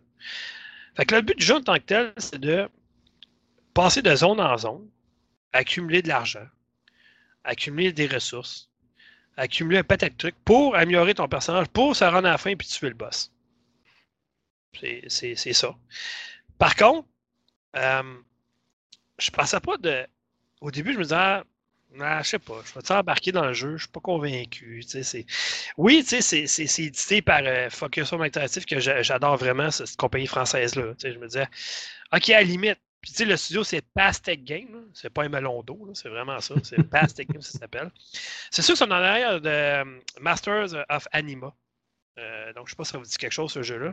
Fait 0.97 1.05
que 1.07 1.15
le 1.15 1.23
but 1.23 1.39
du 1.39 1.45
jeu 1.45 1.57
en 1.57 1.63
tant 1.63 1.75
que 1.75 1.81
tel, 1.81 2.13
c'est 2.17 2.39
de 2.39 2.69
passer 3.73 4.03
de 4.03 4.15
zone 4.15 4.41
en 4.41 4.57
zone, 4.57 4.89
accumuler 5.53 6.03
de 6.03 6.09
l'argent, 6.09 6.47
accumuler 7.43 7.93
des 7.93 8.07
ressources, 8.07 8.71
accumuler 9.37 9.79
un 9.79 9.85
paquet 9.85 10.11
de 10.11 10.17
trucs 10.17 10.37
pour 10.45 10.77
améliorer 10.77 11.15
ton 11.15 11.29
personnage, 11.29 11.67
pour 11.69 11.97
se 11.97 12.05
rendre 12.05 12.29
à 12.29 12.33
la 12.33 12.39
fin 12.39 12.55
puis 12.55 12.69
tuer 12.69 12.89
le 12.89 12.95
boss. 12.95 13.33
C'est 15.09 15.35
ça. 15.35 15.77
Par 16.59 16.77
contre, 16.77 17.09
euh, 17.77 18.15
je 19.19 19.31
pensais 19.31 19.61
pas 19.61 19.77
de. 19.77 20.07
Au 20.61 20.71
début, 20.71 20.93
je 20.93 20.99
me 20.99 21.03
disais, 21.03 21.17
ah, 21.17 21.45
ah, 22.01 22.23
je 22.23 22.29
sais 22.31 22.39
pas, 22.39 22.61
je 22.65 22.73
vais 22.79 22.95
embarquer 22.95 23.33
dans 23.33 23.45
le 23.47 23.53
jeu, 23.53 23.77
je 23.77 23.83
suis 23.85 23.93
pas 23.93 24.01
convaincu. 24.01 24.83
c'est- 24.83 25.27
Oui, 25.77 26.03
c'est- 26.07 26.21
c'est 26.23 26.47
c'est 26.47 26.83
édité 26.83 27.23
par 27.23 27.41
euh, 27.45 27.71
Focus 27.71 28.13
Home 28.13 28.23
Interactive 28.23 28.65
que 28.65 28.81
j'a- 28.81 29.03
j'adore 29.03 29.37
vraiment, 29.37 29.71
cette 29.71 29.97
compagnie 29.97 30.27
française-là. 30.27 30.95
Je 31.03 31.09
me 31.19 31.27
disais, 31.27 31.47
OK, 32.13 32.31
à 32.31 32.35
la 32.39 32.43
limite. 32.43 32.79
Puis 33.01 33.11
tu 33.13 33.19
sais, 33.19 33.25
le 33.27 33.37
studio, 33.37 33.65
c'est 33.65 33.83
Pastec 33.95 34.45
Game, 34.45 34.73
là. 34.73 34.79
c'est 34.95 35.11
pas 35.11 35.25
un 35.25 35.29
melon 35.29 35.63
d'eau, 35.63 35.85
là, 35.87 35.93
c'est 35.95 36.09
vraiment 36.09 36.41
ça, 36.41 36.55
c'est 36.63 36.83
Pastec 36.91 37.29
Game, 37.31 37.43
ça 37.43 37.59
s'appelle. 37.59 37.91
C'est 38.51 38.63
sûr 38.63 38.73
que 38.75 38.79
c'est 38.79 38.85
en 38.85 38.91
arrière 38.91 39.41
de 39.43 39.49
euh, 39.49 39.85
Masters 40.21 40.75
of 40.89 41.07
Anima. 41.13 41.53
Euh, 42.19 42.53
donc, 42.55 42.67
je 42.67 42.71
sais 42.73 42.77
pas 42.77 42.85
si 42.85 42.93
ça 42.93 42.99
vous 42.99 43.05
dit 43.05 43.17
quelque 43.19 43.33
chose, 43.33 43.53
ce 43.53 43.63
jeu-là. 43.63 43.93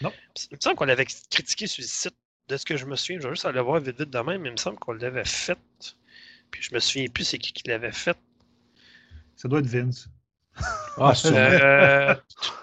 Non. 0.00 0.12
Il 0.50 0.56
me 0.56 0.60
semble 0.60 0.76
qu'on 0.76 0.84
l'avait 0.86 1.04
critiqué 1.30 1.66
sur 1.68 1.82
le 1.82 1.86
site 1.86 2.16
de 2.48 2.56
ce 2.56 2.64
que 2.64 2.76
je 2.76 2.86
me 2.86 2.96
souviens. 2.96 3.20
Je 3.20 3.28
vais 3.28 3.34
juste 3.34 3.44
aller 3.44 3.60
voir 3.60 3.78
vite 3.80 3.98
vite 4.00 4.10
demain, 4.10 4.36
mais 4.38 4.48
il 4.48 4.52
me 4.52 4.56
semble 4.56 4.78
qu'on 4.80 4.92
l'avait 4.94 5.24
fait. 5.24 5.58
Puis 6.50 6.62
je 6.62 6.74
me 6.74 6.80
souviens 6.80 7.06
plus 7.08 7.24
c'est 7.24 7.38
qui 7.38 7.52
qui 7.52 7.68
l'avait 7.68 7.92
fait. 7.92 8.16
Ça 9.36 9.48
doit 9.48 9.60
être 9.60 9.66
Vince. 9.66 10.08
Ah. 10.98 11.12
Euh, 11.24 12.14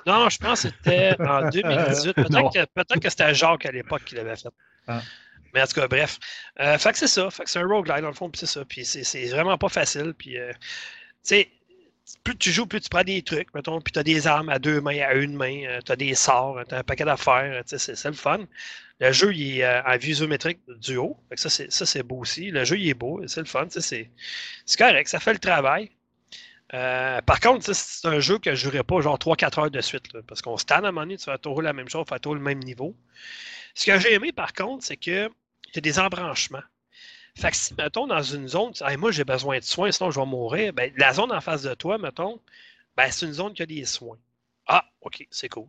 non, 0.06 0.30
je 0.30 0.38
pense 0.38 0.64
que 0.64 0.70
c'était 0.70 1.16
en 1.20 1.50
2018. 1.50 2.18
Non. 2.30 2.50
Peut-être 2.52 3.00
que, 3.00 3.10
c'était 3.10 3.34
Jacques 3.34 3.66
à 3.66 3.72
l'époque 3.72 4.04
qui 4.06 4.16
l'avait 4.16 4.36
fait. 4.36 4.50
Ah. 4.88 5.02
Mais 5.54 5.62
en 5.62 5.66
tout 5.66 5.80
cas, 5.80 5.88
bref. 5.88 6.20
Euh, 6.60 6.78
fait 6.78 6.92
que 6.92 6.98
c'est 7.00 7.08
ça. 7.08 7.30
Fait 7.32 7.44
que 7.44 7.50
c'est 7.50 7.60
un 7.60 7.68
roguelike 7.68 8.02
dans 8.02 8.10
le 8.10 8.14
fond, 8.14 8.30
puis 8.30 8.40
c'est 8.40 8.46
ça. 8.46 8.66
Puis 8.66 8.86
c'est 8.86 9.26
vraiment 9.28 9.58
pas 9.58 9.70
facile. 9.70 10.14
Puis, 10.18 10.38
euh, 10.38 10.52
tu 10.54 10.60
sais, 11.24 11.50
plus 12.24 12.38
tu 12.38 12.52
joues, 12.52 12.68
plus 12.68 12.82
tu 12.82 12.90
prends 12.90 13.04
des 13.04 13.22
trucs, 13.22 13.54
mettons, 13.54 13.82
puis 13.82 13.92
tu 13.92 14.00
as 14.00 14.04
des 14.04 14.28
armes 14.28 14.50
à 14.50 14.60
deux 14.60 14.80
mains, 14.80 15.00
à 15.02 15.14
une 15.14 15.36
main, 15.36 15.80
tu 15.86 15.92
as 15.92 15.96
des 15.96 16.16
sorts, 16.16 16.60
tu 16.68 16.76
as 16.76 16.80
un 16.80 16.84
paquet 16.84 17.04
d'affaires, 17.06 17.64
c'est 17.66 18.06
le 18.06 18.14
fun. 18.14 18.40
Le 19.00 19.12
jeu, 19.12 19.34
il 19.34 19.60
est 19.60 19.82
en 19.82 19.98
visométrique 19.98 20.60
du 20.68 20.98
haut. 20.98 21.18
Ça, 21.36 21.50
c'est 21.50 22.04
beau 22.04 22.18
aussi. 22.18 22.50
Le 22.50 22.64
jeu, 22.66 22.78
il 22.80 22.90
est 22.90 22.94
beau, 22.94 23.22
c'est 23.28 23.42
le 23.42 23.46
fun. 23.46 23.68
C'est 23.70 24.10
correct, 24.78 25.08
ça 25.08 25.20
fait 25.20 25.34
le 25.34 25.40
travail. 25.40 25.92
Euh, 26.74 27.22
par 27.22 27.40
contre, 27.40 27.74
c'est 27.74 28.08
un 28.08 28.20
jeu 28.20 28.40
que 28.40 28.54
je 28.54 28.66
ne 28.66 28.72
jouerais 28.72 28.84
pas 28.84 29.00
genre 29.02 29.18
3-4 29.18 29.60
heures 29.60 29.72
de 29.72 29.82
suite. 29.82 30.12
parce 30.28 30.42
qu'on 30.42 30.58
se 30.58 30.66
à 30.70 30.80
un 30.80 30.92
moment 30.92 31.08
tu 31.08 31.26
vas 31.26 31.38
toujours 31.38 31.62
la 31.62 31.74
même 31.74 31.88
chose, 31.88 32.06
faire 32.08 32.20
toujours 32.20 32.36
le 32.36 32.42
même 32.42 32.60
niveau. 32.60 32.96
Ce 33.74 33.86
que 33.86 34.00
j'ai 34.00 34.14
aimé, 34.14 34.32
par 34.34 34.54
contre, 34.54 34.84
c'est 34.84 34.98
qu'il 34.98 35.30
y 35.76 35.82
des 35.82 36.00
embranchements. 36.00 36.64
Fait 37.36 37.52
que 37.52 37.56
si, 37.58 37.74
mettons, 37.76 38.08
dans 38.08 38.22
une 38.24 38.48
zone, 38.48 38.74
moi 38.98 39.12
j'ai 39.12 39.24
besoin 39.24 39.60
de 39.60 39.64
soins, 39.64 39.92
sinon 39.92 40.12
je 40.12 40.20
vais 40.20 40.26
mourir, 40.26 40.74
ben, 40.74 40.92
la 40.98 41.14
zone 41.14 41.32
en 41.32 41.40
face 41.42 41.62
de 41.62 41.74
toi, 41.76 41.98
mettons, 42.00 42.42
ben, 42.98 43.12
c'est 43.12 43.28
une 43.28 43.34
zone 43.34 43.54
qui 43.54 43.62
a 43.62 43.66
des 43.68 43.86
soins. 43.86 44.18
Ah, 44.68 44.86
OK, 45.02 45.26
c'est 45.30 45.50
cool. 45.50 45.68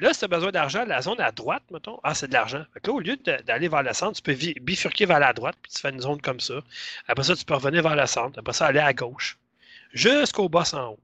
Là, 0.00 0.12
si 0.14 0.20
tu 0.20 0.24
as 0.24 0.28
besoin 0.28 0.50
d'argent, 0.50 0.84
la 0.84 1.02
zone 1.02 1.20
à 1.20 1.30
droite, 1.30 1.62
mettons, 1.70 2.00
ah, 2.02 2.14
c'est 2.14 2.28
de 2.28 2.32
l'argent. 2.32 2.64
Là, 2.74 2.92
au 2.92 3.00
lieu 3.00 3.16
d'aller 3.16 3.68
vers 3.68 3.82
le 3.82 3.92
centre, 3.92 4.20
tu 4.20 4.22
peux 4.22 4.34
bifurquer 4.60 5.04
vers 5.04 5.20
la 5.20 5.32
droite, 5.32 5.56
puis 5.62 5.70
tu 5.72 5.80
fais 5.80 5.90
une 5.90 6.00
zone 6.00 6.20
comme 6.20 6.40
ça. 6.40 6.54
Après 7.06 7.24
ça, 7.24 7.36
tu 7.36 7.44
peux 7.44 7.54
revenir 7.54 7.82
vers 7.82 7.96
le 7.96 8.06
centre. 8.06 8.38
Après 8.38 8.54
ça, 8.54 8.66
aller 8.66 8.80
à 8.80 8.92
gauche 8.94 9.38
jusqu'au 9.92 10.48
boss 10.48 10.74
en 10.74 10.92
haut. 10.92 11.00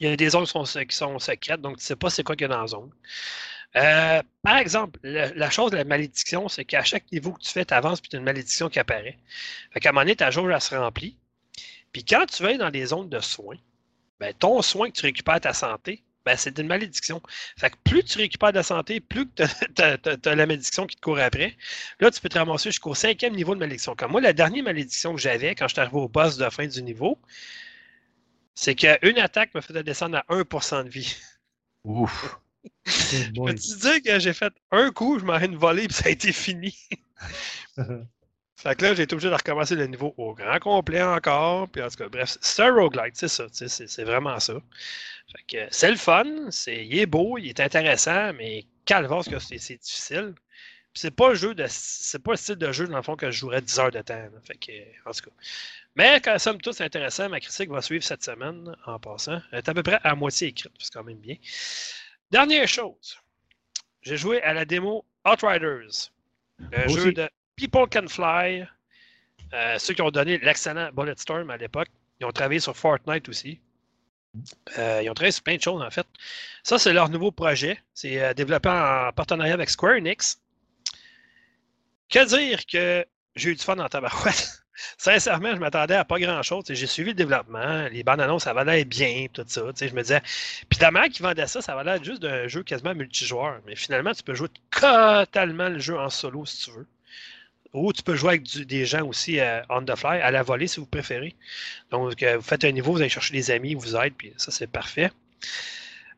Il 0.00 0.08
y 0.08 0.12
a 0.12 0.16
des 0.16 0.30
zones 0.30 0.44
qui 0.44 0.50
sont, 0.50 0.64
qui 0.64 0.96
sont 0.96 1.18
secrètes, 1.18 1.60
donc 1.60 1.76
tu 1.76 1.82
ne 1.82 1.86
sais 1.86 1.96
pas 1.96 2.10
c'est 2.10 2.22
quoi 2.22 2.34
qu'il 2.34 2.42
y 2.42 2.50
a 2.50 2.54
dans 2.54 2.62
la 2.62 2.66
zone. 2.66 2.90
Euh, 3.76 4.22
par 4.42 4.56
exemple, 4.56 4.98
la 5.02 5.50
chose 5.50 5.70
de 5.70 5.76
la 5.76 5.84
malédiction, 5.84 6.48
c'est 6.48 6.64
qu'à 6.64 6.84
chaque 6.84 7.10
niveau 7.12 7.32
que 7.32 7.42
tu 7.42 7.50
fais, 7.50 7.64
tu 7.64 7.74
avances 7.74 8.00
puis 8.00 8.10
tu 8.10 8.16
as 8.16 8.18
une 8.18 8.24
malédiction 8.24 8.68
qui 8.68 8.78
apparaît. 8.78 9.18
Fait 9.72 9.80
qu'à 9.80 9.90
un 9.90 9.92
moment 9.92 10.02
donné, 10.02 10.16
ta 10.16 10.30
jauge, 10.30 10.50
elle 10.52 10.60
se 10.60 10.74
remplit. 10.74 11.16
Puis 11.92 12.04
quand 12.04 12.26
tu 12.26 12.42
vas 12.42 12.56
dans 12.56 12.70
des 12.70 12.86
zones 12.86 13.08
de 13.08 13.20
soins, 13.20 13.56
ben, 14.20 14.34
ton 14.34 14.60
soin 14.62 14.90
que 14.90 14.96
tu 14.96 15.02
récupères 15.02 15.40
ta 15.40 15.52
santé, 15.52 16.02
ben, 16.24 16.36
c'est 16.36 16.58
une 16.58 16.66
malédiction. 16.66 17.20
Fait 17.58 17.70
que 17.70 17.76
plus 17.84 18.04
tu 18.04 18.18
récupères 18.18 18.52
de 18.52 18.56
la 18.56 18.62
santé, 18.62 19.00
plus 19.00 19.26
tu 19.34 19.42
as, 19.42 20.24
la 20.34 20.46
malédiction 20.46 20.86
qui 20.86 20.96
te 20.96 21.00
court 21.00 21.18
après. 21.18 21.56
Là, 22.00 22.10
tu 22.10 22.20
peux 22.20 22.28
te 22.28 22.38
ramasser 22.38 22.70
jusqu'au 22.70 22.94
cinquième 22.94 23.34
niveau 23.34 23.54
de 23.54 23.60
malédiction. 23.60 23.94
Comme 23.96 24.12
moi, 24.12 24.20
la 24.20 24.32
dernière 24.32 24.64
malédiction 24.64 25.14
que 25.14 25.20
j'avais 25.20 25.54
quand 25.54 25.68
je 25.68 25.74
suis 25.74 25.80
arrivé 25.80 25.96
au 25.98 26.08
boss 26.08 26.36
de 26.36 26.44
la 26.44 26.50
fin 26.50 26.66
du 26.66 26.82
niveau, 26.82 27.18
c'est 28.54 28.74
qu'une 28.74 29.18
attaque 29.18 29.54
me 29.54 29.60
faisait 29.60 29.82
descendre 29.82 30.18
à 30.18 30.24
1% 30.34 30.84
de 30.84 30.88
vie. 30.88 31.16
Ouf. 31.84 32.38
je 32.86 33.30
peux 33.32 33.54
te 33.54 33.80
dire 33.80 34.02
que 34.02 34.20
j'ai 34.20 34.32
fait 34.32 34.52
un 34.70 34.90
coup, 34.92 35.18
je 35.18 35.24
m'en 35.24 35.38
une 35.38 35.56
volée, 35.56 35.88
puis 35.88 35.96
ça 35.96 36.06
a 36.06 36.10
été 36.10 36.32
fini. 36.32 36.76
fait 38.62 38.76
que 38.76 38.84
là, 38.84 38.94
j'ai 38.94 39.02
été 39.02 39.14
obligé 39.14 39.28
de 39.28 39.34
recommencer 39.34 39.74
le 39.74 39.86
niveau 39.88 40.14
au 40.16 40.34
grand 40.34 40.60
complet 40.60 41.02
encore. 41.02 41.68
Puis 41.68 41.82
en 41.82 41.88
tout 41.88 41.96
cas, 41.96 42.08
bref, 42.08 42.38
c'est 42.40 42.62
un 42.62 42.72
roguelite, 42.72 43.16
c'est 43.16 43.26
ça. 43.26 43.46
C'est 43.50 44.04
vraiment 44.04 44.38
ça. 44.38 44.54
Fait 45.32 45.42
que 45.48 45.66
c'est 45.70 45.90
le 45.90 45.96
fun, 45.96 46.50
c'est, 46.50 46.86
il 46.86 46.96
est 46.96 47.06
beau, 47.06 47.38
il 47.38 47.48
est 47.48 47.58
intéressant, 47.58 48.32
mais 48.34 48.64
calvaire 48.84 49.24
que 49.28 49.40
c'est 49.40 49.56
difficile. 49.56 50.34
c'est 50.94 51.10
pas 51.10 51.30
un 51.30 51.34
jeu 51.34 51.56
de. 51.56 51.64
C'est 51.68 52.22
pas 52.22 52.32
le 52.32 52.36
style 52.36 52.54
de 52.54 52.70
jeu, 52.70 52.86
dans 52.86 52.96
le 52.96 53.02
fond, 53.02 53.16
que 53.16 53.32
je 53.32 53.38
jouerais 53.38 53.62
10 53.62 53.78
heures 53.80 53.90
de 53.90 54.00
temps. 54.00 54.28
Fait 54.44 54.54
que, 54.54 54.72
en 55.08 55.12
tout 55.12 55.24
cas. 55.24 55.36
Mais 55.96 56.20
quand 56.20 56.38
somme 56.38 56.60
toute, 56.60 56.74
c'est 56.74 56.84
intéressant. 56.84 57.28
Ma 57.28 57.40
critique 57.40 57.68
va 57.68 57.82
suivre 57.82 58.04
cette 58.04 58.22
semaine 58.22 58.76
en 58.86 59.00
passant. 59.00 59.40
Elle 59.50 59.58
est 59.58 59.68
à 59.68 59.74
peu 59.74 59.82
près 59.82 59.98
à 60.04 60.14
moitié 60.14 60.48
écrite, 60.48 60.72
c'est 60.78 60.92
quand 60.92 61.04
même 61.04 61.18
bien. 61.18 61.36
Dernière 62.30 62.68
chose. 62.68 63.18
J'ai 64.02 64.16
joué 64.16 64.40
à 64.42 64.54
la 64.54 64.64
démo 64.64 65.04
Outriders. 65.26 66.12
Un 66.72 66.86
jeu 66.88 67.12
de 67.12 67.28
People 67.56 67.86
Can 67.90 68.08
Fly. 68.08 68.66
Euh, 69.54 69.78
ceux 69.78 69.94
qui 69.94 70.02
ont 70.02 70.10
donné 70.10 70.38
l'excellent 70.38 70.90
Bulletstorm 70.92 71.50
à 71.50 71.56
l'époque. 71.56 71.88
Ils 72.20 72.26
ont 72.26 72.32
travaillé 72.32 72.60
sur 72.60 72.76
Fortnite 72.76 73.28
aussi. 73.28 73.60
Euh, 74.78 75.02
ils 75.02 75.10
ont 75.10 75.14
travaillé 75.14 75.32
sur 75.32 75.42
plein 75.42 75.56
de 75.56 75.62
choses, 75.62 75.82
en 75.82 75.90
fait. 75.90 76.06
Ça, 76.62 76.78
c'est 76.78 76.92
leur 76.92 77.08
nouveau 77.10 77.32
projet. 77.32 77.78
C'est 77.92 78.22
euh, 78.22 78.32
développé 78.34 78.68
en 78.68 79.12
partenariat 79.12 79.54
avec 79.54 79.68
Square 79.68 79.96
Enix. 79.96 80.40
Que 82.08 82.24
dire 82.26 82.64
que 82.66 83.04
j'ai 83.36 83.50
eu 83.50 83.56
du 83.56 83.62
fun 83.62 83.78
en 83.78 83.88
tabarouette? 83.88 84.62
Sincèrement, 84.98 85.54
je 85.54 85.60
m'attendais 85.60 85.94
à 85.94 86.04
pas 86.04 86.18
grand-chose. 86.18 86.64
J'ai 86.68 86.86
suivi 86.86 87.10
le 87.10 87.14
développement, 87.14 87.88
les 87.88 88.02
bandes 88.02 88.20
annonces, 88.20 88.44
ça 88.44 88.54
va 88.54 88.64
l'air 88.64 88.84
bien, 88.86 89.26
tout 89.32 89.44
ça. 89.46 89.62
Je 89.78 89.94
me 89.94 90.02
disais. 90.02 90.22
Puis 90.68 90.78
la 90.80 90.90
manière 90.90 91.10
qui 91.10 91.22
vendait 91.22 91.46
ça, 91.46 91.60
ça 91.60 91.74
va 91.74 91.84
l'air 91.84 92.02
juste 92.02 92.22
d'un 92.22 92.48
jeu 92.48 92.62
quasiment 92.62 92.94
multijoueur. 92.94 93.60
Mais 93.66 93.76
finalement, 93.76 94.12
tu 94.12 94.22
peux 94.22 94.34
jouer 94.34 94.48
totalement 94.70 95.68
le 95.68 95.78
jeu 95.78 95.98
en 95.98 96.08
solo 96.08 96.46
si 96.46 96.64
tu 96.64 96.70
veux. 96.72 96.86
Ou 97.72 97.92
tu 97.92 98.02
peux 98.02 98.14
jouer 98.14 98.30
avec 98.30 98.66
des 98.66 98.84
gens 98.84 99.06
aussi 99.06 99.40
euh, 99.40 99.62
on 99.70 99.82
the 99.82 99.96
fly, 99.96 100.20
à 100.20 100.30
la 100.30 100.42
volée 100.42 100.66
si 100.66 100.80
vous 100.80 100.86
préférez. 100.86 101.34
Donc, 101.90 102.22
euh, 102.22 102.36
vous 102.36 102.42
faites 102.42 102.64
un 102.64 102.70
niveau, 102.70 102.92
vous 102.92 103.00
allez 103.00 103.08
chercher 103.08 103.32
des 103.32 103.50
amis, 103.50 103.74
vous 103.74 103.96
aident, 103.96 104.14
puis 104.16 104.32
ça, 104.36 104.50
c'est 104.50 104.66
parfait. 104.66 105.10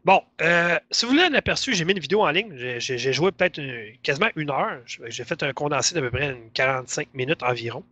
Bon, 0.05 0.23
euh, 0.43 0.79
si 0.91 1.07
vous 1.07 1.13
voulez 1.13 1.25
un 1.25 1.33
aperçu, 1.33 1.73
j'ai 1.73 1.87
mis 1.87 1.93
une 1.93 1.99
vidéo 1.99 2.23
en 2.23 2.31
ligne. 2.31 2.55
J'ai 2.79 3.13
joué 3.15 3.33
peut-être 3.33 3.59
quasiment 4.03 4.29
une 4.37 4.51
heure. 4.51 4.81
J'ai 5.07 5.25
fait 5.25 5.43
un 5.43 5.55
condensé 5.55 5.95
d'à 5.95 6.03
peu 6.03 6.11
près 6.11 6.37
45 6.53 7.09
minutes 7.15 7.43
environ. 7.43 7.83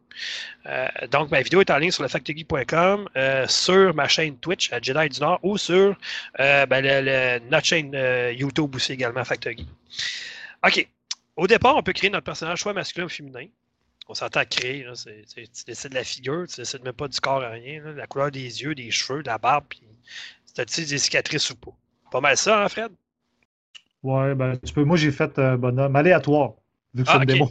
Euh, 0.67 0.89
donc, 1.11 1.31
ma 1.31 1.41
vidéo 1.41 1.63
est 1.63 1.71
en 1.71 1.79
ligne 1.79 1.91
sur 1.91 2.03
le 2.03 2.11
euh, 3.17 3.47
sur 3.49 3.95
ma 3.95 4.09
chaîne 4.09 4.37
Twitch 4.37 4.71
à 4.75 4.81
Jedi 4.83 5.09
du 5.09 5.21
Nord 5.21 5.41
ou 5.43 5.57
sur 5.57 5.97
ben, 6.39 7.41
notre 7.51 7.65
chaîne 7.65 7.97
YouTube 8.37 8.75
aussi 8.75 8.93
également, 8.93 9.25
Factory. 9.25 9.67
OK. 10.67 10.87
Au 11.37 11.47
départ, 11.47 11.77
on 11.77 11.83
peut 11.83 11.93
créer 11.93 12.11
notre 12.11 12.25
personnage 12.25 12.61
soit 12.61 12.73
masculin 12.73 13.07
ou 13.07 13.09
féminin. 13.09 13.47
On 14.09 14.15
s'entend 14.15 14.41
à 14.41 14.45
créer. 14.45 14.87
tu 14.95 15.65
décides 15.67 15.91
de 15.91 15.95
la 15.95 16.05
figure, 16.05 16.47
tu 16.49 16.57
décides 16.57 16.83
même 16.83 16.93
pas 16.93 17.09
du 17.09 17.19
corps 17.21 17.43
à 17.43 17.51
rien. 17.51 17.81
la 17.81 18.07
couleur 18.07 18.31
des 18.31 18.63
yeux, 18.63 18.75
des 18.75 18.91
cheveux, 18.91 19.23
de 19.23 19.29
la 19.29 19.39
barbe, 19.39 19.65
puis 19.69 19.83
tu 20.55 20.85
des 20.85 20.99
cicatrices 20.99 21.51
ou 21.51 21.57
pas. 21.57 21.73
Pas 22.11 22.21
mal 22.21 22.37
ça, 22.37 22.63
hein, 22.63 22.69
Fred? 22.69 22.93
Ouais, 24.03 24.35
ben, 24.35 24.59
tu 24.59 24.73
peux. 24.75 24.85
Moi, 24.85 24.97
j'ai 24.97 25.13
fait 25.13 25.39
un 25.39 25.57
bonhomme 25.57 25.95
aléatoire, 25.97 26.55
vu 26.93 27.05
que 27.05 27.09
c'est 27.09 27.17
ah, 27.17 27.21
une 27.21 27.25
démo. 27.25 27.51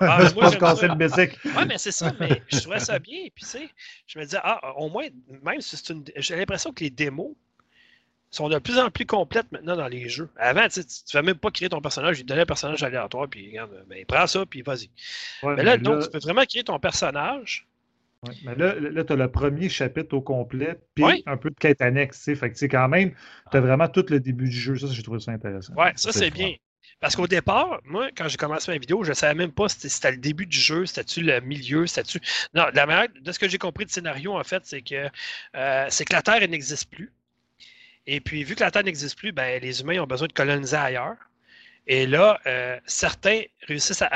Ah, 0.00 0.24
je 0.24 0.32
pense 0.32 0.56
casser 0.56 0.88
le 0.88 0.94
basic. 0.94 1.32
Ouais, 1.44 1.66
mais 1.66 1.76
c'est 1.76 1.92
ça, 1.92 2.12
mais 2.20 2.40
je 2.48 2.60
trouvais 2.60 2.78
ça 2.78 2.98
bien. 2.98 3.26
Puis, 3.34 3.44
tu 3.44 3.50
sais, 3.50 3.68
je 4.06 4.18
me 4.18 4.24
disais, 4.24 4.38
ah, 4.42 4.74
au 4.76 4.88
moins, 4.88 5.08
même 5.42 5.60
si 5.60 5.76
c'est 5.76 5.92
une. 5.92 6.04
J'ai 6.16 6.36
l'impression 6.36 6.72
que 6.72 6.84
les 6.84 6.90
démos 6.90 7.34
sont 8.30 8.48
de 8.48 8.58
plus 8.58 8.78
en 8.78 8.90
plus 8.90 9.06
complètes 9.06 9.50
maintenant 9.52 9.76
dans 9.76 9.88
les 9.88 10.08
jeux. 10.08 10.28
Avant, 10.36 10.68
tu 10.68 10.80
ne 10.80 10.84
fais 11.10 11.22
même 11.22 11.36
pas 11.36 11.50
créer 11.50 11.68
ton 11.68 11.80
personnage, 11.80 12.18
il 12.18 12.22
te 12.22 12.28
donnait 12.28 12.42
un 12.42 12.46
personnage 12.46 12.82
aléatoire, 12.82 13.28
puis 13.28 13.48
regarde, 13.48 13.70
ben, 13.88 14.04
prends 14.06 14.26
ça, 14.26 14.44
puis 14.44 14.62
vas-y. 14.62 14.90
mais 15.42 15.62
là, 15.62 15.76
donc, 15.76 16.02
tu 16.02 16.10
peux 16.10 16.18
vraiment 16.18 16.44
créer 16.44 16.64
ton 16.64 16.78
personnage 16.78 17.68
mais 18.44 18.54
là, 18.56 18.74
là 18.74 19.04
tu 19.04 19.12
as 19.12 19.16
le 19.16 19.30
premier 19.30 19.68
chapitre 19.68 20.16
au 20.16 20.20
complet, 20.20 20.78
puis 20.94 21.22
un 21.26 21.36
peu 21.36 21.50
de 21.50 21.54
quête 21.54 21.80
annexe. 21.80 22.24
Fait 22.24 22.50
que, 22.50 22.64
quand 22.66 22.88
même, 22.88 23.12
tu 23.50 23.56
as 23.56 23.60
vraiment 23.60 23.88
tout 23.88 24.04
le 24.08 24.20
début 24.20 24.48
du 24.48 24.56
jeu. 24.56 24.76
Ça, 24.76 24.86
j'ai 24.90 25.02
trouvé 25.02 25.20
ça 25.20 25.32
intéressant. 25.32 25.72
Oui, 25.76 25.88
ça, 25.96 26.12
c'est 26.12 26.30
bien. 26.30 26.54
Parce 27.00 27.14
qu'au 27.14 27.28
départ, 27.28 27.80
moi, 27.84 28.08
quand 28.16 28.26
j'ai 28.26 28.36
commencé 28.36 28.72
ma 28.72 28.78
vidéo, 28.78 29.04
je 29.04 29.10
ne 29.10 29.14
savais 29.14 29.34
même 29.34 29.52
pas 29.52 29.68
si 29.68 29.88
c'était 29.88 30.10
le 30.10 30.16
début 30.16 30.46
du 30.46 30.58
jeu, 30.58 30.84
c'était-tu 30.84 31.20
le 31.20 31.40
milieu, 31.40 31.86
c'était-tu. 31.86 32.20
Non, 32.54 32.64
la 32.74 32.86
manière, 32.86 33.06
de 33.20 33.30
ce 33.30 33.38
que 33.38 33.48
j'ai 33.48 33.58
compris 33.58 33.84
du 33.86 33.92
scénario, 33.92 34.36
en 34.36 34.42
fait, 34.42 34.62
c'est 34.64 34.82
que, 34.82 35.08
euh, 35.54 35.86
c'est 35.90 36.04
que 36.04 36.12
la 36.12 36.22
Terre 36.22 36.40
n'existe 36.48 36.90
plus. 36.90 37.12
Et 38.10 38.20
puis, 38.20 38.42
vu 38.42 38.54
que 38.54 38.60
la 38.60 38.70
Terre 38.70 38.84
n'existe 38.84 39.18
plus, 39.18 39.32
ben, 39.32 39.60
les 39.60 39.82
humains 39.82 40.00
ont 40.00 40.06
besoin 40.06 40.28
de 40.28 40.32
coloniser 40.32 40.76
ailleurs. 40.76 41.18
Et 41.86 42.06
là, 42.06 42.40
euh, 42.46 42.80
certains 42.86 43.42
réussissent 43.66 44.00
à, 44.00 44.08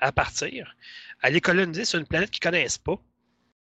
à, 0.00 0.12
partir, 0.12 0.76
à 1.20 1.30
les 1.30 1.40
coloniser 1.40 1.84
sur 1.84 1.98
une 1.98 2.06
planète 2.06 2.30
qu'ils 2.30 2.46
ne 2.46 2.52
connaissent 2.52 2.78
pas. 2.78 2.96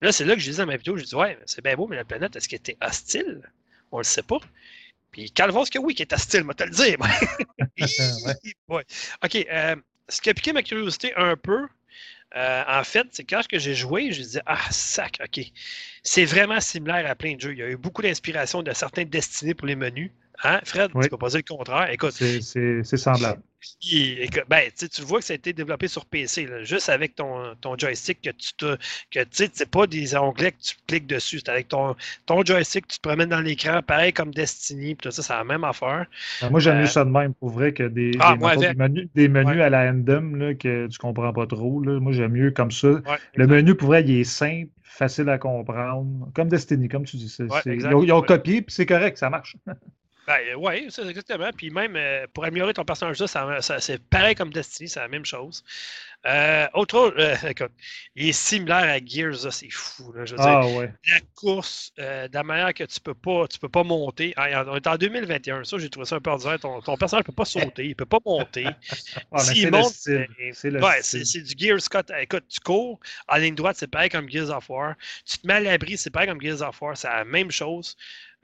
Là, 0.02 0.12
c'est 0.12 0.26
là 0.26 0.34
que 0.34 0.40
je 0.40 0.50
disais 0.50 0.64
dans 0.64 0.68
ma 0.68 0.78
vidéo, 0.78 0.98
je 0.98 1.04
dis 1.04 1.14
ouais, 1.14 1.38
c'est 1.46 1.64
bien 1.64 1.76
beau, 1.76 1.88
mais 1.88 1.96
la 1.96 2.06
planète, 2.06 2.36
est-ce 2.36 2.50
qu'elle 2.50 2.58
était 2.58 2.78
hostile? 2.82 3.44
On 3.92 4.00
le 4.00 4.04
sait 4.04 4.24
pas. 4.24 4.40
Puis 5.12 5.30
Calvos 5.30 5.66
que 5.66 5.78
oui, 5.78 5.94
qui 5.94 6.02
est 6.02 6.14
hostile, 6.14 6.44
moi 6.44 6.56
te 6.56 6.64
le 6.64 6.72
dire. 6.72 6.98
ouais. 8.70 8.86
OK. 9.24 9.36
Euh, 9.36 9.76
ce 10.10 10.22
qui 10.22 10.30
a 10.32 10.34
piqué 10.34 10.54
ma 10.54 10.64
curiosité 10.64 11.14
un 11.16 11.36
peu, 11.36 11.68
euh, 12.36 12.64
en 12.68 12.84
fait, 12.84 13.08
c'est 13.12 13.24
quand 13.24 13.42
j'ai 13.52 13.74
joué, 13.76 14.12
je 14.12 14.20
me 14.20 14.24
disais 14.26 14.42
Ah, 14.46 14.60
sac, 14.72 15.20
OK. 15.24 15.46
C'est 16.04 16.26
vraiment 16.26 16.60
similaire 16.60 17.10
à 17.10 17.16
plein 17.16 17.36
de 17.36 17.42
jeux. 17.42 17.54
Il 17.54 17.60
y 17.60 17.64
a 17.64 17.70
eu 17.70 17.78
beaucoup 17.78 18.02
d'inspiration 18.02 18.64
de 18.64 18.74
certains 18.74 19.06
destinés 19.06 19.54
pour 19.54 19.68
les 19.68 19.76
menus. 19.76 20.12
Hein, 20.44 20.60
Fred, 20.64 20.92
tu 21.02 21.10
peux 21.10 21.18
pas 21.18 21.30
dire 21.30 21.42
le 21.48 21.56
contraire. 21.56 21.90
Écoute. 21.90 22.12
C'est 22.12 22.84
semblable. 22.84 23.42
ben, 24.48 24.62
tu 24.78 25.02
vois 25.02 25.20
que 25.20 25.26
ça 25.26 25.34
a 25.34 25.36
été 25.36 25.52
développé 25.52 25.88
sur 25.88 26.06
PC, 26.06 26.48
juste 26.64 26.90
avec 26.90 27.16
ton, 27.16 27.56
ton 27.60 27.76
joystick 27.78 28.22
que 28.22 28.30
tu 28.30 28.54
te. 28.56 28.78
que 29.10 29.24
tu 29.24 29.50
sais, 29.52 29.66
pas 29.66 29.88
des 29.88 30.16
onglets 30.16 30.52
que 30.52 30.62
tu 30.62 30.76
cliques 30.88 31.08
dessus. 31.08 31.40
C'est 31.40 31.50
avec 31.50 31.70
ton, 31.70 31.96
ton 32.28 32.46
joystick, 32.46 32.88
tu 32.88 32.98
te 33.00 33.08
promènes 33.08 33.30
dans 33.30 33.42
l'écran, 33.42 33.82
pareil 33.82 34.14
comme 34.14 34.32
Destiny, 34.32 34.96
tout 34.96 35.10
ça, 35.10 35.24
c'est 35.24 35.34
la 35.34 35.44
même 35.44 35.64
affaire. 35.64 36.06
Ben, 36.42 36.52
moi, 36.52 36.60
j'aime 36.60 36.78
mieux 36.78 36.84
euh, 36.84 36.88
ça 36.88 37.04
de 37.04 37.10
même, 37.10 37.34
pour 37.34 37.50
vrai, 37.50 37.74
que 37.74 37.84
des, 37.84 38.12
ah, 38.20 38.36
menus, 38.76 39.08
des 39.16 39.28
menus 39.28 39.62
à 39.62 39.70
la 39.70 39.90
Endem 39.90 40.56
que 40.58 40.88
tu 40.88 40.98
comprends 41.00 41.34
pas 41.34 41.48
trop. 41.48 41.82
Là. 41.82 42.00
Moi, 42.00 42.12
j'aime 42.12 42.34
mieux 42.34 42.52
comme 42.52 42.72
ça. 42.72 42.90
le 43.36 43.48
menu, 43.48 43.74
pour 43.74 43.88
vrai, 43.88 44.04
il 44.04 44.20
est 44.20 44.24
simple, 44.24 44.70
facile 44.84 45.30
à 45.30 45.40
comprendre, 45.40 46.30
comme 46.36 46.48
Destiny, 46.48 46.90
comme 46.90 47.06
tu 47.06 47.18
dis. 47.18 47.36
ils, 47.66 48.14
ont, 48.14 48.22
copié, 48.22 48.62
puis 48.62 48.74
c'est 48.74 48.86
correct, 48.86 49.18
ça 49.18 49.32
marche. 49.32 49.58
Ben, 50.28 50.56
oui, 50.58 50.88
c'est 50.90 51.08
exactement. 51.08 51.50
Puis 51.56 51.70
même 51.70 51.96
euh, 51.96 52.28
pour 52.34 52.44
améliorer 52.44 52.74
ton 52.74 52.84
personnage, 52.84 53.18
ça, 53.18 53.62
ça, 53.62 53.80
c'est 53.80 54.04
pareil 54.10 54.36
comme 54.36 54.52
Destiny, 54.52 54.90
c'est 54.90 55.00
la 55.00 55.08
même 55.08 55.26
chose. 55.26 55.64
Euh, 56.26 56.68
autre 56.74 57.14
euh, 57.18 57.36
écoute, 57.50 57.72
il 58.16 58.30
est 58.30 58.34
similaire 58.34 58.84
à 58.84 59.00
Gears, 59.04 59.52
c'est 59.54 59.70
fou. 59.70 60.12
Là, 60.12 60.26
je 60.26 60.36
veux 60.36 60.42
Ah 60.42 60.64
dire, 60.66 60.76
ouais. 60.76 60.94
la 61.10 61.20
course, 61.36 61.94
euh, 62.00 62.28
de 62.28 62.34
la 62.34 62.44
manière 62.44 62.74
que 62.74 62.84
tu 62.84 63.00
peux 63.00 63.14
pas, 63.14 63.48
tu 63.48 63.58
peux 63.60 63.70
pas 63.70 63.84
monter. 63.84 64.34
Ah, 64.36 64.66
on 64.68 64.76
est 64.76 64.88
en 64.88 64.98
2021, 64.98 65.64
ça, 65.64 65.78
j'ai 65.78 65.90
trouvé 65.90 66.06
ça 66.06 66.16
un 66.16 66.20
peu 66.20 66.32
ordinaire. 66.32 66.60
Ton, 66.60 66.82
ton 66.82 66.98
personnage 66.98 67.24
ne 67.24 67.28
peut 67.28 67.36
pas 67.36 67.46
sauter, 67.46 67.86
il 67.86 67.96
peut 67.96 68.06
pas 68.06 68.20
monter. 68.26 68.66
Ah, 69.32 69.38
mais 69.38 69.40
S'il 69.40 69.58
c'est 69.58 69.66
le 69.66 69.72
monte, 69.72 69.94
ben, 70.82 71.02
C'est 71.02 71.40
Ouais, 71.40 71.44
du 71.44 71.54
Gears 71.58 71.82
Scott. 71.82 72.12
Écoute, 72.20 72.46
tu 72.50 72.60
cours 72.60 73.00
en 73.28 73.38
ligne 73.38 73.56
droite, 73.56 73.78
c'est 73.80 73.88
pareil 73.90 74.10
comme 74.10 74.30
Gears 74.30 74.50
of 74.50 74.70
War. 74.70 74.96
Tu 75.26 75.38
te 75.38 75.48
mets 75.48 75.56
à 75.56 75.60
l'abri, 75.60 75.98
c'est 75.98 76.10
pareil 76.10 76.28
comme 76.28 76.42
Gears 76.42 76.62
of 76.62 76.82
War, 76.82 76.96
c'est 76.98 77.08
la 77.08 77.26
même 77.26 77.52
chose. 77.52 77.96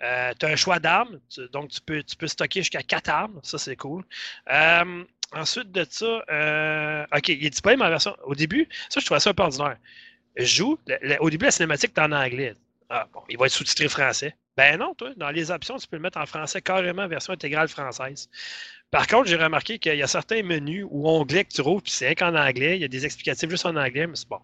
Euh, 0.03 0.33
tu 0.37 0.45
as 0.45 0.49
un 0.49 0.55
choix 0.55 0.79
d'armes, 0.79 1.19
donc 1.51 1.69
tu 1.69 1.81
peux, 1.81 2.03
tu 2.03 2.15
peux 2.15 2.27
stocker 2.27 2.61
jusqu'à 2.61 2.83
4 2.83 3.09
armes, 3.09 3.39
ça 3.41 3.57
c'est 3.57 3.75
cool. 3.75 4.03
Euh, 4.51 5.03
ensuite 5.31 5.71
de 5.71 5.85
ça, 5.89 6.23
euh, 6.29 7.05
ok, 7.15 7.29
il 7.29 7.45
est 7.45 7.49
disponible 7.49 7.83
en 7.83 7.89
version. 7.89 8.15
Au 8.25 8.35
début, 8.35 8.67
ça 8.89 8.99
je 8.99 9.05
trouvais 9.05 9.21
ça 9.21 9.29
un 9.29 9.33
peu 9.33 9.43
ordinaire. 9.43 9.77
Je 10.35 10.45
joue, 10.45 10.79
au 11.19 11.29
début 11.29 11.45
la 11.45 11.51
cinématique 11.51 11.91
est 11.95 12.01
en 12.01 12.11
anglais. 12.11 12.53
Ah, 12.89 13.07
bon, 13.13 13.21
il 13.29 13.37
va 13.37 13.45
être 13.45 13.51
sous-titré 13.53 13.87
français. 13.87 14.35
Ben 14.57 14.77
non, 14.77 14.93
toi, 14.93 15.11
dans 15.15 15.31
les 15.31 15.49
options, 15.51 15.77
tu 15.77 15.87
peux 15.87 15.95
le 15.95 16.01
mettre 16.01 16.19
en 16.19 16.25
français 16.25 16.61
carrément, 16.61 17.07
version 17.07 17.33
intégrale 17.33 17.67
française. 17.67 18.29
Par 18.91 19.07
contre, 19.07 19.27
j'ai 19.27 19.37
remarqué 19.37 19.79
qu'il 19.79 19.95
y 19.95 20.03
a 20.03 20.07
certains 20.07 20.43
menus 20.43 20.85
ou 20.89 21.09
onglets 21.09 21.45
que 21.45 21.53
tu 21.53 21.61
rouvres, 21.61 21.81
puis 21.81 21.91
c'est 21.91 22.13
qu'en 22.13 22.35
anglais. 22.35 22.75
Il 22.77 22.81
y 22.81 22.85
a 22.85 22.87
des 22.87 23.05
explicatifs 23.05 23.49
juste 23.49 23.65
en 23.65 23.75
anglais, 23.75 24.05
mais 24.05 24.15
c'est 24.15 24.29
bon. 24.29 24.41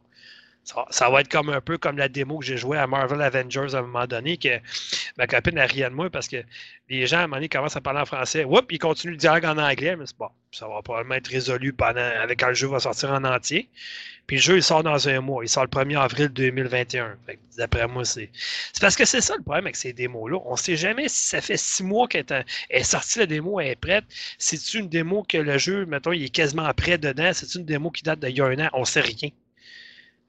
Ça, 0.63 1.09
va 1.09 1.21
être 1.21 1.29
comme 1.29 1.49
un 1.49 1.61
peu 1.61 1.79
comme 1.79 1.97
la 1.97 2.09
démo 2.09 2.37
que 2.37 2.45
j'ai 2.45 2.57
jouée 2.57 2.77
à 2.77 2.85
Marvel 2.85 3.21
Avengers 3.21 3.73
à 3.73 3.79
un 3.79 3.81
moment 3.81 4.05
donné, 4.05 4.37
que 4.37 4.59
ma 5.17 5.25
copine 5.25 5.57
a 5.57 5.65
ri 5.65 5.81
de 5.81 5.89
moi 5.89 6.11
parce 6.11 6.27
que 6.27 6.37
les 6.89 7.07
gens, 7.07 7.17
à 7.17 7.19
un 7.21 7.23
moment 7.23 7.37
donné, 7.37 7.49
commencent 7.49 7.75
à 7.75 7.81
parler 7.81 8.01
en 8.01 8.05
français. 8.05 8.43
Oups, 8.43 8.67
ils 8.69 8.77
continuent 8.77 9.13
le 9.13 9.17
dialogue 9.17 9.45
en 9.45 9.57
anglais, 9.57 9.95
mais 9.95 10.05
c'est 10.05 10.17
bon. 10.17 10.29
Ça 10.51 10.67
va 10.67 10.81
probablement 10.83 11.15
être 11.15 11.27
résolu 11.27 11.73
pendant, 11.73 11.99
avec 11.99 12.39
quand 12.39 12.49
le 12.49 12.53
jeu 12.53 12.67
va 12.67 12.79
sortir 12.79 13.11
en 13.11 13.23
entier. 13.23 13.69
Puis 14.27 14.37
le 14.37 14.41
jeu, 14.43 14.57
il 14.57 14.63
sort 14.63 14.83
dans 14.83 15.09
un 15.09 15.21
mois. 15.21 15.43
Il 15.43 15.49
sort 15.49 15.63
le 15.63 15.69
1er 15.69 15.97
avril 15.97 16.29
2021. 16.29 17.17
Fait 17.25 17.35
que, 17.35 17.39
D'après 17.57 17.87
moi, 17.87 18.05
c'est. 18.05 18.29
C'est 18.31 18.79
parce 18.79 18.95
que 18.95 19.05
c'est 19.05 19.21
ça 19.21 19.35
le 19.35 19.41
problème 19.43 19.65
avec 19.65 19.75
ces 19.75 19.91
démos-là. 19.91 20.37
On 20.45 20.51
ne 20.51 20.57
sait 20.57 20.75
jamais 20.75 21.09
si 21.09 21.27
ça 21.29 21.41
fait 21.41 21.57
six 21.57 21.83
mois 21.83 22.07
qu'elle 22.07 22.25
est, 22.69 22.83
sortie, 22.83 23.19
la 23.19 23.25
démo, 23.25 23.59
elle 23.59 23.69
est 23.69 23.75
prête. 23.75 24.05
C'est 24.37 24.75
une 24.75 24.87
démo 24.87 25.23
que 25.27 25.37
le 25.37 25.57
jeu, 25.57 25.85
mettons, 25.87 26.11
il 26.11 26.23
est 26.23 26.29
quasiment 26.29 26.71
prêt 26.73 26.97
dedans? 26.97 27.31
C'est 27.33 27.55
une 27.55 27.65
démo 27.65 27.89
qui 27.89 28.03
date 28.03 28.19
d'il 28.19 28.37
y 28.37 28.41
a 28.41 28.45
un 28.45 28.59
an? 28.59 28.69
On 28.73 28.81
ne 28.81 28.85
sait 28.85 29.01
rien. 29.01 29.29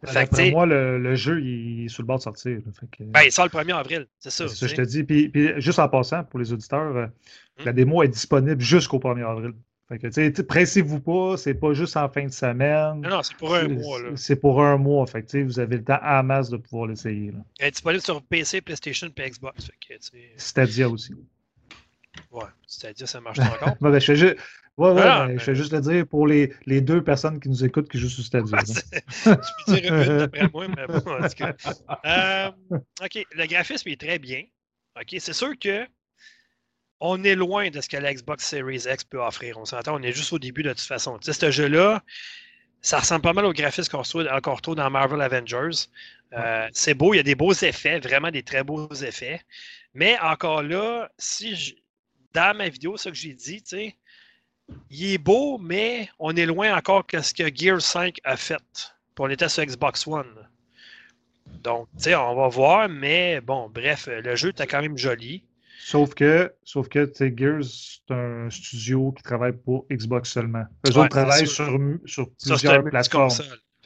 Fait 0.05 0.27
que, 0.29 0.51
moi, 0.51 0.65
le, 0.67 0.99
le 0.99 1.15
jeu, 1.15 1.43
il 1.43 1.85
est 1.85 1.89
sur 1.89 2.03
le 2.03 2.07
bord 2.07 2.17
de 2.19 2.23
sortir. 2.23 2.53
là. 2.53 2.73
Fait 2.73 2.87
que- 2.91 3.05
ben, 3.05 3.21
il 3.25 3.31
sort 3.33 3.45
le 3.45 3.51
1er 3.51 3.75
avril. 3.77 4.07
C'est 4.19 4.31
ça. 4.31 4.49
c'est 4.49 4.55
ça 4.57 4.67
je 4.67 4.75
te 4.75 4.81
dis. 4.83 5.05
Puis, 5.05 5.29
puis 5.29 5.53
juste 5.61 5.79
en 5.79 5.89
passant, 5.89 6.25
pour 6.25 6.39
les 6.41 6.53
auditeurs, 6.53 6.97
euh, 6.97 7.07
Hmm? 7.59 7.65
la 7.67 7.73
démo 7.75 8.03
est 8.03 8.09
disponible 8.09 8.61
jusqu'au 8.63 8.99
1er 8.99 9.25
avril. 9.29 9.53
Fait 9.89 9.99
que, 9.99 10.43
pressez-vous 10.43 11.01
pas, 11.01 11.37
c'est 11.37 11.53
pas 11.53 11.73
juste 11.75 11.97
en 11.97 12.09
fin 12.09 12.25
de 12.25 12.31
semaine. 12.33 13.01
Non, 13.01 13.11
non, 13.11 13.23
c'est 13.25 13.37
pour 13.37 13.55
un 13.55 13.67
mois. 13.69 14.01
Là. 14.01 14.11
C'est 14.15 14.37
pour 14.37 14.63
un 14.65 14.77
mois. 14.79 15.05
Fait 15.07 15.23
que, 15.23 15.43
vous 15.43 15.59
avez 15.59 15.77
le 15.79 15.85
temps 15.85 15.99
à 16.01 16.23
masse 16.23 16.49
de 16.49 16.57
pouvoir 16.57 16.87
l'essayer. 16.87 17.33
Elle 17.59 17.69
est 17.69 17.71
disponible 17.73 18.03
sur 18.03 18.23
PC, 18.23 18.61
PlayStation 18.61 19.09
et 19.15 19.31
Xbox. 19.31 19.69
Stadia 20.37 20.89
aussi. 20.89 21.13
ouais, 22.31 22.45
c'est-à-dire 22.67 23.09
ça 23.09 23.21
marche 23.21 23.39
encore. 23.41 23.77
Ben, 23.81 23.99
je 23.99 24.05
fais 24.05 24.17
juste... 24.17 24.37
Ouais, 24.77 24.93
ouais, 24.93 25.03
Ah, 25.05 25.21
ben, 25.21 25.27
ben- 25.29 25.39
je 25.39 25.45
fais 25.45 25.55
juste 25.55 25.73
le 25.73 25.81
dire 25.81 26.07
pour 26.07 26.27
les, 26.27 26.53
les 26.67 26.81
deux 26.81 27.03
personnes 27.05 27.39
qui 27.39 27.49
nous 27.51 27.65
écoutent 27.65 27.89
qui 27.91 27.99
jouent 27.99 28.09
sur 28.09 28.25
Stadia. 28.25 28.59
Je 28.63 29.31
peux 29.67 29.75
dire 29.81 29.95
une 29.95 30.19
d'après 30.19 30.49
moi, 30.53 30.67
mais 30.69 30.87
bon, 30.87 30.97
en 30.97 31.29
tout 31.29 31.35
cas. 31.37 31.53
Euh, 32.07 32.51
OK, 33.05 33.27
le 33.33 33.47
graphisme 33.47 33.89
est 33.91 34.01
très 34.01 34.19
bien. 34.19 34.45
OK, 34.99 35.15
c'est 35.19 35.33
sûr 35.35 35.53
que 35.59 35.87
on 37.01 37.23
est 37.25 37.35
loin 37.35 37.71
de 37.71 37.81
ce 37.81 37.89
que 37.89 37.97
la 37.97 38.13
Xbox 38.13 38.45
Series 38.45 38.85
X 38.91 39.05
peut 39.05 39.21
offrir. 39.23 39.59
On 39.59 39.65
s'entend, 39.65 39.97
on 39.99 40.03
est 40.03 40.13
juste 40.13 40.33
au 40.33 40.39
début 40.39 40.63
de 40.63 40.71
toute 40.71 40.81
façon. 40.81 41.19
Tu 41.19 41.33
sais, 41.33 41.39
ce 41.39 41.51
jeu-là, 41.51 42.03
ça 42.83 42.99
ressemble 42.99 43.23
pas 43.23 43.33
mal 43.33 43.45
au 43.47 43.53
graphisme 43.53 43.91
qu'on 43.91 44.03
retrouve, 44.03 44.27
qu'on 44.43 44.55
retrouve 44.55 44.75
dans 44.77 44.91
Marvel 44.91 45.21
Avengers. 45.21 45.87
Euh, 46.33 46.69
c'est 46.73 46.95
beau, 46.95 47.15
il 47.15 47.17
y 47.19 47.21
a 47.21 47.25
des 47.25 47.35
beaux 47.35 47.53
effets, 47.53 47.99
vraiment 48.01 48.31
des 48.31 48.43
très 48.43 48.63
beaux 48.65 48.89
effets. 48.93 49.41
Mais 49.95 50.19
encore 50.21 50.63
là, 50.63 51.11
si 51.19 51.57
je- 51.57 51.75
dans 52.35 52.57
ma 52.57 52.69
vidéo, 52.69 52.97
ce 52.97 53.09
que 53.09 53.15
j'ai 53.15 53.35
dit, 53.35 53.63
tu 53.63 53.77
sais, 53.77 53.97
il 54.91 55.13
est 55.13 55.19
beau, 55.19 55.59
mais 55.59 56.09
on 56.19 56.35
est 56.37 56.47
loin 56.47 56.77
encore 56.77 57.07
que 57.07 57.21
ce 57.21 57.33
que 57.35 57.55
Gear 57.55 57.81
5 57.81 58.19
a 58.25 58.37
fait. 58.37 58.57
Puis 59.15 59.19
on 59.19 59.29
était 59.29 59.49
sur 59.49 59.65
Xbox 59.65 60.07
One. 60.07 60.35
Donc, 61.63 61.89
tu 61.97 62.05
sais, 62.05 62.15
on 62.15 62.35
va 62.35 62.49
voir, 62.49 62.89
mais 62.89 63.41
bon, 63.41 63.69
bref, 63.73 64.09
le 64.11 64.37
jeu 64.37 64.51
était 64.51 64.67
quand 64.67 64.81
même 64.81 64.97
joli. 64.97 65.45
Sauf 65.83 66.15
que, 66.15 66.53
sauf 66.63 66.89
que 66.89 67.11
Gears, 67.19 67.65
c'est 67.65 68.15
un 68.15 68.49
studio 68.51 69.13
qui 69.13 69.23
travaille 69.23 69.53
pour 69.53 69.87
Xbox 69.91 70.31
seulement. 70.31 70.65
Eux 70.87 70.91
Ouais, 70.93 70.99
autres 70.99 71.09
travaillent 71.09 71.47
sur, 71.47 71.67
plusieurs 72.39 72.85
plateformes. 72.85 73.33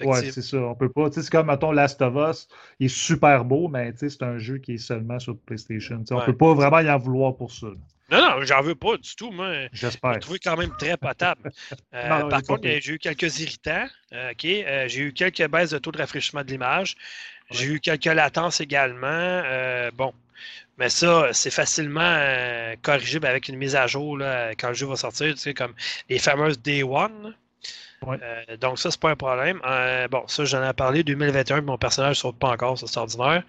Ouais, 0.01 0.31
c'est 0.31 0.43
ça. 0.43 0.59
On 0.59 0.75
peut 0.75 0.89
pas. 0.89 1.09
C'est 1.13 1.31
comme, 1.31 1.47
mettons, 1.47 1.71
Last 1.71 2.03
of 2.03 2.15
Us, 2.17 2.49
il 2.81 2.87
est 2.87 2.89
super 2.89 3.45
beau, 3.45 3.69
mais 3.69 3.95
c'est 3.97 4.23
un 4.23 4.39
jeu 4.39 4.59
qui 4.59 4.75
est 4.75 4.79
seulement 4.79 5.21
sur 5.21 5.39
PlayStation. 5.39 6.03
On 6.11 6.17
Ouais. 6.17 6.27
peut 6.27 6.37
pas 6.37 6.53
vraiment 6.53 6.81
y 6.81 6.91
en 6.91 6.99
vouloir 6.99 7.37
pour 7.37 7.53
ça. 7.53 7.69
Non, 8.15 8.39
non, 8.39 8.43
j'en 8.45 8.63
veux 8.63 8.75
pas 8.75 8.97
du 8.97 9.15
tout. 9.17 9.31
Moi, 9.31 9.65
je 9.73 9.81
J'espère. 9.81 10.13
l'ai 10.13 10.21
trouvé 10.21 10.39
quand 10.39 10.57
même 10.57 10.75
très 10.77 10.97
potable. 10.97 11.51
Euh, 11.95 12.09
Non, 12.09 12.19
non, 12.21 12.27
il 12.27 12.31
par 12.31 12.43
contre, 12.43 12.63
j'ai 12.65 12.93
eu 12.93 12.99
quelques 12.99 13.39
irritants. 13.41 13.87
Euh, 14.13 14.31
OK, 14.33 14.45
euh, 14.45 14.89
j'ai 14.89 15.01
eu 15.01 15.13
quelques 15.13 15.47
baisses 15.49 15.71
de 15.71 15.79
taux 15.79 15.93
de 15.93 15.99
rafraîchissement 15.99 16.43
de 16.43 16.51
l'image. 16.51 16.97
J'ai 17.51 17.67
eu 17.67 17.81
quelques 17.81 18.05
latences 18.07 18.61
également. 18.61 19.43
Bon, 19.95 20.13
mais 20.79 20.89
ça, 20.89 21.29
c'est 21.33 21.51
facilement 21.53 22.19
corrigible 22.83 23.27
avec 23.27 23.49
une 23.49 23.57
mise 23.57 23.77
à 23.77 23.87
jour 23.87 24.19
là, 24.19 24.51
quand 24.57 24.69
le 24.69 24.75
jeu 24.75 24.87
va 24.87 24.97
sortir, 24.97 25.35
tu 25.35 25.41
sais, 25.41 25.55
comme 25.55 25.75
les 26.09 26.19
fameuses 26.19 26.59
Day 26.61 26.83
One. 26.83 27.35
Ouais. 28.03 28.19
Euh, 28.23 28.57
donc 28.57 28.79
ça, 28.79 28.91
c'est 28.91 29.01
pas 29.01 29.11
un 29.11 29.17
problème. 29.17 29.61
Euh, 29.65 30.09
bon, 30.09 30.27
ça, 30.27 30.45
j'en 30.45 30.69
ai 30.69 30.73
parlé. 30.73 31.03
2021, 31.03 31.63
mon 31.63 31.79
personnage 31.79 32.11
ne 32.11 32.15
saute 32.21 32.39
pas 32.39 32.51
encore, 32.51 32.79
ça, 32.79 32.87
c'est 32.87 32.99
ordinaire. 32.99 33.43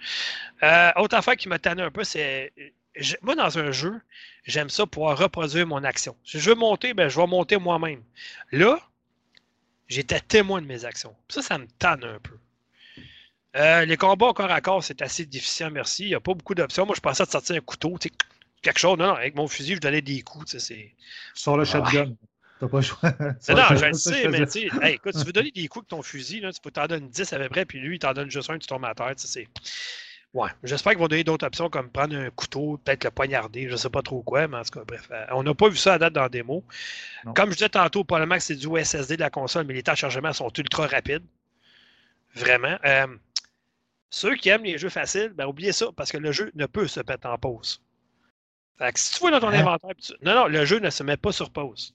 Euh, 0.63 0.91
autre 0.97 1.15
affaire 1.15 1.35
qui 1.35 1.49
m'a 1.49 1.59
tanné 1.59 1.81
un 1.83 1.91
peu, 1.91 2.03
c'est... 2.03 2.53
je- 2.95 3.15
Moi, 3.21 3.35
dans 3.35 3.57
un 3.59 3.71
jeu, 3.71 3.99
j'aime 4.45 4.69
ça 4.69 4.85
pouvoir 4.85 5.17
reproduire 5.17 5.67
mon 5.67 5.83
action. 5.83 6.15
Si 6.23 6.39
je 6.39 6.49
veux 6.49 6.55
monter, 6.55 6.93
ben, 6.93 7.07
je 7.09 7.19
vais 7.19 7.27
monter 7.27 7.57
moi-même. 7.57 8.01
Là, 8.51 8.79
j'étais 9.87 10.19
témoin 10.19 10.61
de 10.61 10.67
mes 10.67 10.85
actions. 10.85 11.15
Ça, 11.29 11.41
ça 11.41 11.57
me 11.57 11.67
tanne 11.79 12.03
un 12.03 12.19
peu. 12.19 12.37
Euh, 13.55 13.85
les 13.85 13.95
combats 13.95 14.27
au 14.27 14.33
corps 14.33 14.51
à 14.51 14.59
corps, 14.59 14.83
c'est 14.83 15.01
assez 15.01 15.25
difficile, 15.25 15.69
merci. 15.71 16.03
Il 16.03 16.09
n'y 16.09 16.15
a 16.15 16.19
pas 16.19 16.33
beaucoup 16.33 16.55
d'options. 16.55 16.85
Moi, 16.85 16.95
je 16.95 17.01
pensais 17.01 17.25
de 17.25 17.29
sortir 17.31 17.55
un 17.55 17.61
couteau, 17.61 17.97
quelque 18.61 18.79
chose. 18.79 18.97
Non, 18.97 19.07
non, 19.07 19.13
avec 19.13 19.35
mon 19.35 19.47
fusil, 19.47 19.75
je 19.75 19.79
donnais 19.79 20.01
des 20.01 20.21
coups. 20.21 20.57
c'est... 20.57 20.93
Sors 21.33 21.55
le 21.57 21.63
shotgun. 21.63 22.15
T'as 22.59 22.67
pas 22.67 22.77
le 22.77 22.83
choix. 22.83 22.99
Non, 23.49 23.55
non, 23.55 23.77
je 23.77 23.85
le 23.85 23.93
sais, 23.93 24.27
mais 24.29 24.45
tu 24.45 24.51
sais, 24.51 24.69
hey, 24.81 24.95
écoute, 24.95 25.13
tu 25.17 25.23
veux 25.25 25.31
donner 25.33 25.51
des 25.51 25.67
coups 25.67 25.83
avec 25.83 25.89
ton 25.89 26.01
fusil, 26.01 26.39
là, 26.41 26.51
tu 26.51 26.59
peux 26.61 26.71
t'en 26.71 26.87
donner 26.87 27.07
10 27.07 27.31
à 27.33 27.37
peu 27.39 27.49
près, 27.49 27.65
puis 27.65 27.79
lui, 27.79 27.95
il 27.95 27.99
t'en 27.99 28.13
donne 28.13 28.29
juste 28.31 28.49
un, 28.49 28.57
tu 28.57 28.67
tombes 28.67 28.85
à 28.85 28.93
terre. 28.95 29.13
tu 29.15 29.27
sais, 29.27 29.27
c'est... 29.27 29.47
Ouais, 30.35 30.49
j'espère 30.63 30.91
qu'ils 30.91 30.99
vont 30.99 31.07
donner 31.07 31.23
d'autres 31.23 31.47
options 31.47 31.69
comme 31.69 31.89
prendre 31.89 32.15
un 32.15 32.29
couteau, 32.29 32.77
peut-être 32.83 33.05
le 33.05 33.09
poignarder, 33.11 33.69
je 33.69 33.75
sais 33.77 33.89
pas 33.89 34.01
trop 34.01 34.21
quoi, 34.21 34.47
mais 34.49 34.57
en 34.57 34.63
tout 34.63 34.77
cas, 34.79 34.83
bref. 34.85 35.07
euh, 35.09 35.25
on 35.31 35.43
n'a 35.43 35.53
pas 35.55 35.69
vu 35.69 35.77
ça 35.77 35.93
à 35.93 35.97
date 35.97 36.11
dans 36.13 36.23
la 36.23 36.29
démo. 36.29 36.63
Non. 37.23 37.33
Comme 37.33 37.51
je 37.51 37.55
disais 37.55 37.69
tantôt, 37.69 38.03
probablement 38.03 38.35
que 38.35 38.43
c'est 38.43 38.55
du 38.57 38.67
SSD 38.67 39.15
de 39.15 39.21
la 39.21 39.29
console, 39.29 39.65
mais 39.65 39.73
les 39.73 39.81
temps 39.81 39.93
de 39.93 39.97
chargement 39.97 40.33
sont 40.33 40.51
ultra 40.57 40.87
rapides. 40.87 41.23
Vraiment. 42.35 42.77
Euh, 42.83 43.07
ceux 44.09 44.35
qui 44.35 44.49
aiment 44.49 44.65
les 44.65 44.77
jeux 44.77 44.89
faciles, 44.89 45.29
ben 45.33 45.45
oubliez 45.47 45.71
ça, 45.71 45.87
parce 45.95 46.11
que 46.11 46.17
le 46.17 46.31
jeu 46.33 46.51
ne 46.55 46.65
peut 46.65 46.87
se 46.87 46.99
mettre 46.99 47.27
en 47.27 47.37
pause. 47.37 47.81
Fait 48.77 48.91
que 48.91 48.99
si 48.99 49.13
tu 49.13 49.19
vois 49.21 49.31
dans 49.31 49.39
ton 49.39 49.47
Hein? 49.47 49.59
inventaire, 49.61 49.91
tu- 49.97 50.11
non, 50.21 50.35
non, 50.35 50.47
le 50.47 50.65
jeu 50.65 50.79
ne 50.79 50.89
se 50.89 51.01
met 51.03 51.15
pas 51.15 51.31
sur 51.31 51.49
pause. 51.49 51.93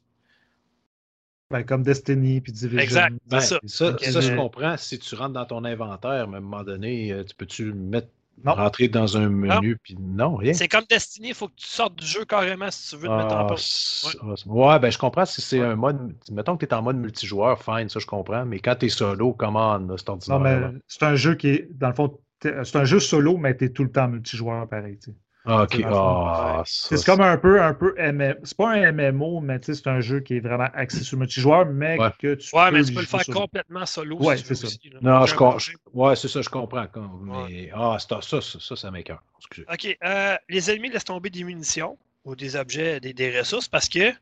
Ben, 1.50 1.62
comme 1.64 1.82
Destiny 1.82 2.40
puis 2.40 2.52
Division. 2.52 2.78
Exact. 2.78 3.14
Ben, 3.26 3.40
ça. 3.40 3.58
ça, 3.66 3.98
ça, 3.98 4.20
je 4.22 4.34
comprends. 4.34 4.76
Si 4.78 4.98
tu 4.98 5.14
rentres 5.14 5.32
dans 5.34 5.44
ton 5.46 5.64
inventaire, 5.64 6.26
mais 6.28 6.36
à 6.36 6.38
un 6.38 6.40
moment 6.40 6.62
donné, 6.62 7.12
euh, 7.12 7.24
tu 7.24 7.34
peux-tu 7.34 7.64
le 7.66 7.74
mettre, 7.74 8.08
Non. 8.44 8.54
rentrer 8.54 8.88
dans 8.88 9.16
un 9.16 9.28
menu, 9.28 9.76
puis 9.82 9.96
non, 9.98 10.36
rien. 10.36 10.52
C'est 10.54 10.68
comme 10.68 10.84
Destiny, 10.88 11.28
il 11.28 11.34
faut 11.34 11.48
que 11.48 11.54
tu 11.56 11.66
sortes 11.66 11.96
du 11.96 12.06
jeu 12.06 12.24
carrément 12.24 12.70
si 12.70 12.90
tu 12.90 12.96
veux 12.96 13.08
te 13.08 13.12
mettre 13.16 13.34
en 13.34 13.40
Ah, 13.40 13.44
pause. 13.46 13.60
c'est- 13.62 14.46
ouais, 14.46 14.78
ben 14.78 14.90
je 14.90 14.98
comprends 14.98 15.24
si 15.26 15.40
c'est 15.40 15.60
Ouais. 15.60 15.66
un 15.66 15.76
mode. 15.76 16.14
Mettons 16.30 16.56
que 16.56 16.64
tu 16.64 16.70
es 16.70 16.74
en 16.74 16.82
mode 16.82 16.96
multijoueur, 16.96 17.62
fine, 17.62 17.88
ça 17.88 17.98
je 18.00 18.06
comprends. 18.06 18.44
Mais 18.46 18.58
quand 18.60 18.76
tu 18.76 18.86
es 18.86 18.88
solo, 18.88 19.32
comment 19.34 19.78
c'est 19.96 20.08
ordinaire. 20.08 20.60
Non, 20.60 20.72
mais 20.72 20.78
c'est 20.86 21.02
un 21.04 21.14
jeu 21.16 21.34
qui 21.34 21.48
est, 21.48 21.68
dans 21.72 21.88
le 21.88 21.94
fond, 21.94 22.18
c'est 22.42 22.76
un 22.76 22.84
jeu 22.84 23.00
solo, 23.00 23.36
mais 23.36 23.54
t'es 23.54 23.70
tout 23.70 23.84
le 23.84 23.92
temps 23.92 24.08
multijoueur 24.08 24.68
pareil. 24.68 24.98
tu 24.98 25.10
sais. 25.10 25.16
Ah, 25.16 25.29
ok. 25.46 25.68
c'est 25.70 25.78
le 25.78 25.84
Ah, 25.86 26.58
ouais. 26.58 26.62
ça, 26.66 26.96
C'est 26.96 27.04
comme 27.06 27.20
un 27.20 27.36
peu, 27.38 27.62
un 27.62 27.74
peu 27.74 27.94
MM 27.98 28.36
C'est 28.44 28.56
pas 28.56 28.70
un 28.72 28.92
MMO, 28.92 29.40
mais 29.40 29.58
c'est 29.62 29.86
un 29.86 30.00
jeu 30.00 30.20
qui 30.20 30.36
est 30.36 30.40
vraiment 30.40 30.68
axé 30.74 31.02
sur 31.02 31.16
le 31.16 31.20
multijoueur, 31.20 31.66
mais 31.66 31.98
Ouais. 31.98 32.10
que 32.18 32.34
tu 32.34 32.54
Ouais, 32.54 32.70
peux 32.70 32.76
mais 32.76 32.84
tu 32.84 32.92
peux 32.92 33.00
le 33.00 33.06
faire 33.06 33.24
complètement 33.26 33.86
solo 33.86 34.16
Ouais, 34.18 34.36
si 34.36 34.42
tu 34.42 34.48
veux 34.50 34.54
c'est 34.54 34.60
ça. 34.62 34.66
aussi. 34.68 34.92
Non, 35.00 35.26
je. 35.26 35.72
Ouais, 35.92 36.16
c'est 36.16 36.28
ça, 36.28 36.42
je 36.42 36.48
comprends. 36.48 36.86
Mais 37.22 37.70
ah, 37.74 37.96
c'est- 37.98 38.08
ça, 38.08 38.40
ça, 38.40 38.58
ça, 38.60 38.76
ça 38.76 38.90
m'écoeure. 38.90 39.22
Excusez. 39.38 39.66
OK. 39.72 39.98
euh, 40.04 40.36
les 40.48 40.70
ennemis 40.70 40.90
laissent 40.90 41.04
tomber 41.04 41.30
des 41.30 41.44
munitions 41.44 41.98
ou 42.24 42.36
des 42.36 42.56
objets, 42.56 43.00
des, 43.00 43.14
des 43.14 43.38
ressources 43.38 43.68
parce 43.68 43.88
que 43.88 44.12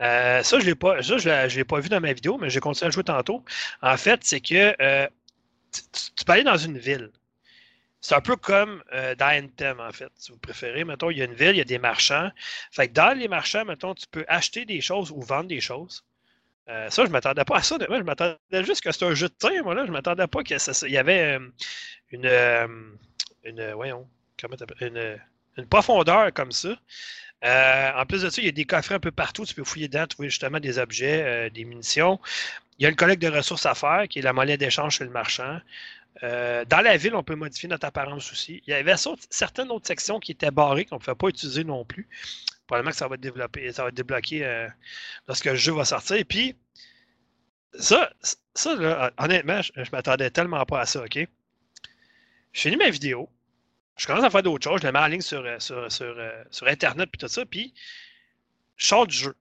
euh, 0.00 0.42
ça, 0.42 0.58
je 0.58 0.66
l'ai 0.66 0.74
pas, 0.74 1.02
ça, 1.02 1.16
je 1.18 1.28
l'ai- 1.28 1.48
je 1.48 1.56
l'ai 1.58 1.64
pas 1.64 1.80
vu 1.80 1.88
dans 1.88 2.00
ma 2.00 2.12
vidéo, 2.12 2.38
mais 2.38 2.50
j'ai 2.50 2.60
continué 2.60 2.88
à 2.88 2.90
jouer 2.90 3.04
tantôt. 3.04 3.44
En 3.82 3.96
fait, 3.96 4.20
c'est 4.24 4.40
que 4.40 4.74
euh, 4.82 5.06
tu 5.72 6.24
peux 6.24 6.32
aller 6.32 6.44
dans 6.44 6.56
une 6.56 6.78
ville. 6.78 7.10
C'est 8.06 8.14
un 8.14 8.20
peu 8.20 8.36
comme 8.36 8.84
euh, 8.92 9.16
dans 9.16 9.36
Anthem, 9.36 9.80
en 9.80 9.90
fait, 9.90 10.12
si 10.14 10.30
vous 10.30 10.38
préférez. 10.38 10.84
Mettons, 10.84 11.10
il 11.10 11.18
y 11.18 11.22
a 11.22 11.24
une 11.24 11.34
ville, 11.34 11.50
il 11.50 11.56
y 11.56 11.60
a 11.60 11.64
des 11.64 11.80
marchands. 11.80 12.30
Fait 12.70 12.86
que 12.86 12.92
dans 12.92 13.18
les 13.18 13.26
marchands, 13.26 13.64
mettons, 13.64 13.94
tu 13.94 14.06
peux 14.08 14.24
acheter 14.28 14.64
des 14.64 14.80
choses 14.80 15.10
ou 15.10 15.20
vendre 15.22 15.48
des 15.48 15.60
choses. 15.60 16.04
Euh, 16.68 16.88
ça, 16.88 17.02
je 17.02 17.08
ne 17.08 17.12
m'attendais 17.12 17.44
pas 17.44 17.56
à 17.56 17.62
ça. 17.64 17.78
Je 17.80 18.02
m'attendais 18.02 18.38
juste 18.62 18.82
que 18.82 18.92
c'était 18.92 19.06
un 19.06 19.14
jeu 19.14 19.28
de 19.28 19.34
tir. 19.34 19.64
Moi, 19.64 19.74
là, 19.74 19.82
je 19.82 19.88
ne 19.88 19.92
m'attendais 19.92 20.28
pas 20.28 20.44
qu'il 20.44 20.56
y 20.88 20.96
avait 20.96 21.36
euh, 21.36 21.48
une, 22.12 22.96
une, 23.42 23.72
voyons, 23.72 24.08
comment 24.40 24.54
une 24.80 25.66
profondeur 25.68 26.32
comme 26.32 26.52
ça. 26.52 26.78
en 27.42 28.06
plus 28.06 28.22
de 28.22 28.30
ça, 28.30 28.40
il 28.40 28.44
y 28.44 28.48
a 28.48 28.52
des 28.52 28.66
coffrets 28.66 28.94
un 28.94 29.00
peu 29.00 29.10
partout. 29.10 29.44
Tu 29.44 29.54
peux 29.54 29.64
fouiller 29.64 29.88
dedans, 29.88 30.06
trouver 30.06 30.30
justement 30.30 30.60
des 30.60 30.78
objets, 30.78 31.50
des 31.50 31.64
munitions. 31.64 32.20
Il 32.78 32.84
y 32.84 32.86
a 32.86 32.88
une 32.88 32.94
collecte 32.96 33.22
de 33.22 33.28
ressources 33.28 33.66
à 33.66 33.74
faire, 33.74 34.06
qui 34.08 34.20
est 34.20 34.22
la 34.22 34.32
monnaie 34.32 34.58
d'échange 34.58 34.98
chez 34.98 35.04
le 35.04 35.10
marchand. 35.10 35.58
Euh, 36.22 36.64
dans 36.64 36.80
la 36.80 36.96
ville, 36.96 37.14
on 37.14 37.22
peut 37.22 37.34
modifier 37.34 37.68
notre 37.68 37.86
apparence 37.86 38.32
aussi. 38.32 38.62
Il 38.66 38.70
y 38.70 38.74
avait 38.74 38.94
certaines 39.30 39.70
autres 39.70 39.86
sections 39.86 40.18
qui 40.18 40.32
étaient 40.32 40.50
barrées 40.50 40.84
qu'on 40.84 40.96
ne 40.96 41.00
pouvait 41.00 41.14
pas 41.14 41.28
utiliser 41.28 41.64
non 41.64 41.84
plus. 41.84 42.08
Probablement 42.66 42.90
que 42.90 42.96
ça 42.96 43.06
va 43.08 43.14
être 43.14 43.20
développé, 43.20 43.70
ça 43.72 43.82
va 43.82 43.88
être 43.90 43.94
débloqué 43.94 44.44
euh, 44.44 44.68
lorsque 45.28 45.44
le 45.44 45.54
jeu 45.54 45.72
va 45.72 45.84
sortir. 45.84 46.16
Et 46.16 46.24
puis, 46.24 46.56
ça, 47.78 48.10
ça 48.54 49.12
honnêtement, 49.18 49.60
je, 49.62 49.72
ne 49.76 49.84
m'attendais 49.92 50.30
tellement 50.30 50.64
pas 50.64 50.80
à 50.80 50.86
ça, 50.86 51.04
OK? 51.04 51.18
Je 52.52 52.60
finis 52.60 52.76
ma 52.76 52.90
vidéo. 52.90 53.28
Je 53.96 54.06
commence 54.06 54.24
à 54.24 54.30
faire 54.30 54.42
d'autres 54.42 54.64
choses. 54.64 54.80
Je 54.80 54.86
la 54.86 54.92
mets 54.92 54.98
en 54.98 55.06
ligne 55.06 55.20
sur, 55.20 55.44
euh, 55.44 55.58
sur, 55.58 55.90
sur, 55.90 56.66
Internet 56.66 57.10
puis 57.10 57.18
tout 57.18 57.28
ça. 57.28 57.44
Puis, 57.44 57.74
je 58.76 58.86
sors 58.86 59.06
du 59.06 59.16
jeu. 59.16 59.36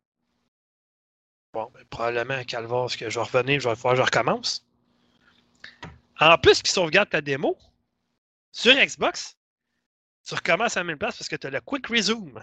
Bon, 1.54 1.72
ben, 1.74 1.84
probablement, 1.90 2.44
Calvas, 2.44 2.96
que 3.00 3.10
je 3.10 3.18
vais 3.18 3.26
revenir, 3.26 3.62
je 3.62 3.70
vais 3.70 3.76
voir, 3.76 3.96
je 3.96 4.02
recommence. 4.02 4.66
En 6.20 6.38
plus 6.38 6.62
qu'il 6.62 6.72
sauvegarde 6.72 7.10
ta 7.10 7.22
démo, 7.22 7.58
sur 8.52 8.74
Xbox, 8.74 9.38
tu 10.26 10.34
recommences 10.34 10.78
à 10.78 10.80
la 10.80 10.86
même 10.86 10.98
place 10.98 11.18
parce 11.18 11.28
que 11.28 11.36
tu 11.36 11.48
as 11.48 11.50
le 11.50 11.62
Quick 11.62 11.88
Resume 11.88 12.40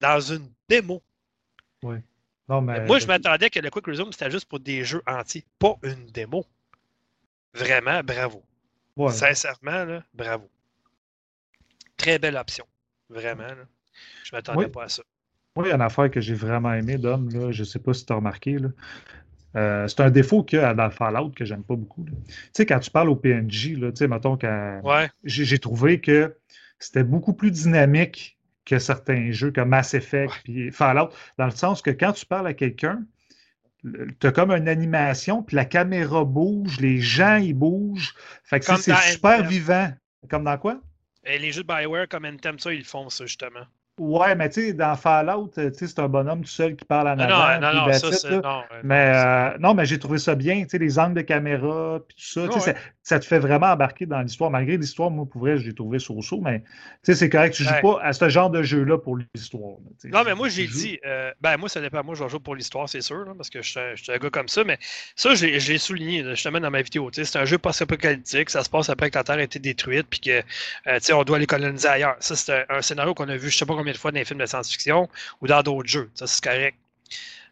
dans 0.00 0.20
une 0.20 0.50
démo. 0.68 1.02
Oui. 1.82 1.96
moi, 2.48 2.98
je 2.98 3.06
m'attendais 3.06 3.50
que 3.50 3.60
le 3.60 3.70
Quick 3.70 3.86
Resume, 3.86 4.12
c'était 4.12 4.30
juste 4.30 4.46
pour 4.46 4.60
des 4.60 4.84
jeux 4.84 5.02
entiers, 5.06 5.44
pas 5.58 5.76
une 5.82 6.06
démo. 6.06 6.44
Vraiment, 7.52 8.02
bravo. 8.02 8.42
Sincèrement, 9.10 9.84
là, 9.84 10.04
bravo. 10.12 10.48
Très 11.96 12.18
belle 12.18 12.36
option. 12.36 12.66
Vraiment. 13.08 13.46
Là. 13.46 13.66
Je 14.24 14.34
m'attendais 14.34 14.68
pas 14.68 14.84
à 14.84 14.88
ça. 14.88 15.02
Moi, 15.56 15.66
il 15.66 15.68
y 15.68 15.72
a 15.72 15.76
une 15.76 15.82
affaire 15.82 16.10
que 16.10 16.20
j'ai 16.20 16.34
vraiment 16.34 16.72
aimé, 16.72 16.98
Dom. 16.98 17.28
Là. 17.30 17.52
Je 17.52 17.60
ne 17.60 17.64
sais 17.64 17.78
pas 17.78 17.92
si 17.94 18.04
tu 18.04 18.12
as 18.12 18.16
remarqué. 18.16 18.58
Là. 18.58 18.70
Euh, 19.56 19.86
c'est 19.86 20.00
un 20.00 20.10
défaut 20.10 20.42
qu'il 20.42 20.58
y 20.58 20.62
a 20.62 20.74
dans 20.74 20.90
Fallout 20.90 21.30
que 21.30 21.44
j'aime 21.44 21.62
pas 21.62 21.76
beaucoup. 21.76 22.04
Tu 22.04 22.12
sais, 22.52 22.66
quand 22.66 22.80
tu 22.80 22.90
parles 22.90 23.08
au 23.08 23.16
PNJ, 23.16 23.76
là, 23.78 23.90
mettons 24.08 24.38
j'ai 25.24 25.58
trouvé 25.58 26.00
que 26.00 26.36
c'était 26.78 27.04
beaucoup 27.04 27.34
plus 27.34 27.50
dynamique 27.50 28.38
que 28.64 28.78
certains 28.78 29.30
jeux 29.30 29.52
comme 29.52 29.68
Mass 29.68 29.94
Effect 29.94 30.34
et 30.48 30.70
Fallout, 30.70 31.10
dans 31.38 31.44
le 31.44 31.50
sens 31.50 31.82
que 31.82 31.90
quand 31.90 32.12
tu 32.12 32.26
parles 32.26 32.46
à 32.46 32.54
quelqu'un, 32.54 33.04
tu 33.82 34.26
as 34.26 34.32
comme 34.32 34.50
une 34.50 34.68
animation, 34.68 35.42
puis 35.42 35.56
la 35.56 35.66
caméra 35.66 36.24
bouge, 36.24 36.80
les 36.80 37.00
gens 37.00 37.36
ils 37.36 37.54
bougent. 37.54 38.14
Fait 38.42 38.60
que 38.60 38.76
c'est 38.76 38.94
super 38.94 39.46
vivant. 39.46 39.92
Comme 40.30 40.44
dans 40.44 40.56
quoi? 40.56 40.80
Et 41.26 41.38
les 41.38 41.52
jeux 41.52 41.62
de 41.62 41.68
Bioware 41.68 42.08
comme 42.08 42.24
Anthem, 42.24 42.58
ça, 42.58 42.72
ils 42.72 42.84
font 42.84 43.10
ça 43.10 43.26
justement. 43.26 43.66
Ouais, 43.98 44.34
mais 44.34 44.48
tu 44.48 44.60
sais, 44.60 44.72
dans 44.72 44.96
Fallout, 44.96 45.52
c'est 45.54 45.98
un 46.00 46.08
bonhomme 46.08 46.40
tout 46.40 46.48
seul 46.48 46.74
qui 46.74 46.84
parle 46.84 47.08
en 47.08 47.18
avant. 47.18 47.60
Non, 47.60 47.72
non, 47.72 47.86
non, 47.86 47.92
ça, 47.92 48.10
c'est... 48.10 48.40
mais, 48.82 49.12
euh, 49.14 49.58
non, 49.60 49.74
mais 49.74 49.86
j'ai 49.86 50.00
trouvé 50.00 50.18
ça 50.18 50.34
bien, 50.34 50.62
tu 50.62 50.70
sais, 50.70 50.78
les 50.78 50.98
angles 50.98 51.14
de 51.14 51.20
caméra, 51.20 52.00
puis 52.08 52.16
tout 52.16 52.50
ça, 52.50 52.60
ça, 52.60 52.72
ça, 53.04 53.20
te 53.20 53.26
fait 53.26 53.38
vraiment 53.38 53.66
embarquer 53.66 54.06
dans 54.06 54.20
l'histoire. 54.22 54.50
Malgré 54.50 54.78
l'histoire, 54.78 55.10
moi, 55.10 55.26
pour 55.30 55.42
vrai, 55.42 55.58
je 55.58 55.66
l'ai 55.66 55.74
trouvé 55.74 55.98
so-so, 55.98 56.40
mais 56.40 56.60
tu 56.60 56.66
sais, 57.02 57.14
c'est 57.14 57.28
correct, 57.28 57.54
tu 57.54 57.62
joues 57.62 57.80
pas 57.82 58.00
à 58.02 58.14
ce 58.14 58.30
genre 58.30 58.48
de 58.48 58.62
jeu-là 58.62 58.96
pour 58.96 59.18
l'histoire. 59.18 59.76
Non, 60.04 60.24
mais 60.24 60.34
moi, 60.34 60.48
j'ai 60.48 60.66
dit, 60.66 60.98
euh, 61.04 61.30
ben, 61.42 61.58
moi, 61.58 61.68
ça 61.68 61.82
dépend. 61.82 62.02
Moi, 62.02 62.14
je 62.14 62.24
vais 62.24 62.30
jouer 62.30 62.40
pour 62.40 62.54
l'histoire, 62.54 62.88
c'est 62.88 63.02
sûr, 63.02 63.26
parce 63.36 63.50
que 63.50 63.60
je 63.60 63.68
suis 63.96 64.12
un 64.12 64.16
gars 64.16 64.30
comme 64.30 64.48
ça, 64.48 64.64
mais 64.64 64.78
ça, 65.16 65.34
je 65.34 65.46
l'ai 65.46 65.78
souligné, 65.78 66.24
justement, 66.30 66.60
dans 66.60 66.70
ma 66.70 66.80
vidéo. 66.80 67.10
C'est 67.12 67.36
un 67.36 67.44
jeu 67.44 67.58
post-apocalyptique, 67.58 68.48
ça 68.48 68.64
se 68.64 68.70
passe 68.70 68.88
après 68.88 69.10
que 69.10 69.18
la 69.18 69.24
Terre 69.24 69.36
a 69.36 69.42
été 69.42 69.58
détruite, 69.58 70.06
puis 70.08 70.20
que, 70.20 70.42
euh, 70.86 70.98
on 71.12 71.24
doit 71.24 71.36
aller 71.36 71.46
coloniser 71.46 71.88
ailleurs. 71.88 72.16
Ça, 72.20 72.36
c'est 72.36 72.64
un, 72.70 72.80
scénario 72.80 73.12
qu'on 73.12 73.28
a 73.28 73.36
vu, 73.36 73.50
je 73.50 73.58
sais 73.58 73.66
pas 73.66 73.74
combien 73.74 73.92
de 73.92 73.98
fois 73.98 74.12
dans 74.12 74.18
les 74.18 74.24
films 74.24 74.40
de 74.40 74.46
science-fiction 74.46 75.08
ou 75.42 75.46
dans 75.46 75.62
d'autres 75.62 75.88
jeux. 75.88 76.10
Ça, 76.14 76.26
c'est 76.26 76.42
correct. 76.42 76.76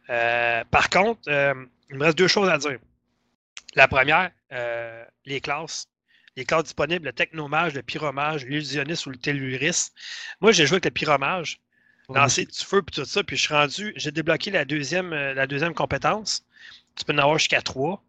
Euh, 0.09 0.65
par 0.71 0.89
contre, 0.89 1.21
il 1.27 1.97
me 1.97 2.05
reste 2.05 2.17
deux 2.17 2.29
choses 2.29 2.49
à 2.49 2.57
dire. 2.57 2.79
La 3.75 3.89
première, 3.89 4.31
euh, 4.53 5.05
les 5.25 5.41
classes. 5.41 5.89
Les 6.37 6.45
classes 6.45 6.65
disponibles, 6.65 7.07
le 7.07 7.13
technomage, 7.13 7.75
le 7.75 7.83
pyromage, 7.83 8.47
l'illusionniste 8.47 9.07
ou 9.07 9.11
le 9.11 9.19
telluriste. 9.19 9.95
Moi, 10.41 10.53
j'ai 10.53 10.67
joué 10.67 10.77
avec 10.77 10.87
le 10.87 10.91
pyromage, 10.91 11.61
lancer 12.09 12.47
du 12.47 12.59
feu 12.59 12.83
et 12.87 12.91
tout 12.91 13.05
ça, 13.05 13.23
puis 13.23 13.37
je 13.37 13.43
suis 13.43 13.55
rendu, 13.55 13.93
j'ai 13.97 14.11
débloqué 14.11 14.51
la 14.51 14.65
deuxième, 14.65 15.11
la 15.11 15.47
deuxième 15.47 15.75
compétence. 15.75 16.45
Tu 16.97 17.05
peux 17.05 17.13
en 17.13 17.19
avoir 17.19 17.39
jusqu'à 17.39 17.61
trois. 17.61 18.03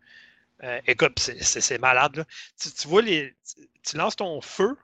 écoute, 0.88 1.20
c'est 1.20 1.78
malade. 1.80 2.26
Tu, 2.62 2.72
tu, 2.72 2.88
vois, 2.88 3.02
les, 3.02 3.36
tu 3.84 3.98
lances 3.98 4.16
ton 4.16 4.40
feu, 4.40 4.78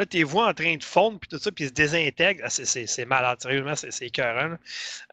Là, 0.00 0.06
tes 0.06 0.24
voix 0.24 0.48
en 0.48 0.54
train 0.54 0.76
de 0.76 0.82
fondre, 0.82 1.20
puis 1.20 1.28
tout 1.28 1.38
ça, 1.38 1.52
puis 1.52 1.66
se 1.66 1.72
désintègre. 1.72 2.40
Ah, 2.42 2.48
c'est 2.48 3.04
malade, 3.04 3.38
sérieusement, 3.42 3.74
c'est 3.76 4.06
écœurant. 4.06 4.56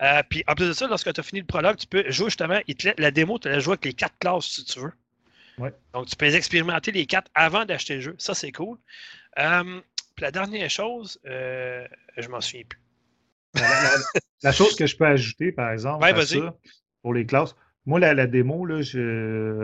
Euh, 0.01 0.23
puis 0.29 0.45
en 0.47 0.55
plus 0.55 0.69
de 0.69 0.71
ça, 0.71 0.87
lorsque 0.87 1.11
tu 1.11 1.19
as 1.19 1.23
fini 1.23 1.41
le 1.41 1.45
prologue, 1.45 1.75
tu 1.75 1.87
peux 1.87 2.09
jouer 2.09 2.29
justement, 2.29 2.61
la 2.97 3.11
démo, 3.11 3.37
tu 3.37 3.49
la 3.49 3.59
jouer 3.59 3.73
avec 3.73 3.83
les 3.83 3.93
quatre 3.93 4.17
classes 4.17 4.45
si 4.45 4.63
tu 4.63 4.79
veux. 4.79 4.93
Donc, 5.93 6.07
tu 6.07 6.15
peux 6.15 6.33
expérimenter 6.33 6.91
les 6.91 7.05
quatre 7.05 7.29
avant 7.33 7.65
d'acheter 7.65 7.95
le 7.95 8.01
jeu. 8.01 8.15
Ça, 8.17 8.33
c'est 8.33 8.51
cool. 8.51 8.77
Euh, 9.39 9.81
puis 10.15 10.23
la 10.23 10.31
dernière 10.31 10.69
chose, 10.69 11.19
euh, 11.25 11.85
je 12.17 12.27
m'en 12.29 12.41
souviens 12.41 12.63
plus. 12.67 12.79
La, 14.43 14.51
chose 14.51 14.75
que 14.75 14.85
je 14.85 14.95
peux 14.95 15.05
ajouter, 15.05 15.51
par 15.51 15.71
exemple, 15.71 16.05
pour 17.01 17.13
les 17.13 17.25
classes, 17.25 17.55
moi, 17.87 17.99
la, 17.99 18.27
démo, 18.27 18.65
là, 18.65 18.81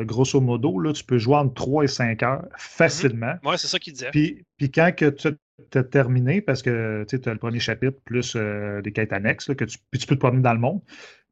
grosso 0.03 0.39
modo, 0.39 0.79
là, 0.79 0.93
tu 0.93 1.03
peux 1.03 1.17
jouer 1.17 1.35
entre 1.35 1.53
3 1.53 1.83
et 1.83 1.87
5 1.87 2.23
heures 2.23 2.45
facilement. 2.57 3.35
Oui, 3.43 3.55
c'est 3.57 3.67
ça 3.67 3.77
qu'il 3.77 3.93
disait. 3.93 4.11
Puis, 4.11 4.45
puis 4.57 4.71
quand 4.71 4.95
que 4.95 5.09
tu 5.09 5.27
as 5.75 5.84
terminé, 5.84 6.41
parce 6.41 6.61
que 6.61 7.05
tu 7.07 7.17
as 7.25 7.34
le 7.34 7.39
premier 7.39 7.59
chapitre 7.59 7.97
plus 8.05 8.35
euh, 8.35 8.81
des 8.81 8.91
quêtes 8.91 9.13
annexes, 9.13 9.53
que 9.53 9.65
tu, 9.65 9.77
puis 9.91 9.99
tu 9.99 10.07
peux 10.07 10.15
te 10.15 10.19
promener 10.19 10.41
dans 10.41 10.53
le 10.53 10.59
monde. 10.59 10.81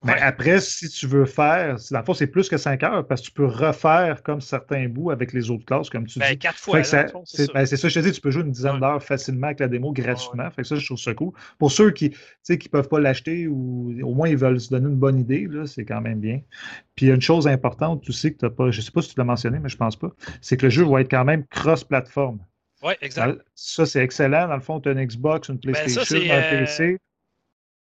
Mais 0.04 0.20
après, 0.20 0.60
si 0.60 0.90
tu 0.90 1.06
veux 1.06 1.26
faire, 1.26 1.78
dans 1.92 2.00
le 2.00 2.06
fond, 2.06 2.16
c'est 2.16 2.26
plus 2.26 2.50
que 2.50 2.58
5 2.58 2.82
heures 2.82 3.08
parce 3.08 3.22
que 3.22 3.28
tu 3.28 3.34
peux 3.34 3.46
refaire 3.46 4.24
comme 4.24 4.42
certains 4.42 4.90
bouts 4.90 5.12
avec 5.12 5.32
les 5.32 5.52
autres 5.52 5.66
classes, 5.66 5.92
comme 5.92 6.08
tu 6.08 6.18
ben, 6.18 6.32
dis. 6.32 6.40
Quatre 6.40 6.58
fois. 6.58 6.84
c'est 6.84 7.54
ben, 7.54 7.66
ça. 7.68 7.88
je 7.88 8.00
te 8.00 8.04
dis, 8.04 8.12
tu 8.12 8.20
peux 8.22 8.32
jouer 8.32 8.42
une 8.42 8.52
dizaine 8.52 8.80
d'heures 8.80 9.04
facilement 9.04 9.48
avec 9.48 9.60
la 9.60 9.68
démo 9.68 9.92
gratuitement. 9.92 10.50
Fait 10.50 10.64
que 10.64 10.68
ça, 10.68 10.76
je 10.76 10.86
trouve 10.86 10.98
ça 10.98 11.14
cool. 11.14 11.34
Pour 11.60 11.72
ceux 11.72 11.92
qui 11.92 12.16
ne 12.50 12.56
qui 12.56 12.68
peuvent 12.68 12.90
pas 12.90 13.00
l'acheter 13.00 13.48
ou 13.48 13.94
au 14.02 14.16
moins 14.16 14.28
ils 14.28 14.38
veulent 14.38 14.60
se 14.60 14.72
donner 14.72 14.88
une 14.88 14.98
bonne 14.98 15.20
idée, 15.20 15.48
c'est 15.66 15.86
quand 15.86 16.02
même 16.02 16.20
bien. 16.20 16.42
Puis 16.96 17.06
il 17.06 17.10
y 17.10 17.12
a 17.12 17.16
une 17.16 17.22
chose 17.22 17.48
importante, 17.48 18.02
tu 18.02 18.12
sais 18.12 18.34
que 18.34 18.40
tu 18.40 18.46
n'as 18.46 18.52
pas, 18.52 18.72
je 18.72 18.80
ne 18.80 18.82
sais 18.82 18.92
pas 18.92 19.04
si 19.04 19.10
tu 19.10 19.20
l'as 19.20 19.24
mentionné, 19.24 19.60
mais 19.60 19.70
je 19.70 19.78
pense 19.78 19.96
pas, 19.96 20.10
c'est 20.42 20.58
que 20.58 20.66
le 20.66 20.72
jeu 20.72 20.84
va 20.84 21.02
être 21.02 21.12
quand 21.12 21.26
même 21.26 21.46
cross-platform. 21.46 22.40
Oui, 22.84 22.94
exact. 23.02 23.42
Ça, 23.56 23.86
c'est 23.86 24.04
excellent. 24.04 24.48
Dans 24.48 24.56
le 24.56 24.62
fond, 24.62 24.80
tu 24.80 24.90
as 24.90 24.94
une 24.94 25.06
Xbox, 25.06 25.50
une 25.50 25.56
ben, 25.56 25.74
PlayStation, 25.74 26.18
un 26.18 26.66
PC 26.66 26.98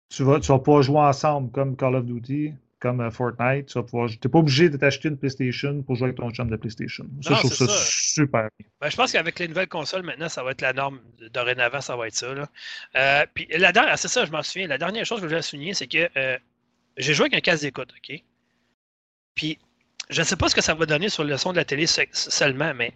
tu 0.10 0.24
vas, 0.24 0.40
tu 0.40 0.48
vas 0.48 0.60
pouvoir 0.60 0.82
jouer 0.82 1.00
ensemble 1.00 1.52
comme 1.52 1.76
Call 1.78 1.96
of 1.96 2.06
Duty, 2.06 2.54
comme 2.80 3.00
euh, 3.00 3.12
Fortnite. 3.12 3.68
Tu 3.68 3.78
n'es 3.78 4.32
pas 4.32 4.40
obligé 4.40 4.70
de 4.70 4.78
t'acheter 4.78 5.10
une 5.10 5.18
PlayStation 5.18 5.84
pour 5.84 5.96
jouer 5.96 6.06
avec 6.06 6.18
ton 6.18 6.32
chum 6.32 6.50
de 6.50 6.56
PlayStation. 6.56 7.06
Ça, 7.22 7.36
je 7.36 7.40
trouve 7.40 7.54
ça, 7.54 7.68
super 7.68 8.50
bien. 8.58 8.68
Ben, 8.82 8.90
je 8.90 8.96
pense 8.96 9.12
qu'avec 9.12 9.38
les 9.40 9.48
nouvelles 9.48 9.68
consoles, 9.68 10.04
maintenant, 10.04 10.30
ça 10.30 10.44
va 10.44 10.52
être 10.52 10.62
la 10.62 10.74
norme. 10.74 11.00
Dorénavant, 11.32 11.82
ça 11.82 11.96
va 11.96 12.08
être 12.08 12.16
ça. 12.16 12.28
Euh, 12.96 13.26
puis 13.34 13.48
la 13.56 13.72
dernière, 13.72 13.98
c'est 14.00 14.08
ça, 14.08 14.26
je 14.26 14.32
m'en 14.32 14.42
souviens. 14.42 14.68
La 14.68 14.78
dernière 14.78 15.06
chose 15.06 15.20
que 15.20 15.26
je 15.26 15.30
voulais 15.30 15.42
souligner, 15.42 15.74
c'est 15.74 15.88
que 15.88 16.10
euh, 16.18 16.38
j'ai 16.98 17.14
joué 17.14 17.26
avec 17.26 17.36
un 17.36 17.42
casque 17.42 17.64
d'écoute, 17.64 17.94
OK? 17.96 18.24
Puis 19.36 19.60
je 20.10 20.22
ne 20.22 20.26
sais 20.26 20.36
pas 20.36 20.50
ce 20.50 20.56
que 20.56 20.62
ça 20.62 20.74
va 20.74 20.86
donner 20.88 21.10
sur 21.10 21.24
le 21.24 21.38
son 21.38 21.52
de 21.52 21.58
la 21.58 21.66
télé 21.66 21.86
seulement, 21.86 22.74
mais 22.74 22.94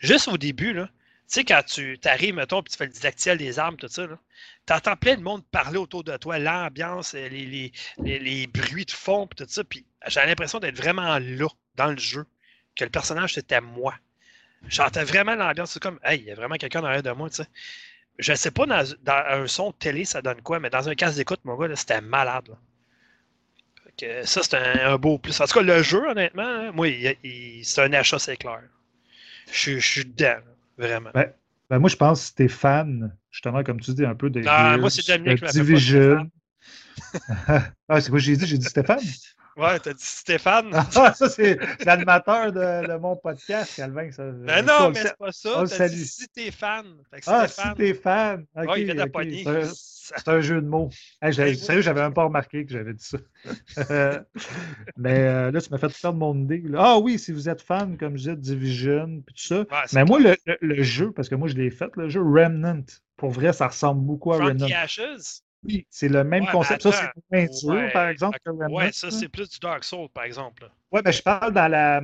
juste 0.00 0.26
au 0.26 0.36
début, 0.36 0.72
là, 0.72 0.88
sais, 1.34 1.44
quand 1.44 1.62
tu 1.64 1.98
arrives, 2.04 2.34
mettons, 2.34 2.62
puis 2.62 2.72
tu 2.72 2.78
fais 2.78 2.86
le 2.86 2.92
didacticiel 2.92 3.38
des 3.38 3.58
armes, 3.58 3.76
tout 3.76 3.88
ça, 3.88 4.06
tu 4.66 4.72
entends 4.72 4.96
plein 4.96 5.16
de 5.16 5.22
monde 5.22 5.44
parler 5.46 5.78
autour 5.78 6.04
de 6.04 6.16
toi, 6.16 6.38
l'ambiance, 6.38 7.12
les, 7.14 7.72
les, 7.98 8.46
bruits 8.48 8.84
de 8.84 8.90
fond, 8.90 9.26
tout 9.26 9.44
ça. 9.48 9.64
Puis 9.64 9.86
j'ai 10.06 10.20
l'impression 10.20 10.58
d'être 10.58 10.76
vraiment 10.76 11.18
là, 11.18 11.48
dans 11.76 11.90
le 11.92 11.98
jeu, 11.98 12.26
que 12.74 12.84
le 12.84 12.90
personnage, 12.90 13.34
c'était 13.34 13.60
moi. 13.60 13.94
J'entends 14.68 15.04
vraiment 15.04 15.34
l'ambiance. 15.34 15.72
C'est 15.72 15.82
comme, 15.82 15.98
hey, 16.04 16.20
il 16.20 16.26
y 16.26 16.30
a 16.30 16.34
vraiment 16.34 16.56
quelqu'un 16.56 16.82
derrière 16.82 17.02
de 17.02 17.10
moi, 17.12 17.30
tu 17.30 17.36
sais. 17.36 17.48
Je 18.18 18.34
sais 18.34 18.50
pas, 18.50 18.66
dans, 18.66 18.84
un 19.06 19.46
son 19.46 19.72
télé, 19.72 20.04
ça 20.04 20.20
donne 20.20 20.42
quoi, 20.42 20.60
mais 20.60 20.68
dans 20.68 20.88
un 20.88 20.94
casque 20.94 21.16
d'écoute, 21.16 21.40
mon 21.44 21.56
gars, 21.56 21.74
c'était 21.74 22.02
malade. 22.02 22.50
ça, 24.24 24.42
c'est 24.42 24.54
un, 24.54 24.98
beau 24.98 25.18
plus. 25.18 25.40
En 25.40 25.46
tout 25.46 25.54
cas, 25.54 25.62
le 25.62 25.82
jeu, 25.82 26.06
honnêtement, 26.06 26.42
hein, 26.42 26.72
moi, 26.72 26.86
c'est 27.62 27.80
un 27.82 27.92
achat, 27.94 28.18
c'est 28.18 28.36
clair. 28.36 28.60
Je, 29.50 29.78
suis 29.78 30.04
dedans. 30.04 30.40
Vraiment. 30.80 31.10
Ben, 31.12 31.32
ben, 31.68 31.78
moi, 31.78 31.90
je 31.90 31.96
pense 31.96 32.30
que 32.30 32.36
t'es 32.36 32.48
fan, 32.48 33.14
justement, 33.30 33.62
comme 33.62 33.80
tu 33.80 33.92
dis, 33.92 34.04
un 34.04 34.14
peu 34.14 34.30
de, 34.30 34.42
ah, 34.46 34.76
moi, 34.78 34.90
c'est 34.90 35.06
Dominique 35.06 35.44
Division. 35.44 36.30
ah, 37.88 38.00
c'est 38.00 38.10
quoi 38.10 38.18
j'ai 38.18 38.36
dit? 38.36 38.46
J'ai 38.46 38.58
dit 38.58 38.66
Stéphane? 38.66 39.00
Ouais, 39.56 39.78
t'as 39.80 39.92
dit 39.92 40.02
Stéphane. 40.02 40.70
Ah, 40.96 41.12
ça, 41.12 41.28
c'est 41.28 41.58
l'animateur 41.84 42.50
de, 42.50 42.86
de, 42.86 42.96
mon 42.96 43.16
podcast, 43.16 43.74
Calvin. 43.76 44.10
Ça, 44.10 44.30
ben 44.30 44.64
non, 44.64 44.90
mais 44.90 45.02
c'est 45.02 45.16
pas 45.18 45.32
ça. 45.32 45.64
T'as 45.68 45.88
dit 45.88 46.06
si 46.06 46.28
t'es 46.28 46.50
fan. 46.50 46.86
ah, 47.26 47.46
si 47.46 47.60
t'es 47.76 47.92
fan. 47.92 48.46
Okay, 48.56 48.68
ouais, 48.68 48.82
il 48.82 49.48
okay. 49.48 49.68
C'est 50.16 50.28
un, 50.28 50.40
jeu 50.40 50.60
de 50.60 50.66
mots. 50.66 50.90
Hey, 51.22 51.32
sérieux, 51.32 51.82
j'avais 51.82 52.02
même 52.02 52.14
pas 52.14 52.24
remarqué 52.24 52.64
que 52.64 52.72
j'avais 52.72 52.94
dit 52.94 53.04
ça. 53.04 53.18
mais 54.96 55.18
euh, 55.20 55.50
là, 55.50 55.60
tu 55.60 55.70
m'as 55.70 55.78
fait 55.78 56.00
perdre 56.00 56.18
mon 56.18 56.34
idée. 56.34 56.62
Là. 56.66 56.78
Ah 56.80 56.98
oui, 56.98 57.18
si 57.18 57.32
vous 57.32 57.48
êtes 57.48 57.62
fan, 57.62 57.96
comme 57.96 58.12
je 58.12 58.30
disais, 58.30 58.36
Division, 58.36 59.22
puis 59.26 59.34
tout 59.34 59.42
ça. 59.42 59.60
Ouais, 59.60 59.86
mais 59.92 60.04
moi, 60.04 60.18
le, 60.20 60.36
le, 60.46 60.58
le, 60.60 60.82
jeu, 60.82 61.12
parce 61.12 61.28
que 61.28 61.34
moi, 61.34 61.48
je 61.48 61.54
l'ai 61.54 61.70
fait, 61.70 61.90
le 61.96 62.08
jeu 62.08 62.20
Remnant, 62.20 62.84
pour 63.16 63.30
vrai, 63.30 63.52
ça 63.52 63.68
ressemble 63.68 64.02
beaucoup 64.02 64.32
à 64.32 64.38
Remnant. 64.38 64.66
Ashes? 64.74 65.42
Oui, 65.62 65.86
c'est 65.90 66.08
le 66.08 66.24
même 66.24 66.44
ouais, 66.44 66.52
concept. 66.52 66.82
Ça, 66.82 66.92
c'est 66.92 67.10
moins 67.30 67.46
dur, 67.46 67.84
ouais, 67.84 67.92
par 67.92 68.08
exemple. 68.08 68.38
Que 68.44 68.50
Remnant, 68.50 68.74
ouais, 68.74 68.92
ça, 68.92 69.10
c'est 69.10 69.28
plus 69.28 69.48
du 69.48 69.58
Dark 69.58 69.84
Souls, 69.84 70.08
par 70.12 70.24
exemple. 70.24 70.70
Oui, 70.90 71.00
mais 71.04 71.12
je 71.12 71.22
parle 71.22 71.52
dans 71.52 71.68
la. 71.68 72.02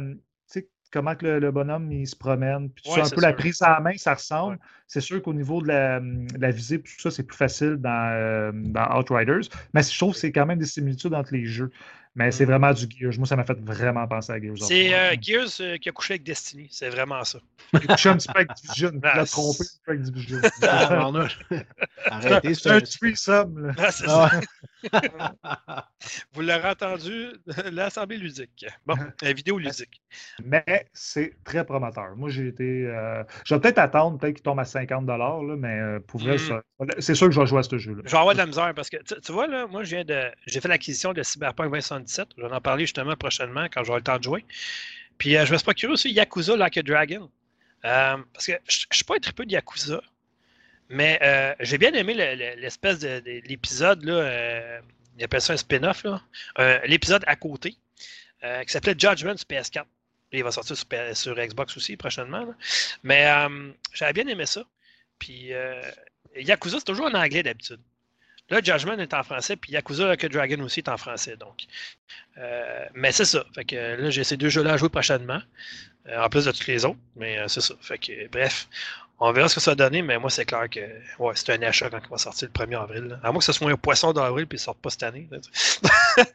Comment 0.96 1.14
que 1.14 1.26
le, 1.26 1.40
le, 1.40 1.50
bonhomme 1.50 1.92
il 1.92 2.06
se 2.06 2.16
promène. 2.16 2.70
Puis 2.70 2.90
ouais, 2.90 3.00
un 3.00 3.02
peu 3.02 3.08
sûr. 3.08 3.20
la 3.20 3.34
prise 3.34 3.60
en 3.60 3.82
main, 3.82 3.92
ça 3.98 4.14
ressemble. 4.14 4.58
C'est 4.86 5.02
sûr 5.02 5.20
qu'au 5.20 5.34
niveau 5.34 5.60
de 5.60 5.68
la, 5.68 6.00
de 6.00 6.40
la 6.40 6.50
visée, 6.50 6.80
tout 6.80 6.90
ça, 6.96 7.10
c'est 7.10 7.22
plus 7.22 7.36
facile 7.36 7.76
dans, 7.76 8.12
euh, 8.14 8.50
dans 8.54 8.98
Outriders. 8.98 9.42
Mais 9.74 9.82
je 9.82 9.94
trouve 9.94 10.14
que 10.14 10.20
c'est 10.20 10.32
quand 10.32 10.46
même 10.46 10.58
des 10.58 10.64
similitudes 10.64 11.12
entre 11.12 11.34
les 11.34 11.44
jeux. 11.44 11.70
Mais 12.14 12.30
c'est 12.30 12.46
vraiment 12.46 12.72
du 12.72 12.86
Gears. 12.88 13.12
Moi, 13.18 13.26
ça 13.26 13.36
m'a 13.36 13.44
fait 13.44 13.60
vraiment 13.60 14.08
penser 14.08 14.32
à 14.32 14.40
Gears. 14.40 14.56
C'est 14.56 14.94
euh, 14.94 15.14
Gears 15.20 15.60
euh, 15.60 15.76
qui 15.76 15.90
a 15.90 15.92
couché 15.92 16.14
avec 16.14 16.22
Destiny. 16.22 16.66
C'est 16.70 16.88
vraiment 16.88 17.22
ça. 17.24 17.40
Il 17.74 17.80
a 17.90 17.94
couché 17.94 18.08
un 18.08 18.16
petit 18.16 18.28
peu 18.28 18.38
avec 18.38 18.54
Division. 18.54 18.92
Il 18.94 19.06
a 19.06 19.26
trompé 19.26 19.58
un 19.60 19.64
petit 19.64 19.80
peu 19.84 19.92
avec 19.92 20.02
Division. 20.02 20.38
Arrêtez, 22.06 22.54
c'est 22.54 22.70
un 22.70 22.80
threesome. 22.80 23.74
Ah, 23.76 23.90
c'est 23.90 24.06
ça. 24.06 24.30
Vous 26.32 26.42
l'aurez 26.42 26.70
entendu, 26.70 27.28
l'Assemblée 27.72 28.16
ludique. 28.16 28.66
Bon, 28.86 28.94
la 29.22 29.32
vidéo 29.32 29.58
ludique. 29.58 30.02
Mais 30.44 30.64
c'est 30.92 31.34
très 31.44 31.64
prometteur. 31.64 32.16
Moi, 32.16 32.28
j'ai 32.30 32.48
été. 32.48 32.86
Euh... 32.86 33.22
Je 33.44 33.54
vais 33.54 33.60
peut-être 33.60 33.78
attendre, 33.78 34.18
peut-être 34.18 34.34
qu'il 34.34 34.42
tombe 34.42 34.60
à 34.60 34.64
50 34.64 35.06
là, 35.06 35.40
mais 35.56 35.78
euh, 35.78 36.00
pour 36.00 36.20
vrai, 36.20 36.36
mm. 36.36 36.86
c'est 36.98 37.14
sûr 37.14 37.28
que 37.28 37.32
je 37.32 37.40
vais 37.40 37.46
jouer 37.46 37.60
à 37.60 37.62
ce 37.62 37.78
jeu-là. 37.78 38.02
Je 38.04 38.10
vais 38.10 38.18
avoir 38.18 38.34
de 38.34 38.38
la 38.38 38.46
misère 38.46 38.72
parce 38.74 38.90
que, 38.90 38.96
tu, 38.98 39.20
tu 39.20 39.32
vois, 39.32 39.46
là, 39.46 39.66
moi, 39.66 39.82
j'ai 39.84 40.04
fait 40.04 40.68
l'acquisition 40.68 41.12
de 41.12 41.22
Cyberpunk 41.22 41.66
2077. 41.70 42.28
Je 42.36 42.42
vais 42.42 42.52
en 42.52 42.60
parler 42.60 42.84
justement 42.84 43.16
prochainement 43.16 43.66
quand 43.72 43.84
j'aurai 43.84 44.00
le 44.00 44.04
temps 44.04 44.18
de 44.18 44.22
jouer. 44.22 44.44
Puis 45.18 45.36
euh, 45.36 45.44
je 45.44 45.50
vais 45.50 45.58
se 45.58 45.64
procurer 45.64 45.92
aussi 45.92 46.12
Yakuza 46.12 46.56
Like 46.56 46.76
a 46.76 46.82
Dragon. 46.82 47.30
Euh, 47.84 48.16
parce 48.32 48.46
que 48.46 48.52
je 48.68 48.86
ne 48.90 48.94
suis 48.94 49.04
pas 49.04 49.14
un 49.16 49.20
triple 49.20 49.46
de 49.46 49.52
Yakuza. 49.52 50.00
Mais 50.88 51.18
euh, 51.22 51.54
j'ai 51.60 51.78
bien 51.78 51.92
aimé 51.94 52.14
l'espèce 52.14 53.00
de, 53.00 53.20
de, 53.20 53.40
l'épisode, 53.46 54.04
là, 54.04 54.14
euh, 54.14 54.80
il 55.18 55.24
appelle 55.24 55.40
ça 55.40 55.52
un 55.52 55.56
spin-off, 55.56 56.04
l'épisode 56.84 57.24
à 57.26 57.36
côté, 57.36 57.76
qui 58.42 58.72
s'appelait 58.72 58.94
Judgment 58.98 59.36
sur 59.36 59.46
PS4. 59.48 59.84
Il 60.32 60.44
va 60.44 60.50
sortir 60.50 60.76
sur, 61.14 61.34
Xbox 61.34 61.76
aussi 61.76 61.96
prochainement. 61.96 62.44
Là. 62.44 62.54
Mais 63.02 63.26
j'avais 63.92 64.12
bien 64.12 64.26
aimé 64.26 64.44
ça. 64.46 64.62
Puis 65.18 65.52
Yakuza, 66.36 66.78
c'est 66.78 66.84
toujours 66.84 67.06
en 67.06 67.14
anglais 67.14 67.42
d'habitude. 67.42 67.80
Là, 68.48 68.60
Judgment 68.62 68.98
est 68.98 69.12
en 69.12 69.22
français, 69.24 69.56
puis 69.56 69.72
Yakuza 69.72 70.06
Like 70.06 70.26
Dragon 70.26 70.60
aussi 70.60 70.80
est 70.80 70.88
en 70.88 70.96
français. 70.96 71.36
Donc. 71.36 71.64
Euh, 72.38 72.86
mais 72.94 73.10
c'est 73.10 73.24
ça. 73.24 73.44
Fait 73.54 73.64
que 73.64 73.76
là, 73.76 74.10
j'ai 74.10 74.22
ces 74.22 74.36
deux 74.36 74.48
jeux-là 74.48 74.74
à 74.74 74.76
jouer 74.76 74.88
prochainement. 74.88 75.40
Euh, 76.08 76.22
en 76.22 76.28
plus 76.28 76.44
de 76.44 76.52
tous 76.52 76.66
les 76.68 76.84
autres. 76.84 76.98
Mais 77.16 77.38
euh, 77.38 77.48
c'est 77.48 77.60
ça. 77.60 77.74
Fait 77.80 77.98
que 77.98 78.28
bref. 78.28 78.68
On 79.18 79.32
verra 79.32 79.48
ce 79.48 79.54
que 79.54 79.60
ça 79.60 79.70
va 79.70 79.74
donner, 79.76 80.02
mais 80.02 80.18
moi, 80.18 80.28
c'est 80.28 80.44
clair 80.44 80.68
que 80.68 80.80
ouais, 81.18 81.32
c'est 81.34 81.52
un 81.52 81.62
achat 81.62 81.88
quand 81.88 82.00
il 82.04 82.10
va 82.10 82.18
sortir 82.18 82.48
le 82.52 82.66
1er 82.66 82.82
avril. 82.82 83.04
Là. 83.04 83.20
À 83.22 83.32
moins 83.32 83.38
que 83.38 83.44
ce 83.44 83.52
soit 83.52 83.70
un 83.70 83.76
poisson 83.76 84.12
d'avril 84.12 84.46
puis 84.46 84.56
il 84.56 84.60
ne 84.60 84.64
sorte 84.64 84.78
pas 84.78 84.90
cette 84.90 85.04
année. 85.04 85.28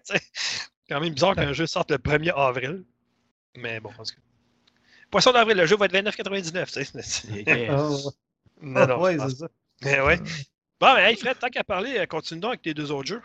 c'est 0.04 0.22
quand 0.90 1.00
même 1.00 1.14
bizarre 1.14 1.36
qu'un 1.36 1.54
jeu 1.54 1.68
sorte 1.68 1.92
le 1.92 1.98
1er 1.98 2.34
avril. 2.36 2.84
Mais 3.56 3.80
bon, 3.80 3.90
en 3.90 4.04
tout 4.04 4.16
cas. 4.16 4.22
Poisson 5.12 5.32
d'avril, 5.32 5.58
le 5.58 5.66
jeu 5.66 5.76
va 5.76 5.86
être 5.86 5.94
29,99. 5.94 7.46
Yes. 7.48 7.72
Oh. 7.72 8.12
Non, 8.64 8.86
non, 8.86 9.02
ouais, 9.02 9.18
c'est 9.18 9.38
ça. 9.38 9.48
Mais 9.84 10.00
ouais. 10.02 10.20
Bon, 10.80 10.94
mais 10.96 11.10
hey 11.10 11.16
Fred, 11.16 11.40
tant 11.40 11.48
qu'à 11.48 11.64
parler, 11.64 12.06
continue 12.08 12.42
donc 12.42 12.50
avec 12.50 12.62
tes 12.62 12.76
deux 12.76 12.92
autres 12.92 13.08
jeux. 13.08 13.22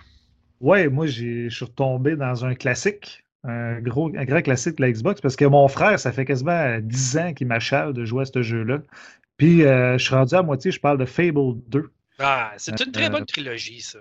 Ouais, 0.61 0.89
moi, 0.89 1.07
je 1.07 1.51
suis 1.51 1.65
retombé 1.65 2.17
dans 2.17 2.47
un 2.47 2.55
classique, 2.55 3.23
un 3.45 3.79
gros, 3.81 4.11
un 4.17 4.25
grand 4.25 4.41
classique 4.41 4.77
de 4.77 4.83
la 4.83 4.91
Xbox, 4.91 5.21
parce 5.21 5.37
que 5.37 5.45
mon 5.45 5.69
frère, 5.69 6.01
ça 6.01 6.11
fait 6.11 6.25
quasiment 6.25 6.79
10 6.81 7.19
ans 7.19 7.35
qu'il 7.35 7.49
m'achale 7.49 7.93
de 7.93 8.07
jouer 8.07 8.23
à 8.23 8.25
ce 8.25 8.41
jeu-là. 8.41 8.79
Puis, 9.37 9.65
euh, 9.65 9.99
je 9.99 10.05
suis 10.05 10.15
rendu 10.15 10.35
à 10.35 10.43
moitié, 10.43 10.71
je 10.71 10.81
parle 10.81 10.99
de 10.99 11.05
Fable 11.05 11.61
2. 11.69 11.91
Ah, 12.19 12.53
c'est 12.57 12.81
une 12.81 12.93
très 12.93 13.11
bonne 13.11 13.27
trilogie, 13.27 13.81
ça. 13.81 13.99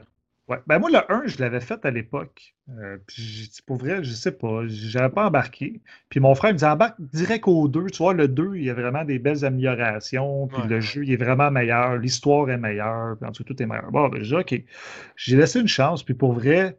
Ouais. 0.48 0.60
Ben 0.68 0.78
moi, 0.78 0.92
le 0.92 1.12
1, 1.12 1.24
je 1.26 1.40
l'avais 1.40 1.60
fait 1.60 1.84
à 1.86 1.92
l'époque. 1.92 2.54
Euh, 2.70 2.98
puis, 3.08 3.50
pour 3.66 3.78
vrai, 3.78 4.04
je 4.04 4.12
sais 4.12 4.32
pas. 4.32 4.62
J'avais 4.68 5.10
pas 5.10 5.26
embarqué. 5.26 5.82
Puis 6.10 6.20
mon 6.20 6.36
frère 6.36 6.54
me 6.54 6.58
dit 6.58 6.66
embarque 6.66 6.96
direct 7.00 7.48
au 7.48 7.68
2. 7.68 7.88
Tu 7.88 7.98
vois, 7.98 8.14
le 8.14 8.28
2, 8.28 8.56
il 8.56 8.64
y 8.64 8.70
a 8.70 8.76
vraiment 8.76 9.04
des 9.04 9.18
belles 9.18 9.44
améliorations. 9.44 10.48
Puis 10.48 10.62
ouais, 10.62 10.68
le 10.68 10.80
jeu, 10.82 11.04
il 11.04 11.12
est 11.12 11.18
vraiment 11.18 11.50
meilleur. 11.50 11.98
L'histoire 11.98 12.48
est 12.52 12.58
meilleure. 12.58 13.18
Puis 13.18 13.28
en 13.28 13.32
tout 13.32 13.44
tout 13.44 13.60
est 13.62 13.66
meilleur. 13.66 13.90
Bon, 13.92 14.08
ben, 14.08 14.22
j'ai 14.22 14.36
dit, 14.36 14.36
OK. 14.36 14.64
J'ai 15.16 15.36
laissé 15.36 15.60
une 15.60 15.68
chance. 15.68 16.04
Puis 16.04 16.14
pour 16.14 16.34
vrai, 16.34 16.78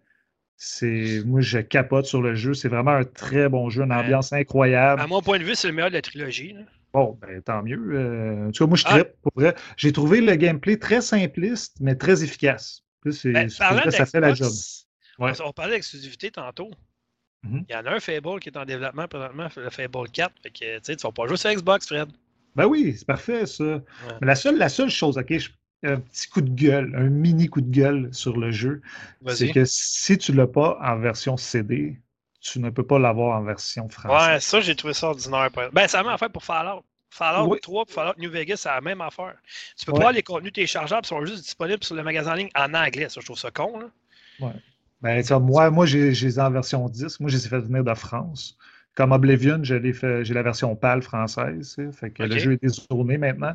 c'est 0.57 1.23
moi, 1.27 1.41
je 1.41 1.59
capote 1.59 2.07
sur 2.07 2.23
le 2.23 2.37
jeu. 2.37 2.55
C'est 2.55 2.69
vraiment 2.69 2.93
un 2.93 3.05
très 3.05 3.49
bon 3.49 3.69
jeu. 3.69 3.83
Une 3.83 3.93
ambiance 3.93 4.33
incroyable. 4.33 5.03
À 5.03 5.09
mon 5.09 5.23
point 5.23 5.41
de 5.41 5.45
vue, 5.45 5.57
c'est 5.57 5.67
le 5.67 5.75
meilleur 5.75 5.91
de 5.91 5.97
la 5.97 6.03
trilogie. 6.03 6.53
Là. 6.53 6.61
Bon, 6.97 7.19
ben, 7.21 7.43
tant 7.43 7.63
mieux. 7.63 7.79
Euh, 7.93 8.49
en 8.49 8.53
tout 8.53 8.65
cas, 8.65 8.69
moi, 8.69 8.79
je 8.79 8.85
trippe. 8.85 9.09
Ah. 9.13 9.19
Pour 9.23 9.33
vrai. 9.37 9.55
J'ai 9.77 9.93
trouvé 9.93 10.23
le 10.23 10.35
gameplay 10.35 10.79
très 10.79 11.03
simpliste, 11.03 11.77
mais 11.79 11.95
très 11.95 12.25
efficace. 12.25 12.83
Ben, 13.05 13.51
parlant 13.59 13.91
ça 13.91 14.07
fait 14.07 14.19
la 14.21 14.33
job. 14.33 14.51
Ouais. 15.19 15.33
On, 15.43 15.49
on, 15.49 15.53
parlait 15.53 15.75
d'exclusivité 15.75 16.31
tantôt. 16.31 16.71
Mm 17.43 17.59
-hmm. 17.59 17.65
Il 17.69 17.73
y 17.75 17.77
en 17.77 17.85
a 17.85 17.91
un 17.97 18.01
Fable 18.01 18.41
qui 18.41 18.49
est 18.49 18.57
en 18.57 18.65
développement 18.65 19.07
présentement, 19.09 19.49
le 19.57 19.71
Fable 19.71 20.09
4. 20.11 20.33
Fait 20.43 20.51
que, 20.51 20.79
tu 20.81 20.93
ne 20.93 20.97
vas 21.03 21.13
pas 21.13 21.27
jouer 21.27 21.37
sur 21.37 21.53
Xbox, 21.53 21.87
Fred. 21.87 22.09
Ben 22.57 22.67
oui, 22.67 22.95
c'est 22.97 23.07
parfait, 23.07 23.45
ça. 23.45 23.65
Ouais. 23.65 23.83
Mais 24.21 24.27
la 24.33 24.35
seule, 24.35 24.57
la 24.57 24.71
seule 24.71 24.93
chose, 25.01 25.19
OK, 25.19 25.39
je, 25.39 25.51
un 25.83 26.01
petit 26.01 26.29
coup 26.29 26.41
de 26.41 26.55
gueule, 26.65 26.95
un 26.97 27.11
mini 27.11 27.47
coup 27.49 27.61
de 27.61 27.71
gueule 27.81 28.09
sur 28.13 28.35
le 28.39 28.51
jeu, 28.51 28.81
c'est 29.27 29.53
que 29.53 29.65
si 29.67 30.17
tu 30.17 30.33
ne 30.33 30.39
l'as 30.39 30.47
pas 30.47 30.79
en 30.81 30.99
version 30.99 31.37
CD, 31.37 32.01
tu 32.53 32.61
ne 32.61 32.71
peux 32.71 32.87
pas 32.87 32.99
l'avoir 32.99 33.39
en 33.39 33.43
version 33.43 33.89
française. 33.89 34.29
Ouais, 34.29 34.41
ça, 34.41 34.61
j'ai 34.61 34.77
trouvé 34.77 34.95
ça 34.95 35.09
ordinaire. 35.09 35.51
Ben, 35.73 35.89
ça 35.89 36.03
m'a 36.03 36.17
fait 36.19 36.29
pour 36.29 36.45
Fallout. 36.45 36.85
Fallout 37.11 37.53
oui. 37.53 37.59
3 37.61 37.85
et 37.89 37.93
Fallout 37.93 38.15
New 38.19 38.31
Vegas, 38.31 38.57
c'est 38.59 38.69
la 38.69 38.81
même 38.81 39.01
affaire. 39.01 39.35
Tu 39.79 39.87
peux 39.87 39.93
ouais. 39.93 40.01
pas 40.01 40.13
les 40.13 40.23
contenus 40.23 40.53
téléchargeables 40.53 41.07
sont 41.07 41.25
juste 41.25 41.43
disponibles 41.43 41.83
sur 41.83 41.95
le 41.95 42.03
magasin 42.03 42.33
en 42.33 42.35
ligne 42.35 42.51
en 42.55 42.75
anglais. 42.75 43.09
Ça, 43.09 43.21
je 43.21 43.27
trouve 43.27 43.39
ça 43.39 43.51
con. 43.51 43.79
Là. 43.79 43.87
Ouais. 44.41 44.53
Ben, 45.03 45.23
moi, 45.41 45.71
moi 45.71 45.87
j'ai 45.87 46.11
les 46.11 46.39
en 46.39 46.51
version 46.51 46.89
10. 46.89 47.21
Moi, 47.21 47.31
je 47.31 47.37
les 47.37 47.47
ai 47.47 47.49
fait 47.49 47.61
venir 47.61 47.85
de 47.85 47.95
France. 47.95 48.57
Comme 48.97 49.13
Oblivion, 49.13 49.61
j'ai 49.63 49.79
la 49.79 50.43
version 50.43 50.75
PAL 50.75 51.03
française. 51.03 51.77
Fait 51.93 52.11
que 52.11 52.23
okay. 52.23 52.33
le 52.33 52.39
jeu 52.39 52.53
est 52.53 52.63
détourné 52.63 53.19
maintenant. 53.19 53.55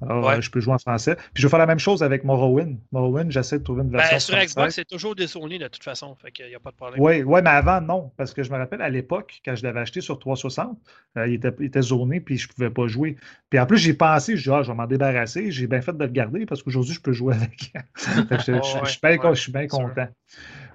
Alors, 0.00 0.24
ouais. 0.24 0.40
je 0.40 0.50
peux 0.50 0.60
jouer 0.60 0.72
en 0.72 0.78
français. 0.78 1.14
Puis 1.34 1.42
je 1.42 1.46
vais 1.46 1.50
faire 1.50 1.58
la 1.58 1.66
même 1.66 1.78
chose 1.78 2.02
avec 2.02 2.24
Morrowind. 2.24 2.78
Morrowind, 2.92 3.30
j'essaie 3.30 3.58
de 3.58 3.64
trouver 3.64 3.82
une 3.82 3.90
version. 3.90 4.14
Ben, 4.14 4.18
sur 4.18 4.34
française. 4.34 4.54
Xbox, 4.54 4.74
c'est 4.76 4.86
toujours 4.86 5.14
détourné 5.14 5.58
de 5.58 5.68
toute 5.68 5.84
façon. 5.84 6.14
Fait 6.14 6.32
qu'il 6.32 6.46
n'y 6.46 6.54
a 6.54 6.58
pas 6.58 6.70
de 6.70 6.76
problème. 6.76 7.00
Oui, 7.02 7.22
ouais, 7.22 7.42
mais 7.42 7.50
avant, 7.50 7.82
non. 7.82 8.10
Parce 8.16 8.32
que 8.32 8.42
je 8.42 8.50
me 8.50 8.56
rappelle 8.56 8.80
à 8.80 8.88
l'époque, 8.88 9.40
quand 9.44 9.54
je 9.54 9.62
l'avais 9.62 9.80
acheté 9.80 10.00
sur 10.00 10.18
360, 10.18 10.78
euh, 11.18 11.28
il, 11.28 11.34
était, 11.34 11.52
il 11.58 11.66
était 11.66 11.80
puis 12.24 12.38
je 12.38 12.48
ne 12.48 12.52
pouvais 12.54 12.70
pas 12.70 12.86
jouer. 12.86 13.16
Puis 13.50 13.60
en 13.60 13.66
plus, 13.66 13.76
j'ai 13.76 13.92
pensé, 13.92 14.38
je 14.38 14.42
dis, 14.44 14.50
ah, 14.50 14.62
je 14.62 14.70
vais 14.70 14.76
m'en 14.76 14.86
débarrasser. 14.86 15.50
J'ai 15.50 15.66
bien 15.66 15.82
fait 15.82 15.92
de 15.92 16.02
le 16.02 16.10
garder 16.10 16.46
parce 16.46 16.62
qu'aujourd'hui, 16.62 16.94
je 16.94 17.00
peux 17.00 17.12
jouer 17.12 17.34
avec. 17.34 17.72
je, 17.96 18.52
oh, 18.52 18.84
je, 18.84 19.16
ouais, 19.18 19.34
je, 19.34 19.40
suis 19.40 19.52
bien 19.52 19.66
content. 19.66 20.08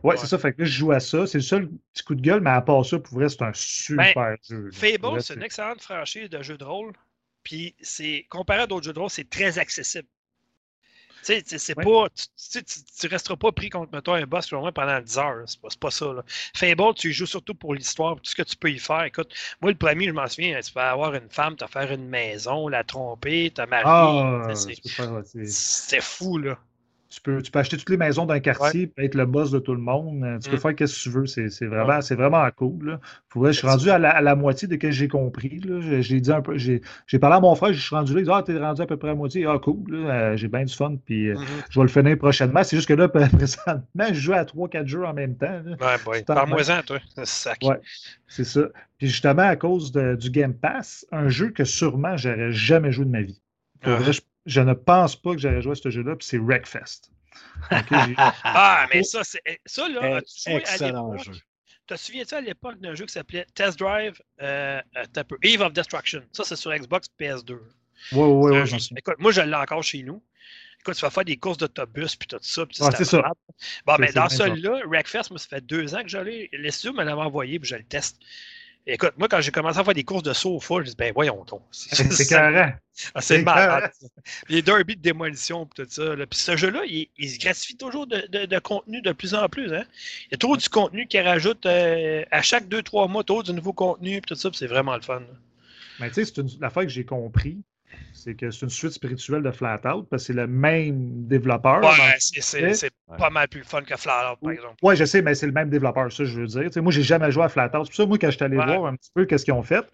Ouais, 0.03 0.11
ouais. 0.11 0.17
c'est 0.17 0.27
ça. 0.27 0.37
Fait 0.37 0.53
que 0.53 0.61
là, 0.61 0.65
je 0.67 0.77
joue 0.77 0.91
à 0.91 0.99
ça. 0.99 1.25
C'est 1.25 1.37
le 1.37 1.43
seul 1.43 1.69
petit 1.93 2.03
coup 2.03 2.15
de 2.15 2.21
gueule, 2.21 2.41
mais 2.41 2.49
à 2.49 2.61
part 2.61 2.85
ça, 2.85 2.99
pour 2.99 3.15
vrai, 3.15 3.29
c'est 3.29 3.41
un 3.41 3.53
super 3.53 4.13
ben, 4.15 4.37
jeu. 4.47 4.69
Fable, 4.71 5.21
c'est 5.21 5.35
une 5.35 5.43
excellente 5.43 5.81
franchise 5.81 6.29
de 6.29 6.41
jeu 6.43 6.57
de 6.57 6.63
rôle. 6.63 6.93
Puis, 7.43 7.75
c'est 7.81 8.25
comparé 8.29 8.61
à 8.61 8.67
d'autres 8.67 8.85
jeux 8.85 8.93
de 8.93 8.99
rôle, 8.99 9.09
c'est 9.09 9.29
très 9.29 9.59
accessible. 9.59 10.07
Tu 11.25 11.41
sais, 11.45 11.57
c'est 11.57 11.77
ouais. 11.77 11.83
pas. 11.85 12.09
Tu, 12.51 12.63
tu, 12.63 13.07
resteras 13.07 13.37
pas 13.37 13.53
pris 13.53 13.69
contre, 13.69 13.93
mettons, 13.93 14.13
un 14.13 14.25
boss 14.25 14.51
moins 14.51 14.73
pendant 14.73 14.99
10 14.99 15.17
heures. 15.17 15.43
C'est 15.45 15.61
pas, 15.61 15.69
pas 15.79 15.91
ça. 15.91 16.11
Là. 16.11 16.23
Fable, 16.53 16.93
tu 16.95 17.11
y 17.11 17.13
joues 17.13 17.25
surtout 17.25 17.55
pour 17.55 17.73
l'histoire, 17.73 18.15
tout 18.15 18.29
ce 18.29 18.35
que 18.35 18.41
tu 18.41 18.57
peux 18.57 18.69
y 18.69 18.79
faire. 18.79 19.03
Écoute, 19.03 19.33
moi, 19.61 19.71
le 19.71 19.77
premier, 19.77 20.07
je 20.07 20.11
m'en 20.11 20.27
souviens, 20.27 20.59
tu 20.59 20.73
peux 20.73 20.81
avoir 20.81 21.15
une 21.15 21.29
femme, 21.29 21.55
te 21.55 21.65
faire 21.65 21.89
une 21.93 22.09
maison, 22.09 22.67
la 22.67 22.83
tromper, 22.83 23.51
te 23.51 23.61
marier. 23.61 23.85
Ah, 23.85 24.53
c'est 25.45 26.01
fou, 26.01 26.39
là. 26.39 26.59
Tu 27.13 27.21
peux, 27.21 27.43
tu 27.43 27.51
peux 27.51 27.59
acheter 27.59 27.77
toutes 27.77 27.91
les 27.91 27.97
maisons 27.97 28.25
d'un 28.25 28.39
quartier, 28.39 28.91
ouais. 28.97 29.05
être 29.05 29.13
le 29.13 29.27
boss 29.27 29.51
de 29.51 29.59
tout 29.59 29.75
le 29.75 29.81
monde. 29.81 30.23
Euh, 30.23 30.39
tu 30.39 30.49
peux 30.49 30.55
mm. 30.55 30.59
faire 30.59 30.71
ce 30.71 30.95
que 30.95 31.03
tu 31.03 31.09
veux. 31.09 31.27
C'est 31.27 31.65
vraiment, 31.67 31.99
ouais. 31.99 32.15
vraiment 32.15 32.49
cool. 32.55 32.87
Là. 32.87 32.99
Je 33.35 33.51
suis 33.51 33.67
rendu 33.67 33.91
à 33.91 33.99
la, 33.99 34.09
à 34.09 34.21
la, 34.21 34.35
moitié 34.35 34.67
de 34.67 34.73
ce 34.73 34.79
que 34.79 34.89
j'ai 34.89 35.07
compris. 35.07 35.61
J'ai 35.99 36.19
dit 36.19 36.31
un 36.31 36.41
peu. 36.41 36.57
J'ai 36.57 36.81
parlé 37.19 37.35
à 37.35 37.39
mon 37.39 37.53
frère, 37.53 37.71
je 37.71 37.79
suis 37.79 37.95
rendu 37.95 38.15
là. 38.15 38.21
Il 38.21 38.23
dit 38.23 38.31
Ah, 38.33 38.41
t'es 38.43 38.57
rendu 38.57 38.81
à 38.81 38.87
peu 38.87 38.97
près 38.97 39.09
à 39.09 39.13
moitié. 39.13 39.45
Ah, 39.45 39.59
cool. 39.59 39.93
Euh, 39.93 40.35
j'ai 40.37 40.47
bien 40.47 40.63
du 40.63 40.73
fun. 40.73 40.95
Puis 41.05 41.29
mm 41.29 41.35
-hmm. 41.35 41.45
je 41.69 41.79
vais 41.79 41.83
le 41.83 41.91
finir 41.91 42.17
prochainement. 42.17 42.63
C'est 42.63 42.77
juste 42.77 42.87
que 42.87 42.95
là, 42.95 43.07
présentement, 43.09 44.07
je 44.09 44.19
joue 44.19 44.33
à 44.33 44.43
3-4 44.43 44.87
jeux 44.87 45.05
en 45.05 45.13
même 45.13 45.37
temps. 45.37 45.61
Là. 45.65 45.75
Ouais, 45.79 46.11
ouais. 46.11 46.23
Parle-moi-en, 46.23 46.81
toi. 46.81 46.97
C'est 47.25 47.63
ouais, 47.63 47.79
c'est 48.27 48.43
ça. 48.43 48.61
Puis 48.97 49.07
justement, 49.07 49.43
à 49.43 49.55
cause 49.55 49.91
de, 49.91 50.15
du 50.15 50.31
Game 50.31 50.55
Pass, 50.55 51.05
un 51.11 51.29
jeu 51.29 51.49
que 51.51 51.63
sûrement 51.63 52.17
j'aurais 52.17 52.51
jamais 52.51 52.91
joué 52.91 53.05
de 53.05 53.11
ma 53.11 53.21
vie. 53.21 53.39
Pour 53.81 53.93
vrai, 53.93 54.13
je 54.13 54.21
je 54.45 54.61
ne 54.61 54.73
pense 54.73 55.15
pas 55.15 55.31
que 55.31 55.37
j'aurais 55.39 55.61
joué 55.61 55.71
à 55.73 55.75
ce 55.75 55.89
jeu-là, 55.89 56.15
puis 56.15 56.27
c'est 56.27 56.37
Wreckfest. 56.37 57.11
Okay, 57.71 58.13
ah, 58.43 58.87
mais 58.93 59.03
ça, 59.03 59.23
c'est 59.23 59.41
ça, 59.65 59.87
là, 59.87 60.19
Excellent 60.47 61.17
jeu. 61.17 61.33
te 61.87 61.95
souviens-tu 61.95 62.35
à 62.35 62.41
l'époque 62.41 62.79
d'un 62.79 62.93
jeu 62.93 63.05
qui 63.05 63.13
s'appelait 63.13 63.45
Test 63.55 63.79
Drive? 63.79 64.21
Euh, 64.41 64.81
Eve 65.41 65.61
of 65.61 65.73
Destruction? 65.73 66.23
Ça, 66.31 66.43
c'est 66.43 66.55
sur 66.55 66.73
Xbox 66.73 67.07
PS2. 67.19 67.57
Oui, 68.11 68.19
oui, 68.19 68.59
oui. 68.59 68.89
Écoute, 68.97 69.15
moi, 69.19 69.31
je 69.31 69.41
l'ai 69.41 69.55
encore 69.55 69.83
chez 69.83 70.03
nous. 70.03 70.21
Écoute, 70.81 70.95
tu 70.95 71.01
vas 71.01 71.09
faire 71.09 71.23
des 71.23 71.37
courses 71.37 71.57
d'autobus 71.57 72.17
puis 72.17 72.27
tout 72.27 72.37
ça. 72.41 72.65
Puis 72.65 72.77
c'est 72.97 73.05
ça. 73.05 73.23
Bon, 73.85 73.95
mais 73.97 74.11
dans 74.11 74.27
celui-là, 74.27 74.81
Wreckfest, 74.85 75.29
moi, 75.29 75.39
ça 75.39 75.47
fait 75.47 75.65
deux 75.65 75.95
ans 75.95 76.03
que 76.03 76.09
je 76.09 76.17
l'ai. 76.17 76.49
Les 76.51 76.71
studios 76.71 76.93
me 76.93 77.03
l'avaient 77.03 77.21
envoyé 77.21 77.57
puis 77.57 77.69
je 77.69 77.75
le 77.75 77.83
teste. 77.83 78.17
Écoute, 78.85 79.13
moi, 79.17 79.29
quand 79.29 79.39
j'ai 79.39 79.51
commencé 79.51 79.79
à 79.79 79.83
faire 79.83 79.93
des 79.93 80.03
courses 80.03 80.23
de 80.23 80.33
saut 80.33 80.55
au 80.55 80.59
full, 80.59 80.83
je 80.83 80.89
dis, 80.89 80.95
ben 80.97 81.13
voyons 81.13 81.45
donc. 81.45 81.61
C'est 81.71 82.27
carré. 82.27 82.73
Ah, 83.15 83.21
c'est 83.21 83.41
malade. 83.41 83.91
Les 84.49 84.61
derby 84.61 84.95
de 84.95 85.01
démolition 85.01 85.65
tout 85.65 85.85
ça. 85.89 86.15
Puis 86.29 86.39
ce 86.39 86.55
jeu-là, 86.55 86.83
il, 86.85 87.07
se 87.27 87.39
gratifie 87.39 87.75
toujours 87.75 88.05
de, 88.05 88.59
contenu 88.59 89.01
de 89.01 89.11
plus 89.13 89.33
en 89.33 89.49
plus. 89.49 89.73
Hein? 89.73 89.83
Il 90.27 90.33
y 90.33 90.35
a 90.35 90.37
toujours 90.37 90.57
du 90.57 90.69
contenu 90.69 91.07
qui 91.07 91.19
rajoute 91.19 91.65
euh, 91.65 92.23
à 92.29 92.43
chaque 92.43 92.67
deux, 92.67 92.83
trois 92.83 93.07
mois, 93.07 93.23
toujours 93.23 93.41
du 93.41 93.53
nouveau 93.53 93.73
contenu 93.73 94.17
et 94.17 94.21
tout 94.21 94.35
ça. 94.35 94.49
c'est 94.53 94.67
vraiment 94.67 94.95
le 94.95 95.01
fun. 95.01 95.23
Mais 95.99 96.09
tu 96.09 96.23
sais, 96.23 96.31
c'est 96.35 96.59
la 96.59 96.69
fois 96.69 96.83
que 96.83 96.91
j'ai 96.91 97.05
compris 97.05 97.63
c'est 98.13 98.35
que 98.35 98.51
c'est 98.51 98.61
une 98.61 98.69
suite 98.69 98.91
spirituelle 98.91 99.43
de 99.43 99.51
Flatout 99.51 100.03
parce 100.03 100.23
que 100.23 100.27
c'est 100.27 100.33
le 100.33 100.47
même 100.47 101.27
développeur. 101.27 101.83
Ouais, 101.83 102.15
c'est 102.19 102.91
pas 103.17 103.29
mal 103.29 103.47
plus 103.47 103.63
fun 103.63 103.81
que 103.81 103.95
Flatout, 103.95 104.39
par 104.41 104.51
exemple. 104.51 104.75
Oui, 104.81 104.95
je 104.95 105.05
sais, 105.05 105.21
mais 105.21 105.35
c'est 105.35 105.47
le 105.47 105.51
même 105.51 105.69
développeur, 105.69 106.11
ça, 106.11 106.23
je 106.23 106.39
veux 106.39 106.47
dire. 106.47 106.61
Moi, 106.75 106.83
moi, 106.83 106.91
j'ai 106.91 107.03
jamais 107.03 107.31
joué 107.31 107.43
à 107.43 107.49
Flatout. 107.49 107.85
C'est 107.85 107.89
pour 107.89 107.95
ça, 107.95 108.05
moi, 108.05 108.17
quand 108.17 108.29
je 108.29 108.35
suis 108.35 108.45
allé 108.45 108.55
voir 108.55 108.85
un 108.85 108.95
petit 108.95 109.11
peu 109.13 109.25
qu'est-ce 109.25 109.45
qu'ils 109.45 109.53
ont 109.53 109.63
fait, 109.63 109.85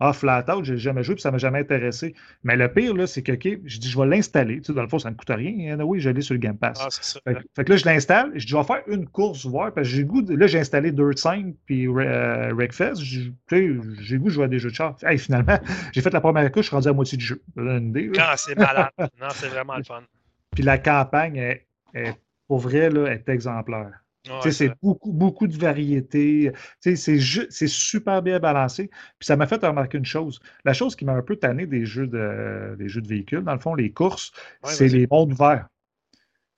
ah, 0.00 0.12
Flatout, 0.12 0.64
j'ai 0.64 0.78
jamais 0.78 1.04
joué, 1.04 1.14
puis 1.14 1.22
ça 1.22 1.30
m'a 1.30 1.38
jamais 1.38 1.60
intéressé. 1.60 2.14
Mais 2.42 2.56
le 2.56 2.72
pire, 2.72 2.94
là, 2.94 3.06
c'est 3.06 3.22
que, 3.22 3.32
OK, 3.32 3.60
je 3.64 3.78
dis, 3.78 3.88
je 3.88 3.96
vais 3.96 4.06
l'installer. 4.06 4.56
Tu 4.56 4.64
sais, 4.64 4.72
dans 4.72 4.82
le 4.82 4.88
fond, 4.88 4.98
ça 4.98 5.10
ne 5.10 5.14
coûte 5.14 5.30
rien. 5.30 5.78
oui, 5.80 6.00
je 6.00 6.10
l'ai 6.10 6.22
sur 6.22 6.34
le 6.34 6.40
Game 6.40 6.58
Pass. 6.58 6.80
Ah, 6.82 6.88
ça. 6.90 7.20
Fait, 7.24 7.64
que 7.64 7.70
là, 7.70 7.76
je 7.76 7.84
l'installe. 7.84 8.32
Je 8.34 8.44
dis, 8.44 8.48
je 8.48 8.56
vais 8.56 8.64
faire 8.64 8.82
une 8.88 9.06
course, 9.06 9.46
voir, 9.46 9.72
parce 9.72 9.86
que 9.86 9.94
j'ai 9.94 10.04
goût. 10.04 10.22
Là, 10.28 10.46
j'ai 10.48 10.58
installé 10.58 10.90
Dirt 10.90 11.18
5 11.18 11.54
puis 11.66 11.86
euh, 11.86 12.52
Wreckfest. 12.52 12.96
J'ai 12.96 14.18
goût 14.18 14.24
de 14.24 14.30
jouer 14.30 14.44
à 14.46 14.48
des 14.48 14.58
jeux 14.58 14.70
de 14.70 14.74
char. 14.74 14.96
Hey, 15.02 15.18
finalement, 15.18 15.58
j'ai 15.92 16.00
fait 16.00 16.12
la 16.12 16.20
première 16.20 16.50
course, 16.50 16.64
je 16.64 16.68
suis 16.68 16.76
rendu 16.76 16.88
à 16.88 16.92
moitié 16.92 17.16
du 17.16 17.24
jeu. 17.24 17.40
Une 17.56 17.90
idée, 17.90 18.10
ah, 18.18 18.34
c'est 18.36 18.56
malade. 18.56 18.90
non, 18.98 19.28
c'est 19.30 19.48
vraiment 19.48 19.76
le 19.76 19.84
fun. 19.84 20.02
Puis 20.50 20.64
la 20.64 20.78
campagne, 20.78 21.36
est, 21.36 21.66
est, 21.94 22.16
pour 22.52 22.58
vrai, 22.58 22.90
là, 22.90 23.06
est 23.06 23.30
exemplaire 23.30 24.02
c'est 24.50 24.72
beaucoup, 24.82 25.12
beaucoup 25.12 25.46
de 25.46 25.56
variétés. 25.56 26.52
C'est 26.80 27.66
super 27.66 28.22
bien 28.22 28.38
balancé. 28.38 28.90
Puis 29.18 29.26
ça 29.26 29.36
m'a 29.36 29.46
fait 29.46 29.64
remarquer 29.64 29.98
une 29.98 30.04
chose. 30.04 30.38
La 30.64 30.74
chose 30.74 30.94
qui 30.94 31.04
m'a 31.04 31.12
un 31.12 31.22
peu 31.22 31.36
tanné 31.36 31.66
des 31.66 31.84
jeux 31.86 32.06
de, 32.06 32.76
des 32.78 32.88
jeux 32.88 33.00
de 33.00 33.08
véhicules, 33.08 33.42
dans 33.42 33.54
le 33.54 33.58
fond, 33.58 33.74
les 33.74 33.90
courses, 33.90 34.32
c'est 34.64 34.88
les 34.88 35.06
mondes 35.10 35.34
verts. 35.34 35.66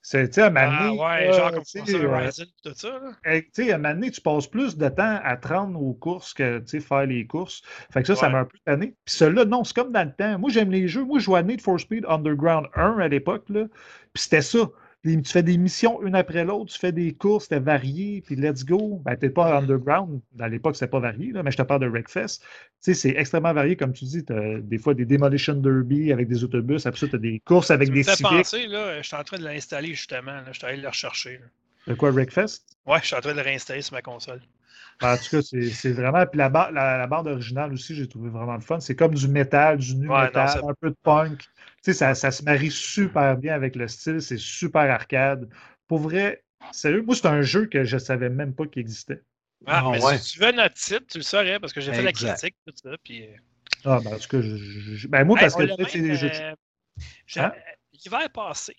C'est, 0.07 0.29
tu 0.29 0.35
sais, 0.35 0.43
à 0.43 0.53
ah, 0.55 0.93
ouais, 0.93 1.33
genre 1.33 1.51
comme 1.51 1.65
ça, 1.65 1.79
Horizon, 1.81 2.45
tout 2.63 2.75
ça. 2.75 3.01
Tu 3.25 3.49
sais, 3.55 3.73
à 3.73 3.77
un 3.77 3.79
moment 3.79 3.95
donné, 3.95 4.11
tu 4.11 4.21
passes 4.21 4.47
plus 4.47 4.77
de 4.77 4.89
temps 4.91 5.19
à 5.25 5.35
te 5.39 5.49
rendre 5.49 5.81
aux 5.81 5.95
courses 5.95 6.35
que, 6.35 6.59
tu 6.59 6.67
sais, 6.67 6.81
faire 6.81 7.07
les 7.07 7.27
courses. 7.27 7.63
Fait 7.91 8.03
que 8.03 8.09
ça, 8.09 8.15
ça 8.15 8.29
m'a 8.29 8.41
un 8.41 8.45
peu 8.45 8.59
tanné. 8.67 8.89
Puis 9.07 9.15
celui-là, 9.15 9.47
non, 9.47 9.65
c'est 9.65 9.75
comme 9.75 9.93
dans 9.93 10.05
le 10.05 10.13
temps. 10.13 10.39
Moi, 10.39 10.51
j'aime 10.51 10.71
les 10.71 10.89
jeux. 10.89 11.07
Moi, 11.07 11.21
je 11.21 11.25
jouais 11.25 11.39
à 11.39 11.43
Need 11.43 11.63
for 11.63 11.81
Speed 11.81 12.05
Underground 12.07 12.67
1 12.75 12.99
à 12.99 13.09
l'époque, 13.09 13.49
là. 13.49 13.65
Puis 14.13 14.25
c'était 14.25 14.43
ça 14.43 14.69
tu 15.05 15.33
fais 15.33 15.43
des 15.43 15.59
missions 15.59 16.03
une 16.03 16.15
après 16.15 16.45
l'autre, 16.45 16.73
tu 16.73 16.79
fais 16.79 16.93
des 16.93 17.13
courses, 17.13 17.45
c'était 17.45 17.61
varié, 17.61 18.23
puis 18.25 18.37
let's 18.37 18.65
go. 18.65 19.03
Ben, 19.05 19.17
t'es 19.17 19.29
pas 19.29 19.59
underground, 19.59 20.21
à 20.41 20.49
l'époque, 20.49 20.77
c'était 20.77 20.91
pas 20.91 21.01
varié, 21.01 21.33
là, 21.33 21.43
mais 21.43 21.51
je 21.51 21.59
te 21.59 21.63
parle 21.63 21.83
de 21.83 21.89
Wreckfest. 21.89 22.41
Tu 22.41 22.47
sais, 22.81 22.95
c'est 22.95 23.11
extrêmement 23.11 23.53
varié, 23.53 23.77
comme 23.77 23.93
tu 23.93 24.07
dis, 24.07 24.25
tu 24.25 24.33
as 24.33 24.61
des 24.61 24.79
fois 24.79 24.95
des 24.95 25.05
Demolition 25.05 25.55
Derby 25.55 26.11
avec 26.11 26.29
des 26.29 26.43
autobus, 26.43 26.87
après 26.87 27.01
ça, 27.01 27.09
tu 27.09 27.17
as 27.17 27.19
des 27.19 27.41
courses 27.45 27.71
avec 27.71 27.91
des 27.91 28.03
civiques. 28.03 28.23
penser, 28.23 28.67
là, 28.67 29.03
je 29.03 29.07
suis 29.07 29.17
en 29.17 29.25
train 29.25 29.37
de 29.37 29.45
l'installer 29.45 29.95
justement, 29.95 30.33
là, 30.33 30.47
je 30.53 30.59
suis 30.59 30.67
allé 30.67 30.81
le 30.81 30.89
rechercher. 30.89 31.41
De 31.87 31.95
quoi, 31.95 32.11
Wreckfest? 32.11 32.63
Ouais, 32.87 33.01
je 33.03 33.07
suis 33.07 33.17
en 33.17 33.21
train 33.21 33.33
de 33.33 33.37
le 33.37 33.43
réinstaller 33.43 33.83
sur 33.83 33.93
ma 33.93 34.03
console. 34.03 34.41
Ben, 35.01 35.15
en 35.15 35.17
tout 35.17 35.31
cas, 35.31 35.43
c'est 35.43 35.93
vraiment. 35.93 36.25
Puis 36.27 36.39
la, 36.39 36.49
la, 36.49 37.07
bande 37.07 37.27
originale 37.27 37.73
aussi, 37.73 37.95
j'ai 37.95 38.09
trouvé 38.09 38.31
vraiment 38.31 38.55
le 38.55 38.61
fun. 38.61 38.81
C'est 38.81 38.97
comme 38.97 39.15
du 39.15 39.29
métal, 39.29 39.79
du 39.79 39.97
nu 39.97 40.09
métal, 40.09 40.61
un 40.67 40.75
peu 40.81 40.91
de 40.91 40.97
punk. 41.03 41.41
Tu 41.83 41.93
sais, 41.93 42.15
ça, 42.15 42.31
se 42.31 42.43
marie 42.43 42.71
super 42.71 43.37
bien 43.37 43.55
avec 43.55 43.77
le 43.77 43.89
style, 43.89 44.23
c'est 44.23 44.39
super 44.39 44.91
arcade. 44.91 45.49
Pour 45.89 45.99
vrai, 45.99 46.45
sérieux, 46.73 47.03
moi, 47.03 47.15
c'est 47.15 47.27
un 47.27 47.43
jeu 47.43 47.67
que 47.67 47.85
je 47.85 47.97
ne 47.97 48.01
savais 48.01 48.31
même 48.31 48.55
pas 48.55 48.67
qu'il 48.67 48.81
existait. 48.81 49.23
Ah, 49.67 49.83
ah 49.85 49.91
mais 49.93 50.19
si 50.19 50.33
tu 50.33 50.41
veux 50.41 50.53
notre 50.53 50.79
site, 50.79 51.07
tu 51.09 51.19
le 51.19 51.25
saurais 51.25 51.59
parce 51.59 51.73
que 51.73 51.81
j'ai 51.81 51.93
fait 51.93 52.03
la 52.03 52.13
critique, 52.13 52.57
tout 52.67 52.75
ça. 52.75 52.91
Puis... 53.03 53.25
Euh, 53.25 53.37
ah, 53.85 54.01
ben, 54.03 54.15
en 54.15 54.19
tout 54.19 54.29
cas, 54.29 54.41
je, 54.41 55.09
ben, 55.09 55.25
moi, 55.25 55.39
parce 55.39 55.55
que 55.55 55.67
c'est 55.89 56.01
des 56.01 56.17
jeux. 56.17 56.31
Euh, 56.33 56.55
hein? 57.37 57.53
L'hiver 57.93 58.31
passé, 58.31 58.77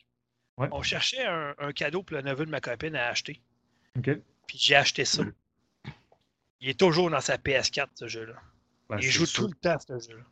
on 0.58 0.82
cherchait 0.82 1.26
un, 1.26 1.72
cadeau 1.74 2.04
pour 2.04 2.18
le 2.18 2.24
neveu 2.24 2.46
de 2.46 2.52
ma 2.52 2.62
copine 2.62 2.96
à 2.96 3.10
acheter. 3.10 3.42
OK. 3.98 4.10
Puis 4.48 4.58
j'ai 4.60 4.76
acheté 4.76 5.06
ça. 5.06 5.24
Il 6.66 6.72
est 6.72 6.80
toujours 6.80 7.10
dans 7.10 7.22
sa 7.22 7.38
PS4, 7.38 7.88
ce 7.96 8.08
jeu-là. 8.08 8.34
Ben, 8.90 8.98
il 9.00 9.10
joue 9.10 9.26
tout 9.26 9.48
le 9.48 9.54
temps, 9.54 9.78
ce 9.80 9.94
jeu-là 10.12 10.24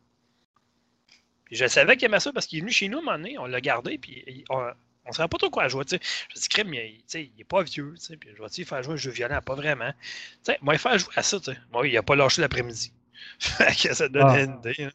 je 1.54 1.66
savais 1.66 1.96
qu'il 1.96 2.06
aimait 2.06 2.20
ça 2.20 2.32
parce 2.32 2.46
qu'il 2.46 2.58
est 2.58 2.62
venu 2.62 2.72
chez 2.72 2.88
nous 2.88 2.98
un 2.98 3.02
moment 3.02 3.16
donné, 3.16 3.38
on 3.38 3.46
l'a 3.46 3.60
gardé, 3.60 3.98
puis 3.98 4.44
on, 4.50 4.60
ne 4.60 5.12
savait 5.12 5.28
pas 5.28 5.38
trop 5.38 5.50
quoi 5.50 5.68
jouer. 5.68 5.84
Je 5.88 5.96
me 5.96 6.00
suis 6.34 6.48
dit, 6.48 6.70
mais 6.70 6.94
il, 7.14 7.20
il 7.20 7.40
est 7.40 7.44
pas 7.44 7.62
vieux, 7.62 7.94
puis 8.18 8.30
je 8.36 8.42
vais 8.42 8.64
faire 8.64 8.82
jouer 8.82 8.94
un 8.94 8.96
jeu 8.96 9.10
violent, 9.10 9.40
pas 9.44 9.54
vraiment. 9.54 9.92
moi, 10.62 10.74
il 10.74 10.78
fait 10.78 10.98
jouer 10.98 11.12
à 11.16 11.22
ça. 11.22 11.38
Moi, 11.72 11.88
il 11.88 11.94
n'a 11.94 12.02
pas 12.02 12.16
lâché 12.16 12.40
l'après-midi. 12.40 12.92
ça 13.38 14.08
donne 14.08 14.22
ah. 14.26 14.40
une 14.40 14.58
idée. 14.58 14.84
Hein. 14.84 14.90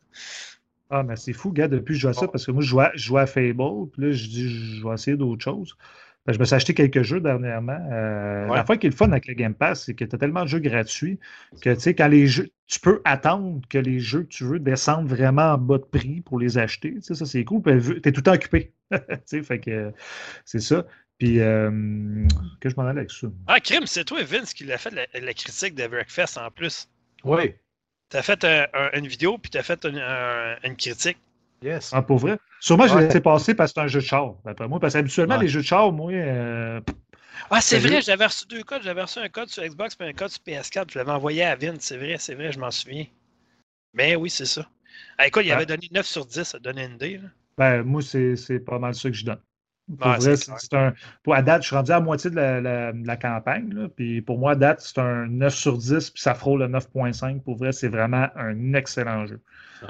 Ah, 0.92 1.04
mais 1.04 1.16
c'est 1.16 1.34
fou, 1.34 1.52
gars, 1.52 1.68
depuis 1.68 1.94
que 1.94 1.98
je 1.98 2.02
joue 2.02 2.08
à 2.08 2.14
ça, 2.14 2.28
parce 2.28 2.46
que 2.46 2.52
moi, 2.52 2.64
je 2.64 2.68
jouais, 2.68 2.90
je 2.96 3.04
jouais 3.04 3.22
à 3.22 3.28
Fable, 3.28 3.90
puis 3.92 4.02
là, 4.02 4.12
je 4.12 4.28
dis, 4.28 4.78
je 4.80 4.88
vais 4.88 4.94
essayer 4.94 5.16
d'autres 5.16 5.44
choses. 5.44 5.78
Ben, 6.30 6.34
je 6.34 6.40
me 6.40 6.46
suis 6.46 6.54
acheté 6.54 6.76
quelques 6.76 7.02
jeux 7.02 7.20
dernièrement. 7.20 7.80
Euh, 7.92 8.46
la 8.54 8.64
fois 8.64 8.78
qui 8.78 8.86
est 8.86 8.92
le 8.92 8.96
fun 8.96 9.10
avec 9.10 9.26
le 9.26 9.34
Game 9.34 9.56
Pass, 9.56 9.86
c'est 9.86 9.96
que 9.96 10.06
tu 10.06 10.16
as 10.16 10.20
tellement 10.20 10.44
de 10.44 10.48
jeux 10.48 10.60
gratuits 10.60 11.18
que 11.60 11.74
tu 11.74 11.80
sais, 11.80 11.96
quand 11.96 12.08
les 12.08 12.28
jeux, 12.28 12.52
tu 12.68 12.80
peux 12.80 13.02
attendre 13.04 13.60
que 13.68 13.80
les 13.80 14.00
jeux 14.00 14.22
que 14.22 14.28
tu 14.28 14.44
veux 14.44 14.60
descendent 14.60 15.08
vraiment 15.08 15.54
en 15.54 15.58
bas 15.58 15.80
de 15.80 15.86
prix 15.86 16.22
pour 16.22 16.38
les 16.38 16.60
acheter. 16.60 16.94
Tu 16.94 17.02
sais, 17.02 17.16
ça, 17.16 17.26
c'est 17.26 17.44
cool. 17.46 17.64
Tu 17.64 17.98
es 18.08 18.12
tout 18.12 18.20
le 18.20 18.22
temps 18.22 18.34
occupé. 18.34 18.72
fait 19.44 19.60
que 19.60 19.92
c'est 20.46 20.60
ça. 20.60 20.86
Puis, 21.18 21.40
euh, 21.40 21.72
que 22.62 22.70
je 22.70 22.76
m'en 22.76 22.84
allais 22.84 23.00
avec 23.00 23.12
ça? 23.12 23.26
Ah, 23.48 23.60
Crime, 23.60 23.88
c'est 23.88 24.04
toi, 24.04 24.22
Vince, 24.22 24.54
qui 24.54 24.66
l'a 24.66 24.78
fait 24.78 24.92
la, 24.92 25.34
critique 25.34 25.74
de 25.74 25.88
Breakfast 25.88 26.38
en 26.38 26.52
plus. 26.52 26.88
Oui. 27.24 27.56
Tu 28.12 28.18
as 28.18 28.22
fait 28.22 28.46
une 28.94 29.08
vidéo, 29.08 29.40
puis 29.40 29.50
tu 29.50 29.58
as 29.58 29.64
fait 29.64 29.84
une 29.84 30.76
critique. 30.76 31.18
Yes. 31.64 31.90
Ah, 31.92 32.04
pour 32.04 32.20
vrai? 32.20 32.38
Sûrement, 32.60 32.88
je 32.88 32.98
l'ai 32.98 33.06
laissé 33.06 33.22
passer 33.22 33.54
parce 33.56 33.72
que 33.72 33.80
c'est 33.80 33.86
un 33.86 33.88
jeu 33.88 34.00
de 34.00 34.06
char, 34.06 34.36
d'après 34.46 34.68
moi. 34.68 34.80
Parce 34.80 34.94
qu'habituellement, 34.94 35.38
les 35.38 35.48
jeux 35.48 35.62
de 35.62 35.66
char, 35.66 35.92
moi. 35.92 36.12
Euh, 36.12 36.82
ah, 37.50 37.62
c'est 37.62 37.80
vrai, 37.80 38.02
j'avais 38.02 38.26
reçu 38.26 38.46
deux 38.48 38.64
codes. 38.64 38.84
J'avais 38.84 39.02
reçu 39.02 39.20
un 39.20 39.30
code 39.30 39.50
sur 39.50 39.64
Xbox 39.64 39.96
et 40.00 40.04
un 40.04 40.14
code 40.14 40.30
sur 40.30 40.42
PS4. 40.46 40.92
Je 40.92 41.00
l'avais 41.00 41.12
envoyé 41.12 41.44
à 41.44 41.56
Vin. 41.56 41.76
C'est 41.80 41.98
vrai, 41.98 42.18
c'est 42.20 42.36
vrai, 42.36 42.52
je 42.52 42.60
m'en 42.60 42.72
souviens. 42.72 43.06
Mais 43.94 44.16
oui, 44.16 44.30
c'est 44.30 44.46
ça. 44.46 44.68
Ah, 45.18 45.28
écoute, 45.28 45.44
il 45.46 45.52
avait 45.52 45.66
donné 45.66 45.88
9 45.92 46.06
sur 46.06 46.26
10, 46.26 46.44
ça 46.44 46.60
donnait 46.60 46.86
une 46.86 46.96
idée. 46.96 47.18
Là. 47.18 47.30
Ben, 47.58 47.84
moi, 47.84 48.02
c'est 48.02 48.60
pas 48.60 48.80
mal 48.80 48.94
ça 48.96 49.10
que 49.10 49.16
je 49.16 49.26
donne. 49.26 49.40
Pour 49.98 50.08
vrai, 50.08 50.36
c'est 50.36 50.74
un. 50.74 50.94
Pour 51.24 51.34
à 51.34 51.42
date, 51.42 51.64
je 51.64 51.68
suis 51.68 51.76
rendu 51.76 51.92
à 51.92 52.00
moitié 52.00 52.30
de 52.30 52.36
la, 52.36 52.92
la, 52.92 53.18
campagne. 53.18 53.74
Là, 53.74 53.88
puis 53.90 54.22
pour 54.22 54.38
moi, 54.38 54.52
à 54.52 54.56
date, 54.56 54.82
c'est 54.82 55.00
un 55.00 55.26
9 55.28 55.54
sur 55.54 55.78
10, 55.78 56.12
puis 56.12 56.22
ça 56.22 56.36
frôle 56.36 56.60
le 56.60 56.68
9.5. 56.68 57.42
Pour 57.42 57.58
vrai, 57.58 57.72
c'est 57.72 57.88
vraiment 57.88 58.28
un 58.36 58.74
excellent 58.74 59.26
jeu. 59.26 59.42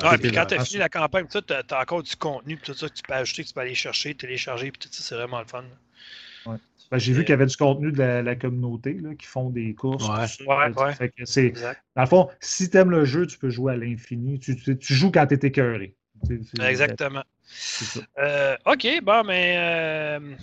Ah, 0.01 0.17
puis 0.17 0.31
quand 0.31 0.45
tu 0.45 0.55
as 0.55 0.63
fini 0.63 0.79
la 0.79 0.89
campagne, 0.89 1.25
tu 1.29 1.37
as, 1.53 1.81
encore 1.81 2.03
du 2.03 2.15
contenu, 2.15 2.57
tout 2.57 2.73
ça 2.73 2.87
que 2.87 2.93
tu 2.93 3.03
peux 3.03 3.13
ajouter, 3.13 3.43
que 3.43 3.47
tu 3.47 3.53
peux 3.53 3.61
aller 3.61 3.75
chercher, 3.75 4.13
télécharger, 4.15 4.71
puis 4.71 4.79
tout 4.79 4.89
ça, 4.91 5.03
c'est 5.03 5.15
vraiment 5.15 5.39
le 5.39 5.47
fun. 5.47 5.63
Ouais. 6.45 6.57
Ben, 6.91 6.97
J'ai 6.97 7.13
vu 7.13 7.21
qu'il 7.21 7.31
y 7.31 7.33
avait 7.33 7.45
du 7.45 7.57
contenu 7.57 7.91
de 7.91 8.01
la, 8.01 8.35
communauté 8.35 8.93
là, 8.93 9.15
qui 9.15 9.25
font 9.25 9.49
des 9.49 9.73
courses. 9.73 10.07
Ouais, 10.07 10.47
ouais, 10.47 10.71
dans 11.95 12.01
le 12.01 12.07
fond, 12.07 12.29
si 12.39 12.69
tu 12.69 12.77
aimes 12.77 12.91
le 12.91 13.05
jeu, 13.05 13.27
tu 13.27 13.37
peux 13.37 13.49
jouer 13.49 13.73
à 13.73 13.77
l'infini. 13.77 14.39
Tu, 14.39 14.55
tu, 14.55 14.93
joues 14.93 15.11
quand 15.11 15.27
tu 15.27 15.35
es 15.35 15.47
écœuré. 15.47 15.95
Exactement. 16.61 17.23
Euh, 18.17 18.55
ok, 18.65 18.87
bon, 19.03 19.23
mais. 19.25 19.55
Euh, 19.57 20.35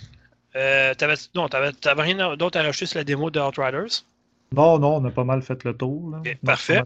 euh, 0.55 0.93
avais, 0.99 1.15
non, 1.35 1.47
t'avais, 1.47 1.71
rien 2.01 2.35
d'autre 2.35 2.59
à 2.59 2.63
rajouter 2.63 2.85
sur 2.85 2.97
la 2.97 3.03
démo 3.03 3.29
de 3.29 3.39
Outriders? 3.39 4.03
Non, 4.51 4.79
non, 4.79 4.95
on 4.95 5.05
a 5.05 5.11
pas 5.11 5.23
mal 5.23 5.41
fait 5.41 5.63
le 5.63 5.73
tour. 5.73 6.09
Là. 6.11 6.21
parfait. 6.43 6.81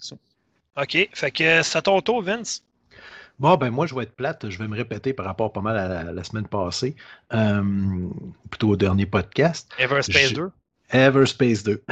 OK. 0.77 1.09
Fait 1.13 1.31
que 1.31 1.61
c'est 1.61 1.77
à 1.77 1.81
ton 1.81 2.01
tour, 2.01 2.21
Vince. 2.21 2.63
Bon, 3.39 3.55
ben 3.57 3.71
moi, 3.71 3.87
je 3.87 3.95
vais 3.95 4.03
être 4.03 4.15
plate. 4.15 4.49
Je 4.49 4.57
vais 4.57 4.67
me 4.67 4.75
répéter 4.75 5.13
par 5.13 5.25
rapport 5.25 5.51
pas 5.51 5.61
mal 5.61 5.77
à 5.77 6.11
la, 6.11 6.23
semaine 6.23 6.47
passée, 6.47 6.95
euh, 7.33 7.63
plutôt 8.49 8.69
au 8.69 8.75
dernier 8.75 9.05
podcast. 9.05 9.71
Everspace 9.79 10.33
2. 10.33 10.51
Everspace 10.91 11.63
2. 11.63 11.83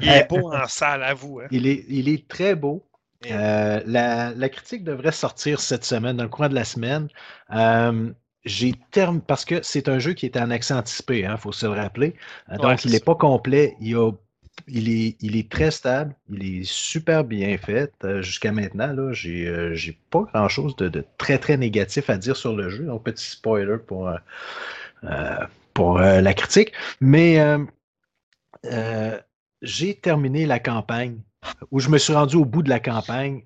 il 0.00 0.08
est 0.08 0.24
beau 0.28 0.52
en 0.52 0.66
salle, 0.66 1.02
à 1.02 1.14
vous. 1.14 1.40
Hein. 1.40 1.46
Il, 1.50 1.66
est, 1.66 1.84
il 1.88 2.08
est 2.08 2.28
très 2.28 2.54
beau. 2.54 2.84
Euh, 3.30 3.80
la, 3.86 4.48
critique 4.48 4.84
devrait 4.84 5.12
sortir 5.12 5.60
cette 5.60 5.84
semaine, 5.84 6.16
dans 6.16 6.24
le 6.24 6.28
courant 6.28 6.48
de 6.48 6.54
la 6.54 6.64
semaine. 6.64 7.08
Euh, 7.54 8.10
j'ai 8.44 8.74
terme 8.90 9.20
parce 9.20 9.44
que 9.44 9.62
c'est 9.62 9.88
un 9.88 9.98
jeu 9.98 10.12
qui 10.12 10.26
est 10.26 10.36
en 10.36 10.50
accès 10.50 10.74
anticipé, 10.74 11.20
il 11.20 11.24
hein, 11.24 11.36
faut 11.36 11.52
se 11.52 11.64
le 11.64 11.72
rappeler. 11.72 12.14
donc, 12.60 12.84
il 12.84 12.92
n'est 12.92 13.00
pas 13.00 13.14
complet. 13.14 13.76
Il 13.80 13.96
a 13.96 14.10
il 14.66 14.88
est, 14.88 15.16
il 15.20 15.36
est 15.36 15.50
très 15.50 15.70
stable, 15.70 16.14
il 16.30 16.60
est 16.60 16.64
super 16.64 17.24
bien 17.24 17.56
fait. 17.58 17.92
Euh, 18.04 18.22
jusqu'à 18.22 18.52
maintenant, 18.52 18.92
là, 18.92 19.12
j'ai, 19.12 19.46
euh, 19.46 19.76
pas 20.10 20.24
grand 20.32 20.48
chose 20.48 20.76
de, 20.76 21.04
très 21.18 21.38
très 21.38 21.56
négatif 21.56 22.08
à 22.10 22.16
dire 22.16 22.36
sur 22.36 22.54
le 22.54 22.70
jeu. 22.70 22.84
Donc, 22.84 23.04
petit 23.04 23.30
spoiler 23.30 23.76
pour, 23.86 24.08
euh, 24.08 25.36
pour 25.74 25.98
la 25.98 26.34
critique. 26.34 26.72
Mais 27.00 27.38
j'ai 29.62 29.94
terminé 29.94 30.46
la 30.46 30.58
campagne, 30.58 31.18
où 31.70 31.80
je 31.80 31.88
me 31.88 31.98
suis 31.98 32.12
rendu 32.12 32.36
au 32.36 32.44
bout 32.44 32.62
de 32.62 32.68
la 32.68 32.80
campagne, 32.80 33.42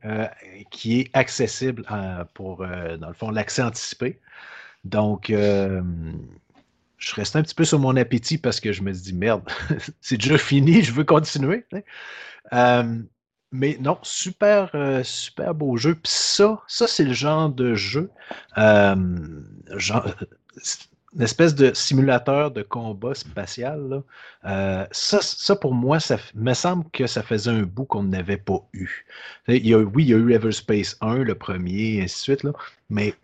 qui 0.71 1.01
est 1.01 1.11
accessible 1.13 1.85
pour, 2.35 2.59
dans 2.59 3.09
le 3.09 3.15
fond, 3.15 3.31
l'accès 3.31 3.63
anticipé. 3.63 4.21
Donc, 4.85 5.27
je 5.29 7.15
reste 7.15 7.37
un 7.37 7.43
petit 7.43 7.55
peu 7.55 7.65
sur 7.65 7.79
mon 7.79 7.97
appétit 7.97 8.39
parce 8.39 8.61
que 8.61 8.73
je 8.73 8.83
me 8.83 8.93
dis, 8.93 9.15
merde, 9.15 9.43
c'est 10.01 10.17
déjà 10.17 10.39
fini, 10.39 10.83
je 10.83 10.93
veux 10.93 11.05
continuer. 11.05 11.65
mais 13.51 13.77
non, 13.81 13.99
super, 14.03 14.71
super 15.05 15.55
beau 15.55 15.77
jeu. 15.77 15.95
Puis 15.95 16.13
ça, 16.13 16.63
ça 16.67 16.87
c'est 16.87 17.05
le 17.05 17.13
genre 17.13 17.51
de 17.51 17.75
jeu, 17.75 18.11
une 21.15 21.23
espèce 21.23 21.55
de 21.55 21.73
simulateur 21.73 22.51
de 22.51 22.63
combat 22.63 23.15
spatial. 23.15 24.03
Euh, 24.45 24.87
ça, 24.91 25.57
pour 25.57 25.75
moi, 25.75 26.01
ça 26.01 26.19
me 26.35 26.53
semble 26.53 26.85
que 26.91 27.07
ça 27.07 27.23
faisait 27.23 27.51
un 27.51 27.63
bout 27.63 27.87
qu'on 27.87 28.03
n'avait 28.03 28.37
pas 28.37 28.61
eu. 28.75 29.07
Il 29.49 29.67
y 29.67 29.75
a, 29.75 29.79
oui, 29.79 30.05
il 30.05 30.09
y 30.11 30.15
a 30.15 30.19
eu 30.19 30.33
Everspace 30.33 30.97
1, 31.01 31.19
le 31.19 31.35
premier, 31.35 31.95
et 31.95 32.03
ainsi 32.03 32.17
de 32.17 32.21
suite, 32.21 32.43
là, 32.43 32.53
mais 32.91 33.15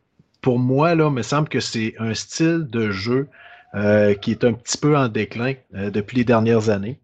pour 0.40 0.58
moi, 0.58 0.94
là, 0.94 1.10
me 1.10 1.22
semble 1.22 1.48
que 1.48 1.60
c'est 1.60 1.94
un 1.98 2.14
style 2.14 2.66
de 2.68 2.90
jeu 2.90 3.28
euh, 3.74 4.14
qui 4.14 4.30
est 4.30 4.44
un 4.44 4.52
petit 4.52 4.78
peu 4.78 4.96
en 4.96 5.08
déclin 5.08 5.54
euh, 5.74 5.90
depuis 5.90 6.18
les 6.18 6.24
dernières 6.24 6.70
années. 6.70 6.98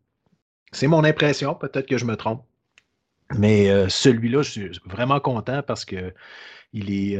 C'est 0.73 0.86
mon 0.86 1.05
impression, 1.05 1.55
peut-être 1.55 1.86
que 1.86 1.98
je 1.98 2.05
me 2.05 2.16
trompe. 2.16 2.44
Mais 3.36 3.89
celui-là, 3.89 4.43
je 4.43 4.51
suis 4.51 4.81
vraiment 4.86 5.20
content 5.20 5.62
parce 5.62 5.85
que 5.85 6.12
il 6.73 6.93
est 6.93 7.16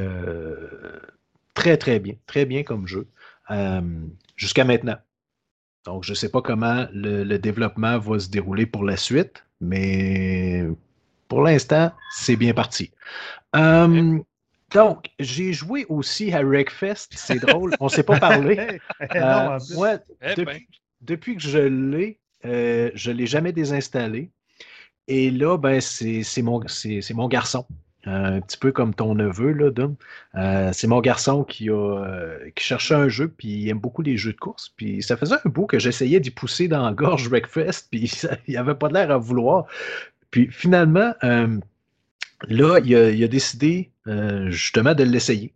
très, 1.55 1.77
très 1.77 2.01
bien, 2.01 2.15
très 2.27 2.47
bien 2.47 2.65
comme 2.65 2.89
jeu. 2.89 3.07
Euh, 3.51 3.81
jusqu'à 4.36 4.64
maintenant. 4.64 4.97
Donc, 5.85 6.05
je 6.05 6.12
ne 6.12 6.14
sais 6.14 6.28
pas 6.28 6.43
comment 6.43 6.86
le, 6.93 7.36
développement 7.39 7.98
va 7.98 8.18
se 8.18 8.28
dérouler 8.28 8.66
pour 8.66 8.85
la 8.85 8.97
suite, 8.97 9.44
mais 9.60 10.64
pour 11.28 11.43
l'instant, 11.43 11.93
c'est 12.10 12.36
bien 12.36 12.52
parti. 12.52 12.90
Euh, 13.56 14.18
donc, 14.72 15.10
j'ai 15.18 15.52
joué 15.52 15.86
aussi 15.89 16.32
à 16.32 16.43
Wreckfest. 16.43 17.09
C'est 17.10 17.40
drôle, 17.40 17.74
on 17.81 17.86
ne 17.86 17.90
s'est 17.90 18.02
pas 18.02 18.18
parlé. 18.18 18.78
Euh, 19.14 19.59
moi, 19.74 19.98
eh 20.22 20.44
ben. 20.44 20.60
depuis, 21.01 21.35
que 21.36 21.43
je 21.43 21.59
l'ai, 21.59 22.20
je 22.44 23.10
ne 23.10 23.16
l'ai 23.16 23.27
jamais 23.27 23.52
désinstallé. 23.52 24.31
Et 25.09 25.31
là, 25.31 25.56
ben, 25.56 25.81
c'est 25.81 26.43
mon, 26.43 26.60
mon 27.14 27.28
garçon 27.28 27.66
un 28.05 28.40
petit 28.40 28.56
peu 28.56 28.72
comme 28.72 28.94
ton 28.94 29.14
neveu, 29.14 29.52
là, 29.52 29.70
Dom. 29.70 29.97
Euh, 30.35 30.70
c'est 30.72 30.86
mon 30.86 31.01
garçon 31.01 31.47
euh, 31.60 32.51
qui 32.55 32.64
cherchait 32.64 32.94
un 32.94 33.09
jeu, 33.09 33.28
puis 33.28 33.48
il 33.48 33.68
aime 33.68 33.78
beaucoup 33.78 34.02
les 34.02 34.16
jeux 34.16 34.32
de 34.32 34.39
course. 34.39 34.72
Puis 34.77 35.02
ça 35.02 35.16
faisait 35.16 35.36
un 35.44 35.48
bout 35.48 35.66
que 35.66 35.78
j'essayais 35.78 36.20
d'y 36.20 36.31
pousser 36.31 36.68
dans 36.68 36.90
gorge 36.93 37.28
Breakfast, 37.31 37.89
puis 37.90 38.10
il 38.47 38.56
avait 38.56 38.74
pas 38.74 38.89
l'air 38.89 39.10
à 39.10 39.18
vouloir. 39.18 39.66
Puis 40.31 40.48
finalement, 40.51 41.14
euh, 41.24 41.59
là, 42.48 42.78
il 42.85 42.94
a, 42.94 43.28
décidé 43.28 43.90
justement 44.48 44.94
de 44.94 45.05
l'essayer. 45.05 45.55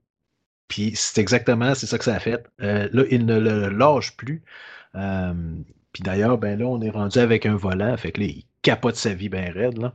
Puis 0.69 0.93
c'est 0.95 1.21
exactement, 1.21 1.75
c'est 1.75 1.87
ça 1.87 1.99
que 1.99 2.05
ça 2.05 2.15
a 2.15 2.21
fait. 2.21 2.45
là, 2.59 3.05
il 3.11 3.27
ne 3.27 3.39
le 3.39 3.69
lâche 3.69 4.17
plus. 4.17 4.43
puis 4.93 6.03
d'ailleurs, 6.03 6.39
ben 6.39 6.59
là, 6.59 6.67
on 6.67 6.81
est 6.83 6.91
rendu 6.91 7.19
avec 7.19 7.47
un 7.47 7.57
volant, 7.57 7.97
fait 7.97 8.13
que 8.13 8.21
là, 8.21 8.27
il 8.27 8.45
capote 8.63 8.97
sa 8.97 9.15
vie 9.15 9.29
bien 9.29 9.51
raide. 9.53 9.79
Là. 9.79 9.95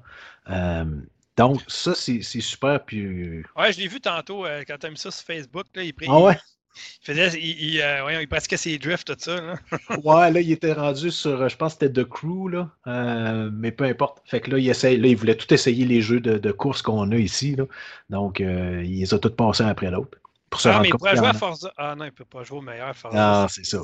Donc, 1.40 1.62
ça, 1.68 1.96
c'est 1.96 2.22
super. 2.22 2.84
Puis... 2.84 3.00
Euh, 3.00 3.44
ouais, 3.56 3.72
je 3.72 3.80
l'ai 3.80 3.88
vu 3.88 4.02
tantôt 4.02 4.46
euh, 4.46 4.64
quand 4.68 4.76
tu 4.78 4.88
as 4.88 4.90
mis 4.90 4.98
ça 4.98 5.10
sur 5.10 5.26
Facebook. 5.26 5.68
Là, 5.74 5.84
il, 5.84 5.94
ah 6.10 6.20
ouais? 6.20 6.38
il, 6.76 7.06
faisait, 7.06 7.40
il, 7.40 7.82
euh, 7.82 8.22
il, 8.22 8.28
pratiquait 8.28 8.58
ses 8.58 8.78
drifts, 8.78 9.08
tout 9.08 9.16
ça. 9.18 9.40
Là. 9.40 9.54
ouais, 10.04 10.32
là, 10.32 10.42
il 10.42 10.52
était 10.52 10.74
rendu 10.74 11.12
sur, 11.12 11.48
je 11.48 11.56
pense 11.56 11.76
que 11.76 11.86
c'était 11.86 12.04
The 12.04 12.06
Crew, 12.06 12.50
là, 12.50 13.50
mais 13.54 13.72
peu 13.72 13.86
importe. 13.86 14.22
Fait 14.26 14.42
que 14.42 14.52
là, 14.52 14.58
il, 14.58 14.68
essaie, 14.68 14.98
là, 14.98 15.08
il 15.08 15.16
voulait 15.16 15.36
tout 15.36 15.54
essayer 15.54 15.86
les 15.86 16.02
jeux 16.02 16.20
de, 16.20 16.38
de 16.38 16.52
course 16.52 16.82
qu'on 16.82 17.10
a 17.12 17.16
ici. 17.16 17.56
Là. 17.56 17.64
Donc, 18.10 18.42
il 18.42 19.00
les 19.00 19.14
a 19.14 19.18
tous 19.18 19.30
passés 19.30 19.64
un 19.64 19.68
après 19.68 19.90
l'autre. 19.92 20.18
Pour 20.50 20.62
se 20.62 20.70
ah, 20.70 20.80
mais 20.82 20.90
il 20.90 20.96
pourrait 20.96 21.16
jouer 21.16 21.28
à 21.28 21.34
Forza. 21.34 21.72
Ah 21.78 21.96
non, 21.96 22.06
il 22.06 22.08
ne 22.08 22.12
peut 22.14 22.26
pas 22.26 22.44
jouer 22.44 22.58
au 22.58 22.62
meilleur 22.62 22.96
Forza. 22.96 23.44
Ah, 23.44 23.48
c'est 23.50 23.66
ça. 23.66 23.82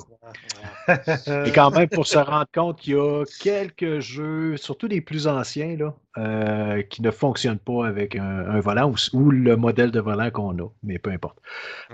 Et 1.46 1.52
quand 1.52 1.70
même, 1.72 1.90
pour 1.90 2.08
se 2.08 2.18
rendre 2.18 2.48
compte 2.54 2.80
qu'il 2.80 2.94
y 2.94 2.98
a 2.98 3.24
quelques 3.40 4.00
jeux, 4.00 4.58
surtout 4.58 4.88
les 4.88 5.02
plus 5.02 5.28
anciens, 5.28 5.76
là, 5.78 5.94
euh, 6.18 6.82
qui 6.84 7.02
ne 7.02 7.12
fonctionnent 7.12 7.60
pas 7.60 7.86
avec 7.86 8.16
un, 8.16 8.60
volant 8.60 8.94
ou, 9.14 9.30
le 9.30 9.56
modèle 9.56 9.92
de 9.92 10.00
volant 10.00 10.32
qu'on 10.32 10.58
a, 10.58 10.68
mais 10.82 10.98
peu 10.98 11.12
importe. 11.12 11.38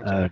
Euh, 0.06 0.28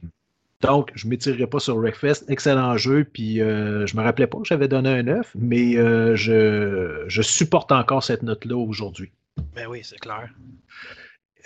donc, 0.62 0.90
je 0.94 1.06
ne 1.06 1.10
m'étirerai 1.10 1.46
pas 1.46 1.58
sur 1.58 1.76
Wreckfest. 1.76 2.24
Excellent 2.28 2.76
jeu. 2.76 3.04
Puis, 3.04 3.40
euh, 3.40 3.86
je 3.86 3.94
ne 3.94 4.00
me 4.00 4.04
rappelais 4.04 4.26
pas 4.26 4.38
que 4.38 4.46
j'avais 4.46 4.68
donné 4.68 4.90
un 4.90 5.02
9, 5.02 5.32
mais 5.34 5.72
je, 6.16 7.04
je, 7.06 7.22
supporte 7.22 7.72
encore 7.72 8.02
cette 8.02 8.22
note-là 8.22 8.56
aujourd'hui. 8.56 9.12
Ben 9.54 9.66
oui, 9.68 9.80
c'est 9.82 9.98
clair. 9.98 10.30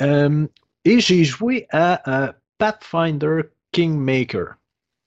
et 0.01 1.01
j'ai 1.01 1.25
joué 1.25 1.67
à 1.71 2.35
Pathfinder 2.65 3.43
Kingmaker. 3.73 4.55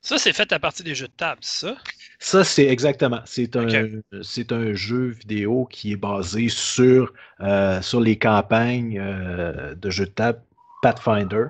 Ça, 0.02 0.20
c'est 0.20 0.32
fait 0.32 0.54
à 0.54 0.60
partir 0.60 0.86
des 0.86 0.94
jeux 0.94 1.08
de 1.08 1.14
table, 1.14 1.40
ça? 1.42 1.76
Ça, 2.20 2.44
c'est 2.44 2.68
exactement. 2.68 3.22
C'est 3.26 3.56
un, 3.56 3.68
un 3.68 4.74
jeu 4.74 5.08
vidéo 5.08 5.66
qui 5.66 5.94
est 5.94 5.96
basé 5.96 6.50
sur, 6.50 7.12
euh, 7.40 7.82
sur 7.82 8.00
les 8.00 8.16
campagnes 8.16 9.00
euh, 9.00 9.74
de 9.74 9.90
jeux 9.90 10.06
de 10.06 10.12
table 10.12 10.40
Pathfinder. 10.84 11.46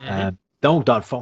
Mm-hmm. 0.00 0.28
Euh, 0.28 0.30
donc, 0.62 0.86
dans 0.86 0.96
le 0.96 1.02
fond, 1.02 1.20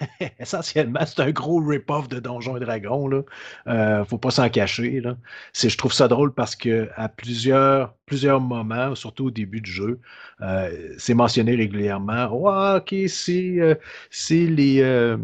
essentiellement, 0.38 1.00
c'est 1.06 1.20
un 1.20 1.30
gros 1.30 1.60
rip-off 1.60 2.08
de 2.08 2.20
Donjons 2.20 2.56
et 2.56 2.60
Dragons. 2.60 3.08
Là. 3.08 3.22
Euh, 3.66 4.04
faut 4.04 4.18
pas 4.18 4.30
s'en 4.30 4.48
cacher. 4.48 5.00
Là. 5.00 5.16
Je 5.54 5.76
trouve 5.76 5.92
ça 5.92 6.08
drôle 6.08 6.32
parce 6.32 6.56
que 6.56 6.88
à 6.96 7.08
plusieurs, 7.08 7.94
plusieurs 8.06 8.40
moments, 8.40 8.94
surtout 8.94 9.26
au 9.26 9.30
début 9.30 9.60
du 9.60 9.70
jeu, 9.70 10.00
euh, 10.40 10.94
c'est 10.98 11.14
mentionné 11.14 11.54
régulièrement. 11.54 12.26
Ok, 12.76 12.94
c'est 13.08 13.56
euh, 13.60 13.74
les 14.30 15.16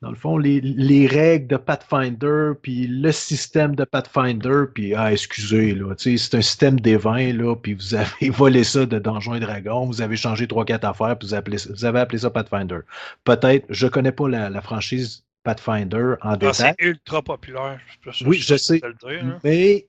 dans 0.00 0.10
le 0.10 0.16
fond, 0.16 0.38
les, 0.38 1.06
règles 1.08 1.48
de 1.48 1.56
Pathfinder, 1.56 2.52
puis 2.62 2.86
le 2.86 3.10
système 3.10 3.74
de 3.74 3.82
Pathfinder, 3.84 4.64
puis, 4.72 4.94
ah, 4.94 5.12
excusez, 5.12 5.74
là, 5.74 5.94
c'est 5.96 6.34
un 6.34 6.40
système 6.40 6.78
des 6.78 6.96
vins, 6.96 7.32
là, 7.32 7.56
puis 7.56 7.74
vous 7.74 7.94
avez 7.94 8.30
volé 8.30 8.62
ça 8.62 8.86
de 8.86 8.98
Donjons 8.98 9.34
et 9.34 9.40
Dragons, 9.40 9.86
vous 9.86 10.00
avez 10.00 10.16
changé 10.16 10.46
trois, 10.46 10.64
quatre 10.64 10.84
affaires, 10.84 11.18
puis 11.18 11.28
vous, 11.28 11.36
vous 11.74 11.84
avez 11.84 11.98
appelé 11.98 12.18
ça 12.18 12.30
Pathfinder. 12.30 12.80
Peut-être, 13.24 13.66
je 13.70 13.88
connais 13.88 14.12
pas 14.12 14.28
la, 14.28 14.60
franchise 14.60 15.24
Pathfinder 15.42 16.14
en 16.20 16.32
ah, 16.32 16.36
détail. 16.36 16.74
C'est 16.78 16.86
ultra 16.86 17.22
populaire. 17.22 17.80
oui, 18.24 18.38
je, 18.38 18.56
sais. 18.56 18.80
Hein. 18.84 19.38
mais, 19.42 19.88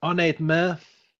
honnêtement, 0.00 0.76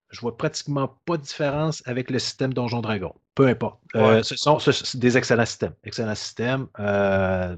je 0.09 0.21
vois 0.21 0.35
pratiquement 0.35 0.97
pas 1.05 1.17
de 1.17 1.21
différence 1.21 1.83
avec 1.85 2.09
le 2.09 2.17
système 2.17 2.53
Donjons 2.53 2.81
Dragons. 2.81 3.13
Peu 3.35 3.45
importe. 3.45 3.79
Euh, 3.95 4.23
ce 4.23 4.35
sont 4.35 4.57
des 4.95 5.17
excellents 5.17 5.45
systèmes. 5.45 5.73
Excellents 5.83 6.15
systèmes. 6.15 6.67
Euh, 6.79 7.55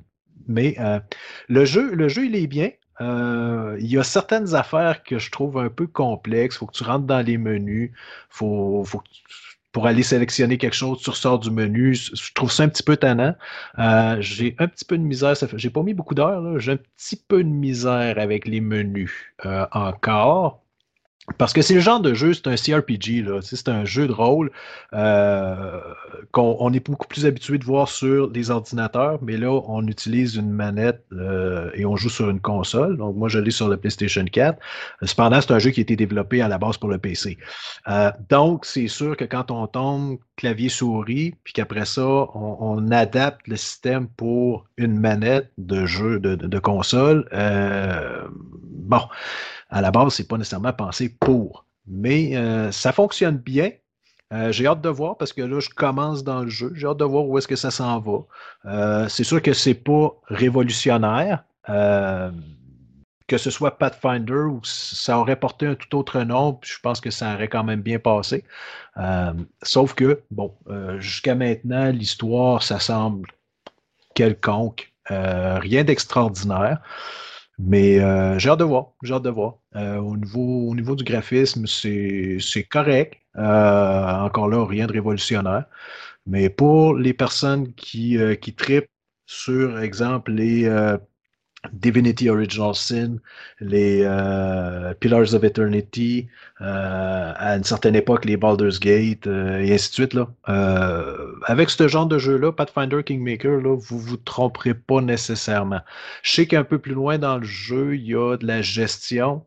mais 0.48 0.76
euh, 0.80 0.99
le, 1.48 1.66
jeu, 1.66 1.94
le 1.94 2.07
jeu, 2.07 2.26
il 2.26 2.36
est 2.36 2.48
bien. 2.48 2.72
Euh, 3.02 3.78
il 3.80 3.88
y 3.88 3.98
a 3.98 4.03
certaines 4.03 4.56
affaires 4.56 5.03
que 5.03 5.20
je 5.20 5.32
trouve 5.32 5.57
un 5.57 5.70
peu 5.70 5.88
complexes. 5.88 6.56
Il 6.56 6.60
faut 6.60 6.66
que 6.68 6.76
tu 6.78 6.84
rentres 6.84 7.06
dans 7.06 7.26
les 7.26 7.38
menus. 7.38 7.91
Faut, 8.30 8.84
faut 8.86 9.02
pour 9.72 9.86
aller 9.86 10.03
sélectionner 10.03 10.57
quelque 10.57 10.76
chose, 10.76 10.99
tu 11.02 11.11
ressors 11.11 11.40
du 11.40 11.52
menu. 11.52 11.94
Je 11.94 12.34
trouve 12.34 12.52
ça 12.52 12.64
un 12.64 12.70
petit 12.70 12.84
peu 12.84 12.98
tannant. 12.98 13.36
Euh, 13.78 14.18
j'ai 14.20 14.56
un 14.60 14.68
petit 14.68 14.86
peu 14.86 14.98
de 14.98 15.03
misère. 15.03 15.36
J'ai 15.56 15.70
pas 15.70 15.84
mis 15.84 15.94
beaucoup 15.94 16.16
d'heures. 16.16 16.60
J'ai 16.60 16.74
un 16.74 16.78
petit 16.78 17.16
peu 17.16 17.44
de 17.44 17.49
misère 17.49 18.18
avec 18.18 18.48
les 18.48 18.61
menus 18.61 19.34
encore. 19.72 20.64
Parce 21.38 21.53
que 21.53 21.61
c'est 21.61 21.76
le 21.76 21.80
genre 21.80 21.99
de 21.99 22.14
jeu, 22.14 22.34
c'est 22.34 22.47
un 22.47 22.56
CRPG, 22.56 23.26
c'est 23.41 23.69
un 23.69 23.85
jeu 23.85 24.07
de 24.07 24.11
rôle 24.11 24.51
euh, 24.93 25.80
qu'on 26.31 26.73
est 26.73 26.85
beaucoup 26.85 27.07
plus 27.07 27.26
habitué 27.26 27.57
de 27.57 27.65
voir 27.65 27.88
sur 27.88 28.30
des 28.30 28.51
ordinateurs, 28.51 29.19
mais 29.22 29.38
là, 29.38 29.51
on 29.68 29.85
utilise 29.88 30.35
une 30.35 30.49
manette 30.49 31.03
euh, 31.14 31.69
et 31.76 31.85
on 31.85 31.95
joue 31.95 32.10
sur 32.10 32.30
une 32.30 32.39
console. 32.39 32.97
Donc, 32.97 33.15
moi, 33.15 33.30
je 33.30 33.39
l'ai 33.39 33.51
sur 33.51 33.68
le 33.68 33.77
PlayStation 33.77 34.26
4. 34.26 34.60
Cependant, 35.03 35.41
c'est 35.41 35.51
un 35.51 35.60
jeu 35.60 35.72
qui 35.72 35.80
a 35.80 35.84
été 35.84 35.95
développé 35.95 36.41
à 36.41 36.47
la 36.47 36.57
base 36.57 36.77
pour 36.77 36.89
le 36.89 36.97
PC. 36.97 37.38
Euh, 37.88 38.11
donc, 38.30 38.65
c'est 38.65 38.88
sûr 38.88 39.15
que 39.15 39.26
quand 39.26 39.51
on 39.51 39.68
tombe 39.68 40.18
clavier-souris, 40.35 41.35
puis 41.43 41.53
qu'après 41.53 41.85
ça, 41.85 42.06
on, 42.06 42.80
adapte 42.91 43.47
le 43.47 43.56
système 43.56 44.07
pour 44.07 44.65
une 44.77 44.97
manette 44.97 45.51
de 45.57 45.85
jeu 45.85 46.19
de, 46.19 46.35
de 46.35 46.60
console, 46.60 47.26
bon 47.31 49.01
à 49.70 49.82
la 49.82 49.91
base, 49.91 50.14
c'est 50.14 50.28
pas 50.28 50.38
nécessairement 50.38 50.74
pensé 50.74 51.10
pour. 51.10 51.66
Mais 51.88 52.36
euh, 52.36 52.72
ça 52.72 52.91
fonctionne 52.91 53.38
bien. 53.38 53.72
Euh, 54.32 54.52
j'ai 54.52 54.68
hâte 54.68 54.82
de 54.82 54.90
voir 54.90 55.18
parce 55.18 55.34
que 55.34 55.41
là, 55.41 55.60
je 55.60 55.70
commence 55.70 56.24
dans 56.24 56.41
le 56.41 56.50
jeu. 56.50 56.72
J'ai 56.76 56.86
hâte 56.88 56.98
de 56.98 57.06
voir 57.06 57.26
où 57.26 57.38
est-ce 57.38 57.48
que 57.48 57.56
ça 57.56 57.72
s'en 57.72 58.00
va. 58.00 58.20
Euh, 58.66 59.08
c'est 59.10 59.24
sûr 59.24 59.41
que 59.41 59.54
c'est 59.54 59.74
pas 59.74 60.14
révolutionnaire. 60.26 61.44
que 63.28 63.38
ce 63.38 63.52
soit 63.52 63.78
Pathfinder 63.78 64.46
ou 64.50 64.60
ça 64.64 65.20
aurait 65.20 65.36
porté 65.36 65.68
un 65.68 65.76
tout 65.76 65.96
autre 65.96 66.22
nom, 66.24 66.60
je 66.64 66.80
pense 66.82 67.00
que 67.00 67.12
ça 67.12 67.36
aurait 67.36 67.48
quand 67.48 67.64
même 67.64 67.82
bien 67.82 68.00
passé. 68.00 68.44
sauf 69.62 69.94
que, 69.94 70.24
bon, 70.32 70.56
jusqu'à 70.98 71.36
maintenant, 71.36 71.91
l'histoire, 71.91 72.64
ça 72.64 72.80
semble 72.80 73.30
quelconque. 74.16 74.91
rien 75.10 75.84
d'extraordinaire. 75.84 76.82
Mais 77.60 77.99
euh, 77.99 78.40
j'ai 78.40 78.49
hâte 78.49 78.60
de 78.60 78.64
voir. 78.64 78.94
J'ai 79.03 79.14
hâte 79.14 79.23
de 79.23 79.30
voir. 79.30 79.57
Euh, 79.76 79.98
au, 79.98 80.18
niveau, 80.18 80.69
au 80.69 80.76
niveau 80.76 80.95
du 80.95 81.03
graphisme, 81.03 81.65
c'est 81.68 82.64
correct. 82.69 83.19
encore 83.36 84.48
là, 84.49 84.65
rien 84.65 84.88
de 84.88 84.94
révolutionnaire. 84.94 85.65
Mais 86.26 86.49
pour 86.49 86.95
les 86.95 87.14
personnes 87.14 87.73
qui, 87.73 88.18
qui 88.41 88.53
tripent 88.56 88.90
sur, 89.26 89.80
exemple, 89.80 90.31
les 90.31 90.68
Divinity 91.73 92.30
Original 92.30 92.73
Sin, 92.73 93.18
les 93.60 94.02
euh, 94.03 94.94
Pillars 94.99 95.34
of 95.34 95.44
Eternity, 95.44 96.27
euh, 96.61 97.34
à 97.36 97.57
une 97.57 97.64
certaine 97.64 97.95
époque 97.95 98.26
les 98.26 98.38
Baldur's 98.38 98.80
Gate, 98.80 99.27
euh, 99.27 99.60
et 99.60 99.73
ainsi 99.73 99.90
de 99.90 99.94
suite. 99.94 100.14
Là. 100.14 100.27
avec 101.45 101.69
ce 101.69 101.88
genre 101.88 102.06
de 102.06 102.18
jeu-là, 102.18 102.52
Pathfinder 102.52 103.03
Kingmaker, 103.03 103.61
là, 103.61 103.76
vous 103.76 103.99
vous 103.99 104.18
tromperez 104.18 104.73
pas 104.73 105.02
nécessairement. 105.02 105.81
Je 106.23 106.31
sais 106.31 106.48
qu'un 106.48 106.64
peu 106.64 106.80
plus 106.80 106.94
loin 106.94 107.18
dans 107.18 107.38
le 107.38 107.45
jeu, 107.45 107.95
il 107.95 108.06
y 108.06 108.15
a 108.15 108.38
de 108.38 108.48
la 108.48 108.61
gestion. 108.61 109.44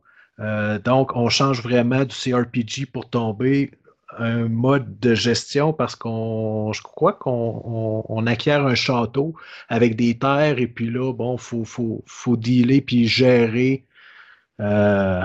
donc, 0.84 1.16
on 1.16 1.28
change 1.28 1.62
vraiment 1.62 2.04
du 2.04 2.14
CRPG 2.14 2.86
pour 2.92 3.08
tomber 3.08 3.70
un 4.18 4.48
mode 4.48 4.98
de 5.00 5.14
gestion 5.14 5.72
parce 5.72 5.96
qu'on, 5.96 6.72
je 6.72 6.82
crois 6.82 7.12
qu'on 7.12 8.26
acquiert 8.26 8.66
un 8.66 8.74
château 8.74 9.34
avec 9.68 9.96
des 9.96 10.18
terres 10.18 10.58
et 10.58 10.66
puis 10.66 10.90
là, 10.90 11.12
bon, 11.12 11.36
faut, 11.38 11.64
faut, 11.64 12.02
faut 12.06 12.36
dealer 12.36 12.80
puis 12.80 13.06
gérer 13.06 13.86
euh, 14.60 15.24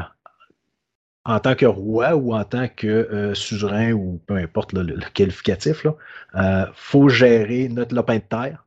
en 1.25 1.39
tant 1.39 1.55
que 1.55 1.65
roi 1.65 2.15
ou 2.15 2.33
en 2.33 2.43
tant 2.45 2.67
que 2.69 2.87
euh, 2.87 3.33
suzerain 3.33 3.91
ou 3.91 4.21
peu 4.27 4.35
importe 4.35 4.73
le, 4.73 4.97
qualificatif, 5.13 5.81
il 5.83 5.91
euh, 6.39 6.65
faut 6.73 7.09
gérer 7.09 7.67
notre 7.69 7.93
lopin 7.93 8.15
de 8.15 8.21
terre. 8.21 8.63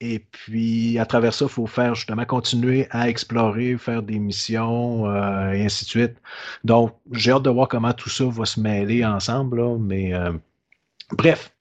Et 0.00 0.18
puis, 0.18 0.98
à 0.98 1.06
travers 1.06 1.32
ça, 1.32 1.46
il 1.46 1.50
faut 1.50 1.66
faire 1.66 1.94
justement 1.94 2.26
continuer 2.26 2.86
à 2.90 3.08
explorer, 3.08 3.78
faire 3.78 4.02
des 4.02 4.18
missions 4.18 5.06
euh, 5.10 5.52
et 5.52 5.64
ainsi 5.64 5.84
de 5.86 5.90
suite. 5.90 6.16
Donc, 6.64 6.94
j'ai 7.12 7.32
hâte 7.32 7.44
de 7.44 7.50
voir 7.50 7.68
comment 7.68 7.94
tout 7.94 8.10
ça 8.10 8.24
va 8.26 8.44
se 8.44 8.60
mêler 8.60 9.04
ensemble. 9.06 9.78
mais 9.78 10.12
euh, 10.12 10.32
bref, 11.12 11.54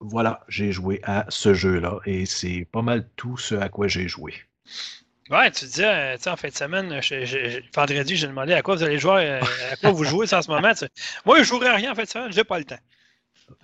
voilà, 0.00 0.40
j'ai 0.48 0.72
joué 0.72 1.00
à 1.02 1.26
ce 1.28 1.52
jeu-là 1.52 1.98
et 2.06 2.24
c'est 2.24 2.66
pas 2.72 2.82
mal 2.82 3.06
tout 3.16 3.36
ce 3.36 3.54
à 3.56 3.68
quoi 3.68 3.86
j'ai 3.86 4.08
joué. 4.08 4.32
Ouais, 5.28 5.50
tu 5.50 5.66
disais, 5.66 5.84
euh, 5.84 6.16
tu 6.16 6.22
sais, 6.22 6.30
en 6.30 6.36
fin 6.36 6.48
de 6.48 6.54
semaine, 6.54 7.00
vendredi, 7.74 8.16
j'ai 8.16 8.28
demandé 8.28 8.54
à 8.54 8.62
quoi 8.62 8.76
vous 8.76 8.82
allez 8.82 8.98
jouer, 8.98 9.40
à 9.72 9.76
quoi 9.76 9.90
vous 9.90 10.04
jouez 10.04 10.32
en 10.32 10.40
ce 10.40 10.50
moment. 10.50 10.72
Moi, 11.26 11.36
je 11.36 11.40
ne 11.40 11.44
jouerai 11.44 11.68
à 11.68 11.74
rien 11.74 11.92
en 11.92 11.94
fin 11.94 12.04
de 12.04 12.08
semaine, 12.08 12.32
j'ai 12.32 12.44
pas 12.44 12.58
le 12.58 12.64
temps. 12.64 12.78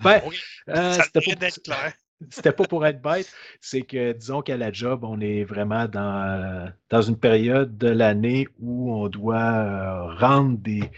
Ben, 0.03 0.21
ça 0.67 1.05
devrait 1.15 1.37
d'être 1.37 1.63
clair. 1.63 1.95
C'était 2.31 2.53
pas 2.53 2.65
pour 2.65 2.87
être 2.87 3.03
bête, 3.03 3.31
c'est 3.61 3.83
que 3.83 4.13
disons 4.13 4.43
qu'à 4.43 4.57
la 4.57 4.73
job, 4.73 5.05
on 5.05 5.21
est 5.21 5.45
vraiment 5.45 5.87
dans, 5.87 6.71
dans 6.91 7.03
une 7.03 7.17
période 7.17 7.77
de 7.79 7.89
l'année 7.89 8.49
où 8.61 8.93
on 8.93 9.09
doit 9.09 9.37
euh, 9.37 10.15
rendre 10.15 10.59
des. 10.59 10.91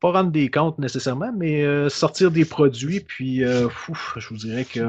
Pas 0.00 0.10
rendre 0.10 0.32
des 0.32 0.50
comptes 0.50 0.78
nécessairement, 0.78 1.32
mais 1.36 1.62
euh, 1.62 1.88
sortir 1.88 2.32
des 2.32 2.44
produits. 2.44 2.98
Puis, 2.98 3.44
euh, 3.44 3.68
je 4.16 4.28
vous 4.30 4.36
dirais 4.36 4.64
que 4.64 4.80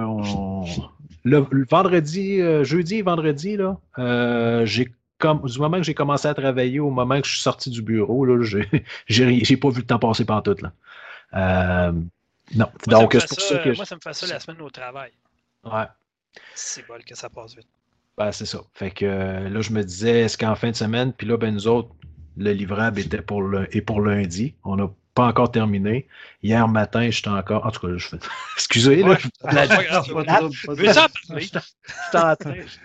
le, 1.24 1.66
vendredi, 1.70 2.40
jeudi 2.64 2.96
et 2.96 3.02
vendredi, 3.04 3.56
là, 3.56 3.78
j'ai 4.66 4.92
comme, 5.20 5.44
du 5.44 5.60
moment 5.60 5.78
que 5.78 5.84
j'ai 5.84 5.94
commencé 5.94 6.28
à 6.28 6.34
travailler 6.34 6.80
au 6.80 6.90
moment 6.90 7.22
que 7.22 7.28
je 7.28 7.34
suis 7.34 7.44
sorti 7.44 7.70
du 7.70 7.84
bureau, 7.84 8.26
là, 8.26 8.44
j'ai 9.06 9.58
pas 9.58 9.70
vu 9.70 9.82
le 9.82 9.86
temps 9.86 10.00
passer 10.00 10.26
par 10.26 10.42
tout. 10.42 10.56
Là. 10.62 11.92
non. 12.56 12.68
Donc, 12.88 13.14
c'est 13.14 13.28
pour 13.28 13.40
ça, 13.40 13.58
que. 13.60 13.76
Moi, 13.76 13.86
ça 13.86 13.96
me 13.96 14.02
fait 14.02 14.14
ça 14.14 14.26
la 14.26 14.40
semaine 14.40 14.62
au 14.62 14.72
travail. 14.72 15.12
Ouais. 15.64 15.86
C'est 16.56 16.86
bon 16.88 17.02
que 17.06 17.16
ça 17.16 17.30
passe 17.30 17.56
vite. 17.56 17.68
Ben, 18.18 18.32
c'est 18.32 18.46
ça. 18.46 18.62
Fait 18.74 18.92
que 18.92 19.06
euh, 19.06 19.50
là, 19.50 19.62
je 19.62 19.72
me 19.72 19.84
disais, 19.84 20.22
est-ce 20.22 20.38
qu'en 20.38 20.56
fin 20.56 20.72
de 20.72 20.76
semaine, 20.76 21.14
puis 21.14 21.28
là, 21.28 21.38
ben, 21.38 21.54
nous 21.54 21.68
autres, 21.68 21.90
le 22.38 22.52
livrable 22.52 23.00
était 23.00 23.22
pour, 23.22 23.42
le, 23.42 23.76
et 23.76 23.82
pour 23.82 24.02
lundi. 24.02 24.56
On 24.64 24.76
n'a 24.76 24.90
pas 25.14 25.28
encore 25.28 25.52
terminé. 25.52 26.08
Hier 26.42 26.68
matin, 26.68 27.10
j'étais 27.10 27.30
encore. 27.30 27.66
En 27.66 27.72
tout 27.72 27.88
cas, 27.88 27.98
je 27.98 28.08
fais. 28.08 28.18
Excusez, 28.56 29.04
là. 29.04 29.18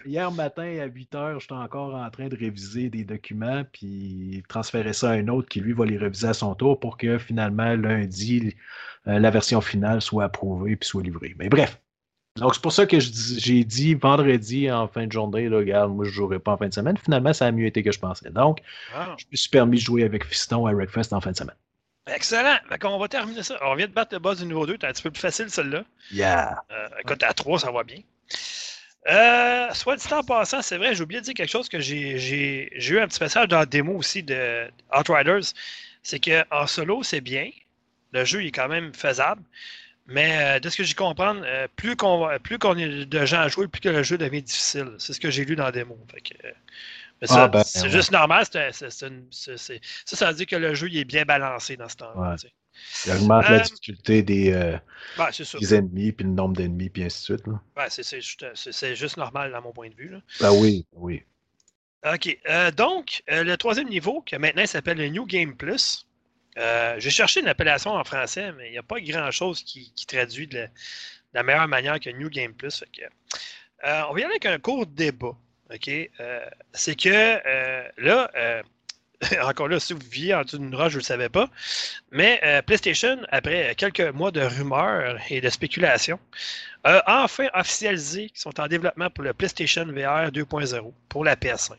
Hier 0.05 0.30
matin, 0.30 0.78
à 0.80 0.86
8 0.86 1.14
heures, 1.14 1.40
j'étais 1.40 1.55
encore 1.55 1.94
en 1.94 2.10
train 2.10 2.28
de 2.28 2.36
réviser 2.36 2.90
des 2.90 3.05
documents, 3.05 3.64
puis 3.72 4.42
transférer 4.48 4.92
ça 4.92 5.10
à 5.10 5.12
un 5.14 5.28
autre 5.28 5.48
qui, 5.48 5.60
lui, 5.60 5.72
va 5.72 5.86
les 5.86 5.98
réviser 5.98 6.28
à 6.28 6.34
son 6.34 6.55
tour 6.55 6.78
pour 6.78 6.96
que 6.96 7.18
finalement, 7.18 7.74
lundi, 7.74 8.55
euh, 9.06 9.18
la 9.18 9.30
version 9.30 9.60
finale 9.60 10.02
soit 10.02 10.24
approuvée 10.24 10.76
puis 10.76 10.88
soit 10.88 11.02
livrée. 11.02 11.34
Mais 11.38 11.48
bref, 11.48 11.80
donc, 12.40 12.55
c'est 12.55 12.62
pour 12.62 12.73
ça 12.73 12.86
que 12.86 12.98
j'ai 13.01 13.65
dit 13.65 13.94
vendredi 13.94 14.70
en 14.70 14.89
fin 14.89 15.06
de 15.06 15.12
journée, 15.12 15.48
là, 15.48 15.59
regarde, 15.59 15.93
moi, 15.93 16.05
je 16.05 16.10
ne 16.10 16.15
jouerai 16.15 16.39
pas 16.39 16.52
en 16.52 16.56
fin 16.56 16.69
de 16.69 16.74
semaine. 16.74 16.97
Finalement, 16.97 17.32
ça 17.32 17.47
a 17.47 17.52
mieux 17.52 17.66
été 17.66 17.82
que 17.82 17.93
je 17.93 17.98
pensais. 17.98 18.31
Donc, 18.31 18.60
je 19.19 19.24
me 19.31 19.36
suis 19.36 19.51
permis 19.51 19.78
de 19.78 19.82
jouer 19.82 20.05
avec 20.05 20.24
Fiston 20.24 20.66
à 20.66 20.73
Wreckfest 20.73 21.12
en 21.12 21.20
fin 21.20 21.32
de 21.32 21.36
semaine. 21.36 21.56
Excellent. 22.06 22.56
on 22.85 22.98
va 22.98 23.09
terminer 23.09 23.43
ça. 23.43 23.59
On 23.62 23.74
vient 23.74 23.86
de 23.86 23.93
battre 23.93 24.15
le 24.15 24.19
boss 24.19 24.39
du 24.39 24.47
niveau 24.47 24.66
2. 24.66 24.78
T'es 24.78 24.86
un 24.86 24.93
petit 24.93 25.02
peu 25.02 25.10
plus 25.10 25.20
facile, 25.20 25.51
celle-là. 25.51 25.85
Yeah. 26.10 26.62
Euh, 26.70 26.89
écoute, 27.01 27.23
à 27.23 27.35
3, 27.35 27.60
ça 27.60 27.70
va 27.70 27.85
bien. 27.85 27.98
Euh, 29.09 29.73
soit 29.73 29.97
dit 29.97 30.12
en 30.12 30.23
passant, 30.23 30.60
c'est 30.60 30.77
vrai, 30.77 30.94
j'ai 30.94 31.02
oublié 31.02 31.20
de 31.20 31.24
dire 31.24 31.35
quelque 31.35 31.51
chose 31.51 31.69
que 31.69 31.81
j'ai 31.81 32.69
eu 32.90 32.98
un 32.98 33.06
petit 33.06 33.23
message 33.23 33.48
dans 33.48 33.59
la 33.59 33.66
démo 33.66 33.94
aussi 33.94 34.23
de 34.23 34.69
Outriders. 34.97 35.52
C'est 36.02 36.20
qu'en 36.20 36.66
solo, 36.66 37.02
c'est 37.02 37.20
bien. 37.20 37.51
Le 38.12 38.24
jeu 38.24 38.44
est 38.44 38.51
quand 38.51 38.69
même 38.69 38.93
faisable. 38.94 39.43
Mais 40.09 40.56
euh, 40.56 40.59
de 40.59 40.70
ce 40.70 40.76
que 40.78 40.85
j'ai 40.85 40.94
comprends, 40.94 41.36
euh, 41.36 41.68
plus 41.76 41.94
qu'on 41.94 42.28
plus 42.43 42.59
qu'on 42.59 42.76
est 42.78 43.05
de 43.05 43.26
gens 43.26 43.40
à 43.40 43.48
jouer, 43.48 43.68
plus 43.68 43.80
que 43.80 43.90
le 43.90 44.02
jeu 44.02 44.16
devient 44.16 44.40
difficile. 44.40 44.94
C'est 44.97 45.12
ce 45.12 45.20
que 45.20 45.30
j'ai 45.30 45.44
lu 45.44 45.55
dans 45.55 45.64
la 45.64 45.72
démo. 45.72 45.98
Euh, 46.44 46.51
ça, 47.26 47.44
ah, 47.44 47.48
ben, 47.48 47.62
c'est 47.62 47.90
juste 47.90 48.10
normal. 48.10 48.47
ça, 48.47 48.70
ça 48.70 49.09
veut 49.10 50.35
dire 50.35 50.47
que 50.47 50.56
le 50.56 50.72
jeu 50.72 50.89
il 50.89 50.97
est 50.97 51.05
bien 51.05 51.24
balancé 51.26 51.76
dans 51.76 51.90
ce 51.90 51.97
temps-là. 51.97 52.36
Il 53.05 53.12
augmente 53.12 53.48
la 53.51 53.59
difficulté 53.59 54.22
des, 54.22 54.78
des 55.60 55.74
ennemis, 55.74 56.12
puis 56.12 56.24
le 56.24 56.32
nombre 56.32 56.56
d'ennemis, 56.56 56.89
puis 56.89 57.05
ainsi 57.05 57.32
de 57.32 57.43
suite. 58.02 58.47
c'est 58.55 58.97
juste 58.97 59.18
normal 59.18 59.52
dans 59.52 59.60
mon 59.60 59.72
point 59.72 59.90
de 59.90 59.94
vue. 59.94 60.09
Là. 60.09 60.20
Ben 60.40 60.52
oui, 60.52 60.86
oui. 60.93 61.22
OK. 62.10 62.39
donc, 62.76 63.22
le 63.28 63.56
troisième 63.56 63.89
niveau, 63.89 64.22
qui 64.22 64.39
maintenant 64.39 64.64
s'appelle 64.64 64.97
le 64.97 65.09
New 65.09 65.26
Game 65.26 65.55
Plus, 65.55 66.07
euh, 66.59 66.97
j'ai 66.98 67.10
cherché 67.10 67.40
une 67.40 67.48
appellation 67.48 67.93
en 67.93 68.05
français, 68.05 68.52
mais 68.52 68.68
il 68.68 68.72
n'y 68.72 68.78
a 68.78 68.82
pas 68.82 69.01
grand-chose 69.01 69.62
qui, 69.62 69.93
traduit 70.06 70.47
de 70.47 70.66
la, 71.35 71.43
meilleure 71.43 71.68
manière 71.68 72.01
que 72.01 72.10
New 72.10 72.28
Game 72.28 72.55
Plus. 72.55 72.82
Euh, 73.85 74.02
on 74.09 74.14
va 74.14 74.20
y 74.20 74.24
aller 74.24 74.32
avec 74.32 74.47
un 74.47 74.59
court 74.59 74.86
débat. 74.86 75.36
Euh, 75.70 76.51
c'est 76.72 76.97
que 76.97 77.39
là, 77.98 78.62
encore 79.43 79.68
là, 79.68 79.78
si 79.78 79.93
vous 79.93 80.01
viviez 80.01 80.35
en 80.35 80.43
dessous 80.43 80.59
d'une 80.59 80.74
roche, 80.74 80.93
je 80.93 80.97
ne 80.97 81.01
le 81.01 81.05
savais 81.05 81.28
pas, 81.28 81.48
mais 82.10 82.40
PlayStation, 82.66 83.18
après 83.30 83.74
quelques 83.76 84.01
mois 84.01 84.30
de 84.30 84.40
rumeurs 84.40 85.20
et 85.30 85.40
de 85.40 85.48
spéculations, 85.51 86.18
a 86.85 87.22
enfin 87.22 87.48
officialisé 87.55 88.30
qu'ils 88.30 88.40
sont 88.40 88.59
en 88.59 88.66
développement 88.66 89.10
pour 89.10 89.24
le 89.24 89.35
PlayStation 89.35 89.85
VR 89.85 90.30
2.0 90.30 90.93
pour 91.09 91.24
la 91.24 91.36
PS5. 91.36 91.76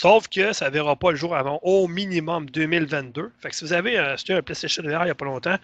Sauf 0.00 0.28
que 0.28 0.54
ça 0.54 0.70
ne 0.70 0.70
verra 0.70 0.96
pas 0.96 1.10
le 1.10 1.18
jour 1.18 1.36
avant 1.36 1.60
au 1.62 1.86
minimum 1.86 2.48
2022. 2.48 3.32
Fait 3.38 3.50
que 3.50 3.54
si 3.54 3.64
vous 3.66 3.74
avez 3.74 3.98
acheté 3.98 4.32
un 4.32 4.40
PlayStation 4.40 4.82
VR 4.82 5.02
il 5.02 5.04
n'y 5.04 5.10
a 5.10 5.14
pas 5.14 5.26
longtemps, 5.26 5.58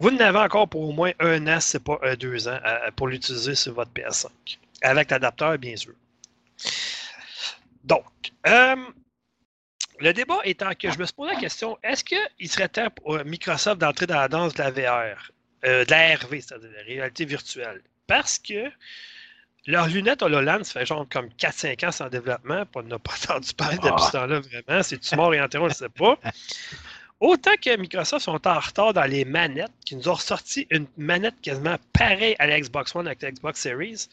vous 0.00 0.10
n'avez 0.10 0.38
encore 0.38 0.68
pour 0.68 0.82
au 0.82 0.92
moins 0.92 1.12
un 1.18 1.46
an, 1.46 1.60
c'est 1.60 1.82
pas 1.82 1.98
deux 2.16 2.46
ans, 2.46 2.58
pour 2.94 3.08
l'utiliser 3.08 3.54
sur 3.54 3.72
votre 3.72 3.90
PS5. 3.92 4.28
Avec 4.82 5.10
l'adapteur, 5.10 5.56
bien 5.56 5.76
sûr. 5.76 5.94
Donc, 7.82 8.04
euh, 8.46 8.76
le 9.98 10.12
débat 10.12 10.40
étant 10.44 10.74
que 10.74 10.90
je 10.90 10.98
me 10.98 11.06
suis 11.06 11.14
posé 11.14 11.32
la 11.32 11.40
question, 11.40 11.78
est-ce 11.82 12.04
qu'il 12.04 12.50
serait 12.50 12.68
temps 12.68 12.90
pour 12.90 13.24
Microsoft 13.24 13.80
d'entrer 13.80 14.06
dans 14.06 14.20
la 14.20 14.28
danse 14.28 14.52
de 14.52 14.62
la 14.62 14.70
VR, 14.72 15.32
euh, 15.64 15.86
de 15.86 15.90
la 15.90 16.16
RV, 16.16 16.42
c'est-à-dire 16.42 16.68
la 16.76 16.82
réalité 16.82 17.24
virtuelle? 17.24 17.80
Parce 18.06 18.38
que 18.38 18.70
leurs 19.70 19.88
lunettes 19.88 20.22
HoloLens, 20.22 20.64
ça 20.64 20.80
fait 20.80 20.86
genre 20.86 21.06
comme 21.10 21.28
4-5 21.38 21.86
ans 21.86 21.92
sans 21.92 22.08
développement, 22.08 22.64
on 22.74 22.82
n'a 22.82 22.98
pas 22.98 23.12
entendu 23.24 23.52
parler 23.54 23.76
depuis 23.76 24.02
ce 24.02 24.08
ah. 24.08 24.20
temps-là 24.20 24.40
vraiment. 24.40 24.82
C'est-tu 24.82 25.16
mort 25.16 25.34
et 25.34 25.40
enterré, 25.40 25.64
on 25.64 25.68
ne 25.68 25.72
sait 25.72 25.88
pas. 25.88 26.18
Autant 27.20 27.50
que 27.62 27.76
Microsoft 27.76 28.24
sont 28.24 28.48
en 28.48 28.58
retard 28.58 28.94
dans 28.94 29.04
les 29.04 29.26
manettes, 29.26 29.72
qui 29.84 29.94
nous 29.94 30.08
ont 30.08 30.14
ressorti 30.14 30.66
une 30.70 30.86
manette 30.96 31.34
quasiment 31.42 31.76
pareille 31.92 32.34
à 32.38 32.46
la 32.46 32.58
Xbox 32.58 32.96
One 32.96 33.06
avec 33.06 33.20
la 33.20 33.30
Xbox 33.30 33.60
Series, 33.60 34.08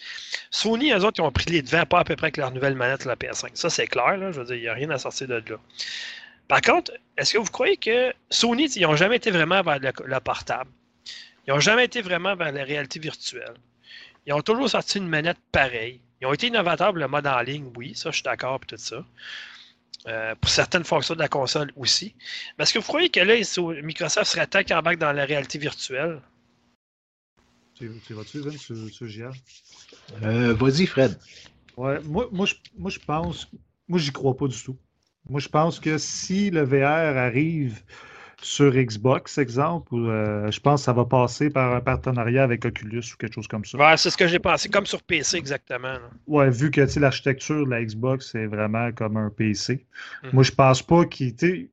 Sony, 0.52 0.92
eux 0.92 1.06
autres, 1.06 1.22
ils 1.22 1.26
ont 1.26 1.32
pris 1.32 1.50
les 1.50 1.62
devants 1.62 1.86
pas 1.86 2.00
à 2.00 2.04
peu 2.04 2.18
près 2.18 2.26
avec 2.26 2.38
leur 2.38 2.52
nouvelle 2.52 2.76
manette, 2.76 3.06
la 3.06 3.16
PS5. 3.16 3.52
Ça, 3.54 3.70
c'est 3.70 3.88
clair, 3.88 4.18
là, 4.18 4.34
je 4.34 4.42
veux 4.42 4.46
dire, 4.46 4.56
il 4.56 4.62
n'y 4.62 4.68
a 4.68 4.74
rien 4.74 4.90
à 4.90 4.98
sortir 4.98 5.30
de 5.30 5.36
là. 5.36 5.58
Par 6.50 6.62
contre, 6.62 6.92
est-ce 7.18 7.34
que 7.34 7.38
vous 7.38 7.50
croyez 7.50 7.78
que 7.78 8.14
Sony, 8.30 8.66
ils 8.76 8.82
n'ont 8.82 8.98
jamais 8.98 9.16
été 9.16 9.32
vraiment 9.32 9.62
vers 9.62 9.80
le 9.80 10.20
portable? 10.20 10.70
Ils 11.48 11.54
n'ont 11.54 11.62
jamais 11.62 11.86
été 11.86 12.02
vraiment 12.02 12.36
vers 12.36 12.52
la 12.52 12.66
réalité 12.66 13.00
virtuelle. 13.00 13.54
Ils 14.28 14.34
ont 14.34 14.41
toujours 14.41 14.70
sorti 14.70 14.98
une 14.98 15.08
manette 15.08 15.40
pareille. 15.52 16.02
Ils 16.22 16.28
ont 16.28 16.34
été 16.34 16.48
innovateurs 16.48 16.90
pour 16.90 16.98
le 16.98 17.08
mode 17.08 17.26
en 17.26 17.40
ligne, 17.40 17.72
oui, 17.78 17.95
ça, 17.95 18.12
je 18.12 18.18
suis 18.18 18.24
d'accord, 18.24 18.60
pour 18.60 18.68
tout 18.68 18.78
ça. 18.78 19.06
Euh, 20.08 20.36
pour 20.36 20.49
certaines 20.49 20.84
fonctions 20.84 21.16
de 21.16 21.20
la 21.20 21.30
console 21.30 21.72
aussi. 21.76 22.14
Mais 22.58 22.64
est-ce 22.64 22.74
que 22.74 22.80
vous 22.80 22.86
croyez 22.86 23.10
que 23.10 23.20
là, 23.22 23.36
Microsoft 23.82 24.32
serait 24.32 24.48
temps 24.48 24.64
qu'il 24.64 24.98
dans 24.98 25.12
la 25.14 25.26
réalité 25.26 25.58
virtuelle? 25.58 26.22
Tu 27.76 27.88
vas-tu, 28.10 28.40
Vin, 28.40 28.58
sur, 28.58 28.76
sur 28.90 29.32
euh, 30.24 30.54
Vas-y, 30.56 30.88
Fred. 30.88 31.18
Ouais, 31.78 31.99
moi, 32.04 32.28
moi, 32.32 32.45
je, 32.45 32.56
moi, 32.78 32.90
je 32.90 32.99
pense. 32.99 33.48
Moi, 33.88 33.99
j'y 33.99 34.12
crois 34.12 34.36
pas 34.36 34.48
du 34.48 34.62
tout. 34.62 34.78
Moi, 35.30 35.40
je 35.40 35.48
pense 35.48 35.80
que 35.80 35.98
si 35.98 36.49
le 36.49 36.64
VR 36.64 37.18
arrive 37.18 37.82
sur 38.41 38.72
Xbox, 38.72 39.38
exemple, 39.38 39.95
euh, 39.95 40.51
je 40.51 40.59
pense 40.59 40.81
que 40.81 40.85
ça 40.85 40.93
va 40.93 41.05
passer 41.05 41.49
par 41.49 41.73
un 41.73 41.81
partenariat 41.81 42.43
avec 42.43 42.65
Oculus 42.65 43.03
ou 43.14 43.18
quelque 43.18 43.34
chose 43.34 43.47
comme 43.47 43.65
ça. 43.65 43.77
Ouais, 43.77 43.97
c'est 43.97 44.09
ce 44.09 44.18
que 44.18 44.27
j'ai 44.27 44.39
pensé, 44.39 44.69
comme 44.69 44.85
sur 44.85 45.01
PC 45.01 45.38
exactement. 45.38 45.93
là. 45.93 46.09
Ouais, 46.27 46.49
vu 46.49 46.69
que 46.69 46.81
l'architecture 46.99 47.65
de 47.65 47.72
la 47.72 47.84
Xbox 47.84 48.35
est 48.35 48.45
vraiment 48.45 48.91
comme 48.91 49.18
un 49.18 49.30
PC. 49.30 49.85
Mhm. 50.23 50.30
Moi, 50.34 50.43
je 50.43 50.51
pense 50.51 50.81
pas 50.81 51.05
qu'ils. 51.05 51.69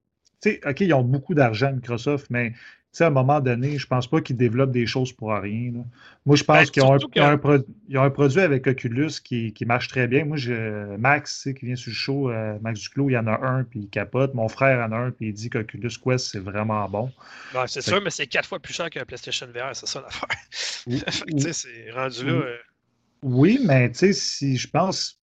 OK, 0.67 0.81
ils 0.81 0.93
ont 0.93 1.03
beaucoup 1.03 1.35
d'argent, 1.35 1.73
Microsoft, 1.73 2.27
mais 2.31 2.53
sais, 2.99 3.05
à 3.05 3.09
un 3.09 3.11
moment 3.11 3.41
donné, 3.41 3.79
je 3.79 3.87
pense 3.87 4.07
pas 4.07 4.21
qu'ils 4.21 4.37
développent 4.37 4.71
des 4.73 4.87
choses 4.87 5.13
pour 5.13 5.33
rien. 5.35 5.73
là. 5.73 5.81
Moi, 6.27 6.37
je 6.37 6.45
pense 6.45 6.59
Ben, 6.59 6.67
qu'ils 6.67 6.83
ont, 6.83 6.93
un- 6.95 7.35
ont 7.35 7.39
pro- 7.39 7.59
ont 7.97 8.11
produit 8.11 8.41
avec 8.41 8.67
Oculus 8.67 9.11
qui, 9.23 9.53
qui 9.53 9.65
marche 9.67 9.89
très 9.89 10.07
bien. 10.07 10.25
Moi, 10.25 10.37
je, 10.37 10.97
Max, 10.97 11.49
qui 11.59 11.67
vient 11.67 11.77
sur 11.77 11.91
le 11.91 11.95
show, 11.95 12.31
euh, 12.31 12.59
Max 12.63 12.81
Duclos, 12.81 13.11
il 13.11 13.15
y 13.15 13.19
en 13.19 13.27
a 13.27 13.39
un, 13.45 13.65
puis 13.65 13.81
il 13.81 13.89
capote. 13.89 14.33
Mon 14.35 14.49
frère 14.49 14.87
en 14.89 14.93
a 14.93 14.97
un, 14.97 15.11
puis 15.11 15.29
il 15.29 15.33
dit 15.33 15.51
qu'Oculus 15.51 15.91
Quest, 16.03 16.31
c'est 16.33 16.39
vraiment 16.39 16.89
bon. 16.89 17.11
Ouais, 17.55 17.65
c'est 17.67 17.83
sûr, 17.83 18.01
mais 18.03 18.11
c'est 18.11 18.27
quatre 18.27 18.49
fois 18.49 18.59
plus 18.61 18.73
cher 18.75 18.89
qu'un 18.91 19.05
PlayStation 19.05 19.47
VR, 19.47 19.75
c'est 19.75 19.87
ça 19.87 20.01
l'affaire. 20.01 20.29
Tu 21.29 21.39
sais, 21.41 21.53
c'est 21.53 21.91
rendu 21.93 22.25
là. 22.27 22.33
Oui. 22.33 22.39
euh, 22.43 22.57
Oui, 23.23 23.61
mais 23.67 23.91
tu 23.91 23.99
sais, 23.99 24.13
si 24.13 24.57
je 24.57 24.69
pense, 24.69 25.19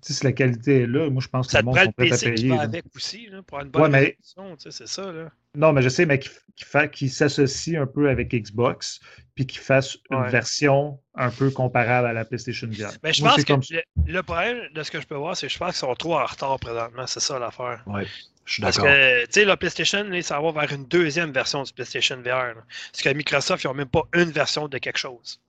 si 0.00 0.24
la 0.24 0.32
qualité 0.32 0.82
est 0.82 0.86
là, 0.86 1.10
moi, 1.10 1.20
je 1.22 1.28
pense 1.28 1.46
que 1.46 1.52
ça 1.52 1.58
le 1.60 1.64
monde 1.66 1.74
prend 1.74 1.84
le 1.84 1.88
à 1.90 1.92
PC 1.92 2.34
qui 2.34 2.42
payer. 2.42 2.48
va 2.50 2.56
là. 2.56 2.62
avec 2.62 2.84
aussi, 2.94 3.26
là, 3.26 3.42
pour 3.42 3.58
avoir 3.58 3.64
une 3.66 3.70
bonne 3.72 3.82
Ouais, 3.82 3.88
mais- 3.90 4.16
résolution, 4.20 4.56
tu 4.56 4.70
sais, 4.70 4.70
c'est 4.70 4.88
ça, 4.88 5.10
là. 5.12 5.30
Non, 5.54 5.72
mais 5.72 5.82
je 5.82 5.88
sais, 5.88 6.06
mais 6.06 6.20
fa- 6.64 6.88
qu'il 6.88 7.10
s'associe 7.10 7.76
un 7.80 7.86
peu 7.86 8.08
avec 8.08 8.30
Xbox, 8.34 9.00
puis 9.34 9.46
qu'il 9.46 9.60
fasse 9.60 9.96
une 10.10 10.18
Ouais. 10.18 10.30
version 10.30 10.98
un 11.14 11.30
peu 11.30 11.50
comparable 11.50 12.06
à 12.08 12.12
la 12.12 12.24
PlayStation 12.24 12.68
VR. 12.68 12.92
Mais 13.02 13.12
je 13.12 13.22
Moi, 13.22 13.32
pense 13.34 13.44
que 13.44 13.52
comme 13.52 13.62
le, 14.06 14.22
problème 14.22 14.58
de 14.74 14.82
ce 14.82 14.90
que 14.90 15.00
je 15.00 15.06
peux 15.06 15.14
voir, 15.16 15.36
c'est 15.36 15.46
que 15.48 15.52
je 15.52 15.58
pense 15.58 15.70
qu'ils 15.70 15.86
sont 15.88 15.94
trop 15.94 16.18
en 16.18 16.24
retard 16.24 16.58
présentement, 16.58 17.06
c'est 17.06 17.20
ça 17.20 17.38
l'affaire. 17.38 17.82
Ouais, 17.86 18.06
je 18.44 18.52
suis 18.54 18.62
Parce 18.62 18.76
d'accord. 18.76 18.90
que, 18.92 19.24
tu 19.26 19.32
sais, 19.32 19.44
la 19.44 19.56
PlayStation, 19.56 20.04
là, 20.04 20.22
ça 20.22 20.40
va 20.40 20.52
vers 20.52 20.72
une 20.72 20.86
deuxième 20.86 21.32
version 21.32 21.62
du 21.62 21.72
PlayStation 21.72 22.16
VR. 22.16 22.54
là. 22.54 22.64
Parce 22.92 23.02
que 23.02 23.08
Microsoft, 23.10 23.64
ils 23.64 23.66
n'ont 23.68 23.74
même 23.74 23.88
pas 23.88 24.04
une 24.14 24.30
version 24.30 24.68
de 24.68 24.78
quelque 24.78 24.98
chose. 24.98 25.40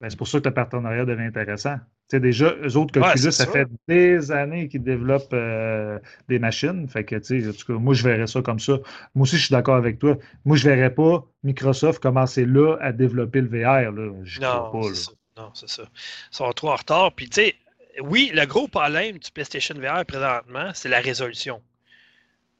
Ben, 0.00 0.08
c'est 0.08 0.16
pour 0.16 0.28
ça 0.28 0.40
que 0.40 0.48
le 0.48 0.54
partenariat 0.54 1.04
devient 1.04 1.24
intéressant. 1.24 1.76
Tu 2.10 2.16
sais, 2.16 2.20
déjà, 2.20 2.54
eux 2.64 2.76
autres, 2.76 2.98
Ouais, 3.00 3.06
Oculus, 3.06 3.22
c'est 3.22 3.30
ça 3.30 3.44
sûr. 3.44 3.52
fait 3.52 3.68
des 3.86 4.32
années 4.32 4.66
qu'ils 4.68 4.82
développent 4.82 5.32
euh, 5.32 5.98
des 6.28 6.40
machines. 6.40 6.88
Fait 6.88 7.04
que, 7.04 7.14
tu 7.16 7.40
sais, 7.40 7.48
en 7.48 7.52
tout 7.52 7.66
cas, 7.72 7.78
moi, 7.78 7.94
je 7.94 8.02
verrais 8.02 8.26
ça 8.26 8.42
comme 8.42 8.58
ça. 8.58 8.72
Moi 9.14 9.22
aussi, 9.22 9.36
je 9.36 9.46
suis 9.46 9.52
d'accord 9.52 9.76
avec 9.76 9.98
toi. 10.00 10.16
Moi, 10.44 10.56
je 10.56 10.68
verrais 10.68 10.92
pas 10.92 11.24
Microsoft 11.44 12.02
commencer 12.02 12.44
là 12.44 12.76
à 12.80 12.92
développer 12.92 13.40
le 13.40 13.46
VR. 13.48 13.92
Là. 13.92 14.10
Je 14.24 14.40
crois 14.40 14.70
Non, 14.72 14.80
pas. 14.80 14.82
c'est 14.82 14.88
là. 14.90 14.94
ça. 14.96 15.12
Non, 15.42 15.50
c'est 15.54 15.68
ça. 15.68 15.82
Ils 15.84 16.36
sont 16.36 16.52
trop 16.52 16.70
en 16.70 16.76
retard. 16.76 17.12
Puis, 17.12 17.28
tu 17.30 17.42
sais, 17.42 17.54
oui, 18.02 18.30
le 18.34 18.44
gros 18.44 18.66
problème 18.66 19.18
du 19.18 19.30
PlayStation 19.30 19.74
VR 19.76 20.04
présentement, 20.04 20.70
c'est 20.74 20.88
la 20.88 21.00
résolution. 21.00 21.62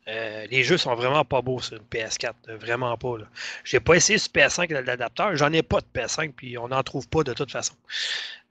Euh, 0.09 0.47
les 0.51 0.63
jeux 0.65 0.79
sont 0.79 0.95
vraiment 0.95 1.25
pas 1.25 1.43
beaux 1.43 1.61
sur 1.61 1.77
une 1.77 1.83
PS4, 1.85 2.33
euh, 2.49 2.57
vraiment 2.57 2.97
pas. 2.97 3.19
Là. 3.19 3.25
J'ai 3.65 3.81
pas 3.81 3.95
essayé 3.95 4.19
sur 4.19 4.33
PS5 4.33 4.73
l'adapteur, 4.85 5.37
j'en 5.37 5.53
ai 5.53 5.63
pas 5.63 5.81
de 5.81 5.87
PS5, 5.95 6.33
puis 6.33 6.57
on 6.59 6.69
n'en 6.69 6.83
trouve 6.83 7.07
pas 7.09 7.23
de 7.23 7.33
toute 7.33 7.51
façon. 7.53 7.75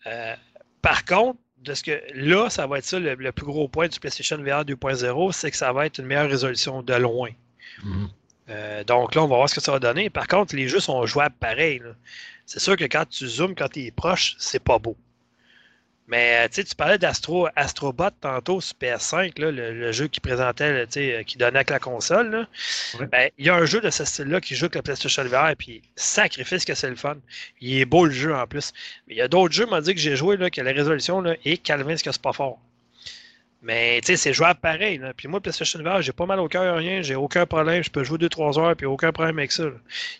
Euh, 0.07 0.35
par 0.81 1.05
contre, 1.05 1.39
de 1.59 1.73
ce 1.73 1.83
que 1.83 2.01
là, 2.13 2.49
ça 2.49 2.67
va 2.67 2.77
être 2.77 2.85
ça 2.85 2.99
le, 2.99 3.15
le 3.15 3.31
plus 3.31 3.45
gros 3.45 3.67
point 3.67 3.87
du 3.87 3.99
PlayStation 3.99 4.37
VR 4.37 4.63
2.0, 4.63 5.31
c'est 5.33 5.51
que 5.51 5.57
ça 5.57 5.73
va 5.73 5.85
être 5.85 5.99
une 5.99 6.05
meilleure 6.05 6.29
résolution 6.29 6.81
de 6.81 6.93
loin. 6.93 7.31
Mhm. 7.83 8.09
Euh, 8.49 8.83
donc 8.83 9.15
là, 9.15 9.23
on 9.23 9.27
va 9.27 9.35
voir 9.35 9.49
ce 9.49 9.55
que 9.55 9.61
ça 9.61 9.71
va 9.71 9.79
donner. 9.79 10.09
Par 10.09 10.27
contre, 10.27 10.55
les 10.55 10.67
jeux 10.67 10.79
sont 10.79 11.05
jouables 11.05 11.35
pareil. 11.39 11.81
C'est 12.45 12.59
sûr 12.59 12.75
que 12.75 12.85
quand 12.85 13.05
tu 13.07 13.27
zoomes, 13.27 13.55
quand 13.55 13.69
tu 13.69 13.81
es 13.81 13.91
proche, 13.91 14.35
c'est 14.39 14.63
pas 14.63 14.79
beau. 14.79 14.95
Mais 16.09 16.47
euh, 16.47 16.63
tu 16.63 16.75
parlais 16.75 16.97
d'Astro 16.97 17.47
Astrobot 17.55 18.09
tantôt 18.19 18.59
sur 18.61 18.75
PS5, 18.81 19.39
là, 19.39 19.51
le, 19.51 19.73
le 19.73 19.91
jeu 19.91 20.07
qui 20.07 20.19
présentait, 20.19 20.87
euh, 20.97 21.23
qui 21.23 21.37
donnait 21.37 21.57
avec 21.59 21.69
la 21.69 21.77
console. 21.77 22.31
là. 22.31 22.47
Ben, 23.11 23.29
il 23.37 23.45
y 23.45 23.49
a 23.49 23.55
un 23.55 23.65
jeu 23.65 23.79
de 23.79 23.91
ce 23.91 24.03
style-là 24.05 24.41
qui 24.41 24.55
joue 24.55 24.65
avec 24.65 24.75
le 24.75 24.81
PlayStation 24.81 25.23
VR, 25.23 25.55
puis 25.55 25.83
sacrifice 25.95 26.65
que 26.65 26.73
c'est 26.73 26.89
le 26.89 26.95
fun. 26.95 27.17
Il 27.61 27.77
est 27.77 27.85
beau 27.85 28.05
le 28.05 28.11
jeu 28.11 28.35
en 28.35 28.47
plus. 28.47 28.73
Mais 29.07 29.13
il 29.13 29.17
y 29.17 29.21
a 29.21 29.27
d'autres 29.27 29.53
jeux, 29.53 29.67
m'a 29.67 29.81
dit 29.81 29.93
que 29.93 30.01
j'ai 30.01 30.15
joué, 30.15 30.35
là, 30.35 30.49
que 30.49 30.61
la 30.61 30.71
résolution 30.71 31.21
là, 31.21 31.35
est 31.45 31.57
Calvin, 31.57 31.95
ce 31.95 32.03
que 32.03 32.11
c'est 32.11 32.21
pas 32.21 32.33
fort. 32.33 32.57
Mais 33.61 34.01
tu 34.01 34.07
sais, 34.07 34.17
c'est 34.17 34.33
jouable 34.33 34.59
pareil. 34.61 34.97
Là. 34.97 35.13
Puis 35.15 35.27
moi, 35.27 35.39
PlayStation 35.41 35.79
VR, 35.83 36.01
j'ai 36.01 36.13
pas 36.13 36.25
mal 36.25 36.39
au 36.39 36.47
cœur, 36.47 36.75
rien, 36.75 37.03
j'ai 37.03 37.15
aucun 37.15 37.45
problème. 37.45 37.83
Je 37.83 37.91
peux 37.91 38.03
jouer 38.03 38.17
2-3 38.17 38.59
heures, 38.59 38.75
puis 38.75 38.87
aucun 38.87 39.11
problème 39.11 39.37
avec 39.37 39.51
ça. 39.51 39.65
là. 39.65 39.71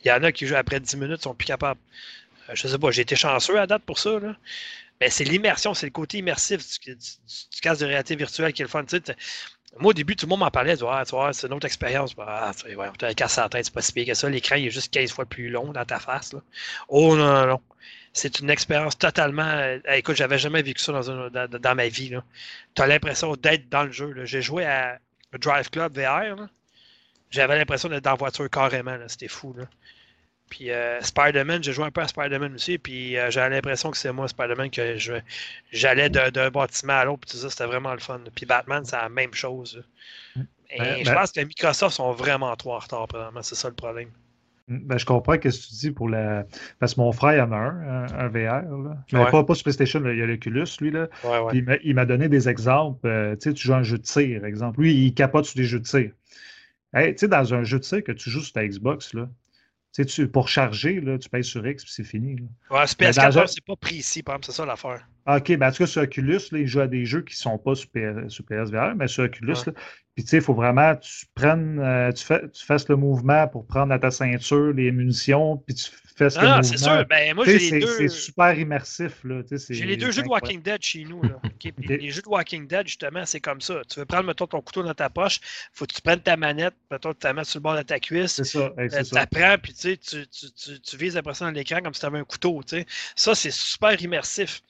Il 0.05 0.09
y 0.09 0.11
en 0.11 0.21
a 0.23 0.31
qui 0.31 0.45
jouent 0.45 0.55
après 0.55 0.79
10 0.79 0.97
minutes, 0.97 1.23
sont 1.23 1.33
plus 1.33 1.47
capables. 1.47 1.79
Euh, 2.49 2.53
je 2.53 2.67
sais 2.67 2.77
pas, 2.77 2.91
j'ai 2.91 3.01
été 3.01 3.15
chanceux 3.15 3.57
à 3.59 3.65
date 3.65 3.81
pour 3.83 3.97
ça. 3.97 4.19
Là. 4.19 4.35
Mais 5.01 5.09
c'est 5.09 5.23
l'immersion, 5.23 5.73
c'est 5.73 5.85
le 5.85 5.91
côté 5.91 6.17
immersif 6.17 6.61
du, 6.81 6.95
du, 6.95 7.61
casque 7.61 7.81
de 7.81 7.85
réalité 7.85 8.15
virtuelle 8.15 8.51
qui 8.53 8.61
est 8.61 8.65
le 8.65 8.69
fun. 8.69 8.83
Moi, 9.77 9.91
au 9.91 9.93
début, 9.93 10.15
tout 10.15 10.25
le 10.25 10.29
monde 10.31 10.39
m'en 10.39 10.51
parlait. 10.51 10.75
Vois, 10.75 11.03
vois, 11.03 11.31
c'est 11.33 11.47
une 11.47 11.53
autre 11.53 11.65
expérience. 11.65 12.15
Ah, 12.17 12.51
tu 12.53 13.15
casse 13.15 13.37
à 13.37 13.43
la 13.43 13.49
tête, 13.49 13.65
c'est 13.65 13.73
pas 13.73 13.81
si 13.81 13.93
pire 13.93 14.07
que 14.07 14.13
ça. 14.13 14.29
L'écran 14.29 14.55
est 14.55 14.69
juste 14.69 14.91
15 14.91 15.11
fois 15.11 15.25
plus 15.25 15.49
long 15.49 15.71
dans 15.71 15.85
ta 15.85 15.99
face. 15.99 16.35
Oh 16.87 17.15
non, 17.15 17.33
non, 17.33 17.47
non. 17.47 17.61
C'est 18.11 18.39
une 18.39 18.49
expérience 18.49 18.97
totalement. 18.97 19.43
euh, 19.43 19.79
écoute, 19.93 20.15
j'avais 20.15 20.39
jamais 20.39 20.63
vécu 20.63 20.81
ça 20.83 20.91
dans, 20.91 21.75
ma 21.75 21.87
vie. 21.87 22.11
Tu 22.75 22.81
as 22.81 22.87
l'impression 22.87 23.35
d'être 23.35 23.69
dans 23.69 23.83
le 23.83 23.91
jeu. 23.91 24.25
J'ai 24.25 24.41
joué 24.41 24.65
à 24.65 24.99
Drive 25.39 25.69
Club 25.69 25.97
VR. 25.97 26.47
J'avais 27.29 27.57
l'impression 27.57 27.89
d'être 27.89 28.03
dans 28.03 28.11
la 28.11 28.17
voiture 28.17 28.49
carrément. 28.49 28.97
C'était 29.07 29.27
fou. 29.27 29.55
Puis 30.49 30.71
euh, 30.71 30.99
Spider-Man, 31.01 31.63
j'ai 31.63 31.73
joué 31.73 31.85
un 31.85 31.91
peu 31.91 32.01
à 32.01 32.07
Spider-Man 32.07 32.55
aussi. 32.55 32.77
Puis 32.77 33.17
euh, 33.17 33.29
j'avais 33.29 33.55
l'impression 33.55 33.91
que 33.91 33.97
c'est 33.97 34.11
moi, 34.11 34.27
Spider-Man, 34.27 34.69
que 34.71 34.97
j'allais 35.71 36.09
d'un, 36.09 36.49
bâtiment 36.49 36.93
à 36.93 37.05
l'autre. 37.05 37.21
Puis 37.21 37.31
tout 37.31 37.37
ça, 37.37 37.49
c'était 37.49 37.65
vraiment 37.65 37.93
le 37.93 37.99
fun. 37.99 38.19
Puis 38.35 38.45
Batman, 38.45 38.83
c'est 38.85 38.95
la 38.97 39.09
même 39.09 39.33
chose. 39.33 39.77
là. 40.35 40.43
Et 40.71 40.77
Ben, 40.77 40.97
je 40.99 41.09
ben- 41.09 41.15
pense 41.15 41.31
que 41.31 41.41
Microsoft 41.41 41.95
sont 41.95 42.11
vraiment 42.11 42.55
trop 42.55 42.75
en 42.75 42.79
retard 42.79 43.07
présentement. 43.07 43.41
C'est 43.41 43.55
ça 43.55 43.69
le 43.69 43.75
problème. 43.75 44.09
Ben, 44.67 44.99
je 44.99 45.05
comprends 45.05 45.33
ce 45.33 45.37
que 45.39 45.49
tu 45.49 45.73
dis 45.79 45.91
pour 45.91 46.09
la. 46.09 46.45
Parce 46.79 46.93
que 46.93 47.01
mon 47.01 47.11
frère 47.11 47.33
il 47.33 47.41
en 47.41 47.51
a 47.51 47.55
un, 47.57 48.03
un, 48.13 48.27
VR. 48.27 48.61
Là. 48.69 48.97
Mais 49.11 49.19
Ouais. 49.19 49.31
pas, 49.31 49.43
pas 49.43 49.55
sur 49.55 49.63
PlayStation, 49.63 49.99
là, 49.99 50.13
il 50.13 50.19
y 50.19 50.21
a 50.21 50.27
l'Oculus, 50.27 50.67
lui. 50.79 50.91
Là. 50.91 51.07
Ouais, 51.23 51.39
Puis 51.49 51.57
il 51.57 51.63
m'a- 51.65 51.77
il 51.83 51.95
m'a 51.95 52.05
donné 52.05 52.29
des 52.29 52.47
exemples. 52.49 53.07
euh, 53.07 53.35
tu 53.35 53.49
sais, 53.49 53.53
tu 53.55 53.65
joues 53.65 53.73
à 53.73 53.77
un 53.77 53.83
jeu 53.83 53.97
de 53.97 54.03
tir, 54.03 54.45
exemple. 54.45 54.79
Lui, 54.81 54.93
il 54.93 55.13
capote 55.15 55.45
sur 55.45 55.55
des 55.55 55.63
jeux 55.63 55.79
de 55.79 55.85
tir. 55.85 56.11
Hey, 56.93 57.13
tu 57.15 57.21
sais, 57.21 57.27
dans 57.27 57.51
un 57.55 57.63
jeu 57.63 57.79
de 57.79 57.83
tir 57.83 58.03
que 58.03 58.11
tu 58.11 58.29
joues 58.29 58.41
sur 58.41 58.53
ta 58.53 58.63
Xbox, 58.67 59.15
là, 59.15 59.27
tu 59.93 60.03
sais, 60.03 60.05
tu, 60.05 60.27
pour 60.27 60.47
charger, 60.49 61.01
là, 61.01 61.17
tu 61.17 61.29
payes 61.29 61.43
sur 61.43 61.65
X, 61.65 61.83
puis 61.83 61.93
c'est 61.93 62.03
fini. 62.03 62.35
là. 62.37 62.45
Ouais, 62.79 62.87
c'est 62.87 62.99
Mais 62.99 63.07
PS4, 63.11 63.33
dans 63.33 63.39
un- 63.41 63.47
c'est 63.47 63.65
pas 63.65 63.75
précis, 63.75 64.21
par 64.23 64.35
exemple, 64.35 64.45
c'est 64.45 64.51
ça 64.57 64.65
l'affaire. 64.65 65.07
Ah, 65.25 65.37
OK, 65.37 65.57
ben, 65.57 65.67
en 65.67 65.71
tout 65.71 65.77
cas, 65.79 65.87
sur 65.87 66.01
Oculus, 66.03 66.39
là, 66.51 66.59
il 66.59 66.67
joue 66.67 66.79
à 66.81 66.87
des 66.87 67.05
jeux 67.05 67.21
qui 67.23 67.33
ne 67.33 67.37
sont 67.39 67.57
pas 67.57 67.75
sur, 67.75 67.89
PS, 67.89 68.29
sur 68.29 68.45
PSVR, 68.45 68.95
mais 68.95 69.07
sur 69.07 69.23
Oculus, 69.23 69.53
Ouais. 69.53 69.63
là, 69.67 69.73
puis 70.19 70.25
tu 70.25 70.31
sais, 70.31 70.37
il 70.37 70.43
faut 70.43 70.53
vraiment 70.53 70.95
que 70.97 71.01
tu 71.01 71.25
prennes, 71.33 71.79
euh, 71.79 72.11
tu, 72.11 72.25
fais, 72.25 72.41
tu 72.49 72.65
fasses 72.65 72.89
le 72.89 72.97
mouvement 72.97 73.47
pour 73.47 73.65
prendre 73.65 73.93
à 73.93 73.99
ta 73.99 74.11
ceinture 74.11 74.73
les 74.73 74.91
munitions, 74.91 75.55
puis 75.65 75.75
tu 75.75 75.85
fasses 76.17 76.35
le 76.35 76.41
Ah, 76.41 76.45
mouvement. 76.57 76.63
c'est 76.63 76.77
sûr. 76.77 77.05
Ben, 77.09 77.33
moi, 77.33 77.45
j'ai 77.45 77.57
sais, 77.57 77.71
les 77.75 77.79
deux. 77.79 77.85
c'est 77.87 78.09
super 78.09 78.59
immersif. 78.59 79.23
Là, 79.23 79.41
sais, 79.47 79.73
J'ai 79.73 79.85
les 79.85 79.95
deux 79.95 80.11
jeux 80.11 80.23
de. 80.23 80.27
Walking 80.27 80.61
Dead 80.61 80.83
chez 80.83 81.05
nous. 81.05 81.23
Là. 81.23 81.39
Les 81.87 82.09
jeux 82.11 82.21
de 82.21 82.27
Walking 82.27 82.67
Dead, 82.67 82.85
justement, 82.85 83.25
c'est 83.25 83.39
comme 83.39 83.61
ça. 83.61 83.81
Tu 83.89 83.99
veux 84.01 84.05
prendre, 84.05 84.25
mettons, 84.25 84.45
ton 84.45 84.59
couteau 84.59 84.83
dans 84.83 84.93
ta 84.93 85.09
poche, 85.09 85.39
faut 85.71 85.85
que 85.85 85.93
tu 85.93 86.01
prennes 86.01 86.19
ta 86.19 86.35
manette, 86.35 86.75
mettons, 86.91 87.13
tu 87.13 87.19
la 87.25 87.33
mets 87.33 87.45
sur 87.45 87.59
le 87.59 87.63
bord 87.63 87.77
de 87.77 87.81
ta 87.83 87.97
cuisse, 88.01 88.33
C'est 88.33 88.43
ça, 88.43 88.73
hey, 88.77 88.89
euh, 88.93 89.03
ça. 89.05 89.25
prends, 89.27 89.55
puis 89.63 89.73
tu, 89.73 89.79
sais, 89.79 89.97
tu, 89.97 90.79
tu, 90.81 90.97
vises 90.97 91.15
après 91.15 91.33
ça 91.33 91.45
dans 91.45 91.51
l'écran 91.51 91.79
comme 91.81 91.93
si 91.93 92.01
tu 92.01 92.05
avais 92.05 92.19
un 92.19 92.25
couteau. 92.25 92.61
tu 92.67 92.79
sais. 92.79 92.85
Ça, 93.15 93.35
c'est 93.35 93.51
super 93.51 93.99
immersif. 94.01 94.61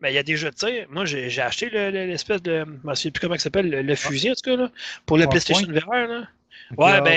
Mais 0.00 0.12
il 0.12 0.14
y 0.14 0.18
a 0.18 0.22
des 0.22 0.36
jeux 0.36 0.50
de 0.50 0.54
tir. 0.54 0.86
Moi, 0.90 1.04
j'ai 1.04 1.40
acheté 1.40 1.70
le- 1.70 1.90
le- 1.90 2.06
l'espèce 2.06 2.42
de. 2.42 2.64
Je 2.84 2.88
ne 2.88 2.94
sais 2.94 3.10
plus 3.10 3.20
comment 3.20 3.34
ça 3.36 3.44
s'appelle, 3.44 3.70
le, 3.70 3.82
le 3.82 3.94
fusil, 3.94 4.30
en 4.30 4.34
tout 4.34 4.42
cas, 4.50 4.56
là, 4.56 4.70
pour 5.06 5.18
le? 5.18 5.24
PlayStation 5.28 5.66
VR. 5.72 6.08
Là. 6.08 6.28
Ouais, 6.78 7.00
ben, 7.02 7.10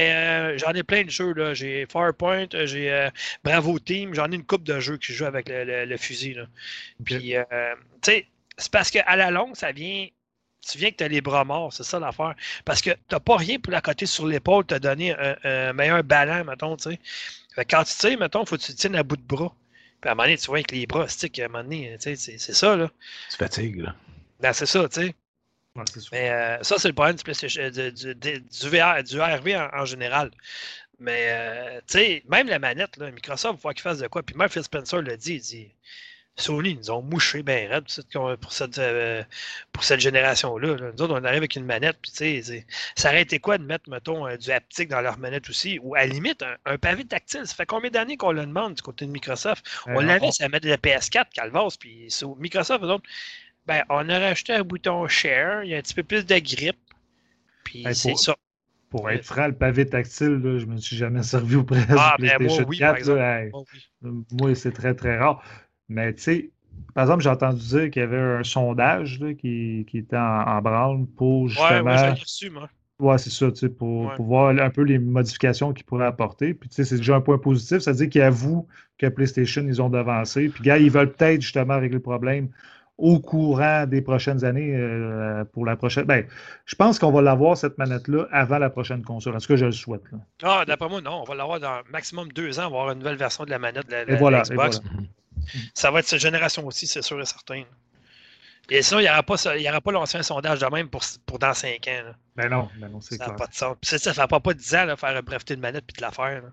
euh, 0.53 0.57
j'en 0.57 0.73
ai 0.73 0.83
plein 0.83 1.03
de 1.03 1.09
jeux. 1.09 1.33
là. 1.33 1.53
J'ai 1.53 1.85
Farpoint, 1.85 2.47
euh, 2.53 2.65
j'ai 2.65 2.91
euh, 2.91 3.09
Bravo 3.43 3.79
Team, 3.79 4.13
j'en 4.13 4.29
ai 4.31 4.35
une 4.35 4.43
coupe 4.45 4.63
de 4.63 4.79
jeux 4.79 4.97
qui 4.97 5.13
jouent 5.13 5.25
avec 5.25 5.47
le, 5.49 5.63
le- 5.63 5.85
le 5.85 5.97
fusil. 5.97 6.33
Là. 6.33 6.45
Puis, 7.05 7.35
euh, 7.37 7.43
tu 8.01 8.11
sais, 8.11 8.25
c'est 8.57 8.71
parce 8.71 8.91
qu'à 8.91 9.15
la 9.15 9.31
longue, 9.31 9.55
ça 9.55 9.71
vient. 9.71 10.07
Tu 10.69 10.77
viens 10.79 10.91
que 10.91 10.97
tu 10.97 11.03
as 11.05 11.07
les 11.07 11.21
bras 11.21 11.45
morts, 11.45 11.71
c'est 11.71 11.83
ça 11.83 11.97
l'affaire. 11.97 12.35
Parce 12.65 12.81
que 12.81 12.89
tu 13.07 13.19
pas 13.23 13.37
rien 13.37 13.57
pour 13.57 13.71
la 13.71 13.79
côté 13.79 14.05
sur 14.05 14.27
l'épaule, 14.27 14.65
te 14.65 14.75
donner 14.75 15.15
un, 15.17 15.35
un 15.45 15.73
meilleur 15.73 16.03
ballon, 16.03 16.43
mettons, 16.43 16.75
tu 16.75 16.89
sais. 16.91 16.99
Fait 17.55 17.63
que 17.63 17.73
Quand 17.75 17.83
tu 17.85 17.93
tires, 17.95 18.19
mettons, 18.19 18.43
faut 18.45 18.57
que 18.57 18.63
tu 18.63 18.73
tiennes 18.73 18.97
à 18.97 19.03
bout 19.03 19.15
de 19.15 19.21
bras. 19.21 19.55
Puis 20.01 20.09
à 20.09 20.11
un 20.11 20.15
moment 20.15 20.23
donné, 20.25 20.37
tu 20.37 20.47
vois 20.47 20.57
avec 20.57 20.71
les 20.73 20.85
bras, 20.85 21.07
stick, 21.07 21.39
à 21.39 21.45
un 21.45 21.47
moment 21.47 21.63
donné, 21.63 21.95
tu 22.01 22.03
sais, 22.03 22.15
c'est 22.17 22.37
c'est 22.37 22.53
ça, 22.53 22.75
là. 22.75 22.91
Tu 23.31 23.37
fatigues, 23.37 23.77
là. 23.81 23.95
Ben, 24.41 24.51
c'est 24.51 24.65
ça, 24.65 24.89
tu 24.89 25.01
sais. 25.01 25.15
Ouais. 25.77 25.83
Mais 26.11 26.29
euh, 26.31 26.63
ça, 26.63 26.77
c'est 26.79 26.87
le 26.87 26.93
problème 26.93 27.15
du, 27.15 27.23
PlayStation, 27.23 27.61
euh, 27.61 27.69
du, 27.71 27.91
du- 27.91 28.15
du- 28.15 28.41
du 28.41 28.69
VR, 28.69 29.03
du 29.03 29.19
RV 29.19 29.55
en, 29.57 29.69
en 29.73 29.85
général. 29.85 30.31
Mais, 30.99 31.25
euh, 31.29 31.79
tu 31.87 31.99
sais, 31.99 32.23
même 32.27 32.47
la 32.47 32.59
manette, 32.59 32.97
là, 32.97 33.11
Microsoft, 33.11 33.59
il 33.59 33.61
faut 33.61 33.69
qu'il 33.69 33.81
fasse 33.81 33.99
de 33.99 34.07
quoi. 34.07 34.23
Puis 34.23 34.35
même 34.35 34.49
Phil 34.49 34.63
Spencer 34.63 35.01
l'a 35.01 35.15
dit, 35.17 35.35
il 35.35 35.41
dit 35.41 35.71
Sony, 36.39 36.71
ils 36.71 36.77
nous 36.77 36.91
ont 36.91 37.01
mouché 37.01 37.41
bien 37.41 37.67
raide 37.67 37.83
pour 37.85 37.91
cette, 37.91 38.11
pour 38.39 38.51
cette, 38.51 38.77
euh, 38.77 39.23
pour 39.71 39.83
cette 39.83 39.99
génération-là. 39.99 40.75
là. 40.75 40.91
Nous 40.95 41.01
autres, 41.03 41.13
on 41.13 41.23
arrive 41.23 41.37
avec 41.39 41.55
une 41.55 41.65
manette, 41.65 41.97
puis 42.01 42.11
tu 42.11 42.43
sais, 42.43 42.65
ça 42.95 43.09
aurait 43.09 43.23
été 43.23 43.39
quoi 43.39 43.57
de 43.57 43.63
mettre, 43.63 43.89
mettons, 43.89 44.27
du 44.35 44.51
haptique 44.51 44.89
dans 44.89 45.01
leur 45.01 45.17
manette 45.17 45.49
aussi, 45.49 45.79
ou 45.81 45.95
à 45.95 45.99
la 45.99 46.05
limite, 46.07 46.43
un, 46.43 46.55
un 46.65 46.77
pavé 46.77 47.05
tactile. 47.05 47.45
Ça 47.47 47.55
fait 47.55 47.65
combien 47.65 47.89
d'années 47.89 48.17
qu'on 48.17 48.31
le 48.31 48.45
demande 48.45 48.75
du 48.75 48.81
côté 48.83 49.05
de 49.07 49.11
Microsoft? 49.11 49.65
On 49.87 49.99
l'avait, 50.07 50.31
ça 50.31 50.47
mettait 50.49 50.69
la 50.69 50.77
PS4, 50.77 51.25
Calvas, 51.33 51.75
puis 51.79 52.07
Microsoft, 52.37 52.83
eux 52.83 52.87
autres, 52.87 53.09
ben, 53.67 53.83
on 53.89 54.07
a 54.09 54.19
rajouté 54.19 54.53
un 54.53 54.63
bouton 54.63 55.07
Share, 55.07 55.63
il 55.63 55.69
y 55.71 55.75
a 55.75 55.77
un 55.77 55.81
petit 55.81 55.93
peu 55.93 56.03
plus 56.03 56.25
de 56.25 56.35
grip, 56.39 56.77
Puis 57.63 57.85
Hey, 57.85 57.93
c'est 57.95 58.11
pour- 58.11 58.19
ça. 58.19 58.35
Pour 58.89 59.03
Ouais. 59.03 59.15
être 59.15 59.25
franc, 59.25 59.47
le 59.47 59.53
pavé 59.53 59.85
tactile, 59.85 60.37
là, 60.41 60.57
je 60.59 60.65
me 60.65 60.77
suis 60.77 60.95
jamais 60.95 61.21
servi 61.23 61.55
auprès 61.57 61.81
Ah, 61.89 62.15
du 62.17 62.23
ben, 62.23 62.29
moi, 62.29 62.37
PlayStation 62.37 62.65
oui, 62.69 62.79
par 62.79 62.95
4. 62.95 62.95
là, 62.95 62.97
exemple. 62.97 63.19
hey. 63.19 63.49
Oh, 63.53 63.65
oui. 64.03 64.23
Moi, 64.39 64.55
c'est 64.55 64.71
très, 64.71 64.93
très 64.95 65.17
rare. 65.17 65.43
Mais 65.89 66.13
tu 66.13 66.21
sais, 66.21 66.49
par 66.93 67.03
exemple, 67.03 67.21
j'ai 67.23 67.29
entendu 67.29 67.59
dire 67.67 67.89
qu'il 67.91 68.01
y 68.01 68.05
avait 68.05 68.17
un 68.17 68.43
sondage 68.43 69.19
là, 69.19 69.33
qui, 69.33 69.85
qui 69.89 69.97
était 69.97 70.15
en, 70.15 70.21
en 70.47 70.61
branle 70.61 71.05
pour 71.17 71.43
Ouais, 71.43 71.49
justement. 71.49 71.83
ouais, 71.83 72.13
l'ai 72.13 72.19
reçu, 72.21 72.49
moi. 72.49 72.69
Ouais, 72.99 73.17
c'est 73.17 73.29
ça, 73.29 73.51
tu 73.51 73.57
sais, 73.57 73.69
pour, 73.69 74.05
Ouais. 74.07 74.15
pour 74.15 74.25
voir 74.25 74.49
un 74.57 74.69
peu 74.69 74.83
les 74.83 74.97
modifications 74.99 75.73
qu'ils 75.73 75.85
pourraient 75.85 76.05
apporter. 76.07 76.53
Puis, 76.53 76.69
tu 76.69 76.75
sais, 76.75 76.85
c'est 76.85 76.95
déjà 76.97 77.17
un 77.17 77.21
point 77.21 77.37
positif. 77.37 77.79
Ça 77.79 77.91
veut 77.91 77.97
dire 77.97 78.09
qu'ils 78.09 78.21
avouent 78.21 78.67
que 78.97 79.07
PlayStation, 79.07 79.63
ils 79.67 79.81
ont 79.81 79.89
devancé. 79.89 80.47
Puis, 80.47 80.63
gars, 80.63 80.77
ils 80.77 80.89
veulent 80.89 81.11
peut-être 81.11 81.41
justement 81.41 81.75
régler 81.77 81.97
le 81.97 82.01
problème 82.01 82.49
au 82.97 83.19
courant 83.19 83.85
des 83.85 84.01
prochaines 84.01 84.43
années 84.43 84.73
euh, 84.75 85.43
pour 85.45 85.65
la 85.65 85.75
prochaine. 85.75 86.05
Ben, 86.05 86.25
je 86.65 86.73
pense 86.75 86.97
qu'on 86.97 87.11
va 87.11 87.21
l'avoir, 87.21 87.55
cette 87.55 87.77
manette-là, 87.77 88.27
avant 88.31 88.57
la 88.57 88.69
prochaine 88.71 89.03
console. 89.03 89.35
En 89.35 89.39
tout 89.39 89.47
cas, 89.47 89.55
je 89.55 89.65
le 89.65 89.71
souhaite. 89.71 90.01
là. 90.11 90.17
Ah, 90.43 90.65
d'après 90.65 90.89
moi, 90.89 90.99
non. 91.01 91.21
On 91.21 91.23
va 91.23 91.35
l'avoir 91.35 91.59
dans 91.59 91.81
maximum 91.91 92.31
deux 92.31 92.59
ans. 92.59 92.67
On 92.67 92.71
va 92.71 92.77
avoir 92.79 92.91
une 92.91 92.99
nouvelle 92.99 93.17
version 93.17 93.45
de 93.45 93.51
la 93.51 93.59
manette 93.59 93.85
de 93.87 93.91
la, 93.91 94.01
Et 94.01 94.05
la- 94.05 94.15
voilà, 94.17 94.37
la 94.37 94.43
Xbox. 94.43 94.77
et 94.77 94.81
voilà. 94.83 95.07
Ça 95.75 95.91
va 95.91 95.99
être 95.99 96.07
cette 96.07 96.19
génération 96.21 96.65
aussi, 96.65 96.87
c'est 96.87 97.03
sûr 97.03 97.21
et 97.21 97.25
certain. 97.25 97.63
Et 98.69 98.81
sinon, 98.81 98.99
il 98.99 99.03
n'y 99.03 99.09
aura 99.09 99.23
pas, 99.23 99.35
il 99.55 99.61
y 99.61 99.69
aura 99.69 99.79
pas 99.79 99.91
lancé 99.93 100.17
un 100.17 100.23
sondage 100.23 100.59
de 100.59 100.65
même 100.65 100.89
pour, 100.89 101.01
pour 101.25 101.39
dans 101.39 101.53
cinq 101.53 101.87
ans. 101.87 102.03
là. 102.07 102.15
Ben 102.35 102.49
non, 102.49 102.67
ben 102.79 102.89
non, 102.89 102.99
c'est 102.99 103.15
Ça 103.15 103.19
n'a 103.19 103.25
clair. 103.27 103.35
pas 103.37 103.47
de 103.47 103.53
sens. 103.53 103.77
Puis 103.79 103.89
ça, 103.89 103.97
ça 103.97 104.13
fait 104.13 104.27
pas, 104.27 104.39
pas 104.41 104.53
10 104.53 104.75
ans 104.75 104.85
là, 104.85 104.97
faire 104.97 105.23
breveter 105.23 105.55
de 105.55 105.61
manette 105.61 105.85
puis 105.87 105.95
de 105.95 106.01
la 106.01 106.11
faire. 106.11 106.41
Tu 106.41 106.49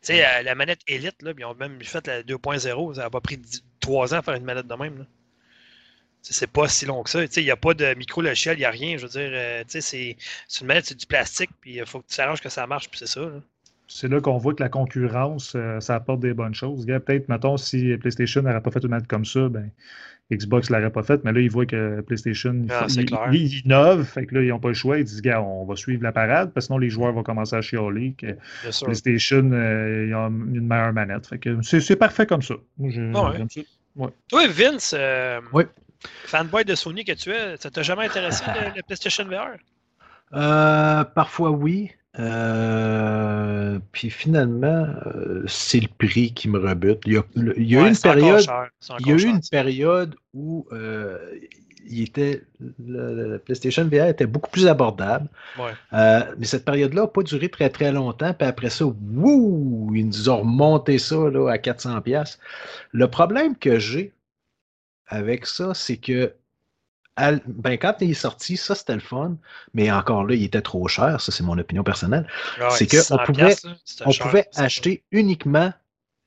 sais, 0.00 0.24
euh, 0.24 0.42
la 0.42 0.54
manette 0.54 0.80
Elite, 0.86 1.20
là, 1.20 1.32
ils 1.36 1.44
ont 1.44 1.54
même 1.54 1.78
fait 1.82 2.06
la 2.06 2.22
2.0. 2.22 2.94
Ça 2.94 3.02
n'a 3.02 3.10
pas 3.10 3.20
pris 3.20 3.38
3 3.80 4.14
ans 4.14 4.18
à 4.18 4.22
faire 4.22 4.34
une 4.36 4.44
manette 4.44 4.66
de 4.68 4.74
même. 4.74 4.98
là. 5.00 5.04
C'est 6.22 6.50
pas 6.50 6.68
si 6.68 6.86
long 6.86 7.02
que 7.02 7.10
ça. 7.10 7.26
Tu 7.26 7.32
sais, 7.32 7.40
Il 7.42 7.44
n'y 7.46 7.50
a 7.50 7.56
pas 7.56 7.74
de 7.74 7.94
micro-logiciel, 7.94 8.56
il 8.56 8.60
n'y 8.60 8.64
a 8.64 8.70
rien. 8.70 8.96
Je 8.98 9.02
veux 9.02 9.08
dire, 9.08 9.30
euh, 9.32 9.62
tu 9.62 9.70
sais, 9.70 9.80
c'est 9.80 10.16
c'est 10.48 10.60
une 10.60 10.66
manette, 10.66 10.86
c'est 10.86 10.98
du 10.98 11.06
plastique, 11.06 11.50
puis 11.60 11.76
il 11.76 11.86
faut 11.86 12.00
que 12.00 12.06
tu 12.08 12.16
t'arranges 12.16 12.40
que 12.40 12.48
ça 12.50 12.66
marche, 12.66 12.88
puis 12.90 12.98
c'est 12.98 13.08
ça. 13.08 13.20
là. 13.20 13.40
C'est 13.88 14.06
là 14.06 14.20
qu'on 14.20 14.38
voit 14.38 14.54
que 14.54 14.62
la 14.62 14.68
concurrence, 14.68 15.54
euh, 15.56 15.80
ça 15.80 15.96
apporte 15.96 16.20
des 16.20 16.32
bonnes 16.32 16.54
choses. 16.54 16.86
Gars, 16.86 17.00
Peut-être, 17.00 17.28
mettons, 17.28 17.56
si 17.56 17.96
PlayStation 17.98 18.42
n'aurait 18.42 18.60
pas 18.62 18.70
fait 18.70 18.82
une 18.84 18.90
manette 18.90 19.08
comme 19.08 19.24
ça, 19.24 19.48
ben, 19.48 19.68
Xbox 20.32 20.70
ne 20.70 20.76
l'aurait 20.76 20.92
pas 20.92 21.02
faite, 21.02 21.22
mais 21.24 21.32
là, 21.32 21.40
ils 21.40 21.50
voient 21.50 21.66
que 21.66 22.00
PlayStation, 22.02 22.52
ils 22.54 22.70
Ah, 22.70 22.86
ils, 23.32 23.58
innovent, 23.64 24.04
fait 24.04 24.26
que 24.26 24.34
là, 24.36 24.42
ils 24.42 24.48
n'ont 24.50 24.60
pas 24.60 24.68
le 24.68 24.74
choix. 24.74 24.98
Ils 24.98 25.04
disent, 25.04 25.22
gars, 25.22 25.42
on 25.42 25.64
va 25.64 25.74
suivre 25.74 26.04
la 26.04 26.12
parade, 26.12 26.52
parce 26.52 26.66
que 26.66 26.68
sinon, 26.68 26.78
les 26.78 26.88
joueurs 26.90 27.12
vont 27.12 27.24
commencer 27.24 27.56
à 27.56 27.62
chialer 27.62 28.14
que. 28.16 28.26
PlayStation, 28.84 29.50
euh, 29.52 30.06
ils 30.08 30.14
ont 30.14 30.28
une 30.28 30.68
meilleure 30.68 30.92
manette. 30.92 31.26
Fait 31.26 31.38
que 31.38 31.60
c'est 31.62 31.80
c'est 31.80 31.96
parfait 31.96 32.26
comme 32.26 32.42
ça. 32.42 32.54
Moi, 32.78 32.90
je- 32.90 33.12
Ah 33.12 33.32
ouais. 33.96 34.10
Toi, 34.28 34.46
Vince, 34.46 34.94
euh, 34.96 35.40
Oui. 35.52 35.64
Fanboy 36.24 36.64
de 36.64 36.74
Sony 36.74 37.04
que 37.04 37.12
tu 37.12 37.30
es, 37.32 37.56
ça 37.58 37.70
t'a 37.70 37.82
jamais 37.82 38.06
intéressé 38.06 38.44
le, 38.48 38.70
le 38.76 38.82
PlayStation 38.82 39.24
VR? 39.24 39.56
Euh, 40.34 41.04
parfois 41.04 41.50
oui. 41.50 41.92
Euh, 42.18 43.78
puis 43.92 44.10
finalement, 44.10 44.86
euh, 45.06 45.44
c'est 45.46 45.80
le 45.80 45.88
prix 45.88 46.32
qui 46.32 46.48
me 46.48 46.58
rebute. 46.58 47.00
Il 47.06 47.12
y 47.14 47.16
a, 47.18 47.22
le- 47.34 47.58
il 47.58 47.70
y 47.70 47.76
a 47.76 47.80
eu 47.80 47.82
Ouais, 47.82 47.88
une 47.88 47.96
période, 47.96 48.40
cher, 48.40 48.68
c'est 48.80 48.92
il 48.98 49.06
y 49.06 49.10
a 49.10 49.14
encore 49.14 49.24
eu 49.24 49.28
une 49.28 49.42
cher. 49.42 49.50
période 49.50 50.14
où 50.34 50.66
il 51.92 52.02
était, 52.02 52.42
le, 52.86 53.32
le 53.32 53.38
PlayStation 53.38 53.84
VR 53.84 54.06
était 54.06 54.26
beaucoup 54.26 54.50
plus 54.50 54.66
abordable. 54.68 55.28
Ouais. 55.58 55.72
Euh, 55.92 56.20
mais 56.38 56.46
cette 56.46 56.64
période-là 56.64 57.02
n'a 57.02 57.06
pas 57.08 57.22
duré 57.22 57.48
très 57.48 57.68
très 57.70 57.90
longtemps. 57.90 58.32
Puis 58.34 58.46
après 58.46 58.70
ça, 58.70 58.84
wouh, 58.86 59.92
ils 59.94 60.06
nous 60.06 60.28
ont 60.28 60.38
remonté 60.38 60.98
ça 60.98 61.16
là, 61.30 61.48
à 61.50 61.58
400 61.58 62.00
pièces. 62.02 62.38
Le 62.92 63.08
problème 63.08 63.56
que 63.56 63.78
j'ai 63.78 64.12
avec 65.10 65.46
ça, 65.46 65.74
c'est 65.74 65.98
que 65.98 66.34
ben, 67.46 67.76
quand 67.76 67.96
il 68.00 68.12
est 68.12 68.14
sorti, 68.14 68.56
ça 68.56 68.74
c'était 68.74 68.94
le 68.94 69.00
fun, 69.00 69.36
mais 69.74 69.90
encore 69.90 70.24
là, 70.24 70.34
il 70.34 70.44
était 70.44 70.62
trop 70.62 70.88
cher. 70.88 71.20
Ça, 71.20 71.32
c'est 71.32 71.42
mon 71.42 71.58
opinion 71.58 71.84
personnelle. 71.84 72.26
Ah 72.58 72.68
ouais, 72.68 72.70
c'est 72.70 72.86
que 72.86 72.96
600 72.96 73.18
on 73.20 73.24
pouvait- 73.26 73.56
On 74.06 74.10
cher, 74.10 74.26
pouvait 74.26 74.48
ça. 74.52 74.62
acheter 74.62 75.04
uniquement 75.10 75.72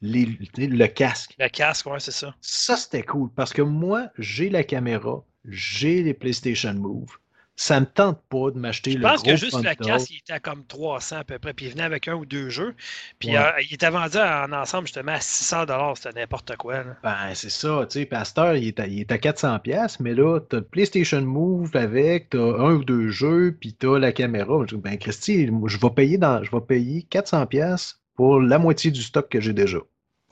les, 0.02 0.38
le 0.58 0.88
casque. 0.88 1.34
Le 1.40 1.48
casque, 1.48 1.88
ouais, 1.88 2.00
c'est 2.00 2.12
ça. 2.12 2.36
Ça, 2.42 2.78
c'était 2.78 3.04
cool 3.04 3.30
parce 3.36 3.54
que 3.54 3.62
moi, 3.64 4.10
j'ai 4.20 4.50
la 4.50 4.64
caméra, 4.64 5.24
j'ai 5.46 6.04
les 6.04 6.14
PlayStation 6.14 6.74
Move. 6.74 7.18
Ça 7.56 7.80
me 7.80 7.86
tente 7.86 8.20
pas 8.30 8.50
de 8.50 8.58
m'acheter 8.58 8.94
Je 8.94 8.98
le 8.98 9.04
pense 9.04 9.22
gros 9.22 9.32
que 9.32 9.38
juste 9.38 9.52
frontal. 9.52 9.76
casque, 9.78 10.10
il 10.10 10.18
était 10.18 10.34
à 10.34 10.40
comme 10.40 10.66
300 10.66 11.18
à 11.18 11.24
peu 11.24 11.38
près, 11.38 11.54
puis 11.54 11.68
il 11.68 11.72
venait 11.72 11.84
avec 11.84 12.08
un 12.08 12.16
ou 12.16 12.26
deux 12.26 12.50
jeux. 12.50 12.74
Puis 13.20 13.30
Ouais. 13.30 13.38
euh, 13.38 13.52
il 13.62 13.74
était 13.74 13.92
vendu 13.92 14.18
en 14.18 14.52
ensemble 14.52 14.88
justement 14.88 15.12
à 15.12 15.20
600 15.20 15.66
c'était 15.96 16.20
n'importe 16.20 16.56
quoi. 16.58 16.84
là. 16.84 16.96
Ben, 17.04 17.36
c'est 17.36 17.52
ça, 17.52 17.86
tu 17.88 18.00
sais, 18.00 18.06
Pasteur, 18.08 18.56
il 18.56 18.68
est 18.70 18.80
à, 18.80 18.88
il 18.88 19.02
est 19.02 19.12
à 19.12 19.18
400$, 19.20 19.60
piastres, 19.60 20.02
mais 20.02 20.16
là, 20.16 20.40
t'as 20.40 20.58
le 20.58 20.64
PlayStation 20.64 21.22
Move 21.22 21.70
avec, 21.76 22.32
t'as 22.32 22.40
un 22.40 22.74
ou 22.74 22.84
deux 22.84 23.10
jeux, 23.10 23.56
puis 23.60 23.74
t'as 23.74 24.00
la 24.00 24.12
caméra. 24.12 24.58
Je 24.68 24.76
dis, 24.76 24.82
ben, 24.82 24.98
Christy, 24.98 25.48
je 25.68 25.78
vais 25.78 25.90
payer 25.92 26.18
dans, 26.18 26.44
je 26.44 26.50
vais 26.52 26.62
payer 26.62 27.06
400$ 27.10 27.46
piastres 27.46 28.00
pour 28.16 28.40
la 28.42 28.58
moitié 28.58 28.90
du 28.90 29.02
stock 29.04 29.30
que 29.30 29.40
j'ai 29.40 29.54
déjà. 29.54 29.78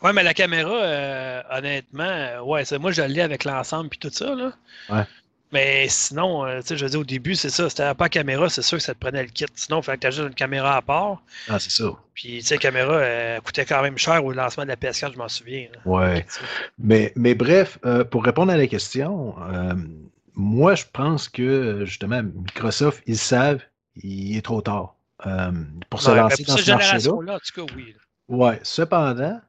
Ouais, 0.01 0.13
mais 0.13 0.23
la 0.23 0.33
caméra, 0.33 0.73
euh, 0.73 1.41
honnêtement, 1.51 2.03
euh, 2.03 2.41
ouais, 2.41 2.63
moi 2.79 2.91
je 2.91 3.03
l'ai 3.03 3.21
avec 3.21 3.43
l'ensemble 3.45 3.89
puis 3.89 3.99
tout 3.99 4.09
ça. 4.09 4.33
Là. 4.33 4.53
Ouais. 4.89 5.03
Mais 5.51 5.87
sinon, 5.89 6.45
euh, 6.45 6.61
tu 6.61 6.67
sais, 6.67 6.77
je 6.77 6.85
veux 6.85 6.89
dire, 6.91 6.99
au 7.01 7.03
début, 7.03 7.35
c'est 7.35 7.49
ça, 7.49 7.69
c'était 7.69 7.93
pas 7.93 8.07
caméra, 8.09 8.49
c'est 8.49 8.61
sûr 8.61 8.77
que 8.77 8.83
ça 8.83 8.93
te 8.93 8.99
prenait 8.99 9.21
le 9.23 9.29
kit. 9.29 9.45
Sinon, 9.55 9.79
il 9.79 9.83
fallait 9.83 9.97
que 9.97 10.07
tu 10.07 10.21
une 10.21 10.33
caméra 10.33 10.77
à 10.77 10.81
part. 10.81 11.21
Ah, 11.49 11.59
c'est 11.59 11.71
ça. 11.71 11.91
Puis, 12.13 12.39
tu 12.39 12.45
sais, 12.45 12.55
la 12.55 12.59
caméra 12.61 12.93
euh, 12.93 13.39
coûtait 13.41 13.65
quand 13.65 13.81
même 13.81 13.97
cher 13.97 14.23
au 14.23 14.31
lancement 14.31 14.63
de 14.63 14.69
la 14.69 14.75
PS4, 14.77 15.13
je 15.13 15.17
m'en 15.17 15.27
souviens. 15.27 15.67
là. 15.73 15.79
Ouais. 15.85 16.25
Mais, 16.79 17.11
mais 17.15 17.35
bref, 17.35 17.79
euh, 17.85 18.03
pour 18.03 18.23
répondre 18.23 18.51
à 18.51 18.57
la 18.57 18.67
question, 18.67 19.35
euh, 19.51 19.73
moi, 20.35 20.75
je 20.75 20.85
pense 20.91 21.27
que, 21.27 21.83
justement, 21.85 22.23
Microsoft, 22.23 23.03
ils 23.05 23.17
savent, 23.17 23.61
il 23.97 24.37
est 24.37 24.41
trop 24.41 24.61
tard 24.61 24.95
pour 25.89 26.01
se 26.01 26.09
Ouais, 26.11 26.17
lancer 26.17 26.43
pour 26.43 26.55
dans 26.55 26.61
ce 26.61 26.71
marché-là. 26.71 27.11
en 27.35 27.39
tout 27.39 27.67
cas, 27.67 27.73
oui. 27.75 27.95
Ouais, 28.29 28.59
cependant, 28.63 29.41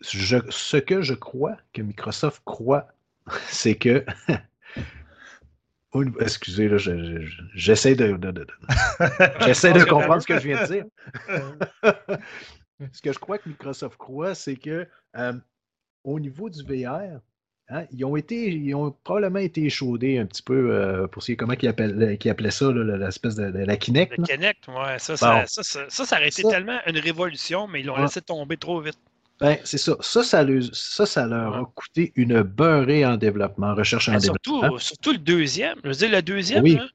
je- 0.00 0.38
ce 0.50 0.76
que 0.76 1.02
je 1.02 1.14
crois 1.14 1.56
que 1.72 1.82
Microsoft 1.82 2.42
croit, 2.44 2.86
c'est 3.48 3.74
que. 3.74 4.04
Excusez, 6.20 6.68
là, 6.68 6.76
je- 6.78 7.02
je- 7.02 7.20
je- 7.26 7.42
j'essaie 7.54 7.94
de, 7.94 8.12
de- 8.12 8.30
de- 8.30 8.44
de- 8.44 8.46
j'essaie 9.46 9.72
de 9.72 9.84
comprendre 9.84 10.20
ce 10.22 10.26
que 10.26 10.38
je 10.38 10.46
viens 10.48 10.62
de 10.62 10.66
dire. 10.66 10.84
ce 12.92 13.02
que 13.02 13.12
je 13.12 13.18
crois 13.18 13.38
que 13.38 13.48
Microsoft 13.48 13.96
croit, 13.96 14.34
c'est 14.34 14.56
que 14.56 14.86
euh, 15.16 15.32
au 16.04 16.20
niveau 16.20 16.48
du 16.50 16.62
VR, 16.62 17.20
hein, 17.70 17.84
ils 17.90 18.04
ont 18.04 18.16
été, 18.16 18.50
ils 18.50 18.74
ont 18.74 18.94
probablement 19.02 19.38
été 19.40 19.64
échaudés 19.64 20.18
un 20.18 20.26
petit 20.26 20.42
peu 20.42 20.70
euh, 20.72 21.06
pour 21.06 21.22
ce 21.22 21.26
qui 21.26 21.32
est 21.32 21.36
comment 21.36 21.54
ils 21.60 21.68
appellent, 21.68 22.16
qu'ils 22.18 22.30
appelaient 22.30 22.50
ça, 22.50 22.70
là, 22.70 22.96
l'espèce 22.98 23.34
de, 23.34 23.50
de 23.50 23.58
la 23.60 23.76
Kinect. 23.76 24.16
Là. 24.18 24.24
Kinect, 24.24 24.68
ouais, 24.68 24.98
ça, 24.98 25.12
Bon. 25.14 25.18
ça, 25.18 25.46
ça, 25.46 25.62
ça, 25.62 25.84
ça, 25.88 26.04
ça 26.04 26.16
aurait 26.16 26.28
été 26.28 26.42
Ça- 26.42 26.50
tellement 26.50 26.78
une 26.86 26.98
révolution, 26.98 27.66
mais 27.66 27.80
ils 27.80 27.86
l'ont 27.86 27.94
Ouais. 27.96 28.02
laissé 28.02 28.20
tomber 28.20 28.56
trop 28.58 28.80
vite. 28.80 28.98
Ben, 29.40 29.56
c'est 29.64 29.78
ça. 29.78 29.94
Ça, 30.00 30.22
ça, 30.24 30.42
leur, 30.42 30.62
ça, 30.72 31.06
ça 31.06 31.26
leur 31.26 31.56
a 31.56 31.64
coûté 31.74 32.12
une 32.16 32.42
beurrée 32.42 33.06
en 33.06 33.16
développement, 33.16 33.68
en 33.68 33.74
recherche 33.74 34.08
en 34.08 34.12
Ben, 34.12 34.18
développement. 34.18 34.60
surtout, 34.62 34.78
surtout 34.80 35.12
le 35.12 35.18
deuxième. 35.18 35.76
Je 35.84 35.88
veux 35.88 35.94
dire, 35.94 36.10
le 36.10 36.22
deuxième, 36.22 36.64
Oui. 36.64 36.74
là, 36.74 36.86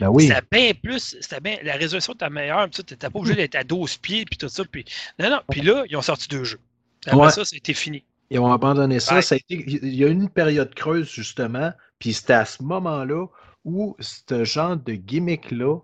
Ben 0.00 0.08
oui. 0.10 0.28
c'était 0.28 0.42
bien 0.52 0.72
plus. 0.74 1.16
C'était 1.20 1.40
bien, 1.40 1.56
la 1.62 1.74
résolution 1.74 2.12
était 2.12 2.28
meilleure. 2.30 2.68
Tu 2.70 2.82
n'étais 2.82 3.08
pas 3.08 3.18
obligé 3.18 3.34
d'être 3.36 3.54
à 3.54 3.64
12 3.64 3.96
pieds, 3.96 4.24
puis 4.26 4.36
tout 4.36 4.48
ça. 4.48 4.62
Puis, 4.70 4.84
non, 5.18 5.30
non. 5.30 5.40
Puis 5.50 5.62
là, 5.62 5.84
ils 5.88 5.96
ont 5.96 6.02
sorti 6.02 6.28
deux 6.28 6.44
jeux. 6.44 6.60
Après 7.06 7.18
Ouais. 7.18 7.30
ça, 7.30 7.44
c'était 7.44 7.72
fini. 7.74 8.04
Ils 8.30 8.40
ont 8.40 8.52
abandonné 8.52 8.98
ça. 9.00 9.14
Ouais. 9.14 9.22
ça 9.22 9.36
a 9.36 9.38
été- 9.38 9.64
il 9.66 9.94
y 9.94 10.04
a 10.04 10.08
eu 10.08 10.12
une 10.12 10.28
période 10.28 10.74
creuse, 10.74 11.08
justement, 11.10 11.72
puis 11.98 12.12
c'était 12.12 12.32
à 12.34 12.44
ce 12.44 12.62
moment-là 12.62 13.26
où 13.64 13.96
ce 14.00 14.44
genre 14.44 14.76
de 14.76 14.92
gimmick-là, 14.94 15.78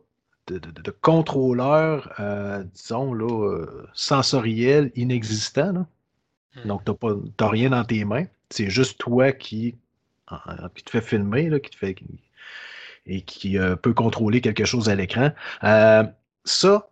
de, 0.48 0.58
de- 0.58 0.70
de 0.82 0.90
contrôleur, 0.90 2.12
euh, 2.18 2.64
disons, 2.74 3.14
là, 3.14 3.28
euh, 3.48 3.86
sensoriel, 3.94 4.90
inexistant, 4.96 5.72
là. 5.72 5.86
Hmm. 6.56 6.68
donc 6.68 6.84
tu 6.84 6.92
n'as 7.40 7.48
rien 7.48 7.70
dans 7.70 7.84
tes 7.84 8.04
mains. 8.04 8.26
C'est 8.50 8.70
juste 8.70 8.98
toi 8.98 9.32
qui, 9.32 9.76
qui 10.74 10.84
te 10.84 10.90
fait 10.90 11.00
filmer, 11.00 11.48
là, 11.48 11.60
qui 11.60 11.70
te 11.70 11.76
fait 11.76 11.94
et 13.06 13.22
qui 13.22 13.58
euh, 13.58 13.76
peut 13.76 13.94
contrôler 13.94 14.40
quelque 14.40 14.64
chose 14.64 14.88
à 14.88 14.94
l'écran. 14.94 15.32
Euh, 15.64 16.04
ça, 16.44 16.88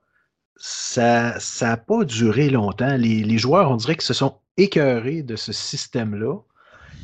ça 0.56 1.38
n'a 1.62 1.76
pas 1.76 2.04
duré 2.04 2.50
longtemps. 2.50 2.96
Les, 2.96 3.22
les 3.22 3.38
joueurs, 3.38 3.70
on 3.70 3.76
dirait 3.76 3.94
qu'ils 3.94 4.02
se 4.02 4.14
sont 4.14 4.36
écœurés 4.56 5.22
de 5.22 5.36
ce 5.36 5.52
système-là. 5.52 6.36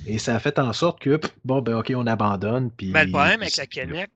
Et 0.06 0.18
ça 0.18 0.36
a 0.36 0.38
fait 0.38 0.58
en 0.58 0.72
sorte 0.72 1.00
que, 1.00 1.20
bon, 1.44 1.62
ben 1.62 1.76
OK, 1.76 1.92
on 1.96 2.06
abandonne. 2.06 2.70
Puis, 2.70 2.90
Mais 2.90 3.06
le 3.06 3.10
problème 3.10 3.42
avec 3.42 3.56
la 3.56 3.66
Kinect, 3.66 4.12